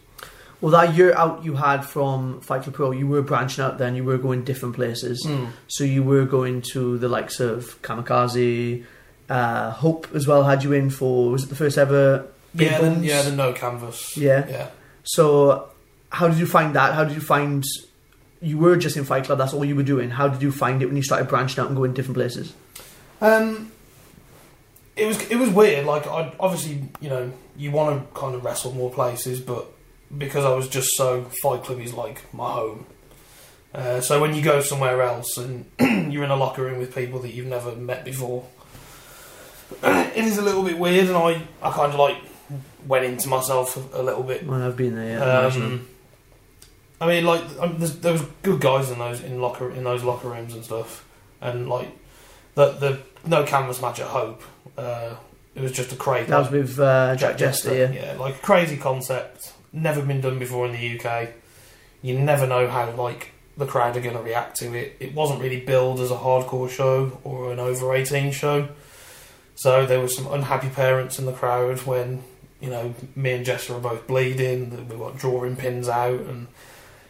Well, 0.59 0.71
that 0.73 0.93
year 0.95 1.15
out 1.15 1.43
you 1.43 1.55
had 1.55 1.83
from 1.85 2.39
Fight 2.41 2.63
Club 2.63 2.75
Pro, 2.75 2.91
you 2.91 3.07
were 3.07 3.23
branching 3.23 3.63
out. 3.63 3.79
Then 3.79 3.95
you 3.95 4.03
were 4.03 4.19
going 4.19 4.43
different 4.43 4.75
places. 4.75 5.23
Hmm. 5.25 5.45
So 5.67 5.83
you 5.83 6.03
were 6.03 6.25
going 6.25 6.61
to 6.73 6.99
the 6.99 7.09
likes 7.09 7.39
of 7.39 7.81
Kamikaze, 7.81 8.85
uh, 9.31 9.71
Hope 9.71 10.07
as 10.13 10.27
well. 10.27 10.43
Had 10.43 10.63
you 10.63 10.73
in 10.73 10.89
for 10.89 11.31
was 11.31 11.45
it 11.45 11.49
the 11.49 11.55
first 11.55 11.77
ever? 11.77 12.27
Big 12.53 12.69
Yeah, 12.69 12.81
the, 12.81 13.05
yeah, 13.05 13.21
the 13.21 13.31
no 13.31 13.53
canvas. 13.53 14.17
Yeah. 14.17 14.47
yeah. 14.47 14.67
So 15.03 15.69
how 16.09 16.27
did 16.27 16.37
you 16.37 16.45
find 16.45 16.75
that? 16.75 16.93
How 16.93 17.05
did 17.05 17.15
you 17.15 17.21
find? 17.21 17.63
You 18.41 18.57
were 18.57 18.75
just 18.75 18.97
in 18.97 19.05
Fight 19.05 19.23
Club. 19.23 19.37
That's 19.37 19.53
all 19.53 19.63
you 19.63 19.75
were 19.75 19.83
doing. 19.83 20.09
How 20.09 20.27
did 20.27 20.41
you 20.41 20.51
find 20.51 20.81
it 20.81 20.87
when 20.87 20.97
you 20.97 21.03
started 21.03 21.29
branching 21.29 21.61
out 21.61 21.67
and 21.67 21.77
going 21.77 21.91
to 21.91 21.95
different 21.95 22.17
places? 22.17 22.53
Um, 23.21 23.71
it 24.97 25.05
was 25.05 25.21
it 25.29 25.37
was 25.37 25.49
weird. 25.49 25.85
Like, 25.85 26.07
I 26.07 26.33
obviously, 26.37 26.89
you 26.99 27.09
know, 27.09 27.31
you 27.55 27.71
want 27.71 28.13
to 28.13 28.19
kind 28.19 28.35
of 28.35 28.43
wrestle 28.43 28.73
more 28.73 28.91
places, 28.91 29.39
but 29.39 29.67
because 30.17 30.43
I 30.43 30.53
was 30.53 30.67
just 30.67 30.89
so 30.97 31.23
Fight 31.41 31.63
Club 31.63 31.79
is 31.79 31.93
like 31.93 32.33
my 32.33 32.51
home. 32.51 32.85
Uh, 33.73 34.01
so 34.01 34.19
when 34.19 34.35
you 34.35 34.41
go 34.41 34.59
somewhere 34.59 35.01
else 35.01 35.37
and 35.37 35.65
you're 36.11 36.25
in 36.25 36.31
a 36.31 36.35
locker 36.35 36.63
room 36.63 36.79
with 36.79 36.93
people 36.93 37.21
that 37.21 37.33
you've 37.33 37.47
never 37.47 37.73
met 37.73 38.03
before, 38.03 38.45
it 39.83 40.25
is 40.25 40.37
a 40.37 40.41
little 40.41 40.63
bit 40.63 40.77
weird, 40.77 41.07
and 41.07 41.17
I 41.17 41.41
I 41.61 41.71
kind 41.71 41.93
of 41.93 41.99
like 41.99 42.17
went 42.87 43.05
into 43.05 43.29
myself 43.29 43.77
a, 43.93 44.01
a 44.01 44.03
little 44.03 44.23
bit 44.23 44.45
Well, 44.45 44.61
I've 44.61 44.75
been 44.77 44.95
there. 44.95 45.19
Yeah, 45.19 45.47
Um, 45.47 45.87
I 46.99 47.07
mean, 47.07 47.25
like 47.25 47.41
um, 47.59 47.77
there's, 47.79 47.97
there 47.97 48.13
was 48.13 48.21
good 48.43 48.61
guys 48.61 48.91
in 48.91 48.99
those 48.99 49.21
in 49.23 49.41
locker 49.41 49.71
in 49.71 49.83
those 49.83 50.03
locker 50.03 50.29
rooms 50.29 50.53
and 50.53 50.63
stuff, 50.63 51.05
and 51.41 51.67
like 51.67 51.87
the 52.55 52.71
the 52.71 52.99
no 53.25 53.43
canvas 53.43 53.81
match 53.81 53.99
at 53.99 54.07
Hope. 54.07 54.41
Uh, 54.77 55.15
it 55.53 55.61
was 55.61 55.71
just 55.73 55.91
a 55.91 55.95
crazy. 55.95 56.29
that 56.29 56.39
was 56.39 56.49
with 56.51 56.79
uh, 56.79 57.15
Jack 57.15 57.37
Jester. 57.37 57.75
Yeah. 57.75 57.91
yeah, 57.91 58.17
like 58.19 58.35
a 58.35 58.39
crazy 58.39 58.77
concept, 58.77 59.53
never 59.73 60.01
been 60.01 60.21
done 60.21 60.39
before 60.39 60.65
in 60.65 60.71
the 60.71 60.99
UK. 60.99 61.29
You 62.01 62.17
never 62.19 62.47
know 62.47 62.67
how 62.67 62.89
like 62.91 63.31
the 63.57 63.65
crowd 63.65 63.97
are 63.97 64.01
going 64.01 64.15
to 64.15 64.21
react 64.21 64.57
to 64.57 64.73
it. 64.73 64.95
It 64.99 65.13
wasn't 65.13 65.41
really 65.41 65.59
billed 65.59 65.99
as 65.99 66.09
a 66.09 66.15
hardcore 66.15 66.69
show 66.69 67.19
or 67.23 67.51
an 67.51 67.59
over 67.59 67.93
eighteen 67.95 68.31
show, 68.31 68.69
so 69.61 69.85
there 69.85 69.99
were 69.99 70.07
some 70.07 70.27
unhappy 70.31 70.69
parents 70.69 71.19
in 71.19 71.25
the 71.25 71.33
crowd 71.33 71.79
when 71.79 72.23
you 72.59 72.69
know 72.69 72.93
me 73.15 73.31
and 73.33 73.45
Jess 73.45 73.69
were 73.69 73.79
both 73.79 74.07
bleeding. 74.07 74.87
We've 74.89 74.99
got 74.99 75.17
drawing 75.17 75.55
pins 75.55 75.87
out 75.87 76.19
and. 76.21 76.47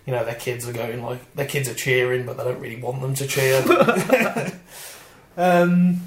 You 0.04 0.14
know, 0.14 0.26
their 0.26 0.34
kids 0.34 0.68
are 0.68 0.74
going 0.74 1.04
like 1.04 1.36
their 1.36 1.46
kids 1.46 1.70
are 1.70 1.76
cheering, 1.76 2.26
but 2.26 2.36
they 2.36 2.44
don't 2.44 2.60
really 2.60 2.82
want 2.82 3.02
them 3.02 3.14
to 3.14 3.28
cheer. 3.28 3.64
um, 5.38 6.02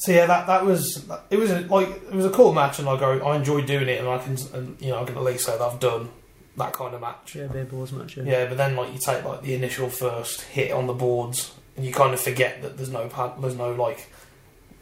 so 0.00 0.12
yeah, 0.12 0.24
that 0.26 0.46
that 0.46 0.64
was 0.64 1.06
it 1.28 1.38
was 1.38 1.50
a, 1.50 1.60
like 1.60 1.88
it 1.88 2.14
was 2.14 2.24
a 2.24 2.30
cool 2.30 2.54
match, 2.54 2.78
and 2.78 2.86
like 2.86 3.02
I, 3.02 3.18
I 3.18 3.36
enjoyed 3.36 3.66
doing 3.66 3.88
it, 3.88 4.00
and 4.00 4.08
I 4.08 4.16
can 4.18 4.36
and, 4.54 4.80
you 4.80 4.88
know 4.88 5.02
I 5.02 5.04
can 5.04 5.16
at 5.16 5.22
least 5.22 5.44
say 5.44 5.52
that 5.52 5.60
I've 5.60 5.78
done 5.78 6.08
that 6.56 6.72
kind 6.72 6.94
of 6.94 7.02
match. 7.02 7.34
Yeah, 7.34 7.48
Bare 7.48 7.66
Boards 7.66 7.92
match. 7.92 8.16
Yeah. 8.16 8.24
Yeah, 8.24 8.46
but 8.46 8.56
then 8.56 8.76
like 8.76 8.92
you 8.94 8.98
take 8.98 9.24
like 9.24 9.42
the 9.42 9.54
initial 9.54 9.90
first 9.90 10.40
hit 10.42 10.72
on 10.72 10.86
the 10.86 10.94
boards, 10.94 11.54
and 11.76 11.84
you 11.84 11.92
kind 11.92 12.14
of 12.14 12.20
forget 12.20 12.62
that 12.62 12.78
there's 12.78 12.90
no 12.90 13.08
pad, 13.08 13.32
there's 13.40 13.56
no 13.56 13.72
like, 13.72 14.10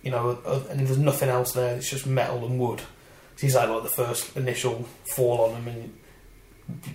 you 0.08 0.14
know, 0.14 0.38
uh, 0.46 0.62
and 0.70 0.80
there's 0.86 0.96
nothing 0.96 1.28
else 1.28 1.52
there. 1.52 1.76
It's 1.76 1.90
just 1.90 2.06
metal 2.06 2.46
and 2.46 2.58
wood. 2.58 2.80
So 3.36 3.46
you 3.46 3.50
say 3.50 3.66
like 3.66 3.82
the 3.82 3.90
first 3.90 4.34
initial 4.38 4.86
fall 5.14 5.42
on 5.42 5.52
them, 5.52 5.68
and 5.68 5.98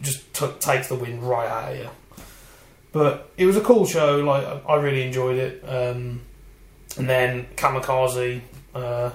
just 0.01 0.34
took 0.34 0.59
takes 0.59 0.88
the 0.88 0.95
wind 0.95 1.22
right 1.22 1.47
out 1.47 1.74
of 1.74 1.78
you. 1.78 1.89
But 2.91 3.30
it 3.38 3.45
was 3.45 3.55
a 3.55 3.61
cool 3.61 3.86
show. 3.86 4.18
Like 4.22 4.43
I, 4.47 4.74
I 4.74 4.76
really 4.82 5.03
enjoyed 5.03 5.38
it. 5.38 5.64
Um, 5.64 6.22
and 6.97 7.07
then 7.07 7.45
Kamikaze, 7.55 8.41
uh, 8.74 9.11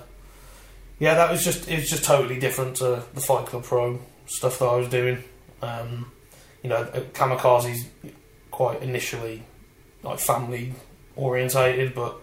yeah, 1.00 1.14
that 1.14 1.32
was 1.32 1.42
just 1.42 1.68
it 1.68 1.74
was 1.74 1.90
just 1.90 2.04
totally 2.04 2.38
different 2.38 2.76
to 2.76 3.02
the 3.14 3.20
Fight 3.20 3.46
Club 3.46 3.64
Pro 3.64 3.98
stuff 4.26 4.60
that 4.60 4.66
I 4.66 4.76
was 4.76 4.88
doing. 4.88 5.24
Um, 5.60 6.12
you 6.62 6.70
know, 6.70 6.76
uh, 6.76 7.00
Kamikaze's 7.14 7.84
quite 8.52 8.80
initially 8.80 9.42
like 10.04 10.20
family 10.20 10.74
orientated, 11.16 11.96
but 11.96 12.20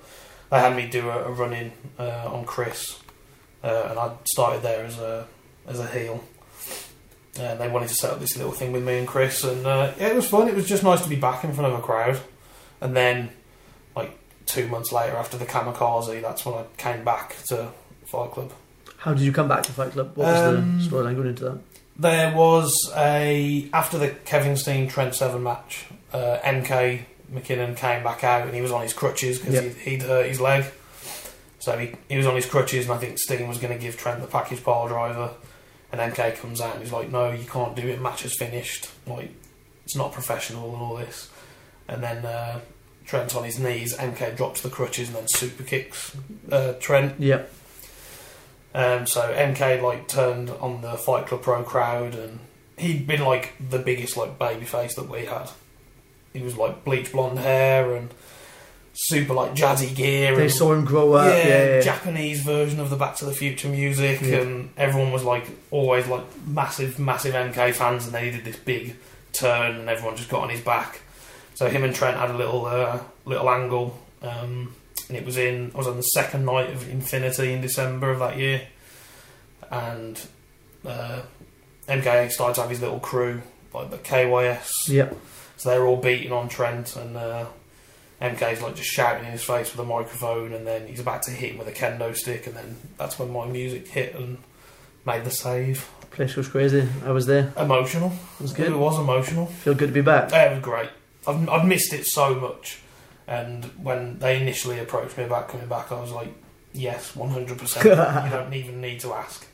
they 0.56 0.62
had 0.62 0.76
me 0.76 0.88
do 0.88 1.10
a, 1.10 1.26
a 1.26 1.32
run 1.32 1.54
in 1.54 1.72
uh, 2.00 2.30
on 2.34 2.46
Chris, 2.46 3.00
uh, 3.64 3.88
and 3.90 4.00
I 4.00 4.12
started 4.26 4.62
there 4.64 4.86
as 4.86 4.98
a 5.00 5.26
as 5.68 5.80
a 5.80 5.88
heel. 5.88 6.24
And 7.38 7.60
they 7.60 7.68
wanted 7.68 7.90
to 7.90 7.96
set 7.96 8.12
up 8.14 8.20
this 8.22 8.38
little 8.38 8.54
thing 8.54 8.72
with 8.72 8.84
me 8.86 8.98
and 8.98 9.08
Chris, 9.08 9.44
and 9.44 9.66
uh, 9.66 9.92
yeah, 10.00 10.08
it 10.08 10.16
was 10.16 10.28
fun. 10.28 10.48
It 10.48 10.56
was 10.56 10.66
just 10.68 10.84
nice 10.84 11.02
to 11.02 11.10
be 11.10 11.18
back 11.18 11.44
in 11.44 11.54
front 11.54 11.74
of 11.74 11.78
a 11.78 11.82
crowd. 11.82 12.18
And 12.80 12.96
then, 12.96 13.30
like 13.94 14.18
two 14.46 14.68
months 14.70 14.94
later, 14.94 15.18
after 15.18 15.36
the 15.38 15.46
Kamikaze, 15.46 16.22
that's 16.22 16.46
when 16.46 16.56
I 16.56 16.64
came 16.78 17.04
back 17.04 17.36
to 17.50 17.70
Fight 18.06 18.32
Club. 18.32 18.54
How 18.98 19.14
did 19.14 19.22
you 19.24 19.34
come 19.34 19.50
back 19.50 19.64
to 19.64 19.74
Fight 19.74 19.92
Club? 19.92 20.16
What 20.16 20.28
was 20.28 20.56
Um, 20.58 20.78
the 20.80 20.86
storyline 20.86 21.16
going 21.16 21.28
into 21.28 21.44
that? 21.44 21.60
There 21.98 22.34
was 22.34 22.74
a 22.96 23.70
after 23.74 23.98
the 23.98 24.10
Kevin 24.12 24.56
Steen 24.56 24.88
Trent 24.88 25.14
Seven 25.14 25.44
match. 25.44 25.88
Uh, 26.14 26.38
MK 26.42 27.02
McKinnon 27.32 27.76
came 27.76 28.04
back 28.04 28.24
out 28.24 28.44
and 28.46 28.54
he 28.56 28.62
was 28.62 28.72
on 28.72 28.82
his 28.82 28.94
crutches 28.94 29.40
because 29.40 29.56
Yep. 29.56 29.64
he'd, 29.64 29.74
he'd 29.78 30.02
hurt 30.04 30.26
his 30.28 30.40
leg. 30.42 30.66
So 31.60 31.78
he, 31.78 31.94
he 32.10 32.18
was 32.18 32.28
on 32.28 32.36
his 32.36 32.46
crutches, 32.46 32.86
and 32.86 32.94
I 32.94 32.98
think 32.98 33.18
Steen 33.18 33.48
was 33.48 33.58
going 33.58 33.74
to 33.74 33.80
give 33.80 33.98
Trent 33.98 34.22
the 34.22 34.28
package 34.28 34.64
pile 34.64 34.88
driver. 34.88 35.32
And 35.92 36.00
MK 36.14 36.38
comes 36.40 36.62
out 36.62 36.74
and 36.76 36.84
he's 36.84 36.92
like, 36.92 37.10
"No, 37.12 37.32
you 37.32 37.46
can't 37.46 37.76
do 37.76 37.88
it. 37.88 38.02
Match 38.02 38.26
is 38.26 38.36
finished. 38.36 38.90
Like 39.08 39.32
it's 39.86 39.96
not 39.96 40.12
professional 40.12 40.74
and 40.74 40.82
all 40.82 40.96
this." 40.98 41.30
And 41.88 42.04
then 42.04 42.26
uh, 42.26 42.60
Trent's 43.06 43.36
on 43.36 43.44
his 43.46 43.60
knees. 43.60 43.96
MK 43.98 44.36
drops 44.36 44.62
the 44.62 44.70
crutches 44.70 45.08
and 45.08 45.18
then 45.18 45.28
super 45.28 45.64
kicks 45.64 46.16
uh, 46.52 46.74
Trent. 46.80 47.20
Yeah. 47.20 47.44
Um, 48.74 49.08
so 49.08 49.22
MK 49.34 49.82
like 49.82 50.08
turned 50.08 50.50
on 50.50 50.82
the 50.82 50.94
Fight 50.98 51.28
Club 51.28 51.42
Pro 51.42 51.64
crowd, 51.64 52.14
and 52.14 52.40
he'd 52.78 53.08
been 53.08 53.24
like 53.24 53.54
the 53.70 53.80
biggest 53.80 54.18
like 54.18 54.38
baby 54.38 54.66
face 54.66 54.96
that 54.96 55.08
we 55.10 55.26
had. 55.26 55.50
He 56.36 56.44
was 56.44 56.58
like 56.58 56.84
bleach 56.84 57.12
blonde 57.12 57.40
hair 57.40 57.96
and 57.96 58.14
super 58.94 59.34
like 59.34 59.54
jazzy 59.54 59.94
gear. 59.96 60.36
They 60.36 60.48
saw 60.50 60.74
him 60.74 60.86
grow 60.86 61.14
up. 61.14 61.28
yeah, 61.28 61.48
Yeah. 61.48 61.66
yeah. 61.76 61.82
Japanese 61.82 62.42
version 62.42 62.80
of 62.80 62.90
the 62.90 62.96
Back 62.96 63.16
to 63.18 63.26
the 63.26 63.34
Future 63.34 63.68
music, 63.70 64.22
Yeah. 64.22 64.38
and 64.42 64.70
everyone 64.78 65.12
was 65.12 65.24
like 65.24 65.46
always 65.72 66.08
like 66.08 66.24
massive, 66.48 66.98
massive 67.00 67.34
MK 67.34 67.74
fans, 67.74 68.06
and 68.06 68.14
then 68.16 68.24
he 68.26 68.32
did 68.32 68.46
this 68.46 68.56
big 68.58 68.96
turn, 69.34 69.76
and 69.76 69.90
everyone 69.90 70.16
just 70.16 70.30
got 70.30 70.44
on 70.44 70.50
his 70.50 70.62
back. 70.62 71.02
So 71.56 71.70
him 71.70 71.84
and 71.84 71.94
Trent 71.96 72.18
had 72.18 72.32
a 72.32 72.38
little 72.38 72.66
uh, 72.66 73.00
little 73.26 73.50
angle, 73.50 74.00
um, 74.22 74.74
and 75.10 75.18
it 75.18 75.26
was 75.26 75.38
in. 75.38 75.72
I 75.74 75.78
was 75.78 75.88
on 75.88 75.98
the 75.98 76.04
second 76.04 76.46
night 76.46 76.70
of 76.70 76.90
Infinity 76.90 77.54
in 77.54 77.62
December 77.62 78.12
of 78.12 78.20
that 78.20 78.38
year, 78.38 78.62
and 79.72 80.20
uh, 80.86 81.22
MK 81.88 82.32
started 82.32 82.56
to 82.56 82.62
have 82.62 82.70
his 82.70 82.82
little 82.82 83.00
crew, 83.00 83.42
like 83.74 83.90
the 83.92 83.98
KYS. 83.98 84.70
Yeah. 84.88 85.10
So 85.58 85.70
they 85.70 85.80
were 85.80 85.88
all 85.88 85.98
beating 85.98 86.32
on 86.32 86.50
Trent, 86.50 86.96
and 86.96 87.16
uh, 87.16 87.46
MK's 88.22 88.62
like 88.62 88.76
just 88.76 88.90
shouting 88.90 89.26
in 89.26 89.32
his 89.32 89.44
face 89.44 89.72
with 89.72 89.80
a 89.80 89.90
microphone, 89.90 90.54
and 90.54 90.66
then 90.66 90.88
he's 90.88 91.00
about 91.00 91.24
to 91.24 91.32
hit 91.32 91.52
him 91.52 91.58
with 91.58 91.68
a 91.68 91.72
kendo 91.72 92.16
stick, 92.16 92.48
and 92.48 92.56
then 92.56 92.76
that's 92.98 93.18
when 93.18 93.32
my 93.32 93.46
music 93.46 93.88
hit, 93.88 94.16
and 94.16 94.38
made 95.06 95.24
the 95.24 95.32
save. 95.32 95.90
Place 96.12 96.36
was 96.36 96.48
crazy. 96.48 96.88
I 97.06 97.12
was 97.12 97.26
there. 97.26 97.52
Emotional. 97.58 98.12
It 98.40 98.42
was 98.42 98.54
good. 98.54 98.72
It 98.72 98.78
was 98.78 98.98
emotional. 98.98 99.48
Feel 99.48 99.74
good 99.74 99.88
to 99.88 99.94
be 99.94 100.02
back. 100.02 100.32
Yeah, 100.32 100.52
it 100.52 100.56
was 100.56 100.64
great. 100.64 100.90
I've, 101.28 101.50
I've 101.50 101.66
missed 101.66 101.94
it 101.94 102.06
so 102.06 102.36
much. 102.36 102.80
And 103.28 103.66
when 103.82 104.20
they 104.20 104.40
initially 104.40 104.80
approached 104.80 105.18
me 105.18 105.24
about 105.24 105.50
coming 105.50 105.68
back, 105.68 105.92
I 105.92 106.00
was 106.00 106.12
like, 106.12 106.30
yes, 106.74 107.14
100%. 107.16 107.84
you 108.26 108.30
don't 108.30 108.54
even 108.54 108.82
need 108.82 109.00
to 109.02 109.14
ask. 109.14 109.48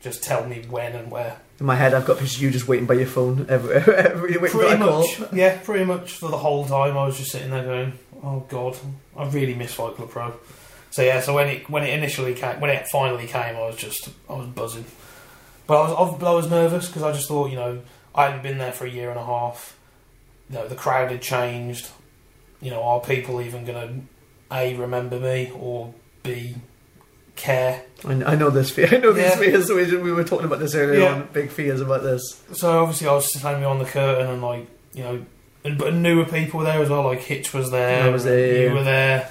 Just 0.00 0.22
tell 0.22 0.46
me 0.46 0.64
when 0.68 0.92
and 0.92 1.10
where. 1.10 1.38
In 1.62 1.66
my 1.66 1.76
head, 1.76 1.94
I've 1.94 2.04
got 2.04 2.18
pictures 2.18 2.38
of 2.38 2.42
you 2.42 2.50
just 2.50 2.66
waiting 2.66 2.86
by 2.86 2.94
your 2.94 3.06
phone 3.06 3.46
every, 3.48 3.76
every 3.76 4.36
waiting 4.36 4.48
for 4.48 4.58
Pretty 4.58 4.70
that 4.70 4.78
call. 4.80 5.00
much, 5.02 5.32
yeah, 5.32 5.60
pretty 5.62 5.84
much 5.84 6.14
for 6.14 6.28
the 6.28 6.36
whole 6.36 6.66
time 6.66 6.98
I 6.98 7.06
was 7.06 7.16
just 7.16 7.30
sitting 7.30 7.50
there 7.50 7.62
going, 7.62 7.92
oh 8.20 8.40
god, 8.48 8.76
I 9.16 9.28
really 9.28 9.54
miss 9.54 9.72
Fight 9.72 9.94
Club 9.94 10.10
Pro. 10.10 10.34
So 10.90 11.02
yeah, 11.02 11.20
so 11.20 11.34
when 11.34 11.46
it 11.46 11.70
when 11.70 11.84
it 11.84 11.96
initially 11.96 12.34
came, 12.34 12.58
when 12.58 12.70
it 12.70 12.88
finally 12.88 13.28
came, 13.28 13.54
I 13.54 13.60
was 13.60 13.76
just 13.76 14.08
I 14.28 14.32
was 14.32 14.48
buzzing, 14.48 14.86
but 15.68 15.74
I 15.80 16.02
was 16.02 16.20
I 16.20 16.32
was, 16.32 16.50
nervous 16.50 16.88
because 16.88 17.04
I 17.04 17.12
just 17.12 17.28
thought 17.28 17.48
you 17.48 17.56
know 17.56 17.80
I 18.12 18.24
hadn't 18.24 18.42
been 18.42 18.58
there 18.58 18.72
for 18.72 18.84
a 18.84 18.90
year 18.90 19.10
and 19.10 19.20
a 19.20 19.24
half. 19.24 19.78
You 20.50 20.56
know 20.56 20.66
the 20.66 20.74
crowd 20.74 21.12
had 21.12 21.22
changed. 21.22 21.90
You 22.60 22.72
know, 22.72 22.82
are 22.82 22.98
people 22.98 23.40
even 23.40 23.64
to 23.66 24.00
a 24.50 24.74
remember 24.74 25.20
me 25.20 25.52
or 25.54 25.94
b 26.24 26.56
care? 27.42 27.82
I, 28.04 28.12
I 28.12 28.34
know 28.36 28.50
this 28.50 28.70
fear. 28.70 28.88
I 28.92 28.96
know 28.98 29.10
Yeah. 29.14 29.34
these 29.36 29.68
fears. 29.68 29.92
We, 29.92 29.96
we 29.98 30.12
were 30.12 30.24
talking 30.24 30.46
about 30.46 30.60
this 30.60 30.74
earlier 30.74 31.00
Yeah. 31.00 31.14
on. 31.14 31.28
Big 31.32 31.50
fears 31.50 31.80
about 31.80 32.02
this. 32.02 32.42
So 32.52 32.80
obviously 32.82 33.08
I 33.08 33.12
was 33.12 33.32
standing 33.38 33.64
on 33.64 33.78
the 33.78 33.84
curtain 33.84 34.28
and 34.30 34.42
like 34.42 34.66
you 34.94 35.02
know, 35.02 35.24
and, 35.64 35.78
but 35.78 35.94
newer 35.94 36.24
people 36.24 36.60
were 36.60 36.64
there 36.66 36.82
as 36.82 36.88
well. 36.88 37.02
Like 37.04 37.20
Hitch 37.20 37.52
was 37.54 37.70
there, 37.70 38.04
I 38.04 38.08
was 38.08 38.24
there, 38.24 38.68
you 38.68 38.74
were 38.74 38.82
there, 38.84 39.30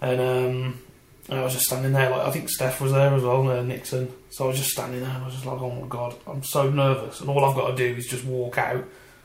and 0.00 0.20
um, 0.20 0.78
and 1.28 1.38
I 1.40 1.42
was 1.44 1.52
just 1.52 1.66
standing 1.66 1.92
there. 1.92 2.10
Like 2.10 2.26
I 2.26 2.30
think 2.30 2.48
Steph 2.48 2.80
was 2.80 2.92
there 2.92 3.12
as 3.14 3.22
well, 3.22 3.48
uh, 3.48 3.62
Nixon. 3.62 4.12
So 4.30 4.44
I 4.44 4.48
was 4.48 4.56
just 4.58 4.70
standing 4.70 5.00
there 5.00 5.10
and 5.10 5.22
I 5.22 5.26
was 5.26 5.34
just 5.34 5.46
like, 5.46 5.60
oh 5.60 5.70
my 5.70 5.86
god, 5.88 6.14
I'm 6.26 6.42
so 6.42 6.70
nervous. 6.70 7.20
And 7.20 7.28
all 7.28 7.44
I've 7.44 7.54
got 7.56 7.70
to 7.70 7.76
do 7.76 7.94
is 7.96 8.06
just 8.06 8.24
walk 8.24 8.56
out, 8.58 8.84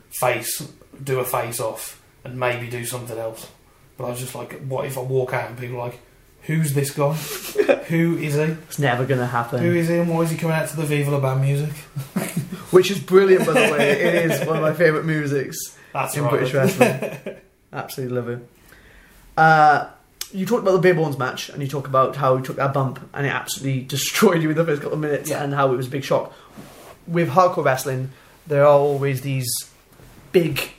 face, 0.10 0.68
do 1.04 1.20
a 1.20 1.24
face 1.24 1.60
off, 1.62 2.02
and 2.26 2.38
maybe 2.40 2.68
do 2.70 2.84
something 2.86 3.18
else. 3.18 3.50
But 3.98 4.06
I 4.06 4.10
was 4.10 4.20
just 4.20 4.36
like, 4.36 4.60
what 4.64 4.86
if 4.86 4.98
I 4.98 5.02
walk 5.02 5.34
out 5.34 5.50
and 5.50 5.58
people 5.58 5.78
are 5.78 5.86
like, 5.88 6.00
who's 6.42 6.74
this 6.74 6.90
guy? 6.92 7.16
Who 7.88 8.18
is 8.18 8.36
he? 8.36 8.42
It's 8.42 8.80
never 8.80 9.06
going 9.06 9.20
to 9.20 9.26
happen. 9.28 9.62
Who 9.62 9.74
is 9.74 9.88
he? 9.88 9.96
And 9.96 10.10
why 10.10 10.22
is 10.22 10.32
he 10.32 10.38
coming 10.38 10.56
out 10.58 10.68
to 10.70 10.76
the 10.76 10.84
Viva 10.84 11.12
La 11.12 11.20
Band 11.20 11.42
music? 11.42 11.70
Which 12.72 12.92
is 12.92 13.00
brilliant, 13.00 13.46
by 13.46 13.54
the 13.54 13.72
way. 13.72 13.92
It 13.92 14.32
is 14.32 14.46
one 14.48 14.58
of 14.58 14.62
my 14.62 14.74
favourite 14.74 15.06
musics 15.06 15.58
That's 15.94 16.16
in 16.18 16.24
right. 16.24 16.32
British 16.32 16.54
wrestling. 16.54 17.38
Absolutely 17.74 18.16
love 18.16 18.30
it. 18.30 18.50
Uh, 19.38 19.90
you 20.34 20.46
talked 20.46 20.64
about 20.64 20.74
the 20.74 20.80
Bare 20.80 20.96
Boards 20.96 21.18
match, 21.18 21.48
and 21.50 21.62
you 21.62 21.68
talk 21.70 21.88
about 21.88 22.18
how 22.18 22.36
you 22.36 22.44
took 22.44 22.58
that 22.58 22.74
bump, 22.74 23.00
and 23.14 23.26
it 23.26 23.30
absolutely 23.30 23.82
destroyed 23.88 24.42
you 24.44 24.50
in 24.50 24.58
the 24.58 24.66
first 24.66 24.82
couple 24.82 24.96
of 24.96 25.00
minutes, 25.02 25.30
Yeah. 25.30 25.44
and 25.44 25.54
how 25.54 25.72
it 25.72 25.78
was 25.78 25.88
a 25.88 25.90
big 25.90 26.04
shock. 26.04 26.34
With 27.08 27.30
hardcore 27.30 27.64
wrestling, 27.64 28.12
there 28.48 28.64
are 28.64 28.68
always 28.80 29.22
these 29.22 29.48
big 30.34 30.72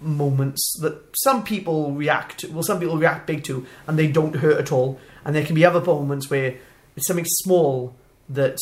moments 0.00 0.78
that 0.80 1.00
some 1.24 1.42
people 1.42 1.92
react 1.92 2.38
to. 2.40 2.52
Well, 2.52 2.62
some 2.62 2.78
people 2.78 2.98
react 2.98 3.26
big 3.26 3.42
to, 3.44 3.66
and 3.88 3.98
they 3.98 4.06
don't 4.06 4.36
hurt 4.36 4.58
at 4.58 4.70
all. 4.70 5.00
And 5.24 5.34
there 5.34 5.44
can 5.44 5.54
be 5.54 5.64
other 5.64 5.80
moments 5.80 6.28
where 6.30 6.56
it's 6.96 7.06
something 7.06 7.26
small 7.26 7.94
that 8.28 8.58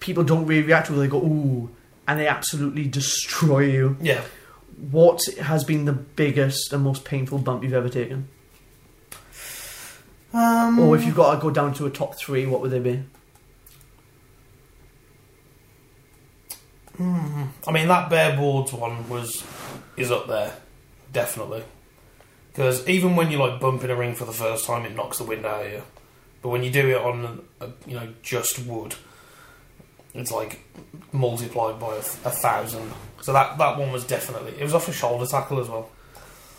people 0.00 0.24
don't 0.24 0.46
really 0.46 0.62
react 0.62 0.86
to. 0.88 0.92
They 0.92 1.08
go 1.08 1.18
ooh, 1.22 1.70
and 2.06 2.18
they 2.20 2.26
absolutely 2.26 2.86
destroy 2.86 3.60
you. 3.60 3.96
Yeah. 4.00 4.22
What 4.90 5.20
has 5.40 5.64
been 5.64 5.84
the 5.84 5.92
biggest 5.92 6.72
and 6.72 6.82
most 6.82 7.04
painful 7.04 7.38
bump 7.38 7.62
you've 7.62 7.72
ever 7.72 7.88
taken? 7.88 8.28
Um, 10.32 10.80
Or 10.80 10.96
if 10.96 11.04
you've 11.04 11.14
got 11.14 11.34
to 11.34 11.40
go 11.40 11.50
down 11.50 11.74
to 11.74 11.86
a 11.86 11.90
top 11.90 12.18
three, 12.18 12.44
what 12.44 12.60
would 12.60 12.72
they 12.72 12.80
be? 12.80 13.04
I 17.00 17.72
mean, 17.72 17.88
that 17.88 18.08
bare 18.08 18.36
boards 18.36 18.72
one 18.72 19.08
was 19.08 19.44
is 19.96 20.10
up 20.12 20.28
there, 20.28 20.54
definitely. 21.12 21.64
Because 22.54 22.86
even 22.88 23.16
when 23.16 23.30
you 23.32 23.38
like 23.38 23.60
bump 23.60 23.82
in 23.84 23.90
a 23.90 23.96
ring 23.96 24.14
for 24.14 24.24
the 24.24 24.32
first 24.32 24.64
time, 24.64 24.84
it 24.86 24.94
knocks 24.94 25.18
the 25.18 25.24
wind 25.24 25.44
out 25.44 25.66
of 25.66 25.72
you. 25.72 25.82
But 26.40 26.50
when 26.50 26.62
you 26.62 26.70
do 26.70 26.88
it 26.88 26.96
on, 26.96 27.44
a, 27.60 27.68
you 27.86 27.94
know, 27.94 28.08
just 28.22 28.60
wood, 28.64 28.94
it's 30.14 30.30
like 30.30 30.60
multiplied 31.12 31.80
by 31.80 31.94
a, 31.96 31.98
a 31.98 32.30
thousand. 32.30 32.92
So 33.22 33.32
that 33.32 33.58
that 33.58 33.78
one 33.78 33.90
was 33.90 34.04
definitely 34.06 34.52
it 34.52 34.62
was 34.62 34.74
off 34.74 34.86
a 34.88 34.92
shoulder 34.92 35.26
tackle 35.26 35.58
as 35.60 35.68
well. 35.68 35.90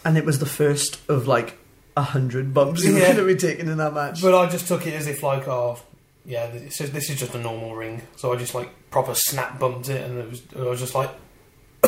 And 0.03 0.17
it 0.17 0.25
was 0.25 0.39
the 0.39 0.45
first 0.45 0.99
of 1.09 1.27
like 1.27 1.57
a 1.95 2.01
hundred 2.01 2.53
bumps 2.53 2.83
you 2.83 2.93
were 2.95 2.99
Yeah. 2.99 3.13
going 3.13 3.27
to 3.27 3.33
be 3.33 3.39
taking 3.39 3.67
in 3.67 3.77
that 3.77 3.93
match. 3.93 4.21
But 4.21 4.35
I 4.35 4.49
just 4.49 4.67
took 4.67 4.85
it 4.85 4.93
as 4.95 5.07
if 5.07 5.23
like, 5.23 5.47
oh, 5.47 5.79
yeah, 6.25 6.47
this 6.47 6.81
is, 6.81 6.91
this 6.91 7.09
is 7.09 7.17
just 7.19 7.33
a 7.35 7.39
normal 7.39 7.73
ring. 7.75 8.01
So 8.17 8.33
I 8.33 8.35
just 8.35 8.53
like 8.53 8.69
proper 8.89 9.13
snap 9.15 9.59
bumped 9.59 9.87
it, 9.89 10.03
and 10.09 10.17
it 10.19 10.29
was 10.29 10.41
I 10.57 10.61
was 10.69 10.79
just 10.81 10.93
like, 10.95 11.11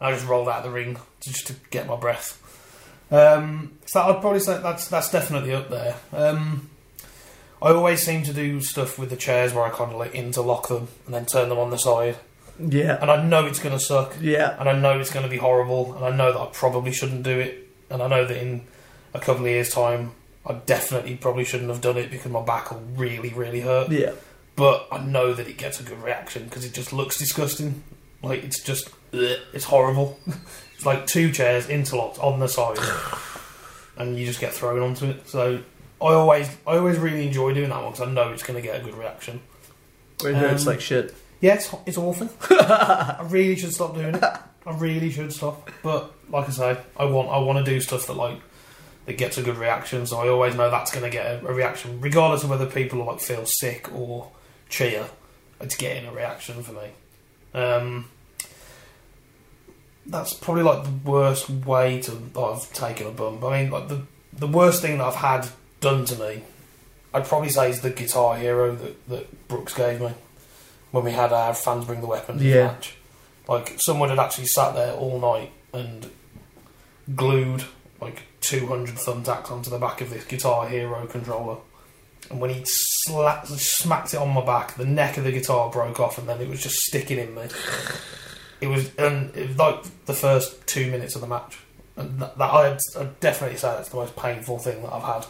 I 0.00 0.12
just 0.12 0.26
rolled 0.28 0.48
out 0.48 0.58
of 0.58 0.64
the 0.64 0.70
ring 0.70 0.96
just 1.20 1.48
to 1.48 1.54
get 1.70 1.86
my 1.86 1.96
breath. 1.96 2.39
Um, 3.10 3.72
so 3.86 4.00
I'd 4.00 4.20
probably 4.20 4.40
say 4.40 4.60
that's 4.62 4.88
that's 4.88 5.10
definitely 5.10 5.52
up 5.52 5.68
there. 5.68 5.96
Um, 6.12 6.70
I 7.62 7.70
always 7.72 8.02
seem 8.02 8.22
to 8.24 8.32
do 8.32 8.60
stuff 8.60 8.98
with 8.98 9.10
the 9.10 9.16
chairs 9.16 9.52
where 9.52 9.64
I 9.64 9.70
kind 9.70 9.92
of 9.92 9.98
like 9.98 10.14
interlock 10.14 10.68
them 10.68 10.88
and 11.06 11.14
then 11.14 11.26
turn 11.26 11.48
them 11.48 11.58
on 11.58 11.70
the 11.70 11.76
side, 11.76 12.16
yeah, 12.58 12.98
and 13.00 13.10
I 13.10 13.22
know 13.22 13.46
it's 13.46 13.58
going 13.58 13.76
to 13.76 13.84
suck, 13.84 14.16
yeah, 14.20 14.56
and 14.58 14.68
I 14.68 14.78
know 14.78 14.98
it's 14.98 15.10
going 15.12 15.24
to 15.24 15.30
be 15.30 15.36
horrible, 15.36 15.94
and 15.94 16.04
I 16.04 16.16
know 16.16 16.32
that 16.32 16.38
I 16.38 16.46
probably 16.52 16.92
shouldn't 16.92 17.22
do 17.22 17.38
it, 17.38 17.68
and 17.90 18.02
I 18.02 18.08
know 18.08 18.24
that 18.24 18.40
in 18.40 18.62
a 19.12 19.20
couple 19.20 19.44
of 19.44 19.50
years' 19.50 19.70
time, 19.70 20.12
I 20.46 20.54
definitely 20.54 21.16
probably 21.16 21.44
shouldn't 21.44 21.68
have 21.68 21.80
done 21.80 21.96
it 21.96 22.10
because 22.10 22.30
my 22.30 22.42
back 22.42 22.70
will 22.70 22.80
really, 22.94 23.30
really 23.30 23.60
hurt. 23.60 23.90
yeah. 23.90 24.12
But 24.56 24.88
I 24.92 24.98
know 24.98 25.32
that 25.32 25.48
it 25.48 25.56
gets 25.56 25.80
a 25.80 25.82
good 25.82 26.02
reaction 26.02 26.44
because 26.44 26.64
it 26.66 26.74
just 26.74 26.92
looks 26.92 27.16
disgusting. 27.18 27.82
Like 28.22 28.44
it's 28.44 28.62
just, 28.62 28.90
ugh, 29.14 29.38
it's 29.54 29.64
horrible. 29.64 30.18
it's 30.80 30.86
like 30.86 31.06
two 31.06 31.30
chairs 31.30 31.68
interlocked 31.68 32.18
on 32.20 32.40
the 32.40 32.48
side, 32.48 32.78
and 33.98 34.18
you 34.18 34.24
just 34.24 34.40
get 34.40 34.54
thrown 34.54 34.80
onto 34.80 35.04
it. 35.04 35.28
So 35.28 35.60
I 36.00 36.06
always, 36.06 36.48
I 36.66 36.78
always 36.78 36.96
really 36.96 37.26
enjoy 37.26 37.52
doing 37.52 37.68
that 37.68 37.82
one 37.82 37.92
because 37.92 38.08
I 38.08 38.10
know 38.10 38.30
it's 38.32 38.42
going 38.42 38.58
to 38.58 38.66
get 38.66 38.80
a 38.80 38.82
good 38.82 38.94
reaction. 38.94 39.42
Hurts 40.22 40.62
Um, 40.62 40.72
like 40.72 40.80
shit. 40.80 41.14
Yeah, 41.42 41.56
it's, 41.56 41.70
it's 41.84 41.98
awful. 41.98 42.30
I 42.50 43.26
really 43.28 43.56
should 43.56 43.74
stop 43.74 43.94
doing 43.94 44.14
it. 44.14 44.24
I 44.24 44.40
really 44.78 45.10
should 45.10 45.34
stop. 45.34 45.70
But 45.82 46.14
like 46.30 46.48
I 46.48 46.52
say, 46.52 46.78
I 46.96 47.04
want 47.04 47.28
I 47.28 47.36
want 47.40 47.62
to 47.62 47.70
do 47.70 47.78
stuff 47.82 48.06
that 48.06 48.14
like 48.14 48.40
that 49.04 49.18
gets 49.18 49.36
a 49.36 49.42
good 49.42 49.58
reaction. 49.58 50.06
So 50.06 50.16
I 50.18 50.28
always 50.28 50.54
know 50.54 50.70
that's 50.70 50.92
going 50.92 51.04
to 51.04 51.10
get 51.10 51.26
a, 51.26 51.46
a 51.46 51.52
reaction, 51.52 52.00
regardless 52.00 52.42
of 52.42 52.48
whether 52.48 52.64
people 52.64 53.04
like 53.04 53.20
feel 53.20 53.44
sick 53.44 53.92
or 53.92 54.30
cheer. 54.70 55.10
It's 55.60 55.76
getting 55.76 56.08
a 56.08 56.12
reaction 56.12 56.62
for 56.62 56.72
me. 56.72 56.88
Um, 57.52 58.06
that's 60.06 60.32
probably 60.34 60.62
like 60.62 60.84
the 60.84 61.10
worst 61.10 61.48
way 61.50 62.00
to 62.02 62.12
I've 62.38 62.72
taken 62.72 63.06
a 63.06 63.10
bump. 63.10 63.44
I 63.44 63.62
mean, 63.62 63.70
like 63.70 63.88
the 63.88 64.02
the 64.32 64.46
worst 64.46 64.82
thing 64.82 64.98
that 64.98 65.04
I've 65.06 65.14
had 65.16 65.48
done 65.80 66.04
to 66.06 66.16
me, 66.16 66.42
I'd 67.12 67.24
probably 67.26 67.48
say 67.50 67.70
is 67.70 67.80
the 67.80 67.90
Guitar 67.90 68.36
Hero 68.36 68.74
that, 68.74 69.08
that 69.08 69.48
Brooks 69.48 69.74
gave 69.74 70.00
me 70.00 70.12
when 70.90 71.04
we 71.04 71.12
had 71.12 71.32
our 71.32 71.54
fans 71.54 71.84
bring 71.84 72.00
the 72.00 72.06
weapons 72.06 72.42
Yeah. 72.42 72.66
match. 72.68 72.94
Like 73.48 73.74
someone 73.78 74.08
had 74.10 74.18
actually 74.18 74.46
sat 74.46 74.74
there 74.74 74.92
all 74.94 75.20
night 75.20 75.52
and 75.72 76.10
glued 77.14 77.64
like 78.00 78.22
200 78.40 78.94
thumbtacks 78.96 79.50
onto 79.50 79.70
the 79.70 79.78
back 79.78 80.00
of 80.00 80.10
this 80.10 80.24
Guitar 80.24 80.66
Hero 80.68 81.06
controller. 81.06 81.56
And 82.30 82.40
when 82.40 82.50
he 82.50 82.62
slapped, 82.64 83.48
smacked 83.48 84.14
it 84.14 84.18
on 84.18 84.30
my 84.30 84.44
back, 84.44 84.74
the 84.76 84.84
neck 84.86 85.16
of 85.16 85.24
the 85.24 85.32
guitar 85.32 85.68
broke 85.70 85.98
off, 85.98 86.16
and 86.16 86.28
then 86.28 86.40
it 86.40 86.48
was 86.48 86.62
just 86.62 86.76
sticking 86.76 87.18
in 87.18 87.34
me. 87.34 87.42
It 88.60 88.66
was, 88.68 88.94
and 88.96 89.34
it 89.36 89.48
was 89.48 89.56
like 89.58 90.04
the 90.06 90.12
first 90.14 90.66
two 90.66 90.90
minutes 90.90 91.14
of 91.14 91.20
the 91.22 91.26
match. 91.26 91.58
And 91.96 92.18
that, 92.20 92.36
that 92.38 92.50
I'd, 92.50 92.78
I'd 92.98 93.20
definitely 93.20 93.56
say 93.56 93.68
that's 93.68 93.88
the 93.90 93.96
most 93.96 94.16
painful 94.16 94.58
thing 94.58 94.82
that 94.82 94.92
I've 94.92 95.02
had. 95.02 95.26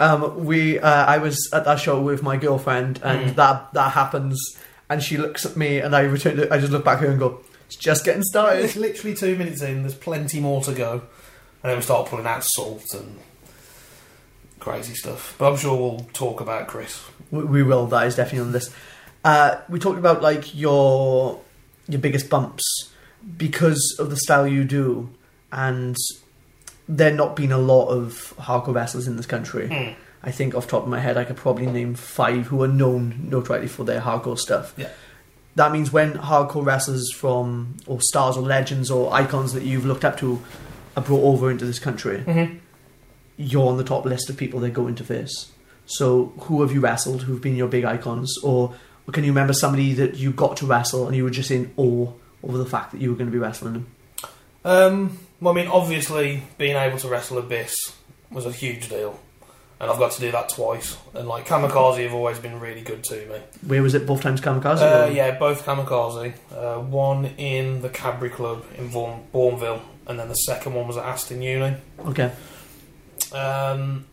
Um, 0.00 0.44
we, 0.44 0.78
uh, 0.80 0.88
I 1.06 1.18
was 1.18 1.48
at 1.52 1.64
that 1.64 1.78
show 1.80 2.00
with 2.00 2.22
my 2.22 2.36
girlfriend, 2.36 3.00
and 3.02 3.30
Mm. 3.30 3.34
that 3.36 3.72
that 3.74 3.92
happens, 3.92 4.56
and 4.90 5.02
she 5.02 5.16
looks 5.16 5.46
at 5.46 5.56
me, 5.56 5.78
and 5.78 5.94
I 5.94 6.00
return. 6.02 6.48
I 6.52 6.58
just 6.58 6.72
look 6.72 6.84
back 6.84 6.98
at 6.98 7.04
her 7.04 7.10
and 7.10 7.18
go, 7.18 7.40
"It's 7.66 7.76
just 7.76 8.04
getting 8.04 8.22
started." 8.24 8.64
It's 8.64 8.76
literally 8.76 9.14
two 9.16 9.36
minutes 9.36 9.62
in. 9.62 9.82
There's 9.82 9.94
plenty 9.94 10.40
more 10.40 10.62
to 10.62 10.72
go, 10.72 10.92
and 10.92 11.70
then 11.70 11.76
we 11.76 11.82
start 11.82 12.08
pulling 12.08 12.26
out 12.26 12.42
salt 12.44 12.92
and 12.94 13.18
crazy 14.60 14.94
stuff. 14.94 15.34
But 15.38 15.52
I'm 15.52 15.56
sure 15.58 15.76
we'll 15.76 16.06
talk 16.12 16.40
about 16.40 16.66
Chris. 16.68 17.02
We, 17.30 17.44
we 17.44 17.62
will. 17.62 17.86
That 17.86 18.06
is 18.06 18.16
definitely 18.16 18.40
on 18.40 18.46
the 18.48 18.52
list. 18.58 18.72
Uh, 19.24 19.60
we 19.68 19.78
talked 19.78 19.98
about 19.98 20.22
like 20.22 20.54
your 20.54 21.40
your 21.88 22.00
biggest 22.00 22.28
bumps 22.30 22.64
because 23.36 23.96
of 23.98 24.10
the 24.10 24.16
style 24.16 24.46
you 24.46 24.64
do, 24.64 25.10
and 25.52 25.96
there 26.88 27.12
not 27.12 27.36
being 27.36 27.52
a 27.52 27.58
lot 27.58 27.86
of 27.88 28.34
hardcore 28.38 28.74
wrestlers 28.74 29.06
in 29.06 29.16
this 29.16 29.26
country. 29.26 29.68
Mm. 29.68 29.94
I 30.22 30.30
think 30.30 30.54
off 30.54 30.64
the 30.66 30.70
top 30.72 30.82
of 30.84 30.88
my 30.88 31.00
head, 31.00 31.16
I 31.16 31.24
could 31.24 31.36
probably 31.36 31.66
name 31.66 31.94
five 31.94 32.46
who 32.46 32.62
are 32.62 32.68
known 32.68 33.28
notoriety 33.30 33.68
for 33.68 33.84
their 33.84 34.00
hardcore 34.00 34.38
stuff. 34.38 34.74
Yeah. 34.76 34.88
That 35.56 35.70
means 35.70 35.92
when 35.92 36.14
hardcore 36.14 36.64
wrestlers 36.64 37.12
from, 37.14 37.76
or 37.86 38.00
stars 38.00 38.36
or 38.36 38.42
legends 38.42 38.90
or 38.90 39.12
icons 39.12 39.52
that 39.52 39.62
you've 39.64 39.84
looked 39.86 40.04
up 40.04 40.16
to 40.18 40.42
are 40.96 41.02
brought 41.02 41.22
over 41.22 41.50
into 41.50 41.64
this 41.64 41.78
country, 41.78 42.18
Mm-hmm. 42.26 42.56
you're 43.36 43.68
on 43.68 43.76
the 43.76 43.84
top 43.84 44.04
list 44.04 44.28
of 44.30 44.36
people 44.36 44.60
they 44.60 44.70
go 44.70 44.86
into 44.86 45.04
face. 45.04 45.50
So, 45.86 46.32
who 46.40 46.62
have 46.62 46.72
you 46.72 46.80
wrestled? 46.80 47.22
Who've 47.22 47.40
been 47.42 47.56
your 47.56 47.68
big 47.68 47.84
icons, 47.84 48.34
or 48.42 48.74
Can 49.12 49.24
you 49.24 49.30
remember 49.30 49.52
somebody 49.52 49.92
that 49.94 50.16
you 50.16 50.32
got 50.32 50.56
to 50.58 50.66
wrestle 50.66 51.06
and 51.06 51.14
you 51.16 51.24
were 51.24 51.30
just 51.30 51.50
in 51.50 51.72
awe 51.76 52.10
over 52.42 52.56
the 52.58 52.66
fact 52.66 52.92
that 52.92 53.00
you 53.00 53.10
were 53.10 53.16
going 53.16 53.26
to 53.26 53.32
be 53.32 53.38
wrestling 53.38 53.72
them? 53.74 53.86
Um, 54.64 55.18
well, 55.40 55.52
I 55.52 55.56
mean, 55.56 55.68
obviously, 55.68 56.42
being 56.56 56.76
able 56.76 56.98
to 56.98 57.08
wrestle 57.08 57.38
Abyss 57.38 57.74
was 58.30 58.46
a 58.46 58.50
huge 58.52 58.88
deal, 58.88 59.20
and 59.78 59.90
I've 59.90 59.98
got 59.98 60.12
to 60.12 60.20
do 60.20 60.30
that 60.32 60.48
twice. 60.48 60.96
And 61.12 61.28
like 61.28 61.46
Kamikaze 61.46 62.02
have 62.04 62.14
always 62.14 62.38
been 62.38 62.58
really 62.60 62.80
good 62.80 63.04
to 63.04 63.16
me. 63.26 63.38
Where 63.66 63.82
was 63.82 63.94
it? 63.94 64.06
Both 64.06 64.22
times 64.22 64.40
Kamikaze? 64.40 64.80
Uh, 64.80 65.10
yeah, 65.10 65.38
both 65.38 65.64
Kamikaze. 65.66 66.32
Uh, 66.50 66.80
one 66.80 67.26
in 67.36 67.82
the 67.82 67.90
Cadbury 67.90 68.30
Club 68.30 68.64
in 68.78 68.88
Bourne- 68.88 69.22
Bournville, 69.34 69.82
and 70.06 70.18
then 70.18 70.28
the 70.28 70.34
second 70.34 70.72
one 70.72 70.86
was 70.86 70.96
at 70.96 71.04
Aston 71.04 71.42
Uni. 71.42 71.76
Okay. 72.06 72.32
Um, 73.32 74.06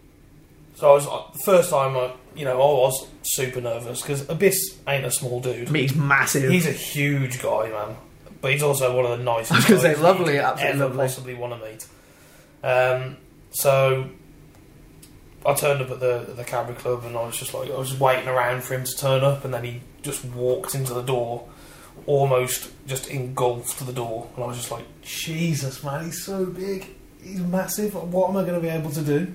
so 0.81 0.89
I 0.89 0.93
was 0.95 1.05
uh, 1.05 1.21
the 1.31 1.37
first 1.45 1.69
time 1.69 1.95
I, 1.95 2.11
you 2.35 2.43
know, 2.43 2.53
I 2.53 2.55
was 2.55 3.07
super 3.21 3.61
nervous 3.61 4.01
because 4.01 4.27
Abyss 4.27 4.79
ain't 4.87 5.05
a 5.05 5.11
small 5.11 5.39
dude. 5.39 5.67
I 5.67 5.71
mean, 5.71 5.83
he's 5.83 5.95
massive. 5.95 6.49
He's 6.49 6.65
a 6.65 6.71
huge 6.71 7.39
guy, 7.39 7.69
man. 7.69 7.95
But 8.41 8.53
he's 8.53 8.63
also 8.63 8.95
one 8.95 9.05
of 9.05 9.19
the 9.19 9.23
nicest. 9.23 9.51
I 9.51 9.55
was 9.57 9.65
gonna 9.65 9.75
guys 9.75 9.83
say, 9.83 9.93
that 9.93 10.01
lovely, 10.01 10.39
absolutely 10.39 10.81
ever 10.81 10.85
lovely. 10.85 10.97
possibly 10.97 11.33
want 11.35 11.61
to 11.61 11.69
meet. 11.69 11.87
Um, 12.63 13.17
so 13.51 14.09
I 15.45 15.53
turned 15.53 15.83
up 15.83 15.91
at 15.91 15.99
the 15.99 16.33
the 16.35 16.43
Cadbury 16.43 16.75
Club, 16.77 17.05
and 17.05 17.15
I 17.15 17.27
was 17.27 17.37
just 17.37 17.53
like, 17.53 17.69
I 17.69 17.77
was 17.77 17.89
just 17.89 18.01
waiting 18.01 18.27
around 18.27 18.63
for 18.63 18.73
him 18.73 18.83
to 18.83 18.97
turn 18.97 19.23
up, 19.23 19.45
and 19.45 19.53
then 19.53 19.63
he 19.63 19.81
just 20.01 20.25
walked 20.25 20.73
into 20.73 20.95
the 20.95 21.03
door, 21.03 21.47
almost 22.07 22.71
just 22.87 23.07
engulfed 23.07 23.85
the 23.85 23.93
door, 23.93 24.31
and 24.33 24.43
I 24.43 24.47
was 24.47 24.57
just 24.57 24.71
like, 24.71 24.85
Jesus, 25.03 25.83
man, 25.83 26.05
he's 26.05 26.25
so 26.25 26.43
big, 26.43 26.87
he's 27.21 27.39
massive. 27.39 27.93
What 27.93 28.31
am 28.31 28.37
I 28.37 28.41
going 28.41 28.55
to 28.55 28.59
be 28.59 28.69
able 28.69 28.89
to 28.89 29.03
do? 29.03 29.31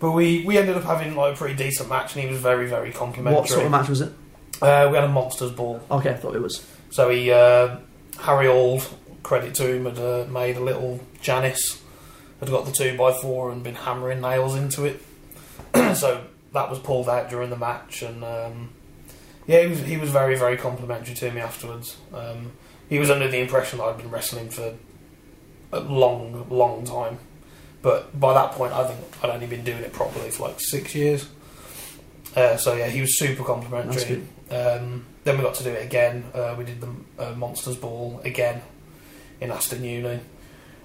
But 0.00 0.12
we, 0.12 0.44
we 0.44 0.58
ended 0.58 0.76
up 0.76 0.84
having 0.84 1.16
like 1.16 1.34
a 1.34 1.36
pretty 1.36 1.54
decent 1.54 1.88
match, 1.88 2.14
and 2.14 2.24
he 2.24 2.30
was 2.30 2.40
very 2.40 2.68
very 2.68 2.92
complimentary. 2.92 3.40
what 3.40 3.48
sort 3.48 3.64
of 3.64 3.70
match 3.70 3.88
was 3.88 4.00
it? 4.00 4.12
Uh, 4.60 4.88
we 4.90 4.96
had 4.96 5.04
a 5.04 5.08
monsters 5.08 5.52
ball. 5.52 5.80
Okay, 5.90 6.10
I 6.10 6.14
thought 6.14 6.34
it 6.34 6.42
was. 6.42 6.66
So 6.90 7.10
he, 7.10 7.30
uh, 7.30 7.76
Harry 8.20 8.48
Old, 8.48 8.88
credit 9.22 9.54
to 9.56 9.74
him, 9.74 9.84
had 9.84 9.98
uh, 9.98 10.26
made 10.28 10.56
a 10.56 10.60
little 10.60 11.00
Janice, 11.20 11.82
had 12.40 12.50
got 12.50 12.64
the 12.64 12.72
2x4 12.72 13.52
and 13.52 13.62
been 13.62 13.76
hammering 13.76 14.20
nails 14.20 14.56
into 14.56 14.84
it. 14.84 15.02
so 15.94 16.24
that 16.52 16.70
was 16.70 16.78
pulled 16.78 17.08
out 17.08 17.28
during 17.30 17.50
the 17.50 17.56
match, 17.56 18.02
and 18.02 18.24
um, 18.24 18.70
yeah, 19.46 19.62
he 19.62 19.66
was, 19.68 19.80
he 19.80 19.96
was 19.96 20.10
very, 20.10 20.36
very 20.36 20.56
complimentary 20.56 21.14
to 21.14 21.30
me 21.30 21.40
afterwards. 21.40 21.96
Um, 22.12 22.52
he 22.88 22.98
was 22.98 23.10
under 23.10 23.28
the 23.28 23.38
impression 23.38 23.78
that 23.78 23.84
I'd 23.84 23.98
been 23.98 24.10
wrestling 24.10 24.48
for 24.48 24.74
a 25.72 25.80
long, 25.80 26.46
long 26.48 26.84
time. 26.84 27.18
But 27.82 28.18
by 28.18 28.34
that 28.34 28.52
point, 28.52 28.72
I 28.72 28.86
think 28.86 29.00
I'd 29.22 29.30
only 29.30 29.46
been 29.46 29.64
doing 29.64 29.82
it 29.82 29.92
properly 29.92 30.30
for 30.30 30.48
like 30.48 30.60
six 30.60 30.94
years. 30.94 31.28
Uh, 32.34 32.56
so 32.56 32.74
yeah, 32.74 32.88
he 32.88 33.00
was 33.00 33.18
super 33.18 33.44
complimentary. 33.44 34.26
Um, 34.50 35.06
then 35.24 35.36
we 35.36 35.44
got 35.44 35.54
to 35.54 35.64
do 35.64 35.70
it 35.70 35.84
again. 35.84 36.24
Uh, 36.34 36.54
we 36.56 36.64
did 36.64 36.80
the 36.80 36.88
uh, 37.18 37.32
Monsters 37.34 37.76
Ball 37.76 38.20
again 38.24 38.62
in 39.40 39.50
Aston 39.50 39.84
Uni. 39.84 40.20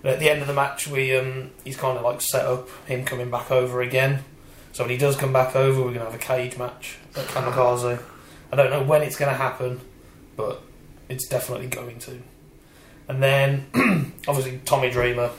And 0.03 0.11
at 0.11 0.19
the 0.19 0.29
end 0.29 0.41
of 0.41 0.47
the 0.47 0.53
match, 0.53 0.87
we 0.87 1.15
um, 1.15 1.51
he's 1.63 1.77
kind 1.77 1.97
of 1.97 2.03
like 2.03 2.21
set 2.21 2.45
up 2.45 2.69
him 2.85 3.05
coming 3.05 3.31
back 3.31 3.51
over 3.51 3.81
again. 3.81 4.23
So 4.73 4.83
when 4.83 4.91
he 4.91 4.97
does 4.97 5.15
come 5.15 5.31
back 5.31 5.55
over, 5.55 5.81
we're 5.81 5.93
gonna 5.93 6.05
have 6.05 6.15
a 6.15 6.17
cage 6.17 6.57
match 6.57 6.97
at 7.15 7.25
Kamikaze. 7.27 8.01
I 8.51 8.55
don't 8.55 8.69
know 8.69 8.83
when 8.83 9.01
it's 9.01 9.15
gonna 9.15 9.33
happen, 9.33 9.81
but 10.35 10.61
it's 11.09 11.27
definitely 11.27 11.67
going 11.67 11.99
to. 11.99 12.19
And 13.07 13.21
then 13.21 13.65
obviously 14.27 14.59
Tommy 14.65 14.89
Dreamer 14.89 15.31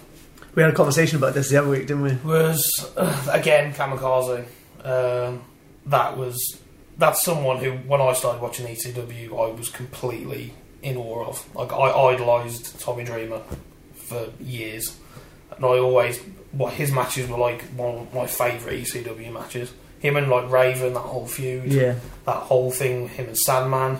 We 0.54 0.62
had 0.62 0.72
a 0.72 0.74
conversation 0.74 1.18
about 1.18 1.34
this 1.34 1.50
the 1.50 1.56
other 1.56 1.68
week, 1.68 1.86
didn't 1.86 2.02
we? 2.02 2.12
was 2.24 2.92
uh, 2.96 3.26
again 3.32 3.72
kamikaze. 3.74 4.44
Um, 4.84 5.42
that 5.86 6.16
was 6.16 6.58
that's 6.96 7.22
someone 7.24 7.58
who, 7.58 7.72
when 7.72 8.00
I 8.00 8.12
started 8.12 8.40
watching 8.40 8.66
ECW, 8.66 9.30
I 9.30 9.52
was 9.52 9.68
completely 9.68 10.52
in 10.82 10.96
awe 10.96 11.26
of. 11.26 11.54
Like 11.56 11.72
I 11.72 11.90
idolised 12.12 12.78
Tommy 12.80 13.04
Dreamer 13.04 13.40
for 13.94 14.28
years, 14.40 14.96
and 15.56 15.64
I 15.64 15.78
always 15.78 16.20
what 16.52 16.72
his 16.74 16.92
matches 16.92 17.28
were 17.28 17.38
like 17.38 17.62
one 17.76 17.96
of 17.96 18.14
my 18.14 18.26
favourite 18.26 18.78
ECW 18.84 19.32
matches. 19.32 19.72
Him 19.98 20.16
and 20.16 20.28
like 20.28 20.50
Raven, 20.50 20.92
that 20.92 21.00
whole 21.00 21.26
feud, 21.26 21.72
Yeah. 21.72 21.94
that 22.26 22.36
whole 22.36 22.70
thing, 22.70 23.08
him 23.08 23.26
and 23.26 23.38
Sandman, 23.38 23.98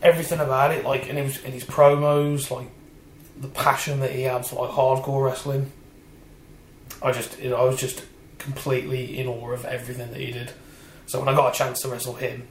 everything 0.00 0.40
about 0.40 0.72
it, 0.72 0.84
like, 0.86 1.08
and 1.08 1.18
it 1.18 1.22
was 1.22 1.36
in 1.44 1.52
his 1.52 1.64
promos, 1.64 2.50
like 2.50 2.66
the 3.40 3.48
passion 3.48 4.00
that 4.00 4.12
he 4.12 4.22
had 4.22 4.46
for 4.46 4.64
like 4.66 4.74
hardcore 4.74 5.24
wrestling. 5.24 5.70
I 7.02 7.12
just, 7.12 7.40
you 7.40 7.50
know, 7.50 7.56
I 7.56 7.64
was 7.64 7.80
just 7.80 8.04
completely 8.38 9.18
in 9.18 9.26
awe 9.26 9.52
of 9.52 9.64
everything 9.64 10.10
that 10.10 10.20
he 10.20 10.30
did. 10.32 10.52
So 11.06 11.18
when 11.18 11.28
I 11.28 11.34
got 11.34 11.54
a 11.54 11.56
chance 11.56 11.80
to 11.82 11.88
wrestle 11.88 12.14
him, 12.14 12.46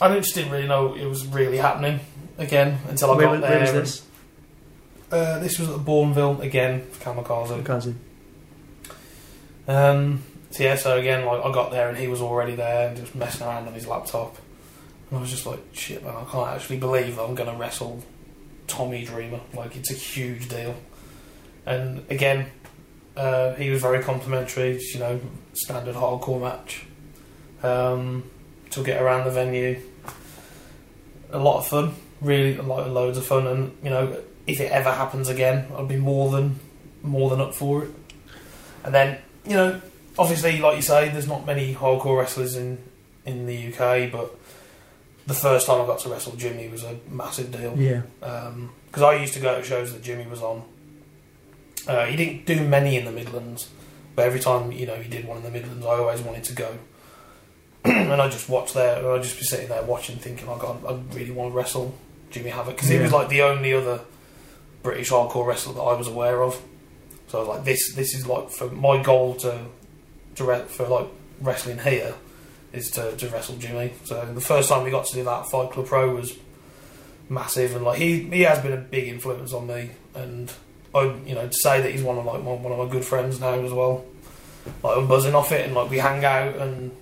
I 0.00 0.18
just 0.18 0.34
didn't 0.34 0.52
really 0.52 0.66
know 0.66 0.94
it 0.94 1.06
was 1.06 1.26
really 1.26 1.56
happening 1.56 2.00
again 2.38 2.78
until 2.88 3.12
I 3.12 3.16
Where, 3.16 3.26
got 3.26 3.40
there. 3.40 3.50
where 3.50 3.60
was 3.60 3.72
this? 3.72 4.02
Uh, 5.10 5.38
this 5.38 5.58
was 5.58 5.70
at 5.70 5.76
Bournville 5.78 6.40
again 6.42 6.82
for 6.90 7.14
Kamikaze. 7.14 7.62
Kamikaze. 7.62 7.94
Um, 9.68 10.22
so 10.50 10.62
yeah, 10.62 10.76
so 10.76 10.98
again, 10.98 11.24
like 11.24 11.44
I 11.44 11.52
got 11.52 11.70
there 11.70 11.88
and 11.88 11.96
he 11.96 12.08
was 12.08 12.20
already 12.20 12.54
there 12.54 12.88
and 12.88 12.96
just 12.96 13.14
messing 13.14 13.46
around 13.46 13.68
on 13.68 13.74
his 13.74 13.86
laptop, 13.86 14.36
and 15.10 15.18
I 15.18 15.20
was 15.20 15.30
just 15.30 15.46
like, 15.46 15.60
shit, 15.72 16.04
man, 16.04 16.14
I 16.14 16.24
can't 16.24 16.48
actually 16.48 16.78
believe 16.78 17.16
that 17.16 17.22
I'm 17.22 17.34
going 17.34 17.50
to 17.50 17.56
wrestle 17.56 18.02
Tommy 18.66 19.04
Dreamer. 19.04 19.40
Like 19.54 19.76
it's 19.76 19.90
a 19.90 19.94
huge 19.94 20.48
deal. 20.48 20.76
And 21.64 22.04
again, 22.10 22.46
uh, 23.16 23.54
he 23.54 23.70
was 23.70 23.82
very 23.82 24.02
complimentary. 24.02 24.80
You 24.92 25.00
know, 25.00 25.20
standard 25.52 25.94
hardcore 25.94 26.40
match. 26.40 26.86
Um, 27.62 28.30
took 28.70 28.88
it 28.88 29.00
around 29.00 29.24
the 29.24 29.30
venue. 29.30 29.80
A 31.30 31.38
lot 31.38 31.58
of 31.58 31.66
fun, 31.66 31.94
really, 32.20 32.56
a 32.56 32.62
lot, 32.62 32.88
loads 32.88 33.18
of 33.18 33.26
fun, 33.26 33.46
and 33.46 33.76
you 33.82 33.90
know, 33.90 34.22
if 34.46 34.60
it 34.60 34.70
ever 34.70 34.92
happens 34.92 35.28
again, 35.28 35.66
I'd 35.76 35.88
be 35.88 35.96
more 35.96 36.30
than 36.30 36.60
more 37.02 37.30
than 37.30 37.40
up 37.40 37.54
for 37.54 37.84
it. 37.84 37.90
And 38.84 38.94
then 38.94 39.18
you 39.44 39.54
know, 39.54 39.80
obviously, 40.18 40.58
like 40.58 40.76
you 40.76 40.82
say, 40.82 41.08
there's 41.08 41.26
not 41.26 41.46
many 41.46 41.74
hardcore 41.74 42.18
wrestlers 42.18 42.54
in 42.54 42.78
in 43.24 43.46
the 43.46 43.72
UK, 43.72 44.10
but 44.12 44.38
the 45.26 45.34
first 45.34 45.66
time 45.66 45.80
I 45.80 45.86
got 45.86 45.98
to 46.00 46.08
wrestle 46.08 46.36
Jimmy 46.36 46.68
was 46.68 46.84
a 46.84 46.96
massive 47.10 47.50
deal 47.50 47.74
Yeah. 47.76 48.02
because 48.20 49.02
I 49.02 49.14
used 49.16 49.34
to 49.34 49.40
go 49.40 49.56
to 49.56 49.62
shows 49.64 49.92
that 49.92 50.02
Jimmy 50.02 50.26
was 50.26 50.42
on. 50.42 50.62
Uh, 51.86 52.04
he 52.06 52.16
didn't 52.16 52.46
do 52.46 52.66
many 52.66 52.96
in 52.96 53.04
the 53.04 53.12
Midlands, 53.12 53.68
but 54.14 54.24
every 54.26 54.40
time 54.40 54.72
you 54.72 54.86
know 54.86 54.96
he 54.96 55.08
did 55.08 55.26
one 55.26 55.36
in 55.38 55.42
the 55.42 55.50
Midlands, 55.50 55.84
I 55.86 55.90
always 55.98 56.20
wanted 56.20 56.44
to 56.44 56.52
go. 56.52 56.78
and 57.84 58.20
I 58.20 58.28
just 58.28 58.48
watched 58.48 58.74
there, 58.74 58.98
and 58.98 59.06
I'd 59.06 59.22
just 59.22 59.38
be 59.38 59.44
sitting 59.44 59.68
there 59.68 59.82
watching, 59.82 60.16
thinking, 60.16 60.48
"Oh 60.48 60.56
God, 60.56 60.84
I 60.84 61.14
really 61.16 61.30
want 61.30 61.52
to 61.52 61.56
wrestle 61.56 61.94
Jimmy 62.30 62.50
Havoc," 62.50 62.74
because 62.76 62.88
he 62.88 62.98
was 62.98 63.12
like 63.12 63.28
the 63.28 63.42
only 63.42 63.72
other 63.72 64.00
British 64.82 65.10
hardcore 65.10 65.46
wrestler 65.46 65.74
that 65.74 65.80
I 65.82 65.94
was 65.94 66.08
aware 66.08 66.42
of. 66.42 66.60
So 67.28 67.38
I 67.38 67.40
was 67.42 67.48
like, 67.48 67.64
"This, 67.64 67.94
this 67.94 68.14
is 68.14 68.26
like 68.26 68.50
for 68.50 68.68
my 68.70 69.00
goal 69.02 69.34
to, 69.36 69.60
to 70.36 70.44
re- 70.44 70.64
for 70.66 70.86
like 70.88 71.06
wrestling 71.40 71.78
here 71.78 72.14
is 72.76 72.90
to, 72.92 73.16
to 73.16 73.28
wrestle 73.28 73.56
Jimmy." 73.56 73.92
So 74.04 74.24
the 74.32 74.40
first 74.40 74.68
time 74.68 74.84
we 74.84 74.90
got 74.90 75.06
to 75.06 75.14
do 75.14 75.24
that, 75.24 75.50
Fight 75.50 75.70
Club 75.70 75.86
Pro 75.86 76.14
was 76.14 76.36
massive, 77.28 77.74
and 77.74 77.84
like 77.84 77.98
he 77.98 78.24
he 78.24 78.42
has 78.42 78.60
been 78.60 78.72
a 78.72 78.76
big 78.76 79.08
influence 79.08 79.52
on 79.52 79.66
me, 79.66 79.90
and 80.14 80.52
I 80.94 81.14
you 81.26 81.34
know 81.34 81.46
to 81.46 81.52
say 81.52 81.80
that 81.80 81.90
he's 81.90 82.02
one 82.02 82.18
of 82.18 82.24
like 82.24 82.42
one, 82.42 82.62
one 82.62 82.72
of 82.72 82.78
my 82.78 82.88
good 82.90 83.04
friends 83.04 83.40
now 83.40 83.60
as 83.60 83.72
well. 83.72 84.04
Like 84.82 84.96
I'm 84.96 85.06
buzzing 85.06 85.34
off 85.34 85.52
it, 85.52 85.64
and 85.64 85.74
like 85.74 85.90
we 85.90 85.98
hang 85.98 86.24
out 86.24 86.56
and 86.56 86.94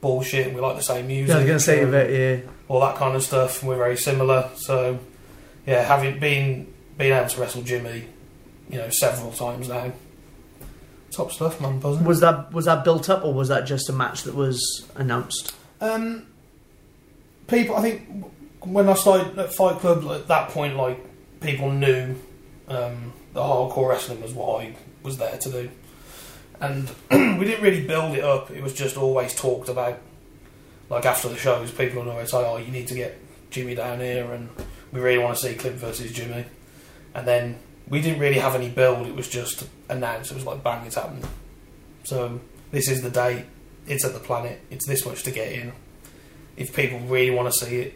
bullshit, 0.00 0.46
and 0.46 0.54
we 0.54 0.60
like 0.60 0.76
the 0.76 0.82
same 0.82 1.06
music. 1.06 1.34
Yeah, 1.34 1.40
I 1.40 1.52
was 1.52 1.64
to 1.64 1.70
say 1.70 1.82
about 1.82 2.10
yeah. 2.10 2.40
all 2.68 2.80
that 2.80 2.96
kind 2.96 3.16
of 3.16 3.22
stuff. 3.22 3.60
And 3.60 3.68
we're 3.68 3.76
very 3.76 3.96
similar, 3.96 4.50
so 4.56 4.98
yeah, 5.66 5.82
having 5.82 6.18
been 6.18 6.72
being 6.96 7.12
able 7.12 7.28
to 7.28 7.40
wrestle 7.40 7.62
Jimmy, 7.62 8.04
you 8.68 8.78
know, 8.78 8.90
several 8.90 9.32
times 9.32 9.68
now. 9.68 9.92
Top 11.10 11.32
stuff, 11.32 11.60
man. 11.60 11.78
Buzzing. 11.78 12.04
Was 12.04 12.20
that 12.20 12.52
was 12.52 12.66
that 12.66 12.84
built 12.84 13.08
up 13.08 13.24
or 13.24 13.32
was 13.32 13.48
that 13.48 13.66
just 13.66 13.88
a 13.88 13.92
match 13.92 14.24
that 14.24 14.34
was 14.34 14.86
announced? 14.94 15.54
Um, 15.80 16.26
people, 17.46 17.76
I 17.76 17.82
think 17.82 18.32
when 18.60 18.88
I 18.88 18.94
started 18.94 19.38
at 19.38 19.52
Fight 19.52 19.78
Club 19.78 20.04
at 20.10 20.28
that 20.28 20.50
point, 20.50 20.76
like 20.76 21.00
people 21.40 21.72
knew 21.72 22.16
um, 22.68 23.12
that 23.32 23.40
hardcore 23.40 23.88
wrestling 23.88 24.20
was 24.20 24.32
what 24.32 24.62
I 24.62 24.74
was 25.02 25.16
there 25.16 25.38
to 25.38 25.50
do, 25.50 25.70
and 26.60 26.88
we 27.10 27.46
didn't 27.46 27.62
really 27.62 27.86
build 27.86 28.16
it 28.16 28.24
up. 28.24 28.50
It 28.50 28.62
was 28.62 28.74
just 28.74 28.96
always 28.96 29.34
talked 29.34 29.68
about. 29.68 29.98
Like 30.90 31.04
after 31.04 31.28
the 31.28 31.36
shows, 31.36 31.70
people 31.70 32.02
would 32.02 32.10
always 32.10 32.30
say, 32.30 32.38
"Oh, 32.38 32.56
you 32.56 32.72
need 32.72 32.88
to 32.88 32.94
get 32.94 33.18
Jimmy 33.50 33.74
down 33.74 34.00
here," 34.00 34.30
and 34.32 34.48
we 34.90 35.00
really 35.00 35.22
want 35.22 35.36
to 35.36 35.46
see 35.46 35.54
Clint 35.54 35.76
versus 35.76 36.12
Jimmy. 36.12 36.46
And 37.14 37.26
then 37.26 37.58
we 37.88 38.00
didn't 38.00 38.20
really 38.20 38.38
have 38.38 38.54
any 38.54 38.68
build. 38.68 39.06
It 39.06 39.14
was 39.14 39.28
just 39.28 39.66
announced. 39.88 40.30
It 40.30 40.34
was 40.34 40.44
like, 40.44 40.62
"Bang, 40.62 40.86
it's 40.86 40.96
happening." 40.96 41.24
So 42.04 42.40
this 42.70 42.88
is 42.88 43.02
the 43.02 43.10
date. 43.10 43.44
It's 43.86 44.04
at 44.04 44.12
the 44.12 44.20
planet. 44.20 44.60
It's 44.70 44.86
this 44.86 45.06
much 45.06 45.22
to 45.24 45.30
get 45.30 45.52
in 45.52 45.72
if 46.58 46.74
people 46.74 46.98
really 47.00 47.30
want 47.30 47.50
to 47.52 47.58
see 47.58 47.76
it, 47.76 47.94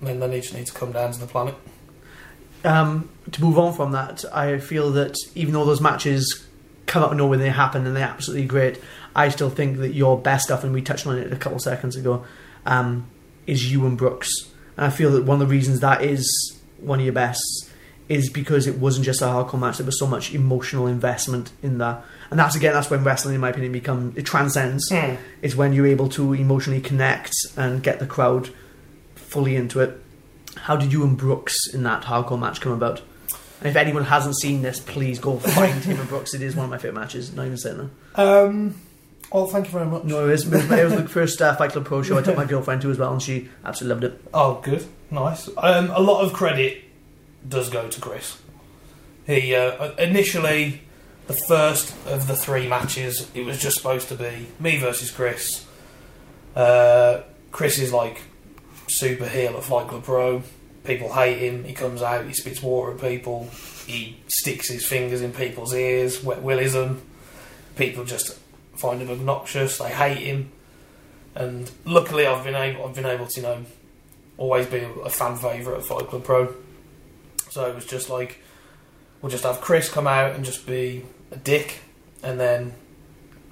then 0.00 0.18
they 0.18 0.40
just 0.40 0.54
need 0.54 0.66
to 0.66 0.72
come 0.72 0.90
down 0.90 1.12
to 1.12 1.20
the 1.20 1.26
planet. 1.26 1.54
Um, 2.64 3.10
to 3.30 3.42
move 3.42 3.58
on 3.58 3.74
from 3.74 3.92
that, 3.92 4.24
I 4.32 4.58
feel 4.58 4.90
that 4.92 5.14
even 5.34 5.52
though 5.52 5.64
those 5.64 5.80
matches 5.80 6.46
come 6.86 7.02
out 7.02 7.12
of 7.12 7.18
nowhere, 7.18 7.38
they 7.38 7.50
happen 7.50 7.86
and 7.86 7.94
they're 7.94 8.02
absolutely 8.02 8.46
great. 8.46 8.80
I 9.14 9.28
still 9.28 9.50
think 9.50 9.78
that 9.78 9.90
your 9.90 10.18
best 10.18 10.44
stuff, 10.44 10.64
and 10.64 10.72
we 10.72 10.80
touched 10.80 11.06
on 11.06 11.18
it 11.18 11.32
a 11.32 11.36
couple 11.36 11.56
of 11.56 11.62
seconds 11.62 11.94
ago, 11.94 12.24
um, 12.64 13.06
is 13.46 13.70
you 13.70 13.86
and 13.86 13.98
Brooks. 13.98 14.30
And 14.76 14.86
I 14.86 14.90
feel 14.90 15.12
that 15.12 15.24
one 15.24 15.40
of 15.40 15.46
the 15.46 15.54
reasons 15.54 15.80
that 15.80 16.02
is 16.02 16.58
one 16.78 17.00
of 17.00 17.04
your 17.04 17.14
best 17.14 17.69
is 18.10 18.28
because 18.28 18.66
it 18.66 18.76
wasn't 18.76 19.06
just 19.06 19.22
a 19.22 19.26
hardcore 19.26 19.60
match. 19.60 19.78
There 19.78 19.86
was 19.86 19.98
so 19.98 20.06
much 20.06 20.34
emotional 20.34 20.88
investment 20.88 21.52
in 21.62 21.78
that, 21.78 22.04
and 22.30 22.40
that's 22.40 22.56
again 22.56 22.72
that's 22.72 22.90
when 22.90 23.04
wrestling, 23.04 23.36
in 23.36 23.40
my 23.40 23.50
opinion, 23.50 23.70
become 23.70 24.12
it 24.16 24.26
transcends. 24.26 24.90
Hmm. 24.90 25.14
It's 25.42 25.54
when 25.54 25.72
you're 25.72 25.86
able 25.86 26.08
to 26.10 26.34
emotionally 26.34 26.80
connect 26.80 27.32
and 27.56 27.82
get 27.82 28.00
the 28.00 28.06
crowd 28.06 28.50
fully 29.14 29.54
into 29.54 29.78
it. 29.78 30.02
How 30.56 30.74
did 30.76 30.92
you 30.92 31.04
and 31.04 31.16
Brooks 31.16 31.56
in 31.72 31.84
that 31.84 32.02
hardcore 32.02 32.38
match 32.38 32.60
come 32.60 32.72
about? 32.72 33.00
And 33.60 33.68
if 33.68 33.76
anyone 33.76 34.04
hasn't 34.04 34.36
seen 34.40 34.62
this, 34.62 34.80
please 34.80 35.20
go 35.20 35.38
find 35.38 35.84
him 35.84 36.00
and 36.00 36.08
Brooks. 36.08 36.34
It 36.34 36.42
is 36.42 36.56
one 36.56 36.64
of 36.64 36.70
my 36.70 36.78
favorite 36.78 36.98
matches. 36.98 37.32
Not 37.32 37.46
even 37.46 37.58
saying 37.58 37.90
that. 38.16 38.20
Um, 38.20 38.74
well, 39.30 39.46
thank 39.46 39.66
you 39.66 39.72
very 39.72 39.86
much. 39.86 40.02
No, 40.02 40.26
it 40.26 40.32
was, 40.32 40.46
it 40.46 40.50
was, 40.50 40.70
it 40.70 40.84
was 40.84 40.94
the 40.94 41.08
first 41.08 41.40
uh, 41.40 41.54
Fight 41.54 41.70
Club 41.70 41.84
Pro 41.84 42.02
show. 42.02 42.18
I 42.18 42.22
took 42.22 42.36
my 42.36 42.44
girlfriend 42.46 42.82
to 42.82 42.90
as 42.90 42.98
well, 42.98 43.12
and 43.12 43.22
she 43.22 43.48
absolutely 43.64 44.08
loved 44.08 44.14
it. 44.16 44.24
Oh, 44.34 44.60
good, 44.62 44.84
nice. 45.12 45.48
Um, 45.56 45.90
a 45.90 46.00
lot 46.00 46.24
of 46.24 46.32
credit 46.32 46.82
does 47.48 47.70
go 47.70 47.88
to 47.88 48.00
Chris. 48.00 48.40
He 49.26 49.54
uh, 49.54 49.92
initially, 49.96 50.82
the 51.26 51.34
first 51.34 51.94
of 52.06 52.26
the 52.26 52.36
three 52.36 52.66
matches, 52.68 53.28
it 53.34 53.44
was 53.44 53.60
just 53.60 53.76
supposed 53.76 54.08
to 54.08 54.14
be 54.14 54.46
me 54.58 54.78
versus 54.78 55.10
Chris. 55.10 55.66
Uh, 56.56 57.22
Chris 57.52 57.78
is 57.78 57.92
like 57.92 58.22
super 58.88 59.28
heel 59.28 59.56
at 59.56 59.64
Fight 59.64 59.88
Club 59.88 60.04
Pro. 60.04 60.42
People 60.84 61.12
hate 61.12 61.38
him. 61.38 61.64
He 61.64 61.74
comes 61.74 62.02
out, 62.02 62.26
he 62.26 62.32
spits 62.32 62.62
water 62.62 62.92
at 62.92 63.00
people, 63.00 63.48
he 63.86 64.16
sticks 64.28 64.68
his 64.68 64.84
fingers 64.84 65.20
in 65.20 65.32
people's 65.32 65.74
ears, 65.74 66.22
wet 66.22 66.42
willies 66.42 66.72
them. 66.72 67.02
People 67.76 68.04
just 68.04 68.38
find 68.76 69.00
him 69.00 69.10
obnoxious. 69.10 69.78
They 69.78 69.90
hate 69.90 70.18
him. 70.18 70.50
And 71.34 71.70
luckily, 71.84 72.26
I've 72.26 72.44
been 72.44 72.56
able, 72.56 72.86
I've 72.86 72.94
been 72.94 73.06
able 73.06 73.26
to, 73.26 73.40
you 73.40 73.46
know, 73.46 73.64
always 74.36 74.66
be 74.66 74.78
a 75.04 75.10
fan 75.10 75.36
favourite 75.36 75.78
at 75.78 75.84
Fight 75.84 76.08
Club 76.08 76.24
Pro. 76.24 76.54
So 77.50 77.66
it 77.66 77.74
was 77.74 77.84
just 77.84 78.08
like, 78.08 78.38
we'll 79.20 79.30
just 79.30 79.44
have 79.44 79.60
Chris 79.60 79.90
come 79.90 80.06
out 80.06 80.34
and 80.34 80.44
just 80.44 80.66
be 80.66 81.04
a 81.30 81.36
dick, 81.36 81.80
and 82.22 82.40
then, 82.40 82.74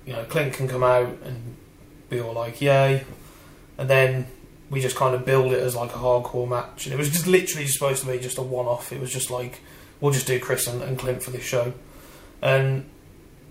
you 0.07 0.15
know, 0.15 0.25
Clint 0.25 0.55
can 0.55 0.67
come 0.69 0.83
out 0.83 1.19
and 1.25 1.57
be 2.09 2.21
all 2.21 2.33
like, 2.33 2.63
yay, 2.63 3.05
and 3.77 3.91
then 3.91 4.27
we 4.71 4.81
just 4.81 4.97
kind 4.97 5.15
of 5.15 5.25
build 5.25 5.53
it 5.53 5.61
as 5.61 5.75
like 5.75 5.91
a 5.95 5.99
hardcore 5.99 6.49
match. 6.49 6.87
And 6.87 6.95
it 6.95 6.99
was 6.99 7.11
just 7.11 7.27
literally 7.27 7.67
supposed 7.67 8.03
to 8.03 8.11
be 8.11 8.19
just 8.19 8.39
a 8.39 8.43
one 8.43 8.67
off. 8.67 8.93
It 8.93 9.01
was 9.01 9.11
just 9.11 9.31
like, 9.31 9.61
we'll 10.01 10.13
just 10.13 10.27
do 10.27 10.39
Chris 10.39 10.67
and, 10.67 10.83
and 10.83 10.99
Clint 10.99 11.23
for 11.23 11.31
this 11.31 11.43
show. 11.43 11.73
And 12.43 12.85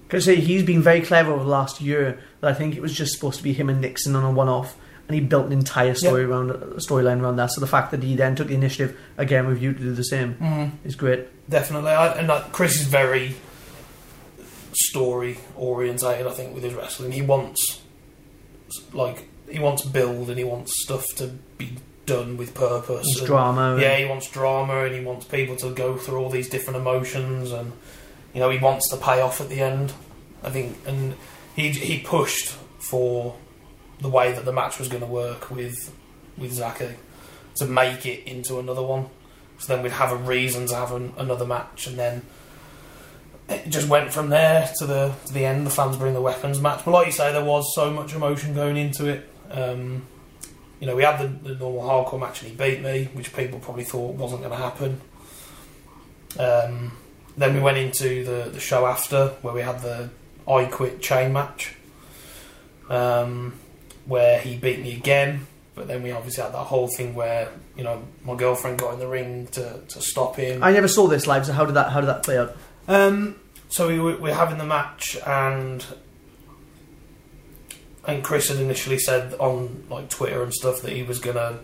Because 0.07 0.25
he's 0.25 0.63
been 0.63 0.81
very 0.81 1.01
clever 1.01 1.33
over 1.33 1.43
the 1.43 1.49
last 1.49 1.81
year. 1.81 2.19
That 2.39 2.51
I 2.51 2.53
think 2.53 2.75
it 2.75 2.81
was 2.81 2.93
just 2.93 3.13
supposed 3.13 3.37
to 3.37 3.43
be 3.43 3.51
him 3.51 3.69
and 3.69 3.81
Nixon 3.81 4.15
on 4.15 4.23
a 4.23 4.31
one-off, 4.31 4.77
and 5.07 5.15
he 5.15 5.21
built 5.21 5.45
an 5.45 5.53
entire 5.53 5.95
story 5.95 6.23
around 6.23 6.51
storyline 6.77 7.21
around 7.21 7.37
that. 7.37 7.51
So 7.51 7.61
the 7.61 7.67
fact 7.67 7.91
that 7.91 8.03
he 8.03 8.15
then 8.15 8.35
took 8.35 8.47
the 8.47 8.55
initiative 8.55 8.97
again 9.17 9.47
with 9.47 9.61
you 9.61 9.73
to 9.73 9.79
do 9.79 9.93
the 9.93 10.03
same 10.03 10.35
mm-hmm. 10.35 10.87
is 10.87 10.95
great. 10.95 11.27
Definitely, 11.49 11.91
I, 11.91 12.13
and 12.13 12.27
like, 12.27 12.51
Chris 12.51 12.79
is 12.81 12.87
very 12.87 13.35
story 14.73 15.37
orientated. 15.55 16.27
I 16.27 16.31
think 16.31 16.53
with 16.53 16.63
his 16.63 16.73
wrestling, 16.73 17.11
he 17.11 17.21
wants 17.21 17.81
like 18.93 19.29
he 19.49 19.59
wants 19.59 19.85
build 19.85 20.29
and 20.29 20.37
he 20.37 20.43
wants 20.43 20.83
stuff 20.83 21.07
to 21.15 21.27
be 21.57 21.77
done 22.05 22.35
with 22.35 22.53
purpose. 22.53 23.07
And- 23.17 23.27
drama. 23.27 23.77
Yeah, 23.79 23.95
he 23.97 24.05
wants 24.05 24.29
drama 24.29 24.83
and 24.83 24.93
he 24.93 25.03
wants 25.03 25.25
people 25.25 25.55
to 25.57 25.73
go 25.73 25.97
through 25.97 26.19
all 26.19 26.29
these 26.29 26.49
different 26.49 26.77
emotions 26.77 27.51
and 27.51 27.71
you 28.33 28.41
know 28.41 28.49
he 28.49 28.59
wants 28.59 28.89
the 28.91 28.97
payoff 28.97 29.39
at 29.39 29.47
the 29.47 29.61
end. 29.61 29.93
I 30.43 30.49
think, 30.49 30.77
and 30.85 31.15
he 31.55 31.69
he 31.69 31.99
pushed 31.99 32.49
for 32.79 33.35
the 33.99 34.09
way 34.09 34.31
that 34.31 34.45
the 34.45 34.53
match 34.53 34.79
was 34.79 34.87
going 34.87 35.01
to 35.01 35.07
work 35.07 35.49
with 35.49 35.93
with 36.37 36.53
Zaki 36.53 36.89
to 37.55 37.65
make 37.65 38.05
it 38.05 38.27
into 38.27 38.59
another 38.59 38.83
one. 38.83 39.07
So 39.57 39.73
then 39.73 39.83
we'd 39.83 39.91
have 39.93 40.11
a 40.11 40.17
reason 40.17 40.67
to 40.67 40.75
have 40.75 40.91
an, 40.91 41.13
another 41.17 41.45
match, 41.45 41.87
and 41.87 41.97
then 41.97 42.21
it 43.49 43.69
just 43.69 43.87
went 43.87 44.13
from 44.13 44.29
there 44.29 44.71
to 44.77 44.85
the 44.85 45.13
to 45.25 45.33
the 45.33 45.45
end. 45.45 45.65
The 45.65 45.71
fans 45.71 45.97
bring 45.97 46.13
the 46.13 46.21
weapons 46.21 46.61
match, 46.61 46.85
but 46.85 46.91
like 46.91 47.07
you 47.07 47.11
say, 47.11 47.31
there 47.31 47.43
was 47.43 47.73
so 47.73 47.91
much 47.91 48.13
emotion 48.13 48.53
going 48.53 48.77
into 48.77 49.07
it. 49.07 49.29
Um, 49.49 50.05
you 50.79 50.85
know, 50.85 50.95
we 50.95 51.03
had 51.03 51.19
the, 51.19 51.49
the 51.49 51.55
normal 51.55 51.81
hardcore 51.81 52.19
match 52.19 52.43
and 52.43 52.51
he 52.51 52.55
beat 52.57 52.81
me, 52.81 53.09
which 53.13 53.35
people 53.35 53.59
probably 53.59 53.83
thought 53.83 54.15
wasn't 54.15 54.41
going 54.41 54.51
to 54.51 54.57
happen. 54.57 55.01
Um, 56.37 56.91
then 57.35 57.55
we 57.55 57.59
went 57.59 57.77
into 57.77 58.23
the, 58.23 58.49
the 58.51 58.59
show 58.59 58.85
after 58.85 59.29
where 59.41 59.53
we 59.53 59.61
had 59.61 59.81
the 59.81 60.09
I 60.47 60.65
Quit 60.65 61.01
chain 61.01 61.33
match, 61.33 61.75
um, 62.89 63.53
where 64.07 64.39
he 64.39 64.57
beat 64.57 64.79
me 64.79 64.93
again. 64.93 65.45
But 65.75 65.87
then 65.87 66.01
we 66.01 66.11
obviously 66.11 66.43
had 66.43 66.53
that 66.53 66.63
whole 66.63 66.87
thing 66.87 67.13
where 67.13 67.51
you 67.75 67.83
know 67.83 68.01
my 68.23 68.35
girlfriend 68.35 68.79
got 68.79 68.93
in 68.93 68.99
the 68.99 69.07
ring 69.07 69.47
to, 69.47 69.79
to 69.87 70.01
stop 70.01 70.35
him. 70.35 70.63
I 70.63 70.71
never 70.71 70.87
saw 70.87 71.07
this 71.07 71.27
live. 71.27 71.45
So 71.45 71.53
how 71.53 71.65
did 71.65 71.75
that 71.75 71.91
how 71.91 72.01
did 72.01 72.07
that 72.07 72.23
play 72.23 72.39
out? 72.39 72.57
Um, 72.87 73.35
so 73.69 73.87
we 73.87 73.99
were, 73.99 74.15
we 74.15 74.29
were 74.29 74.33
having 74.33 74.57
the 74.57 74.65
match, 74.65 75.17
and 75.25 75.85
and 78.07 78.23
Chris 78.23 78.49
had 78.49 78.57
initially 78.57 78.97
said 78.97 79.35
on 79.35 79.83
like 79.89 80.09
Twitter 80.09 80.41
and 80.41 80.53
stuff 80.53 80.81
that 80.81 80.93
he 80.93 81.03
was 81.03 81.19
gonna 81.19 81.59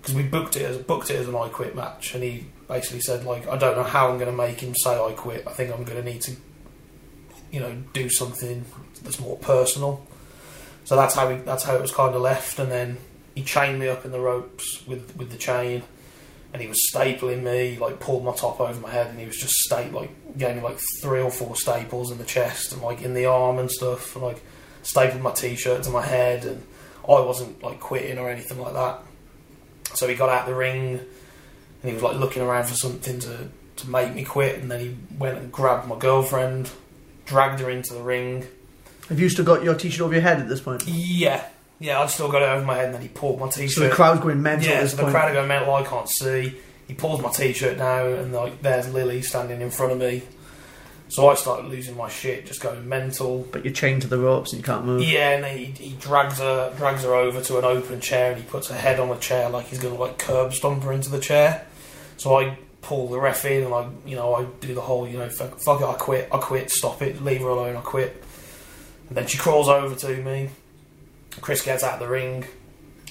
because 0.00 0.14
we 0.14 0.22
booked 0.22 0.56
it 0.56 0.62
as 0.62 0.78
booked 0.78 1.10
it 1.10 1.16
as 1.16 1.28
an 1.28 1.34
I 1.34 1.48
quit 1.48 1.74
match, 1.74 2.14
and 2.14 2.22
he 2.22 2.46
basically 2.68 3.00
said 3.00 3.24
like 3.24 3.46
I 3.48 3.56
don't 3.56 3.76
know 3.76 3.82
how 3.82 4.10
I'm 4.10 4.18
gonna 4.18 4.32
make 4.32 4.60
him 4.60 4.74
say 4.74 4.98
I 4.98 5.12
quit. 5.12 5.46
I 5.46 5.52
think 5.52 5.74
I'm 5.74 5.84
gonna 5.84 6.02
need 6.02 6.22
to 6.22 6.36
you 7.50 7.60
know 7.60 7.74
do 7.92 8.08
something 8.08 8.64
that's 9.02 9.20
more 9.20 9.36
personal. 9.38 10.06
So 10.84 10.96
that's 10.96 11.14
how 11.14 11.28
we, 11.28 11.36
that's 11.36 11.64
how 11.64 11.74
it 11.74 11.82
was 11.82 11.92
kind 11.92 12.14
of 12.14 12.20
left, 12.20 12.58
and 12.58 12.70
then 12.70 12.98
he 13.34 13.42
chained 13.42 13.80
me 13.80 13.88
up 13.88 14.04
in 14.04 14.12
the 14.12 14.20
ropes 14.20 14.86
with 14.86 15.16
with 15.16 15.30
the 15.30 15.38
chain 15.38 15.82
and 16.54 16.62
he 16.62 16.68
was 16.68 16.80
stapling 16.94 17.42
me, 17.42 17.76
like 17.78 17.98
pulled 17.98 18.24
my 18.24 18.32
top 18.32 18.60
over 18.60 18.80
my 18.80 18.88
head, 18.88 19.08
and 19.08 19.18
he 19.18 19.26
was 19.26 19.36
just 19.36 19.54
sta 19.54 19.90
like 19.92 20.38
gave 20.38 20.54
me 20.54 20.62
like 20.62 20.78
three 21.02 21.20
or 21.20 21.30
four 21.30 21.56
staples 21.56 22.12
in 22.12 22.18
the 22.18 22.24
chest 22.24 22.72
and 22.72 22.80
like 22.80 23.02
in 23.02 23.12
the 23.12 23.26
arm 23.26 23.58
and 23.58 23.68
stuff, 23.68 24.14
and 24.14 24.24
like 24.24 24.40
stapled 24.84 25.20
my 25.20 25.32
t-shirt 25.32 25.82
to 25.82 25.90
my 25.90 26.00
head, 26.02 26.44
and 26.44 26.64
I 27.08 27.20
wasn't 27.20 27.60
like 27.60 27.80
quitting 27.80 28.18
or 28.18 28.30
anything 28.30 28.60
like 28.60 28.74
that. 28.74 29.02
So 29.94 30.06
he 30.06 30.14
got 30.14 30.28
out 30.28 30.46
the 30.46 30.54
ring, 30.54 31.00
and 31.00 31.88
he 31.88 31.92
was 31.92 32.04
like 32.04 32.16
looking 32.16 32.42
around 32.42 32.66
for 32.66 32.76
something 32.76 33.18
to 33.18 33.48
to 33.76 33.90
make 33.90 34.14
me 34.14 34.22
quit, 34.22 34.60
and 34.60 34.70
then 34.70 34.78
he 34.78 34.96
went 35.18 35.38
and 35.38 35.50
grabbed 35.50 35.88
my 35.88 35.98
girlfriend, 35.98 36.70
dragged 37.26 37.58
her 37.58 37.68
into 37.68 37.94
the 37.94 38.02
ring. 38.02 38.46
Have 39.08 39.20
you 39.20 39.28
still 39.28 39.44
got 39.44 39.62
your 39.62 39.74
t-shirt 39.74 40.00
over 40.00 40.14
your 40.14 40.22
head 40.22 40.40
at 40.40 40.48
this 40.48 40.60
point? 40.60 40.82
Yeah, 40.86 41.44
yeah, 41.78 42.00
I've 42.00 42.10
still 42.10 42.30
got 42.30 42.42
it 42.42 42.48
over 42.48 42.64
my 42.64 42.74
head, 42.76 42.86
and 42.86 42.94
then 42.94 43.02
he 43.02 43.08
pulled 43.08 43.38
my 43.40 43.48
t-shirt. 43.48 43.70
So 43.70 43.80
the 43.80 43.90
crowd's 43.90 44.20
going 44.20 44.42
mental 44.42 44.68
Yeah, 44.68 44.76
at 44.76 44.82
this 44.82 44.90
so 44.92 44.96
the 44.98 45.02
point. 45.04 45.14
crowd 45.14 45.30
are 45.30 45.34
going 45.34 45.48
mental. 45.48 45.74
I 45.74 45.82
can't 45.84 46.08
see. 46.08 46.56
He 46.88 46.94
pulls 46.94 47.20
my 47.20 47.30
t-shirt 47.30 47.78
down, 47.78 48.12
and 48.12 48.32
like 48.32 48.62
there's 48.62 48.92
Lily 48.92 49.22
standing 49.22 49.60
in 49.60 49.70
front 49.70 49.92
of 49.92 49.98
me. 49.98 50.22
So 51.08 51.28
I 51.28 51.34
start 51.34 51.66
losing 51.66 51.96
my 51.96 52.08
shit, 52.08 52.46
just 52.46 52.60
going 52.62 52.88
mental. 52.88 53.46
but 53.52 53.62
you're 53.64 53.74
chained 53.74 54.02
to 54.02 54.08
the 54.08 54.18
ropes 54.18 54.52
and 54.52 54.60
you 54.60 54.64
can't 54.64 54.84
move. 54.86 55.02
Yeah, 55.02 55.30
and 55.36 55.44
he, 55.58 55.66
he 55.66 55.94
drags 55.96 56.38
her 56.38 56.72
drags 56.76 57.04
her 57.04 57.14
over 57.14 57.40
to 57.42 57.58
an 57.58 57.64
open 57.64 58.00
chair, 58.00 58.32
and 58.32 58.40
he 58.42 58.48
puts 58.48 58.68
her 58.68 58.74
head 58.74 58.98
on 58.98 59.08
the 59.10 59.16
chair 59.16 59.48
like 59.50 59.66
he's 59.66 59.78
going 59.78 59.94
to 59.94 60.00
like 60.00 60.18
curb 60.18 60.54
stomp 60.54 60.82
her 60.82 60.92
into 60.92 61.10
the 61.10 61.20
chair. 61.20 61.66
So 62.16 62.38
I 62.38 62.56
pull 62.80 63.08
the 63.08 63.20
ref 63.20 63.44
in, 63.44 63.64
and 63.64 63.74
I 63.74 63.88
you 64.06 64.16
know 64.16 64.34
I 64.34 64.44
do 64.60 64.74
the 64.74 64.80
whole 64.80 65.06
you 65.06 65.18
know 65.18 65.28
fuck, 65.28 65.58
fuck 65.60 65.82
it, 65.82 65.84
I 65.84 65.92
quit, 65.94 66.28
I 66.32 66.38
quit, 66.38 66.70
stop 66.70 67.02
it, 67.02 67.22
leave 67.22 67.42
her 67.42 67.48
alone, 67.48 67.76
I 67.76 67.80
quit. 67.82 68.23
And 69.08 69.16
then 69.16 69.26
she 69.26 69.38
crawls 69.38 69.68
over 69.68 69.94
to 69.94 70.22
me. 70.22 70.50
Chris 71.40 71.62
gets 71.62 71.82
out 71.82 71.94
of 71.94 72.00
the 72.00 72.08
ring, 72.08 72.44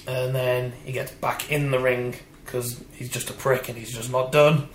and 0.06 0.34
then 0.34 0.72
he 0.84 0.92
gets 0.92 1.12
back 1.12 1.50
in 1.50 1.70
the 1.70 1.78
ring 1.78 2.14
because 2.44 2.82
he's 2.92 3.10
just 3.10 3.30
a 3.30 3.32
prick 3.32 3.68
and 3.68 3.76
he's 3.78 3.92
just 3.92 4.10
not 4.10 4.32
done. 4.32 4.68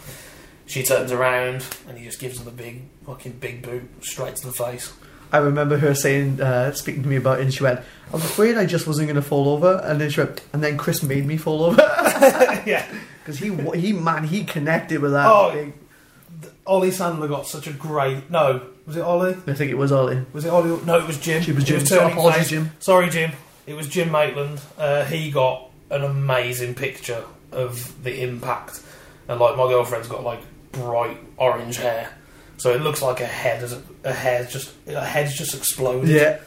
She 0.65 0.83
turns 0.83 1.11
around 1.11 1.65
and 1.87 1.97
he 1.97 2.05
just 2.05 2.19
gives 2.19 2.37
her 2.37 2.45
the 2.45 2.51
big 2.51 2.83
fucking 3.05 3.33
big 3.33 3.63
boot 3.63 3.89
straight 4.03 4.35
to 4.37 4.47
the 4.47 4.53
face. 4.53 4.93
I 5.31 5.37
remember 5.37 5.77
her 5.77 5.93
saying, 5.93 6.41
uh, 6.41 6.71
speaking 6.73 7.03
to 7.03 7.09
me 7.09 7.15
about 7.15 7.39
it, 7.39 7.43
and 7.43 7.53
she 7.53 7.63
went, 7.63 7.79
"I 8.09 8.13
was 8.13 8.23
afraid 8.25 8.57
I 8.57 8.65
just 8.65 8.87
wasn't 8.87 9.07
going 9.07 9.15
to 9.15 9.21
fall 9.27 9.49
over," 9.49 9.81
and 9.83 9.99
then 10.01 10.09
she 10.09 10.21
went, 10.21 10.41
and 10.53 10.63
then 10.63 10.77
Chris 10.77 11.03
made 11.03 11.25
me 11.25 11.37
fall 11.37 11.63
over 11.63 11.81
yeah. 12.65 12.85
because 13.19 13.39
he 13.39 13.51
he 13.79 13.93
man 13.93 14.23
he 14.23 14.43
connected 14.43 15.01
with 15.01 15.11
that. 15.11 15.27
Oh. 15.27 15.51
big- 15.53 15.73
Ollie 16.65 16.91
Sandler 16.91 17.27
got 17.27 17.47
such 17.47 17.65
a 17.65 17.73
great. 17.73 18.29
No, 18.29 18.61
was 18.89 18.97
it 18.97 19.03
Ollie? 19.03 19.37
I 19.45 19.53
think 19.53 19.69
it 19.69 19.77
was 19.77 19.91
Ollie. 19.91 20.25
Was 20.33 20.45
it 20.45 20.49
Ollie? 20.49 20.83
No, 20.83 20.97
it 20.97 21.05
was 21.05 21.19
Jim. 21.19 21.43
It 21.43 21.53
was 21.53 21.63
Jim. 21.63 21.85
turning 21.85 22.13
Apologies, 22.13 22.41
face. 22.41 22.49
Jim. 22.49 22.71
Sorry, 22.79 23.07
Jim. 23.07 23.31
It 23.67 23.75
was 23.75 23.87
Jim 23.87 24.11
Maitland. 24.11 24.59
Uh, 24.79 25.05
he 25.05 25.29
got 25.29 25.69
an 25.91 26.03
amazing 26.03 26.73
picture 26.73 27.23
of 27.51 28.03
the 28.03 28.23
impact, 28.23 28.81
and 29.27 29.39
like 29.39 29.55
my 29.55 29.67
girlfriend's 29.67 30.07
got 30.07 30.23
like 30.23 30.39
bright 30.71 31.19
orange 31.37 31.77
hair, 31.77 32.09
so 32.57 32.73
it 32.73 32.81
looks 32.81 33.03
like 33.03 33.21
a 33.21 33.27
head 33.27 33.61
is 33.61 33.77
a 34.03 34.11
hair's 34.11 34.51
just 34.51 34.73
her 34.87 35.05
head's 35.05 35.37
just 35.37 35.53
exploded. 35.53 36.09
Yeah, 36.09 36.39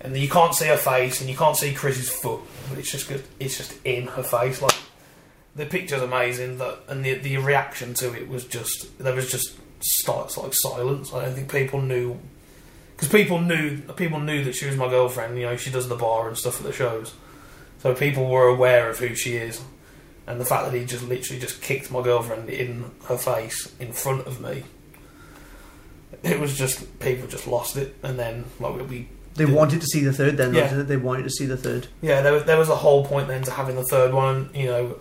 and 0.00 0.16
you 0.16 0.28
can't 0.28 0.54
see 0.54 0.68
her 0.68 0.76
face, 0.76 1.20
and 1.20 1.28
you 1.28 1.36
can't 1.36 1.56
see 1.56 1.74
Chris's 1.74 2.08
foot, 2.08 2.42
but 2.68 2.78
it's 2.78 2.92
just. 2.92 3.10
It's 3.40 3.56
just 3.56 3.74
in 3.84 4.06
her 4.06 4.22
face. 4.22 4.62
Like 4.62 4.76
the 5.56 5.66
picture's 5.66 6.02
amazing, 6.02 6.58
that 6.58 6.78
and 6.86 7.04
the 7.04 7.14
the 7.14 7.38
reaction 7.38 7.92
to 7.94 8.14
it 8.14 8.28
was 8.28 8.44
just 8.44 8.96
there 8.98 9.16
was 9.16 9.28
just 9.32 9.56
starts 9.86 10.36
like 10.36 10.52
silence. 10.54 11.12
I 11.12 11.24
don't 11.24 11.34
think 11.34 11.50
people 11.50 11.80
knew 11.80 12.18
because 12.96 13.08
people 13.08 13.40
knew 13.40 13.78
people 13.96 14.20
knew 14.20 14.44
that 14.44 14.54
she 14.54 14.66
was 14.66 14.76
my 14.76 14.88
girlfriend. 14.88 15.38
You 15.38 15.46
know, 15.46 15.56
she 15.56 15.70
does 15.70 15.88
the 15.88 15.96
bar 15.96 16.28
and 16.28 16.36
stuff 16.36 16.58
at 16.60 16.66
the 16.66 16.72
shows, 16.72 17.14
So 17.82 17.94
people 17.94 18.26
were 18.28 18.46
aware 18.48 18.88
of 18.88 18.98
who 18.98 19.14
she 19.14 19.36
is, 19.36 19.60
and 20.26 20.40
the 20.40 20.44
fact 20.44 20.64
that 20.70 20.76
he 20.78 20.84
just 20.84 21.04
literally 21.06 21.40
just 21.40 21.60
kicked 21.62 21.90
my 21.90 22.02
girlfriend 22.02 22.48
in 22.48 22.90
her 23.04 23.18
face 23.18 23.72
in 23.78 23.92
front 23.92 24.26
of 24.26 24.40
me. 24.40 24.64
It 26.22 26.40
was 26.40 26.56
just 26.56 26.98
people 27.00 27.28
just 27.28 27.46
lost 27.46 27.76
it, 27.76 27.94
and 28.02 28.18
then 28.18 28.44
like 28.60 28.88
we 28.88 29.08
They 29.34 29.44
wanted 29.44 29.80
to 29.82 29.86
see 29.86 30.02
the 30.02 30.12
third 30.12 30.36
then, 30.38 30.54
Yeah. 30.54 30.68
they 30.82 30.96
wanted 30.96 31.24
to 31.24 31.30
see 31.30 31.44
the 31.46 31.56
third. 31.56 31.88
Yeah, 32.00 32.22
there 32.22 32.32
was, 32.32 32.44
there 32.44 32.58
was 32.58 32.68
a 32.70 32.76
whole 32.76 33.04
point 33.04 33.28
then 33.28 33.42
to 33.42 33.50
having 33.50 33.76
the 33.76 33.84
third 33.84 34.14
one. 34.14 34.48
You 34.54 34.66
know, 34.66 34.98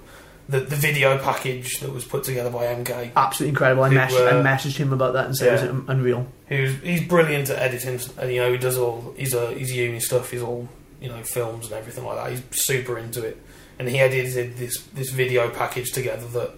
the 0.47 0.59
the 0.59 0.75
video 0.75 1.17
package 1.17 1.79
that 1.79 1.91
was 1.91 2.05
put 2.05 2.23
together 2.23 2.49
by 2.49 2.65
MK. 2.65 3.11
Absolutely 3.15 3.49
incredible. 3.49 3.83
I, 3.83 3.89
mes- 3.89 4.13
were- 4.13 4.27
I 4.29 4.33
messaged 4.33 4.77
him 4.77 4.93
about 4.93 5.13
that 5.13 5.25
and 5.25 5.35
said 5.35 5.65
it 5.65 5.73
was 5.73 5.83
unreal. 5.87 6.27
Who's 6.47 6.79
he's 6.81 7.03
brilliant 7.07 7.49
at 7.49 7.57
editing, 7.59 7.99
and 8.17 8.31
you 8.31 8.41
know 8.41 8.51
he 8.51 8.57
does 8.57 8.77
all 8.77 9.13
he's 9.17 9.33
a 9.33 9.53
he's 9.53 9.71
uni 9.75 9.99
stuff. 9.99 10.31
He's 10.31 10.41
all 10.43 10.67
you 11.01 11.09
know 11.09 11.21
films 11.23 11.65
and 11.65 11.73
everything 11.75 12.05
like 12.05 12.17
that. 12.17 12.29
He's 12.31 12.43
super 12.65 12.97
into 12.99 13.23
it, 13.25 13.41
and 13.79 13.87
he 13.87 13.99
edited 13.99 14.57
this 14.57 14.83
this 14.93 15.09
video 15.09 15.49
package 15.49 15.91
together 15.91 16.27
that 16.27 16.51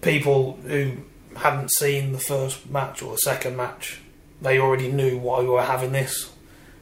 people 0.00 0.58
who 0.66 0.92
hadn't 1.36 1.70
seen 1.72 2.12
the 2.12 2.18
first 2.18 2.68
match 2.70 3.02
or 3.02 3.12
the 3.12 3.18
second 3.18 3.56
match, 3.56 4.00
they 4.40 4.58
already 4.58 4.90
knew 4.90 5.18
why 5.18 5.40
we 5.40 5.46
were 5.48 5.62
having 5.62 5.92
this, 5.92 6.30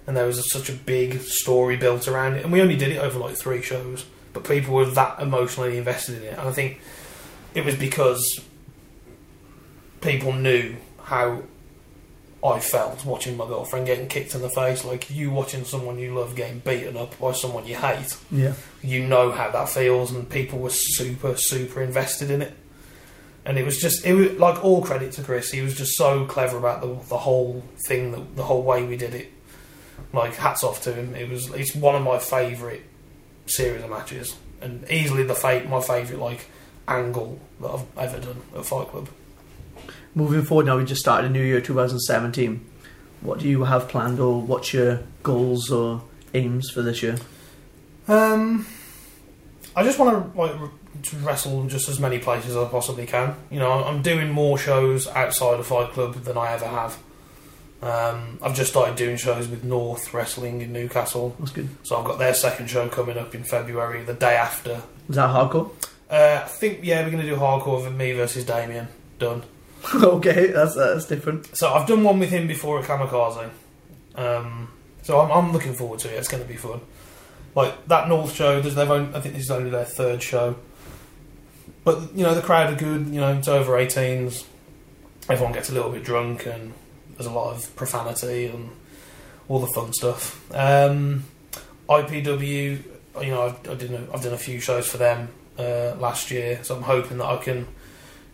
and 0.07 0.17
there 0.17 0.27
was 0.27 0.51
such 0.51 0.69
a 0.69 0.73
big 0.73 1.21
story 1.21 1.77
built 1.77 2.07
around 2.09 2.35
it. 2.35 2.45
And 2.45 2.53
we 2.53 2.61
only 2.61 2.77
did 2.77 2.91
it 2.91 2.99
over 2.99 3.19
like 3.19 3.37
three 3.37 3.63
shows, 3.63 4.05
but 4.39 4.49
people 4.49 4.75
were 4.75 4.85
that 4.85 5.21
emotionally 5.21 5.79
invested 5.79 6.19
in 6.19 6.23
it, 6.25 6.39
and 6.39 6.49
I 6.49 6.53
think 6.53 6.81
it 7.55 7.65
was 7.65 7.75
because 7.75 8.41
people 10.01 10.33
knew 10.33 10.77
how 11.03 11.43
I 12.45 12.61
felt 12.61 13.05
watching 13.05 13.37
my 13.37 13.47
girlfriend 13.47 13.87
getting 13.87 14.07
kicked 14.07 14.35
in 14.35 14.43
the 14.43 14.51
face, 14.51 14.85
like 14.85 15.11
you 15.11 15.31
watching 15.31 15.65
someone 15.65 15.99
you 15.99 16.15
love 16.15 16.37
getting 16.37 16.61
beaten 16.61 16.97
up 16.97 17.19
by 17.19 17.33
someone 17.33 17.67
you 17.67 17.75
hate. 17.75 18.17
Yeah. 18.31 18.55
You 18.81 19.07
know 19.07 19.33
how 19.33 19.51
that 19.51 19.69
feels, 19.69 20.13
and 20.13 20.29
people 20.29 20.61
were 20.61 20.71
super, 20.71 21.35
super 21.37 21.83
invested 21.83 22.31
in 22.31 22.43
it. 22.43 22.55
And 23.45 23.59
it 23.59 23.65
was 23.65 23.79
just, 23.79 24.05
it 24.05 24.15
was 24.15 24.33
like 24.33 24.63
all 24.63 24.83
credit 24.83 25.13
to 25.13 25.23
Chris. 25.23 25.51
He 25.51 25.63
was 25.63 25.77
just 25.77 25.97
so 25.97 26.27
clever 26.27 26.59
about 26.59 26.81
the 26.81 26.95
the 27.09 27.19
whole 27.19 27.65
thing, 27.87 28.13
the, 28.13 28.23
the 28.37 28.45
whole 28.45 28.63
way 28.63 28.85
we 28.85 28.97
did 28.97 29.15
it. 29.15 29.33
Like 30.13 30.37
hats 30.37 30.63
off 30.63 30.83
to 30.83 30.93
him. 30.93 31.15
It 31.17 31.29
was, 31.29 31.51
it's 31.55 31.75
one 31.75 31.97
of 31.97 32.03
my 32.03 32.19
favourite 32.19 32.83
series 33.51 33.83
of 33.83 33.91
matches, 33.91 34.37
and 34.61 34.89
easily 34.91 35.23
the 35.23 35.35
fa- 35.35 35.67
my 35.69 35.81
favourite 35.81 36.21
like 36.21 36.47
angle 36.87 37.41
that 37.61 37.69
I've 37.69 37.99
ever 37.99 38.19
done 38.19 38.43
at 38.57 38.65
Fight 38.65 38.89
Club. 38.89 39.09
Moving 40.15 40.43
forward 40.43 40.67
now, 40.67 40.79
we 40.79 40.85
just 40.85 41.01
started 41.01 41.31
a 41.31 41.31
new 41.31 41.43
year, 41.43 41.61
2017. 41.61 42.65
What 43.21 43.41
do 43.41 43.49
you 43.49 43.65
have 43.65 43.89
planned, 43.89 44.21
or 44.21 44.41
what's 44.41 44.73
your 44.73 45.01
goals 45.23 45.71
or 45.71 46.03
aims 46.35 46.71
for 46.71 46.83
this 46.83 47.03
year? 47.03 47.17
Um, 48.07 48.67
I 49.77 49.85
just 49.85 49.99
want 49.99 50.35
to 50.35 50.39
like 50.39 50.53
to 51.03 51.17
wrestle 51.19 51.61
in 51.61 51.69
just 51.69 51.89
as 51.89 52.01
many 52.01 52.19
places 52.19 52.51
as 52.51 52.57
I 52.57 52.69
possibly 52.69 53.07
can. 53.07 53.37
You 53.51 53.59
know, 53.59 53.71
I'm 53.71 54.03
doing 54.03 54.31
more 54.31 54.59
shows 54.59 55.07
outside 55.09 55.61
of 55.61 55.67
Fight 55.67 55.91
Club 55.91 56.15
than 56.25 56.37
I 56.37 56.53
ever 56.53 56.67
have. 56.67 56.99
Um, 57.81 58.41
I've 58.43 58.57
just 58.57 58.71
started 58.71 58.97
doing 58.97 59.17
shows 59.17 59.47
with 59.47 59.63
North 59.63 60.13
Wrestling 60.13 60.63
in 60.63 60.73
Newcastle, 60.73 61.37
That's 61.39 61.53
good. 61.53 61.69
so 61.85 61.97
I've 61.97 62.05
got 62.05 62.19
their 62.19 62.35
second 62.35 62.69
show 62.69 62.89
coming 62.89 63.17
up 63.17 63.35
in 63.37 63.45
February, 63.45 64.03
the 64.03 64.15
day 64.15 64.35
after. 64.35 64.83
Is 65.09 65.15
that 65.15 65.31
hardcore? 65.31 65.71
Uh, 66.11 66.41
I 66.43 66.49
think 66.49 66.81
yeah, 66.83 67.05
we're 67.05 67.11
going 67.11 67.23
to 67.23 67.29
do 67.29 67.37
hardcore 67.37 67.85
with 67.85 67.95
me 67.95 68.13
versus 68.13 68.45
Damien. 68.45 68.89
Done. 69.19 69.45
okay, 69.95 70.49
that's 70.49 70.75
that's 70.75 71.05
different. 71.07 71.57
So 71.57 71.73
I've 71.73 71.87
done 71.87 72.03
one 72.03 72.19
with 72.19 72.31
him 72.31 72.49
before 72.49 72.81
at 72.81 72.85
Kamikaze. 72.87 73.51
Um, 74.17 74.69
so 75.03 75.21
I'm, 75.21 75.31
I'm 75.31 75.53
looking 75.53 75.75
forward 75.75 76.01
to 76.01 76.13
it. 76.13 76.17
It's 76.19 76.29
going 76.29 76.43
to 76.43 76.49
be 76.49 76.57
fun. 76.57 76.81
Like 77.55 77.87
that 77.87 78.09
North 78.09 78.35
show, 78.35 78.61
there's 78.61 78.75
they've 78.75 78.91
only, 78.91 79.15
I 79.15 79.21
think 79.21 79.35
this 79.35 79.45
is 79.45 79.51
only 79.51 79.71
their 79.71 79.85
third 79.85 80.23
show. 80.23 80.57
But 81.85 82.15
you 82.15 82.25
know 82.25 82.35
the 82.35 82.43
crowd 82.43 82.73
are 82.73 82.77
good. 82.77 83.07
You 83.07 83.21
know 83.21 83.33
it's 83.35 83.49
over 83.49 83.73
18s. 83.73 84.45
Everyone 85.29 85.53
gets 85.53 85.71
a 85.71 85.75
little 85.75 85.91
bit 85.91 86.03
drunk 86.05 86.47
and 86.47 86.73
there's 87.19 87.27
a 87.27 87.33
lot 87.33 87.55
of 87.55 87.77
profanity 87.77 88.47
and 88.47 88.71
all 89.49 89.59
the 89.59 89.67
fun 89.67 89.93
stuff. 89.93 90.41
Um, 90.55 91.25
IPW, 91.89 92.83
you 93.23 93.31
know 93.31 93.43
I've, 93.47 93.69
I 93.71 93.75
did 93.75 93.93
a, 93.93 94.07
I've 94.15 94.23
done 94.23 94.33
a 94.33 94.39
few 94.39 94.61
shows 94.61 94.87
for 94.87 94.97
them 94.99 95.29
uh, 95.59 95.95
last 95.99 96.31
year, 96.31 96.61
so 96.63 96.77
I'm 96.77 96.83
hoping 96.83 97.19
that 97.19 97.27
I 97.27 97.37
can 97.39 97.67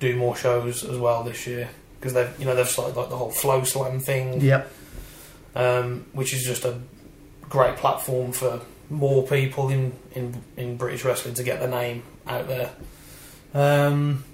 do 0.00 0.16
more 0.16 0.36
shows 0.36 0.84
as 0.84 0.98
well 0.98 1.22
this 1.22 1.46
year 1.46 1.68
because 1.98 2.12
they've 2.12 2.30
you 2.38 2.44
know 2.44 2.54
they've 2.54 2.68
started 2.68 2.96
like 2.96 3.08
the 3.10 3.16
whole 3.16 3.30
flow 3.30 3.64
slam 3.64 4.00
thing, 4.00 4.40
Yep. 4.40 4.70
um, 5.54 6.04
which 6.12 6.34
is 6.34 6.44
just 6.44 6.64
a 6.64 6.78
great 7.48 7.76
platform 7.76 8.32
for 8.32 8.60
more 8.90 9.26
people 9.26 9.70
in, 9.70 9.92
in 10.12 10.42
in 10.56 10.76
British 10.76 11.04
wrestling 11.04 11.34
to 11.34 11.42
get 11.42 11.60
their 11.60 11.68
name 11.70 12.02
out 12.26 12.48
there. 12.48 12.70
Um, 13.54 14.24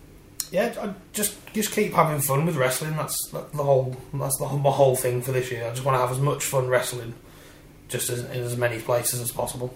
yeah, 0.51 0.75
I 0.81 0.95
just 1.13 1.37
just 1.53 1.73
keep 1.73 1.93
having 1.93 2.21
fun 2.21 2.47
with 2.47 2.57
wrestling. 2.57 2.97
That's 2.97 3.17
the 3.31 3.63
whole 3.63 3.97
that's 4.15 4.39
the 4.39 4.47
whole, 4.47 4.59
my 4.59 4.71
whole 4.71 4.97
thing 4.97 5.23
for 5.23 5.33
this 5.33 5.51
year. 5.51 5.67
I 5.67 5.71
just 5.71 5.85
want 5.85 5.97
to 5.97 6.01
have 6.01 6.11
as 6.11 6.21
much 6.21 6.45
fun 6.45 6.69
wrestling, 6.69 7.15
just 7.89 8.11
as, 8.11 8.25
in 8.25 8.43
as 8.43 8.57
many 8.57 8.81
places 8.81 9.21
as 9.21 9.31
possible. 9.31 9.75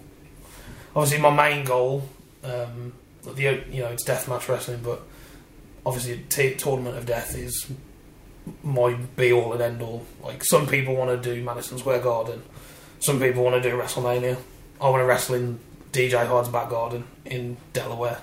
Obviously, 0.95 1.19
my 1.19 1.29
main 1.29 1.65
goal, 1.65 2.07
um, 2.43 2.93
the 3.23 3.63
you 3.69 3.81
know, 3.81 3.87
it's 3.87 4.03
deathmatch 4.03 4.47
wrestling, 4.47 4.81
but 4.83 5.01
obviously, 5.85 6.23
t- 6.29 6.55
tournament 6.55 6.97
of 6.97 7.05
death 7.05 7.35
is 7.35 7.71
my 8.63 8.93
be 9.15 9.31
all 9.31 9.53
and 9.53 9.61
end 9.61 9.81
all. 9.81 10.05
Like 10.23 10.43
some 10.43 10.67
people 10.67 10.95
want 10.95 11.21
to 11.21 11.35
do 11.35 11.43
Madison 11.43 11.77
Square 11.77 12.01
Garden, 12.01 12.43
some 12.99 13.19
people 13.19 13.43
want 13.43 13.61
to 13.61 13.69
do 13.69 13.77
WrestleMania. 13.77 14.37
I 14.81 14.89
want 14.89 15.01
to 15.01 15.05
wrestle 15.05 15.35
in 15.35 15.59
DJ 15.91 16.25
Hyde's 16.27 16.49
back 16.49 16.69
garden 16.69 17.05
in 17.23 17.57
Delaware. 17.71 18.19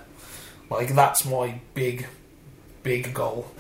Like 0.70 0.94
that's 0.94 1.24
my 1.24 1.60
big, 1.74 2.06
big 2.82 3.12
goal. 3.14 3.50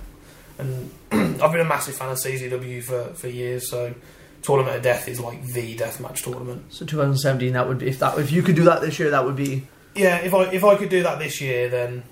And 0.58 0.90
I've 1.12 1.52
been 1.52 1.60
a 1.60 1.64
massive 1.64 1.94
fan 1.94 2.10
of 2.10 2.18
CZW 2.18 2.82
for, 2.82 3.04
for 3.14 3.28
years, 3.28 3.70
so 3.70 3.94
Tournament 4.42 4.76
of 4.76 4.82
Death 4.82 5.08
is 5.08 5.20
like 5.20 5.44
the 5.44 5.76
deathmatch 5.76 6.22
tournament. 6.22 6.72
So 6.72 6.84
2017, 6.84 7.52
that 7.52 7.68
would 7.68 7.78
be 7.78 7.88
if 7.88 7.98
that 8.00 8.18
if 8.18 8.32
you 8.32 8.42
could 8.42 8.56
do 8.56 8.64
that 8.64 8.80
this 8.80 8.98
year, 8.98 9.10
that 9.10 9.24
would 9.24 9.36
be 9.36 9.66
Yeah, 9.94 10.16
if 10.18 10.34
I 10.34 10.44
if 10.52 10.64
I 10.64 10.76
could 10.76 10.88
do 10.88 11.02
that 11.04 11.18
this 11.18 11.40
year, 11.40 11.68
then 11.68 12.02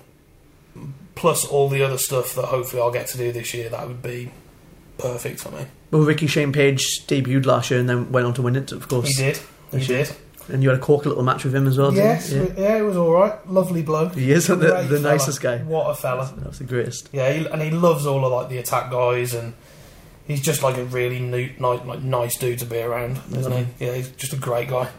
plus 1.15 1.45
all 1.45 1.69
the 1.69 1.83
other 1.83 1.97
stuff 1.97 2.35
that 2.35 2.45
hopefully 2.45 2.81
I'll 2.81 2.91
get 2.91 3.07
to 3.07 3.17
do 3.17 3.31
this 3.31 3.53
year, 3.53 3.69
that 3.69 3.87
would 3.87 4.01
be 4.01 4.31
perfect 4.97 5.39
for 5.39 5.51
me. 5.51 5.65
well. 5.91 6.03
Ricky 6.03 6.27
Shane 6.27 6.53
Page 6.53 7.05
debuted 7.07 7.45
last 7.45 7.69
year 7.69 7.79
and 7.79 7.89
then 7.89 8.11
went 8.11 8.25
on 8.25 8.33
to 8.35 8.41
win 8.41 8.55
it, 8.55 8.71
of 8.71 8.87
course. 8.87 9.07
He 9.09 9.23
did. 9.23 9.39
He 9.71 9.85
did. 9.85 10.15
And 10.51 10.61
you 10.61 10.69
had 10.69 10.77
a 10.77 10.81
cork 10.81 11.05
little 11.05 11.23
match 11.23 11.43
with 11.43 11.55
him 11.55 11.65
as 11.67 11.77
well. 11.77 11.91
didn't 11.91 12.05
Yes, 12.05 12.31
you? 12.31 12.53
yeah. 12.57 12.77
it 12.77 12.81
was 12.81 12.97
all 12.97 13.11
right. 13.11 13.47
Lovely 13.49 13.81
bloke. 13.83 14.15
He 14.15 14.31
is 14.31 14.47
the, 14.47 14.55
the 14.55 14.67
fella. 14.67 14.99
nicest 14.99 15.41
guy. 15.41 15.59
What 15.59 15.89
a 15.89 15.95
fella. 15.95 16.33
That's 16.37 16.57
the 16.59 16.65
greatest. 16.65 17.09
Yeah, 17.11 17.31
he, 17.31 17.45
and 17.47 17.61
he 17.61 17.71
loves 17.71 18.05
all 18.05 18.25
of 18.25 18.31
like 18.31 18.49
the 18.49 18.57
attack 18.57 18.91
guys, 18.91 19.33
and 19.33 19.53
he's 20.27 20.41
just 20.41 20.61
like 20.63 20.77
a 20.77 20.83
really 20.85 21.19
new, 21.19 21.49
nice, 21.59 21.83
like 21.85 22.01
nice 22.01 22.37
dude 22.37 22.59
to 22.59 22.65
be 22.65 22.79
around, 22.79 23.19
isn't 23.35 23.51
he? 23.51 23.85
Yeah, 23.85 23.93
he's 23.95 24.09
just 24.11 24.33
a 24.33 24.37
great 24.37 24.69
guy. 24.69 24.89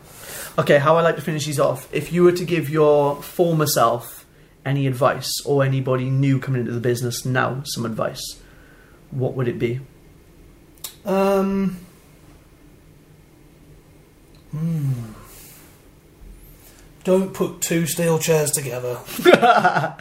Okay, 0.59 0.79
how 0.79 0.97
I 0.97 1.03
like 1.03 1.17
to 1.17 1.23
finish 1.23 1.47
these 1.47 1.61
off. 1.61 1.89
If 1.93 2.13
you 2.13 2.25
were 2.25 2.33
to 2.33 2.45
give 2.45 2.69
your 2.71 3.23
former 3.23 3.67
self 3.67 4.25
any 4.65 4.87
advice, 4.87 5.31
or 5.45 5.65
anybody 5.65 6.09
new 6.09 6.39
coming 6.39 6.61
into 6.61 6.73
the 6.73 6.81
business 6.81 7.25
now 7.25 7.63
some 7.65 7.85
advice, 7.85 8.41
what 9.11 9.35
would 9.35 9.49
it 9.49 9.59
be? 9.59 9.81
Um. 11.05 11.79
hmm. 14.51 14.93
Don't 17.05 17.35
put 17.35 17.61
two 17.61 17.87
steel 17.87 18.19
chairs 18.19 18.53
together 18.53 19.01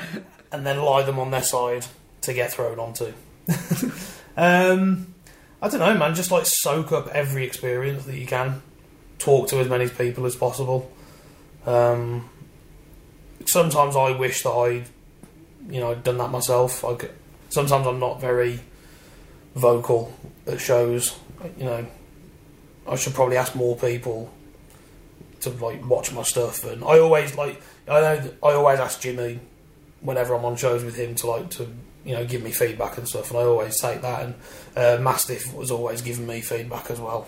and 0.51 0.65
then 0.65 0.81
lie 0.81 1.03
them 1.03 1.19
on 1.19 1.31
their 1.31 1.41
side 1.41 1.85
to 2.21 2.33
get 2.33 2.51
thrown 2.51 2.79
onto. 2.79 3.13
um, 4.37 5.13
I 5.61 5.69
don't 5.69 5.79
know, 5.79 5.97
man. 5.97 6.13
Just 6.13 6.31
like 6.31 6.45
soak 6.45 6.91
up 6.91 7.07
every 7.09 7.45
experience 7.45 8.05
that 8.05 8.17
you 8.17 8.27
can. 8.27 8.61
Talk 9.17 9.47
to 9.49 9.57
as 9.57 9.67
many 9.67 9.87
people 9.87 10.25
as 10.25 10.35
possible. 10.35 10.91
Um, 11.65 12.29
sometimes 13.45 13.95
I 13.95 14.11
wish 14.11 14.43
that 14.43 14.51
I, 14.51 14.83
you 15.69 15.79
know, 15.79 15.91
I'd 15.91 16.03
done 16.03 16.17
that 16.17 16.29
myself. 16.29 16.83
I 16.83 16.95
could, 16.95 17.11
sometimes 17.49 17.85
I'm 17.85 17.99
not 17.99 18.19
very 18.19 18.59
vocal 19.55 20.13
at 20.47 20.59
shows. 20.59 21.17
You 21.57 21.65
know, 21.65 21.85
I 22.87 22.95
should 22.95 23.13
probably 23.13 23.37
ask 23.37 23.55
more 23.55 23.75
people 23.75 24.31
to 25.41 25.49
like 25.49 25.85
watch 25.85 26.11
my 26.11 26.23
stuff. 26.23 26.63
And 26.63 26.83
I 26.83 26.99
always 26.99 27.35
like 27.35 27.61
I 27.87 28.01
know 28.01 28.31
I 28.43 28.53
always 28.53 28.79
ask 28.79 29.01
Jimmy 29.01 29.39
whenever 30.01 30.33
I'm 30.33 30.45
on 30.45 30.55
shows 30.55 30.83
with 30.83 30.95
him 30.95 31.15
to 31.15 31.27
like 31.27 31.49
to 31.51 31.67
you 32.05 32.15
know 32.15 32.25
give 32.25 32.43
me 32.43 32.51
feedback 32.51 32.97
and 32.97 33.07
stuff. 33.07 33.31
And 33.31 33.39
I 33.39 33.43
always 33.43 33.79
take 33.79 34.01
that. 34.01 34.23
And 34.23 34.35
uh, 34.75 35.01
Mastiff 35.01 35.53
was 35.53 35.71
always 35.71 36.01
giving 36.01 36.27
me 36.27 36.41
feedback 36.41 36.89
as 36.89 36.99
well. 36.99 37.27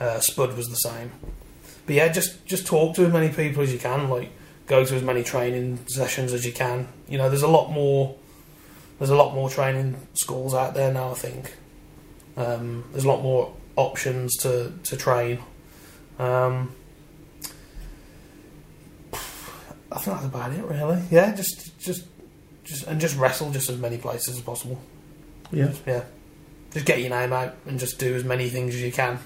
Uh, 0.00 0.20
Spud 0.20 0.56
was 0.56 0.68
the 0.68 0.76
same. 0.76 1.12
But 1.86 1.94
yeah, 1.94 2.08
just 2.08 2.44
just 2.46 2.66
talk 2.66 2.94
to 2.96 3.06
as 3.06 3.12
many 3.12 3.28
people 3.28 3.62
as 3.62 3.72
you 3.72 3.78
can. 3.78 4.08
Like 4.08 4.30
go 4.66 4.84
to 4.84 4.94
as 4.94 5.02
many 5.02 5.22
training 5.22 5.84
sessions 5.86 6.32
as 6.32 6.46
you 6.46 6.52
can. 6.52 6.88
You 7.08 7.18
know, 7.18 7.28
there's 7.28 7.42
a 7.42 7.48
lot 7.48 7.70
more. 7.70 8.16
There's 8.98 9.10
a 9.10 9.16
lot 9.16 9.34
more 9.34 9.50
training 9.50 9.96
schools 10.14 10.54
out 10.54 10.74
there 10.74 10.92
now. 10.92 11.10
I 11.10 11.14
think 11.14 11.56
um, 12.36 12.84
there's 12.92 13.04
a 13.04 13.08
lot 13.08 13.22
more 13.22 13.54
options 13.76 14.36
to 14.38 14.72
to 14.84 14.96
train. 14.96 15.38
Um, 16.18 16.72
I 19.92 19.98
think 19.98 20.16
that's 20.16 20.26
about 20.26 20.52
it, 20.52 20.64
really. 20.64 21.02
Yeah, 21.10 21.34
just, 21.34 21.78
just, 21.78 22.06
just, 22.64 22.86
and 22.86 23.00
just 23.00 23.16
wrestle 23.16 23.50
just 23.50 23.68
as 23.68 23.78
many 23.78 23.98
places 23.98 24.36
as 24.36 24.42
possible. 24.42 24.80
Yeah. 25.50 25.72
Yeah, 25.86 26.04
just 26.72 26.86
get 26.86 27.00
your 27.00 27.10
name 27.10 27.32
out 27.32 27.54
and 27.66 27.78
just 27.78 27.98
do 27.98 28.14
as 28.14 28.24
many 28.24 28.48
things 28.48 28.74
as 28.74 28.82
you 28.82 28.92
can, 28.92 29.18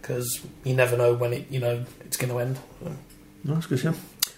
because 0.00 0.40
you 0.64 0.74
never 0.74 0.96
know 0.96 1.14
when 1.14 1.32
it, 1.32 1.50
you 1.50 1.60
know, 1.60 1.84
it's 2.00 2.16
going 2.16 2.32
to 2.32 2.38
end. 2.38 2.58
No, 3.44 3.54
that's 3.54 3.66
good, 3.66 3.82
yeah. 3.82 3.94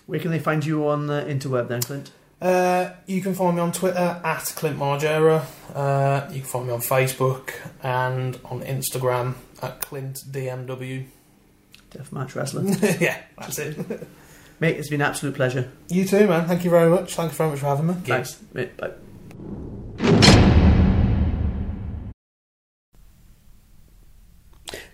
Where 0.07 0.19
can 0.19 0.31
they 0.31 0.41
find 0.41 0.65
you 0.65 0.89
on 0.89 1.07
the 1.07 1.23
interweb 1.23 1.69
then, 1.69 1.83
Clint? 1.83 2.11
Uh, 2.41 2.91
you 3.07 3.23
can 3.23 3.35
find 3.35 3.55
me 3.55 3.63
on 3.63 3.71
Twitter 3.71 4.21
at 4.25 4.53
Clint 4.57 4.77
Margera. 4.77 5.45
Uh, 5.73 6.29
you 6.33 6.41
can 6.41 6.49
find 6.49 6.67
me 6.67 6.73
on 6.73 6.81
Facebook 6.81 7.53
and 7.85 8.37
on 8.45 8.63
Instagram 8.63 9.35
at 9.63 9.81
Clint 9.81 10.25
DMW. 10.29 11.07
Deathmatch 11.93 12.35
Wrestling. 12.35 12.77
yeah, 13.01 13.19
that's 13.39 13.61
it. 13.61 13.77
Mate, 14.63 14.77
it's 14.77 14.89
been 14.89 15.01
an 15.01 15.09
absolute 15.09 15.35
pleasure. 15.35 15.73
You 15.89 16.05
too, 16.05 16.29
man. 16.29 16.47
Thank 16.47 16.63
you 16.63 16.71
very 16.71 16.89
much. 16.89 17.17
Thank 17.17 17.33
you 17.33 17.37
very 17.37 17.51
much 17.51 17.59
for 17.59 17.67
having 17.67 17.89
me. 17.89 17.95
Thanks. 17.95 18.41
Mate, 18.53 18.77
bye. 18.77 18.93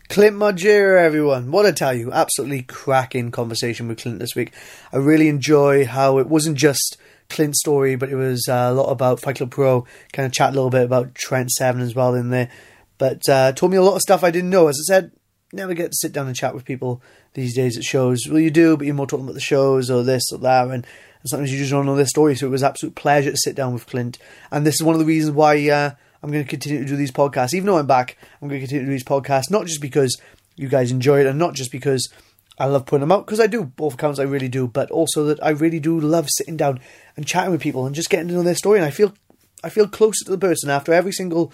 Clint 0.08 0.36
Margera, 0.36 1.02
everyone. 1.02 1.50
What 1.50 1.66
I 1.66 1.72
tell 1.72 1.92
you, 1.92 2.10
absolutely 2.10 2.62
cracking 2.62 3.30
conversation 3.30 3.88
with 3.88 3.98
Clint 3.98 4.20
this 4.20 4.34
week. 4.34 4.54
I 4.90 4.96
really 4.96 5.28
enjoy 5.28 5.84
how 5.84 6.16
it 6.16 6.28
wasn't 6.28 6.56
just 6.56 6.96
Clint's 7.28 7.60
story, 7.60 7.94
but 7.94 8.08
it 8.08 8.16
was 8.16 8.48
uh, 8.48 8.68
a 8.70 8.72
lot 8.72 8.90
about 8.90 9.20
Fight 9.20 9.36
Club 9.36 9.50
Pro. 9.50 9.84
Kind 10.14 10.24
of 10.24 10.32
chat 10.32 10.48
a 10.48 10.54
little 10.54 10.70
bit 10.70 10.84
about 10.84 11.14
Trent 11.14 11.50
Seven 11.50 11.82
as 11.82 11.94
well 11.94 12.14
in 12.14 12.30
there. 12.30 12.48
But 12.96 13.28
uh, 13.28 13.52
told 13.52 13.70
me 13.70 13.76
a 13.76 13.82
lot 13.82 13.96
of 13.96 14.00
stuff 14.00 14.24
I 14.24 14.30
didn't 14.30 14.48
know. 14.48 14.68
As 14.68 14.80
I 14.80 14.84
said, 14.94 15.12
never 15.52 15.74
get 15.74 15.90
to 15.90 15.98
sit 15.98 16.12
down 16.12 16.26
and 16.26 16.34
chat 16.34 16.54
with 16.54 16.64
people 16.64 17.02
these 17.38 17.54
days 17.54 17.76
at 17.76 17.84
shows. 17.84 18.26
Well, 18.28 18.40
you 18.40 18.50
do, 18.50 18.76
but 18.76 18.86
you're 18.86 18.94
more 18.94 19.06
talking 19.06 19.24
about 19.24 19.34
the 19.34 19.40
shows 19.40 19.90
or 19.90 20.02
this 20.02 20.30
or 20.32 20.38
that, 20.38 20.64
and, 20.64 20.72
and 20.74 20.84
sometimes 21.26 21.52
you 21.52 21.58
just 21.58 21.70
don't 21.70 21.86
know 21.86 21.96
their 21.96 22.06
story. 22.06 22.36
So 22.36 22.46
it 22.46 22.50
was 22.50 22.62
absolute 22.62 22.94
pleasure 22.94 23.30
to 23.30 23.36
sit 23.36 23.56
down 23.56 23.72
with 23.72 23.86
Clint. 23.86 24.18
And 24.50 24.66
this 24.66 24.74
is 24.74 24.82
one 24.82 24.94
of 24.94 25.00
the 25.00 25.06
reasons 25.06 25.34
why 25.34 25.68
uh, 25.68 25.90
I'm 26.22 26.30
going 26.30 26.44
to 26.44 26.50
continue 26.50 26.80
to 26.80 26.86
do 26.86 26.96
these 26.96 27.12
podcasts. 27.12 27.54
Even 27.54 27.66
though 27.66 27.78
I'm 27.78 27.86
back, 27.86 28.16
I'm 28.40 28.48
going 28.48 28.60
to 28.60 28.66
continue 28.66 28.84
to 28.84 28.86
do 28.86 28.92
these 28.92 29.04
podcasts, 29.04 29.50
not 29.50 29.66
just 29.66 29.80
because 29.80 30.20
you 30.56 30.68
guys 30.68 30.90
enjoy 30.90 31.20
it 31.20 31.26
and 31.26 31.38
not 31.38 31.54
just 31.54 31.72
because 31.72 32.12
I 32.58 32.66
love 32.66 32.86
putting 32.86 33.00
them 33.00 33.12
out, 33.12 33.24
because 33.24 33.40
I 33.40 33.46
do, 33.46 33.64
both 33.64 33.94
accounts 33.94 34.18
I 34.18 34.24
really 34.24 34.48
do, 34.48 34.66
but 34.66 34.90
also 34.90 35.24
that 35.26 35.42
I 35.42 35.50
really 35.50 35.78
do 35.78 35.98
love 35.98 36.26
sitting 36.28 36.56
down 36.56 36.80
and 37.16 37.26
chatting 37.26 37.52
with 37.52 37.60
people 37.60 37.86
and 37.86 37.94
just 37.94 38.10
getting 38.10 38.28
to 38.28 38.34
know 38.34 38.42
their 38.42 38.56
story. 38.56 38.78
And 38.78 38.86
I 38.86 38.90
feel 38.90 39.14
I 39.62 39.70
feel 39.70 39.88
closer 39.88 40.24
to 40.24 40.30
the 40.30 40.38
person 40.38 40.70
after 40.70 40.92
every 40.92 41.12
single 41.12 41.52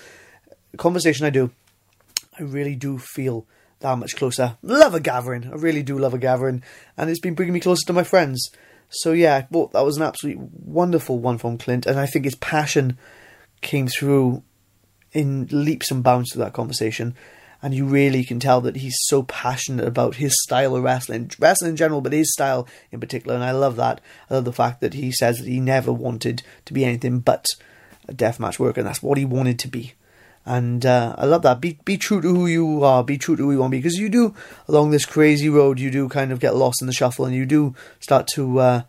conversation 0.76 1.26
I 1.26 1.30
do. 1.30 1.51
I 2.39 2.43
really 2.43 2.74
do 2.74 2.99
feel 2.99 3.47
that 3.85 3.99
much 3.99 4.16
closer. 4.16 4.57
Love 4.62 4.95
a 4.95 5.01
gathering. 5.01 5.47
I 5.47 5.55
really 5.55 5.82
do 5.82 5.99
love 5.99 6.14
a 6.14 6.18
gathering. 6.18 6.62
And 6.97 7.09
it's 7.09 7.20
been 7.20 7.35
bringing 7.35 7.55
me 7.55 7.61
closer 7.61 7.87
to 7.87 7.93
my 7.93 8.05
friends. 8.05 8.51
So 8.89 9.12
yeah, 9.12 9.47
well, 9.51 9.68
that 9.68 9.85
was 9.85 9.97
an 9.97 10.03
absolutely 10.03 10.49
wonderful 10.53 11.18
one 11.18 11.39
from 11.39 11.59
Clint. 11.59 11.87
And 11.87 11.99
I 11.99 12.07
think 12.07 12.24
his 12.24 12.35
passion 12.35 12.99
came 13.61 13.87
through 13.87 14.43
in 15.12 15.49
leaps 15.51 15.91
and 15.91 16.03
bounds 16.03 16.32
through 16.32 16.45
that 16.45 16.53
conversation. 16.53 17.14
And 17.62 17.72
you 17.74 17.87
really 17.87 18.24
can 18.24 18.41
tell 18.41 18.61
that 18.62 18.76
he's 18.76 18.97
so 19.05 19.22
passionate 19.22 19.87
about 19.87 20.16
his 20.16 20.35
style 20.43 20.76
of 20.76 20.82
wrestling, 20.82 21.30
wrestling 21.39 21.70
in 21.70 21.76
general, 21.76 22.03
but 22.03 22.12
his 22.12 22.32
style 22.32 22.68
in 22.91 23.01
particular. 23.01 23.35
And 23.35 23.45
I 23.45 23.53
love 23.53 23.76
that. 23.76 24.01
I 24.28 24.35
love 24.35 24.45
the 24.45 24.53
fact 24.53 24.80
that 24.80 24.95
he 24.95 25.12
says 25.12 25.39
that 25.39 25.49
he 25.49 25.61
never 25.61 25.93
wanted 25.93 26.43
to 26.66 26.74
be 26.74 26.85
anything 26.85 27.20
but 27.20 27.47
a 28.07 28.12
deathmatch 28.12 28.59
worker, 28.59 28.80
and 28.80 28.89
that's 28.89 29.03
what 29.03 29.16
he 29.16 29.24
wanted 29.24 29.59
to 29.61 29.68
be. 29.68 29.95
And 30.47 30.84
uh, 30.84 31.14
I 31.16 31.24
love 31.24 31.42
that. 31.42 31.61
Be 31.61 31.78
be 31.84 31.97
true 31.97 32.20
to 32.20 32.28
who 32.28 32.47
you 32.47 32.84
are. 32.84 33.03
Be 33.03 33.16
true 33.16 33.36
to 33.36 33.42
who 33.42 33.53
you 33.53 33.59
want 33.61 33.70
to 33.70 33.76
be. 33.76 33.82
Because 33.82 33.99
you 33.99 34.11
do 34.11 34.34
along 34.68 34.90
this 34.90 35.07
crazy 35.07 35.49
road, 35.49 35.80
you 35.80 35.90
do 35.90 36.09
kind 36.09 36.32
of 36.32 36.40
get 36.40 36.55
lost 36.55 36.82
in 36.82 36.86
the 36.86 36.92
shuffle, 36.92 37.24
and 37.24 37.34
you 37.34 37.47
do 37.47 37.74
start 37.99 38.26
to 38.28 38.59
uh, 38.59 38.82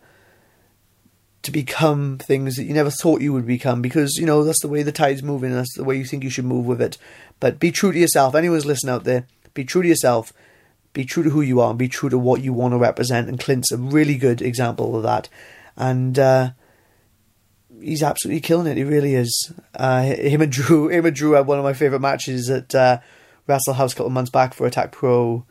to 1.42 1.50
become 1.50 2.18
things 2.18 2.56
that 2.56 2.64
you 2.64 2.74
never 2.74 2.90
thought 2.90 3.22
you 3.22 3.32
would 3.32 3.46
become. 3.46 3.80
Because 3.80 4.16
you 4.16 4.26
know 4.26 4.44
that's 4.44 4.60
the 4.60 4.68
way 4.68 4.82
the 4.82 4.92
tide's 4.92 5.22
moving. 5.22 5.50
And 5.50 5.58
that's 5.58 5.74
the 5.76 5.84
way 5.84 5.96
you 5.96 6.04
think 6.04 6.24
you 6.24 6.30
should 6.30 6.44
move 6.44 6.66
with 6.66 6.82
it. 6.82 6.98
But 7.40 7.58
be 7.58 7.72
true 7.72 7.92
to 7.92 7.98
yourself. 7.98 8.34
Anyone's 8.34 8.66
listening 8.66 8.94
out 8.94 9.04
there, 9.04 9.26
be 9.54 9.64
true 9.64 9.82
to 9.82 9.88
yourself. 9.88 10.34
Be 10.92 11.04
true 11.04 11.22
to 11.22 11.30
who 11.30 11.42
you 11.42 11.60
are. 11.60 11.70
And 11.70 11.78
be 11.78 11.88
true 11.88 12.08
to 12.08 12.18
what 12.18 12.42
you 12.42 12.52
want 12.52 12.72
to 12.72 12.78
represent. 12.78 13.28
And 13.28 13.40
Clint's 13.40 13.70
a 13.70 13.76
really 13.76 14.16
good 14.16 14.40
example 14.40 14.96
of 14.96 15.02
that. 15.02 15.28
And 15.76 16.18
uh, 16.18 16.50
he's 17.80 18.02
absolutely 18.02 18.40
killing 18.40 18.66
it. 18.66 18.76
He 18.76 18.84
really 18.84 19.14
is. 19.14 19.52
Uh, 19.74 20.02
him 20.02 20.42
and 20.42 20.52
Drew, 20.52 20.88
him 20.90 21.06
and 21.06 21.14
Drew 21.16 21.32
had 21.32 21.46
one 21.46 21.58
of 21.58 21.64
my 21.64 21.72
favorite 21.72 22.00
matches 22.00 22.50
at 22.50 22.74
uh, 22.74 23.00
Wrestle 23.46 23.74
House 23.74 23.92
a 23.92 23.96
couple 23.96 24.06
of 24.06 24.12
months 24.12 24.30
back 24.30 24.54
for 24.54 24.66
Attack 24.66 24.92
Pro 24.92 25.44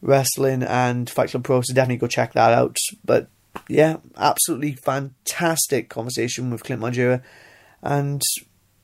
Wrestling 0.00 0.62
and 0.62 1.08
Fight 1.08 1.30
Club 1.30 1.44
Pro. 1.44 1.60
So 1.62 1.74
definitely 1.74 1.98
go 1.98 2.06
check 2.06 2.32
that 2.34 2.52
out. 2.52 2.76
But 3.04 3.28
yeah, 3.68 3.96
absolutely 4.16 4.72
fantastic 4.72 5.88
conversation 5.88 6.50
with 6.50 6.64
Clint 6.64 6.82
Margera, 6.82 7.22
and 7.82 8.22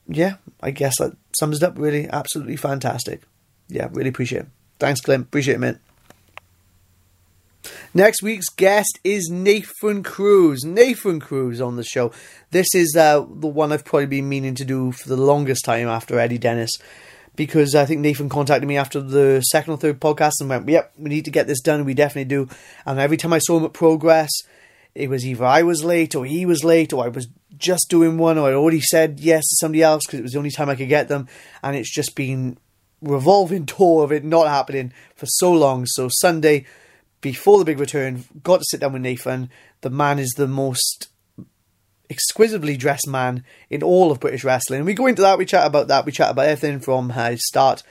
yeah, 0.08 0.36
I 0.60 0.70
guess 0.70 0.98
that 0.98 1.16
sums 1.38 1.58
it 1.58 1.66
up. 1.66 1.78
Really, 1.78 2.08
absolutely 2.08 2.56
fantastic. 2.56 3.22
Yeah, 3.68 3.88
really 3.92 4.10
appreciate 4.10 4.42
it. 4.42 4.48
Thanks, 4.78 5.00
Clint. 5.00 5.26
Appreciate 5.26 5.54
it, 5.54 5.60
man. 5.60 5.80
Next 7.96 8.24
week's 8.24 8.48
guest 8.48 8.98
is 9.04 9.30
Nathan 9.30 10.02
Cruz. 10.02 10.64
Nathan 10.64 11.20
Cruz 11.20 11.60
on 11.60 11.76
the 11.76 11.84
show. 11.84 12.10
This 12.50 12.74
is 12.74 12.96
uh, 12.96 13.20
the 13.20 13.46
one 13.46 13.70
I've 13.70 13.84
probably 13.84 14.06
been 14.06 14.28
meaning 14.28 14.56
to 14.56 14.64
do 14.64 14.90
for 14.90 15.08
the 15.08 15.16
longest 15.16 15.64
time 15.64 15.86
after 15.86 16.18
Eddie 16.18 16.38
Dennis. 16.38 16.72
Because 17.36 17.76
I 17.76 17.84
think 17.84 18.00
Nathan 18.00 18.28
contacted 18.28 18.66
me 18.66 18.76
after 18.76 19.00
the 19.00 19.42
second 19.42 19.74
or 19.74 19.76
third 19.76 20.00
podcast 20.00 20.32
and 20.40 20.48
went, 20.48 20.68
Yep, 20.68 20.94
we 20.98 21.08
need 21.08 21.24
to 21.26 21.30
get 21.30 21.46
this 21.46 21.60
done. 21.60 21.84
We 21.84 21.94
definitely 21.94 22.24
do. 22.24 22.48
And 22.84 22.98
every 22.98 23.16
time 23.16 23.32
I 23.32 23.38
saw 23.38 23.58
him 23.58 23.64
at 23.64 23.72
Progress, 23.72 24.30
it 24.96 25.08
was 25.08 25.24
either 25.24 25.44
I 25.44 25.62
was 25.62 25.84
late 25.84 26.16
or 26.16 26.26
he 26.26 26.44
was 26.46 26.64
late 26.64 26.92
or 26.92 27.04
I 27.04 27.08
was 27.08 27.28
just 27.56 27.86
doing 27.90 28.18
one 28.18 28.38
or 28.38 28.50
I 28.50 28.54
already 28.54 28.80
said 28.80 29.20
yes 29.20 29.42
to 29.42 29.56
somebody 29.60 29.84
else 29.84 30.02
because 30.04 30.18
it 30.18 30.24
was 30.24 30.32
the 30.32 30.38
only 30.38 30.50
time 30.50 30.68
I 30.68 30.74
could 30.74 30.88
get 30.88 31.06
them. 31.06 31.28
And 31.62 31.76
it's 31.76 31.94
just 31.94 32.16
been 32.16 32.58
revolving 33.00 33.66
door 33.66 34.02
of 34.02 34.10
it 34.10 34.24
not 34.24 34.48
happening 34.48 34.92
for 35.14 35.26
so 35.26 35.52
long. 35.52 35.86
So 35.86 36.08
Sunday, 36.10 36.66
before 37.24 37.58
the 37.58 37.64
big 37.64 37.80
return, 37.80 38.24
got 38.42 38.58
to 38.58 38.66
sit 38.68 38.80
down 38.80 38.92
with 38.92 39.00
Nathan. 39.00 39.48
The 39.80 39.88
man 39.88 40.18
is 40.18 40.34
the 40.36 40.46
most 40.46 41.08
exquisitely 42.10 42.76
dressed 42.76 43.08
man 43.08 43.44
in 43.70 43.82
all 43.82 44.12
of 44.12 44.20
British 44.20 44.44
wrestling. 44.44 44.80
And 44.80 44.86
we 44.86 44.92
go 44.92 45.06
into 45.06 45.22
that, 45.22 45.38
we 45.38 45.46
chat 45.46 45.66
about 45.66 45.88
that, 45.88 46.04
we 46.04 46.12
chat 46.12 46.30
about 46.30 46.44
everything 46.44 46.80
from 46.80 47.08
his 47.08 47.40
start 47.46 47.82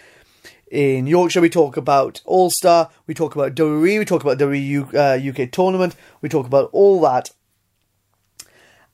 in 0.69 1.07
Yorkshire, 1.07 1.41
we 1.41 1.49
talk 1.49 1.77
about 1.77 2.21
All 2.25 2.51
Star, 2.51 2.91
we 3.07 3.15
talk 3.15 3.33
about 3.33 3.55
WWE, 3.55 3.97
we 3.97 4.05
talk 4.05 4.23
about 4.23 4.39
uh, 4.39 5.43
UK 5.43 5.51
tournament, 5.51 5.95
we 6.21 6.29
talk 6.29 6.45
about 6.45 6.69
all 6.71 7.01
that. 7.01 7.31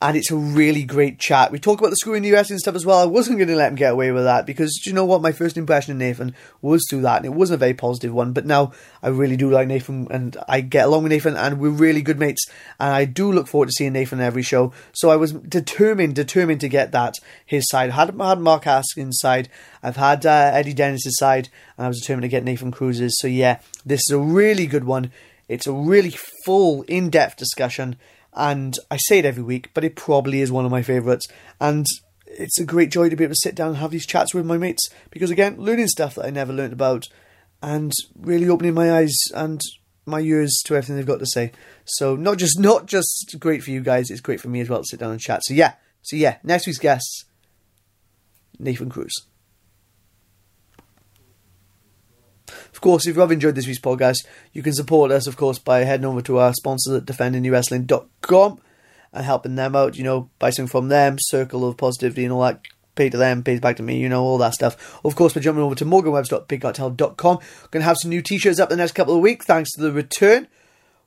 And 0.02 0.16
it's 0.16 0.30
a 0.30 0.36
really 0.36 0.82
great 0.84 1.18
chat. 1.18 1.52
We 1.52 1.58
talk 1.58 1.78
about 1.78 1.90
the 1.90 1.96
school 1.96 2.14
in 2.14 2.22
the 2.22 2.34
US 2.34 2.48
and 2.48 2.58
stuff 2.58 2.74
as 2.74 2.86
well. 2.86 3.00
I 3.00 3.04
wasn't 3.04 3.36
going 3.36 3.48
to 3.48 3.54
let 3.54 3.68
him 3.68 3.74
get 3.74 3.92
away 3.92 4.10
with 4.12 4.24
that 4.24 4.46
because, 4.46 4.86
you 4.86 4.94
know 4.94 5.04
what? 5.04 5.20
My 5.20 5.32
first 5.32 5.58
impression 5.58 5.92
of 5.92 5.98
Nathan 5.98 6.34
was 6.62 6.86
through 6.88 7.02
that, 7.02 7.18
and 7.18 7.26
it 7.26 7.34
wasn't 7.34 7.56
a 7.56 7.58
very 7.58 7.74
positive 7.74 8.14
one. 8.14 8.32
But 8.32 8.46
now 8.46 8.72
I 9.02 9.08
really 9.08 9.36
do 9.36 9.50
like 9.50 9.68
Nathan, 9.68 10.08
and 10.10 10.38
I 10.48 10.62
get 10.62 10.86
along 10.86 11.02
with 11.02 11.12
Nathan, 11.12 11.36
and 11.36 11.60
we're 11.60 11.68
really 11.68 12.00
good 12.00 12.18
mates. 12.18 12.46
And 12.78 12.94
I 12.94 13.04
do 13.04 13.30
look 13.30 13.46
forward 13.46 13.66
to 13.66 13.72
seeing 13.72 13.92
Nathan 13.92 14.20
in 14.20 14.24
every 14.24 14.42
show. 14.42 14.72
So 14.92 15.10
I 15.10 15.16
was 15.16 15.32
determined, 15.32 16.14
determined 16.14 16.62
to 16.62 16.68
get 16.70 16.92
that 16.92 17.16
his 17.44 17.68
side. 17.68 17.90
I 17.90 17.94
had, 17.94 18.18
had 18.18 18.40
Mark 18.40 18.64
Haskins' 18.64 19.18
side, 19.20 19.50
I've 19.82 19.96
had 19.96 20.24
uh, 20.24 20.50
Eddie 20.54 20.72
Dennis's 20.72 21.18
side, 21.18 21.50
and 21.76 21.84
I 21.84 21.88
was 21.88 22.00
determined 22.00 22.22
to 22.22 22.28
get 22.28 22.42
Nathan 22.42 22.70
Cruz's. 22.70 23.18
So 23.18 23.26
yeah, 23.28 23.60
this 23.84 24.00
is 24.08 24.14
a 24.14 24.18
really 24.18 24.66
good 24.66 24.84
one. 24.84 25.12
It's 25.46 25.66
a 25.66 25.72
really 25.72 26.14
full, 26.46 26.82
in 26.82 27.10
depth 27.10 27.36
discussion 27.36 27.96
and 28.34 28.74
I 28.90 28.96
say 28.96 29.18
it 29.18 29.24
every 29.24 29.42
week, 29.42 29.70
but 29.74 29.84
it 29.84 29.96
probably 29.96 30.40
is 30.40 30.52
one 30.52 30.64
of 30.64 30.70
my 30.70 30.82
favourites. 30.82 31.26
And 31.60 31.86
it's 32.26 32.60
a 32.60 32.64
great 32.64 32.90
joy 32.90 33.08
to 33.08 33.16
be 33.16 33.24
able 33.24 33.34
to 33.34 33.40
sit 33.42 33.54
down 33.54 33.68
and 33.68 33.76
have 33.78 33.90
these 33.90 34.06
chats 34.06 34.34
with 34.34 34.46
my 34.46 34.56
mates 34.56 34.88
because, 35.10 35.30
again, 35.30 35.56
learning 35.58 35.88
stuff 35.88 36.14
that 36.14 36.26
I 36.26 36.30
never 36.30 36.52
learned 36.52 36.72
about 36.72 37.08
and 37.62 37.92
really 38.16 38.48
opening 38.48 38.74
my 38.74 38.92
eyes 38.92 39.16
and 39.34 39.60
my 40.06 40.20
ears 40.20 40.62
to 40.64 40.74
everything 40.74 40.96
they've 40.96 41.06
got 41.06 41.18
to 41.18 41.26
say. 41.26 41.52
So 41.84 42.16
not 42.16 42.38
just 42.38 42.58
not 42.58 42.86
just 42.86 43.36
great 43.38 43.62
for 43.62 43.70
you 43.70 43.80
guys, 43.80 44.10
it's 44.10 44.20
great 44.20 44.40
for 44.40 44.48
me 44.48 44.60
as 44.60 44.68
well 44.68 44.80
to 44.80 44.86
sit 44.86 45.00
down 45.00 45.12
and 45.12 45.20
chat. 45.20 45.44
So 45.44 45.54
yeah, 45.54 45.74
so 46.02 46.16
yeah, 46.16 46.38
next 46.42 46.66
week's 46.66 46.78
guests, 46.78 47.24
Nathan 48.58 48.90
Cruz. 48.90 49.12
Of 52.80 52.82
course, 52.82 53.06
if 53.06 53.14
you 53.14 53.20
have 53.20 53.30
enjoyed 53.30 53.56
this 53.56 53.66
week's 53.66 53.78
podcast, 53.78 54.24
you 54.54 54.62
can 54.62 54.72
support 54.72 55.10
us, 55.10 55.26
of 55.26 55.36
course, 55.36 55.58
by 55.58 55.80
heading 55.80 56.06
over 56.06 56.22
to 56.22 56.38
our 56.38 56.54
sponsors 56.54 56.94
at 56.94 57.04
defendingwrestling.com 57.04 58.58
and 59.12 59.24
helping 59.26 59.54
them 59.54 59.76
out, 59.76 59.98
you 59.98 60.02
know, 60.02 60.30
buy 60.38 60.48
something 60.48 60.70
from 60.70 60.88
them, 60.88 61.18
circle 61.20 61.68
of 61.68 61.76
positivity 61.76 62.24
and 62.24 62.32
all 62.32 62.40
that. 62.40 62.62
Pay 62.94 63.10
to 63.10 63.18
them, 63.18 63.42
pays 63.42 63.60
back 63.60 63.76
to 63.76 63.82
me, 63.82 63.98
you 63.98 64.08
know, 64.08 64.22
all 64.22 64.38
that 64.38 64.54
stuff. 64.54 64.98
Of 65.04 65.14
course, 65.14 65.34
we're 65.34 65.42
jumping 65.42 65.62
over 65.62 65.74
to 65.74 65.84
morganwebs.bigcartel.com. 65.84 67.36
Going 67.70 67.82
to 67.82 67.82
have 67.82 67.98
some 67.98 68.08
new 68.08 68.22
t-shirts 68.22 68.58
up 68.58 68.70
the 68.70 68.76
next 68.76 68.92
couple 68.92 69.14
of 69.14 69.20
weeks, 69.20 69.44
thanks 69.44 69.72
to 69.72 69.82
the 69.82 69.92
return. 69.92 70.48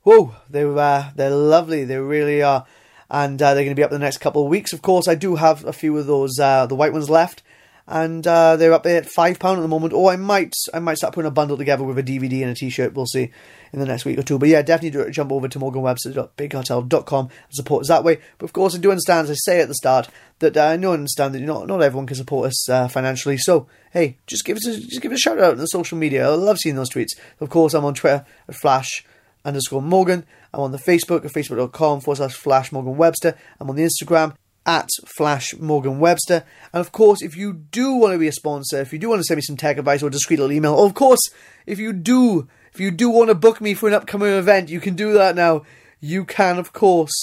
Whoa, 0.04 0.36
they're, 0.48 0.78
uh, 0.78 1.10
they're 1.16 1.32
lovely, 1.32 1.86
they 1.86 1.98
really 1.98 2.44
are. 2.44 2.68
And 3.10 3.42
uh, 3.42 3.56
they're 3.56 3.64
going 3.64 3.76
to 3.76 3.80
be 3.80 3.84
up 3.84 3.90
the 3.90 3.98
next 3.98 4.20
couple 4.20 4.44
of 4.44 4.50
weeks. 4.50 4.74
Of 4.74 4.84
course, 4.84 5.08
I 5.08 5.16
do 5.16 5.38
have 5.38 5.66
a 5.66 5.74
few 5.74 5.98
of 5.98 6.06
those, 6.06 6.38
uh, 6.40 6.68
the 6.68 6.76
white 6.76 6.94
ones 6.94 7.10
left 7.10 7.42
and 7.88 8.26
uh, 8.26 8.56
they're 8.56 8.74
up 8.74 8.84
there 8.84 8.98
at 8.98 9.10
five 9.10 9.40
pound 9.40 9.60
at 9.60 9.62
the 9.62 9.68
moment. 9.68 9.94
Or 9.94 10.12
I 10.12 10.16
might 10.16 10.54
I 10.74 10.80
might 10.80 10.98
start 10.98 11.14
putting 11.14 11.28
a 11.28 11.32
bundle 11.32 11.58
together 11.58 11.84
with 11.84 11.98
a 11.98 12.04
DVD 12.04 12.42
and 12.42 12.52
a 12.52 12.56
T-shirt. 12.56 12.94
We'll 12.94 13.06
see 13.06 13.32
in 13.74 13.80
the 13.80 13.86
next 13.86 14.06
week 14.06 14.18
or 14.18 14.24
two. 14.24 14.40
But 14.40 14.50
yeah, 14.50 14.62
definitely 14.62 14.92
do 14.92 15.10
jump 15.10 15.32
over 15.32 15.48
to 15.48 15.60
morganwebster.bigcartel.com 15.60 17.26
and 17.26 17.32
support 17.52 17.82
us 17.82 17.88
that 17.90 18.04
way. 18.04 18.20
But 18.38 18.46
of 18.46 18.54
course, 18.54 18.76
I 18.76 18.78
do 18.78 18.92
understand, 18.92 19.26
as 19.26 19.32
I 19.32 19.52
say 19.52 19.62
at 19.62 19.68
the 19.68 19.76
start, 19.76 20.10
that 20.40 20.56
uh, 20.56 20.66
I 20.66 20.78
know 20.78 20.92
and 20.92 21.02
understand 21.02 21.36
that 21.36 21.42
not 21.42 21.68
not 21.68 21.82
everyone 21.82 22.08
can 22.08 22.16
support 22.16 22.48
us 22.48 22.70
uh, 22.70 22.88
financially. 22.88 23.38
So 23.38 23.68
hey, 23.92 24.18
just 24.28 24.46
give 24.46 24.58
us 24.58 24.68
a, 24.68 24.80
just 24.80 25.02
give 25.02 25.12
us 25.12 25.20
a 25.20 25.22
shout 25.22 25.40
out 25.40 25.52
on 25.52 25.58
the 25.58 25.66
social 25.68 25.98
media. 25.98 26.26
I 26.26 26.36
love 26.36 26.60
seeing 26.60 26.76
those 26.76 26.90
tweets. 26.90 27.18
Of 27.40 27.50
course, 27.50 27.74
I'm 27.74 27.86
on 27.86 27.96
Twitter 27.96 28.26
at 28.48 28.56
Flash 28.56 29.06
underscore 29.44 29.82
Morgan. 29.82 30.26
I'm 30.54 30.62
on 30.62 30.72
the 30.72 30.78
Facebook 30.78 31.26
at 31.26 31.34
facebook.com 31.34 32.02
forward 32.02 32.18
slash 32.18 32.34
Flash 32.34 32.72
Morgan 32.72 32.96
Webster. 32.96 33.36
I'm 33.60 33.70
on 33.70 33.76
the 33.76 33.84
Instagram 33.84 34.36
at 34.66 34.90
Flash 35.06 35.56
Morgan 35.58 36.00
Webster. 36.00 36.44
And 36.72 36.82
of 36.82 36.92
course, 36.92 37.22
if 37.22 37.36
you 37.36 37.54
do 37.54 37.94
want 37.94 38.14
to 38.14 38.20
be 38.20 38.28
a 38.28 38.32
sponsor, 38.32 38.80
if 38.80 38.94
you 38.94 39.00
do 39.00 39.10
want 39.10 39.20
to 39.20 39.24
send 39.24 39.38
me 39.38 39.42
some 39.42 39.58
tech 39.58 39.78
advice 39.78 40.04
or 40.04 40.10
discreet 40.10 40.40
little 40.40 40.52
email, 40.52 40.84
of 40.84 40.94
course, 40.94 41.22
if 41.66 41.80
you 41.80 41.94
do, 41.94 42.48
if 42.74 42.80
you 42.80 42.92
do 42.92 43.10
want 43.10 43.30
to 43.30 43.36
book 43.36 43.62
me 43.62 43.74
for 43.74 43.88
an 43.88 43.94
upcoming 43.94 44.30
event, 44.34 44.70
you 44.70 44.80
can 44.80 44.96
do 44.96 45.14
that 45.14 45.36
now. 45.36 45.64
You 46.00 46.26
can, 46.26 46.58
of 46.58 46.74
course, 46.74 47.14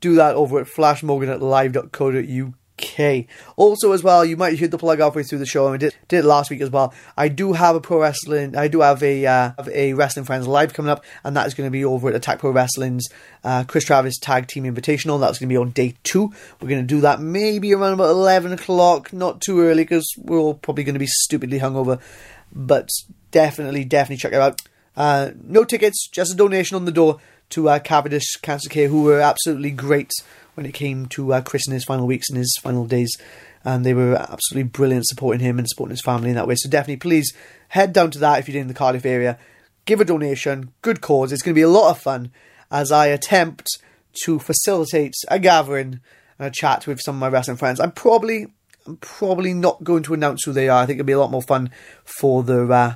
do 0.00 0.14
that 0.14 0.34
over 0.34 0.58
at 0.60 0.66
flashmorgan 0.66 1.28
at 1.28 1.42
live.co.uk. 1.42 2.59
Also, 3.56 3.92
as 3.92 4.02
well, 4.02 4.24
you 4.24 4.36
might 4.36 4.58
hear 4.58 4.68
the 4.68 4.78
plug 4.78 4.98
halfway 4.98 5.22
through 5.22 5.38
the 5.38 5.46
show, 5.46 5.66
and 5.66 5.74
I 5.74 5.76
did, 5.76 5.94
did 6.08 6.18
it 6.20 6.24
last 6.24 6.50
week 6.50 6.60
as 6.60 6.70
well. 6.70 6.94
I 7.16 7.28
do 7.28 7.52
have 7.52 7.76
a 7.76 7.80
pro 7.80 8.00
wrestling, 8.00 8.56
I 8.56 8.68
do 8.68 8.80
have 8.80 9.02
a 9.02 9.26
uh, 9.26 9.52
have 9.56 9.68
a 9.68 9.94
Wrestling 9.94 10.24
Friends 10.24 10.46
live 10.46 10.74
coming 10.74 10.90
up, 10.90 11.04
and 11.24 11.36
that 11.36 11.46
is 11.46 11.54
going 11.54 11.66
to 11.66 11.70
be 11.70 11.84
over 11.84 12.08
at 12.08 12.14
Attack 12.14 12.40
Pro 12.40 12.50
Wrestling's 12.50 13.08
uh, 13.44 13.64
Chris 13.66 13.84
Travis 13.84 14.18
Tag 14.18 14.46
Team 14.46 14.64
Invitational. 14.64 15.20
That's 15.20 15.38
going 15.38 15.48
to 15.48 15.52
be 15.52 15.56
on 15.56 15.70
day 15.70 15.94
two. 16.02 16.32
We're 16.60 16.68
going 16.68 16.82
to 16.82 16.86
do 16.86 17.00
that 17.02 17.20
maybe 17.20 17.74
around 17.74 17.94
about 17.94 18.10
11 18.10 18.52
o'clock, 18.52 19.12
not 19.12 19.40
too 19.40 19.60
early 19.60 19.84
because 19.84 20.06
we're 20.18 20.38
all 20.38 20.54
probably 20.54 20.84
going 20.84 20.94
to 20.94 21.00
be 21.00 21.06
stupidly 21.06 21.60
hungover, 21.60 22.00
but 22.52 22.88
definitely, 23.30 23.84
definitely 23.84 24.18
check 24.18 24.32
it 24.32 24.40
out. 24.40 24.60
Uh, 24.96 25.30
no 25.44 25.64
tickets, 25.64 26.08
just 26.08 26.32
a 26.32 26.36
donation 26.36 26.76
on 26.76 26.84
the 26.84 26.92
door 26.92 27.20
to 27.50 27.68
uh, 27.68 27.78
Cavendish 27.78 28.36
Cancer 28.42 28.68
Care, 28.68 28.88
who 28.88 29.02
were 29.02 29.20
absolutely 29.20 29.70
great 29.70 30.10
when 30.54 30.66
it 30.66 30.74
came 30.74 31.06
to 31.06 31.34
uh, 31.34 31.40
Chris 31.40 31.66
in 31.66 31.74
his 31.74 31.84
final 31.84 32.06
weeks 32.06 32.28
and 32.28 32.38
his 32.38 32.58
final 32.62 32.86
days. 32.86 33.16
And 33.64 33.84
they 33.84 33.94
were 33.94 34.14
absolutely 34.16 34.70
brilliant 34.70 35.06
supporting 35.06 35.40
him 35.40 35.58
and 35.58 35.68
supporting 35.68 35.92
his 35.92 36.02
family 36.02 36.30
in 36.30 36.36
that 36.36 36.48
way. 36.48 36.54
So 36.56 36.68
definitely, 36.68 36.96
please 36.96 37.32
head 37.68 37.92
down 37.92 38.10
to 38.12 38.18
that 38.20 38.38
if 38.38 38.48
you're 38.48 38.60
in 38.60 38.68
the 38.68 38.74
Cardiff 38.74 39.04
area. 39.04 39.38
Give 39.84 40.00
a 40.00 40.04
donation, 40.04 40.72
good 40.82 41.00
cause. 41.00 41.32
It's 41.32 41.42
going 41.42 41.54
to 41.54 41.58
be 41.58 41.62
a 41.62 41.68
lot 41.68 41.90
of 41.90 41.98
fun 41.98 42.30
as 42.70 42.92
I 42.92 43.06
attempt 43.06 43.66
to 44.24 44.38
facilitate 44.38 45.14
a 45.28 45.38
gathering 45.38 46.00
and 46.38 46.48
a 46.48 46.50
chat 46.50 46.86
with 46.86 47.00
some 47.00 47.16
of 47.16 47.20
my 47.20 47.28
wrestling 47.28 47.56
friends. 47.56 47.80
I'm 47.80 47.92
probably, 47.92 48.46
I'm 48.86 48.96
probably 48.96 49.54
not 49.54 49.84
going 49.84 50.02
to 50.04 50.14
announce 50.14 50.44
who 50.44 50.52
they 50.52 50.68
are. 50.68 50.82
I 50.82 50.86
think 50.86 50.98
it'll 50.98 51.06
be 51.06 51.12
a 51.12 51.20
lot 51.20 51.30
more 51.30 51.42
fun 51.42 51.70
for 52.04 52.42
the 52.42 52.66
uh, 52.66 52.94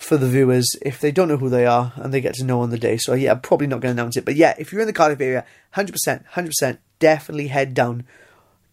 for 0.00 0.16
the 0.16 0.26
viewers 0.26 0.66
if 0.80 0.98
they 0.98 1.12
don't 1.12 1.28
know 1.28 1.36
who 1.36 1.50
they 1.50 1.66
are 1.66 1.92
and 1.96 2.12
they 2.12 2.22
get 2.22 2.34
to 2.34 2.44
know 2.44 2.62
on 2.62 2.70
the 2.70 2.78
day. 2.78 2.96
So 2.96 3.12
yeah, 3.14 3.32
I'm 3.32 3.40
probably 3.40 3.66
not 3.66 3.80
going 3.80 3.94
to 3.94 4.02
announce 4.02 4.16
it. 4.16 4.24
But 4.24 4.34
yeah, 4.34 4.54
if 4.58 4.72
you're 4.72 4.80
in 4.80 4.86
the 4.86 4.94
Cardiff 4.94 5.20
area, 5.20 5.44
100%, 5.74 6.24
100%, 6.32 6.78
definitely 6.98 7.48
head 7.48 7.74
down 7.74 8.04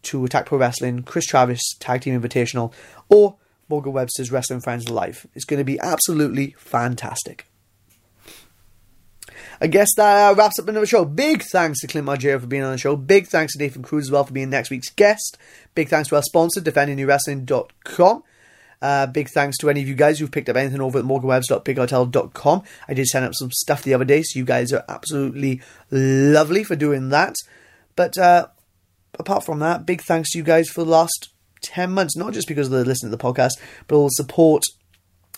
to 0.03 0.23
Attack 0.23 0.45
Pro 0.45 0.57
Wrestling, 0.57 1.03
Chris 1.03 1.25
Travis 1.25 1.61
Tag 1.79 2.01
Team 2.01 2.19
Invitational, 2.19 2.73
or 3.09 3.35
Morgan 3.67 3.91
Webster's 3.91 4.31
Wrestling 4.31 4.61
Friends 4.61 4.89
Live. 4.89 5.27
It's 5.35 5.43
going 5.43 5.59
to 5.59 5.65
be 5.65 5.79
absolutely 5.79 6.55
fantastic. 6.57 7.45
I 9.59 9.67
guess 9.67 9.89
that 9.97 10.31
uh, 10.31 10.35
wraps 10.35 10.59
up 10.59 10.67
another 10.69 10.85
show. 10.85 11.03
Big 11.03 11.43
thanks 11.43 11.81
to 11.81 11.87
Clint 11.87 12.07
Margera 12.07 12.39
for 12.39 12.47
being 12.47 12.63
on 12.63 12.71
the 12.71 12.77
show. 12.77 12.95
Big 12.95 13.27
thanks 13.27 13.53
to 13.53 13.59
Nathan 13.59 13.83
Cruz 13.83 14.05
as 14.05 14.11
well 14.11 14.23
for 14.23 14.33
being 14.33 14.49
next 14.49 14.69
week's 14.69 14.89
guest. 14.89 15.37
Big 15.75 15.89
thanks 15.89 16.07
to 16.09 16.15
our 16.15 16.23
sponsor, 16.23 16.61
DefendingNewWrestling.com. 16.61 18.23
Uh, 18.81 19.07
big 19.07 19.29
thanks 19.29 19.57
to 19.57 19.69
any 19.69 19.81
of 19.81 19.87
you 19.87 19.95
guys 19.95 20.19
who've 20.19 20.31
picked 20.31 20.49
up 20.49 20.55
anything 20.55 20.81
over 20.81 20.99
at 20.99 21.05
morganwebs.bigcartel.com. 21.05 22.63
I 22.87 22.93
did 22.93 23.07
send 23.07 23.25
up 23.25 23.33
some 23.33 23.51
stuff 23.51 23.83
the 23.83 23.93
other 23.93 24.05
day, 24.05 24.21
so 24.21 24.37
you 24.37 24.45
guys 24.45 24.71
are 24.71 24.85
absolutely 24.87 25.61
lovely 25.89 26.63
for 26.63 26.75
doing 26.75 27.09
that. 27.09 27.35
But 27.95 28.17
uh, 28.17 28.47
apart 29.17 29.43
from 29.43 29.59
that, 29.59 29.85
big 29.85 30.01
thanks 30.01 30.31
to 30.31 30.37
you 30.37 30.43
guys 30.43 30.69
for 30.69 30.83
the 30.83 30.89
last 30.91 31.29
10 31.61 31.91
months, 31.91 32.15
not 32.15 32.33
just 32.33 32.47
because 32.47 32.67
of 32.67 32.73
the 32.73 32.85
listening 32.85 33.11
to 33.11 33.17
the 33.17 33.23
podcast, 33.23 33.53
but 33.87 33.95
all 33.95 34.05
the 34.05 34.11
support, 34.11 34.63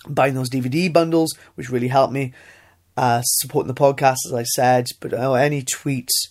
buying 0.08 0.34
those 0.34 0.50
DVD 0.50 0.92
bundles, 0.92 1.34
which 1.56 1.70
really 1.70 1.88
helped 1.88 2.14
me, 2.14 2.34
uh, 2.98 3.22
supporting 3.24 3.74
the 3.74 3.80
podcast, 3.80 4.18
as 4.26 4.34
I 4.34 4.44
said, 4.44 4.88
but 5.00 5.14
uh, 5.14 5.34
any 5.34 5.62
tweets, 5.62 6.28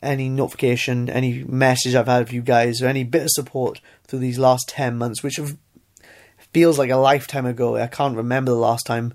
any 0.00 0.28
notification, 0.28 1.10
any 1.10 1.42
message 1.44 1.96
I've 1.96 2.06
had 2.06 2.22
of 2.22 2.32
you 2.32 2.42
guys, 2.42 2.80
or 2.80 2.86
any 2.86 3.02
bit 3.02 3.22
of 3.22 3.30
support 3.30 3.80
through 4.06 4.20
these 4.20 4.38
last 4.38 4.68
10 4.68 4.96
months, 4.96 5.22
which 5.22 5.36
have 5.36 5.56
feels 6.54 6.78
like 6.78 6.90
a 6.90 6.96
lifetime 6.96 7.44
ago. 7.44 7.76
I 7.76 7.88
can't 7.88 8.16
remember 8.16 8.52
the 8.52 8.56
last 8.56 8.86
time 8.86 9.12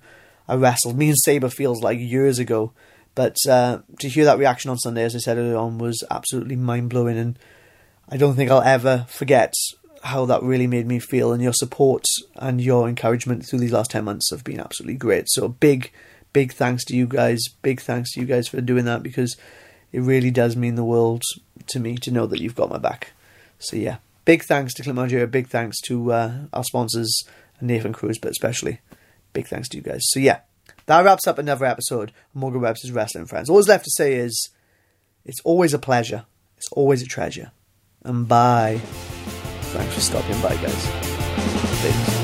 I 0.47 0.55
wrestled. 0.55 0.97
Me 0.97 1.07
and 1.07 1.17
Sabre 1.17 1.49
feels 1.49 1.81
like 1.81 1.97
years 1.97 2.37
ago. 2.37 2.73
But 3.15 3.37
uh, 3.49 3.79
to 3.99 4.09
hear 4.09 4.25
that 4.25 4.37
reaction 4.37 4.69
on 4.69 4.77
Sunday, 4.77 5.03
as 5.03 5.15
I 5.15 5.19
said 5.19 5.37
earlier 5.37 5.57
on, 5.57 5.77
was 5.77 6.03
absolutely 6.11 6.55
mind 6.55 6.89
blowing, 6.89 7.17
and 7.17 7.39
I 8.07 8.17
don't 8.17 8.35
think 8.35 8.51
I'll 8.51 8.61
ever 8.61 9.05
forget 9.09 9.53
how 10.03 10.25
that 10.25 10.43
really 10.43 10.67
made 10.67 10.87
me 10.87 10.99
feel. 10.99 11.33
And 11.33 11.41
your 11.41 11.53
support 11.53 12.05
and 12.35 12.61
your 12.61 12.87
encouragement 12.87 13.45
through 13.45 13.59
these 13.59 13.73
last 13.73 13.91
ten 13.91 14.05
months 14.05 14.29
have 14.31 14.43
been 14.43 14.59
absolutely 14.59 14.97
great. 14.97 15.25
So 15.29 15.47
big, 15.47 15.91
big 16.33 16.53
thanks 16.53 16.85
to 16.85 16.95
you 16.95 17.07
guys. 17.07 17.41
Big 17.61 17.81
thanks 17.81 18.13
to 18.13 18.21
you 18.21 18.25
guys 18.25 18.47
for 18.47 18.61
doing 18.61 18.85
that 18.85 19.03
because 19.03 19.35
it 19.91 20.01
really 20.01 20.31
does 20.31 20.55
mean 20.55 20.75
the 20.75 20.83
world 20.83 21.23
to 21.67 21.79
me 21.79 21.97
to 21.97 22.11
know 22.11 22.25
that 22.27 22.41
you've 22.41 22.55
got 22.55 22.69
my 22.69 22.77
back. 22.77 23.11
So 23.57 23.75
yeah, 23.75 23.97
big 24.29 24.43
thanks 24.43 24.75
to 24.75 24.83
Clint 24.83 24.99
Margera, 24.99 25.31
big 25.31 25.47
thanks 25.47 25.81
to 25.81 26.11
uh, 26.11 26.31
our 26.53 26.63
sponsors, 26.63 27.23
Nathan 27.61 27.93
Cruz, 27.93 28.19
but 28.19 28.29
especially 28.29 28.79
big 29.33 29.47
thanks 29.47 29.67
to 29.69 29.77
you 29.77 29.81
guys. 29.81 30.01
So 30.03 30.19
yeah, 30.19 30.41
that 30.85 31.03
wraps 31.03 31.25
up 31.25 31.39
another 31.39 31.65
episode 31.65 32.09
of 32.09 32.35
Morgan 32.35 32.61
Webster's 32.61 32.91
Wrestling 32.91 33.25
Friends. 33.25 33.49
All 33.49 33.55
that's 33.55 33.67
left 33.67 33.85
to 33.85 33.91
say 33.91 34.13
is, 34.13 34.51
it's 35.25 35.41
always 35.43 35.73
a 35.73 35.79
pleasure, 35.79 36.27
it's 36.57 36.69
always 36.73 37.01
a 37.01 37.07
treasure, 37.07 37.51
and 38.03 38.27
bye. 38.27 38.79
Thanks 38.83 39.95
for 39.95 40.01
stopping 40.01 40.39
by, 40.43 40.55
guys. 40.57 40.85
Thanks. 41.81 42.18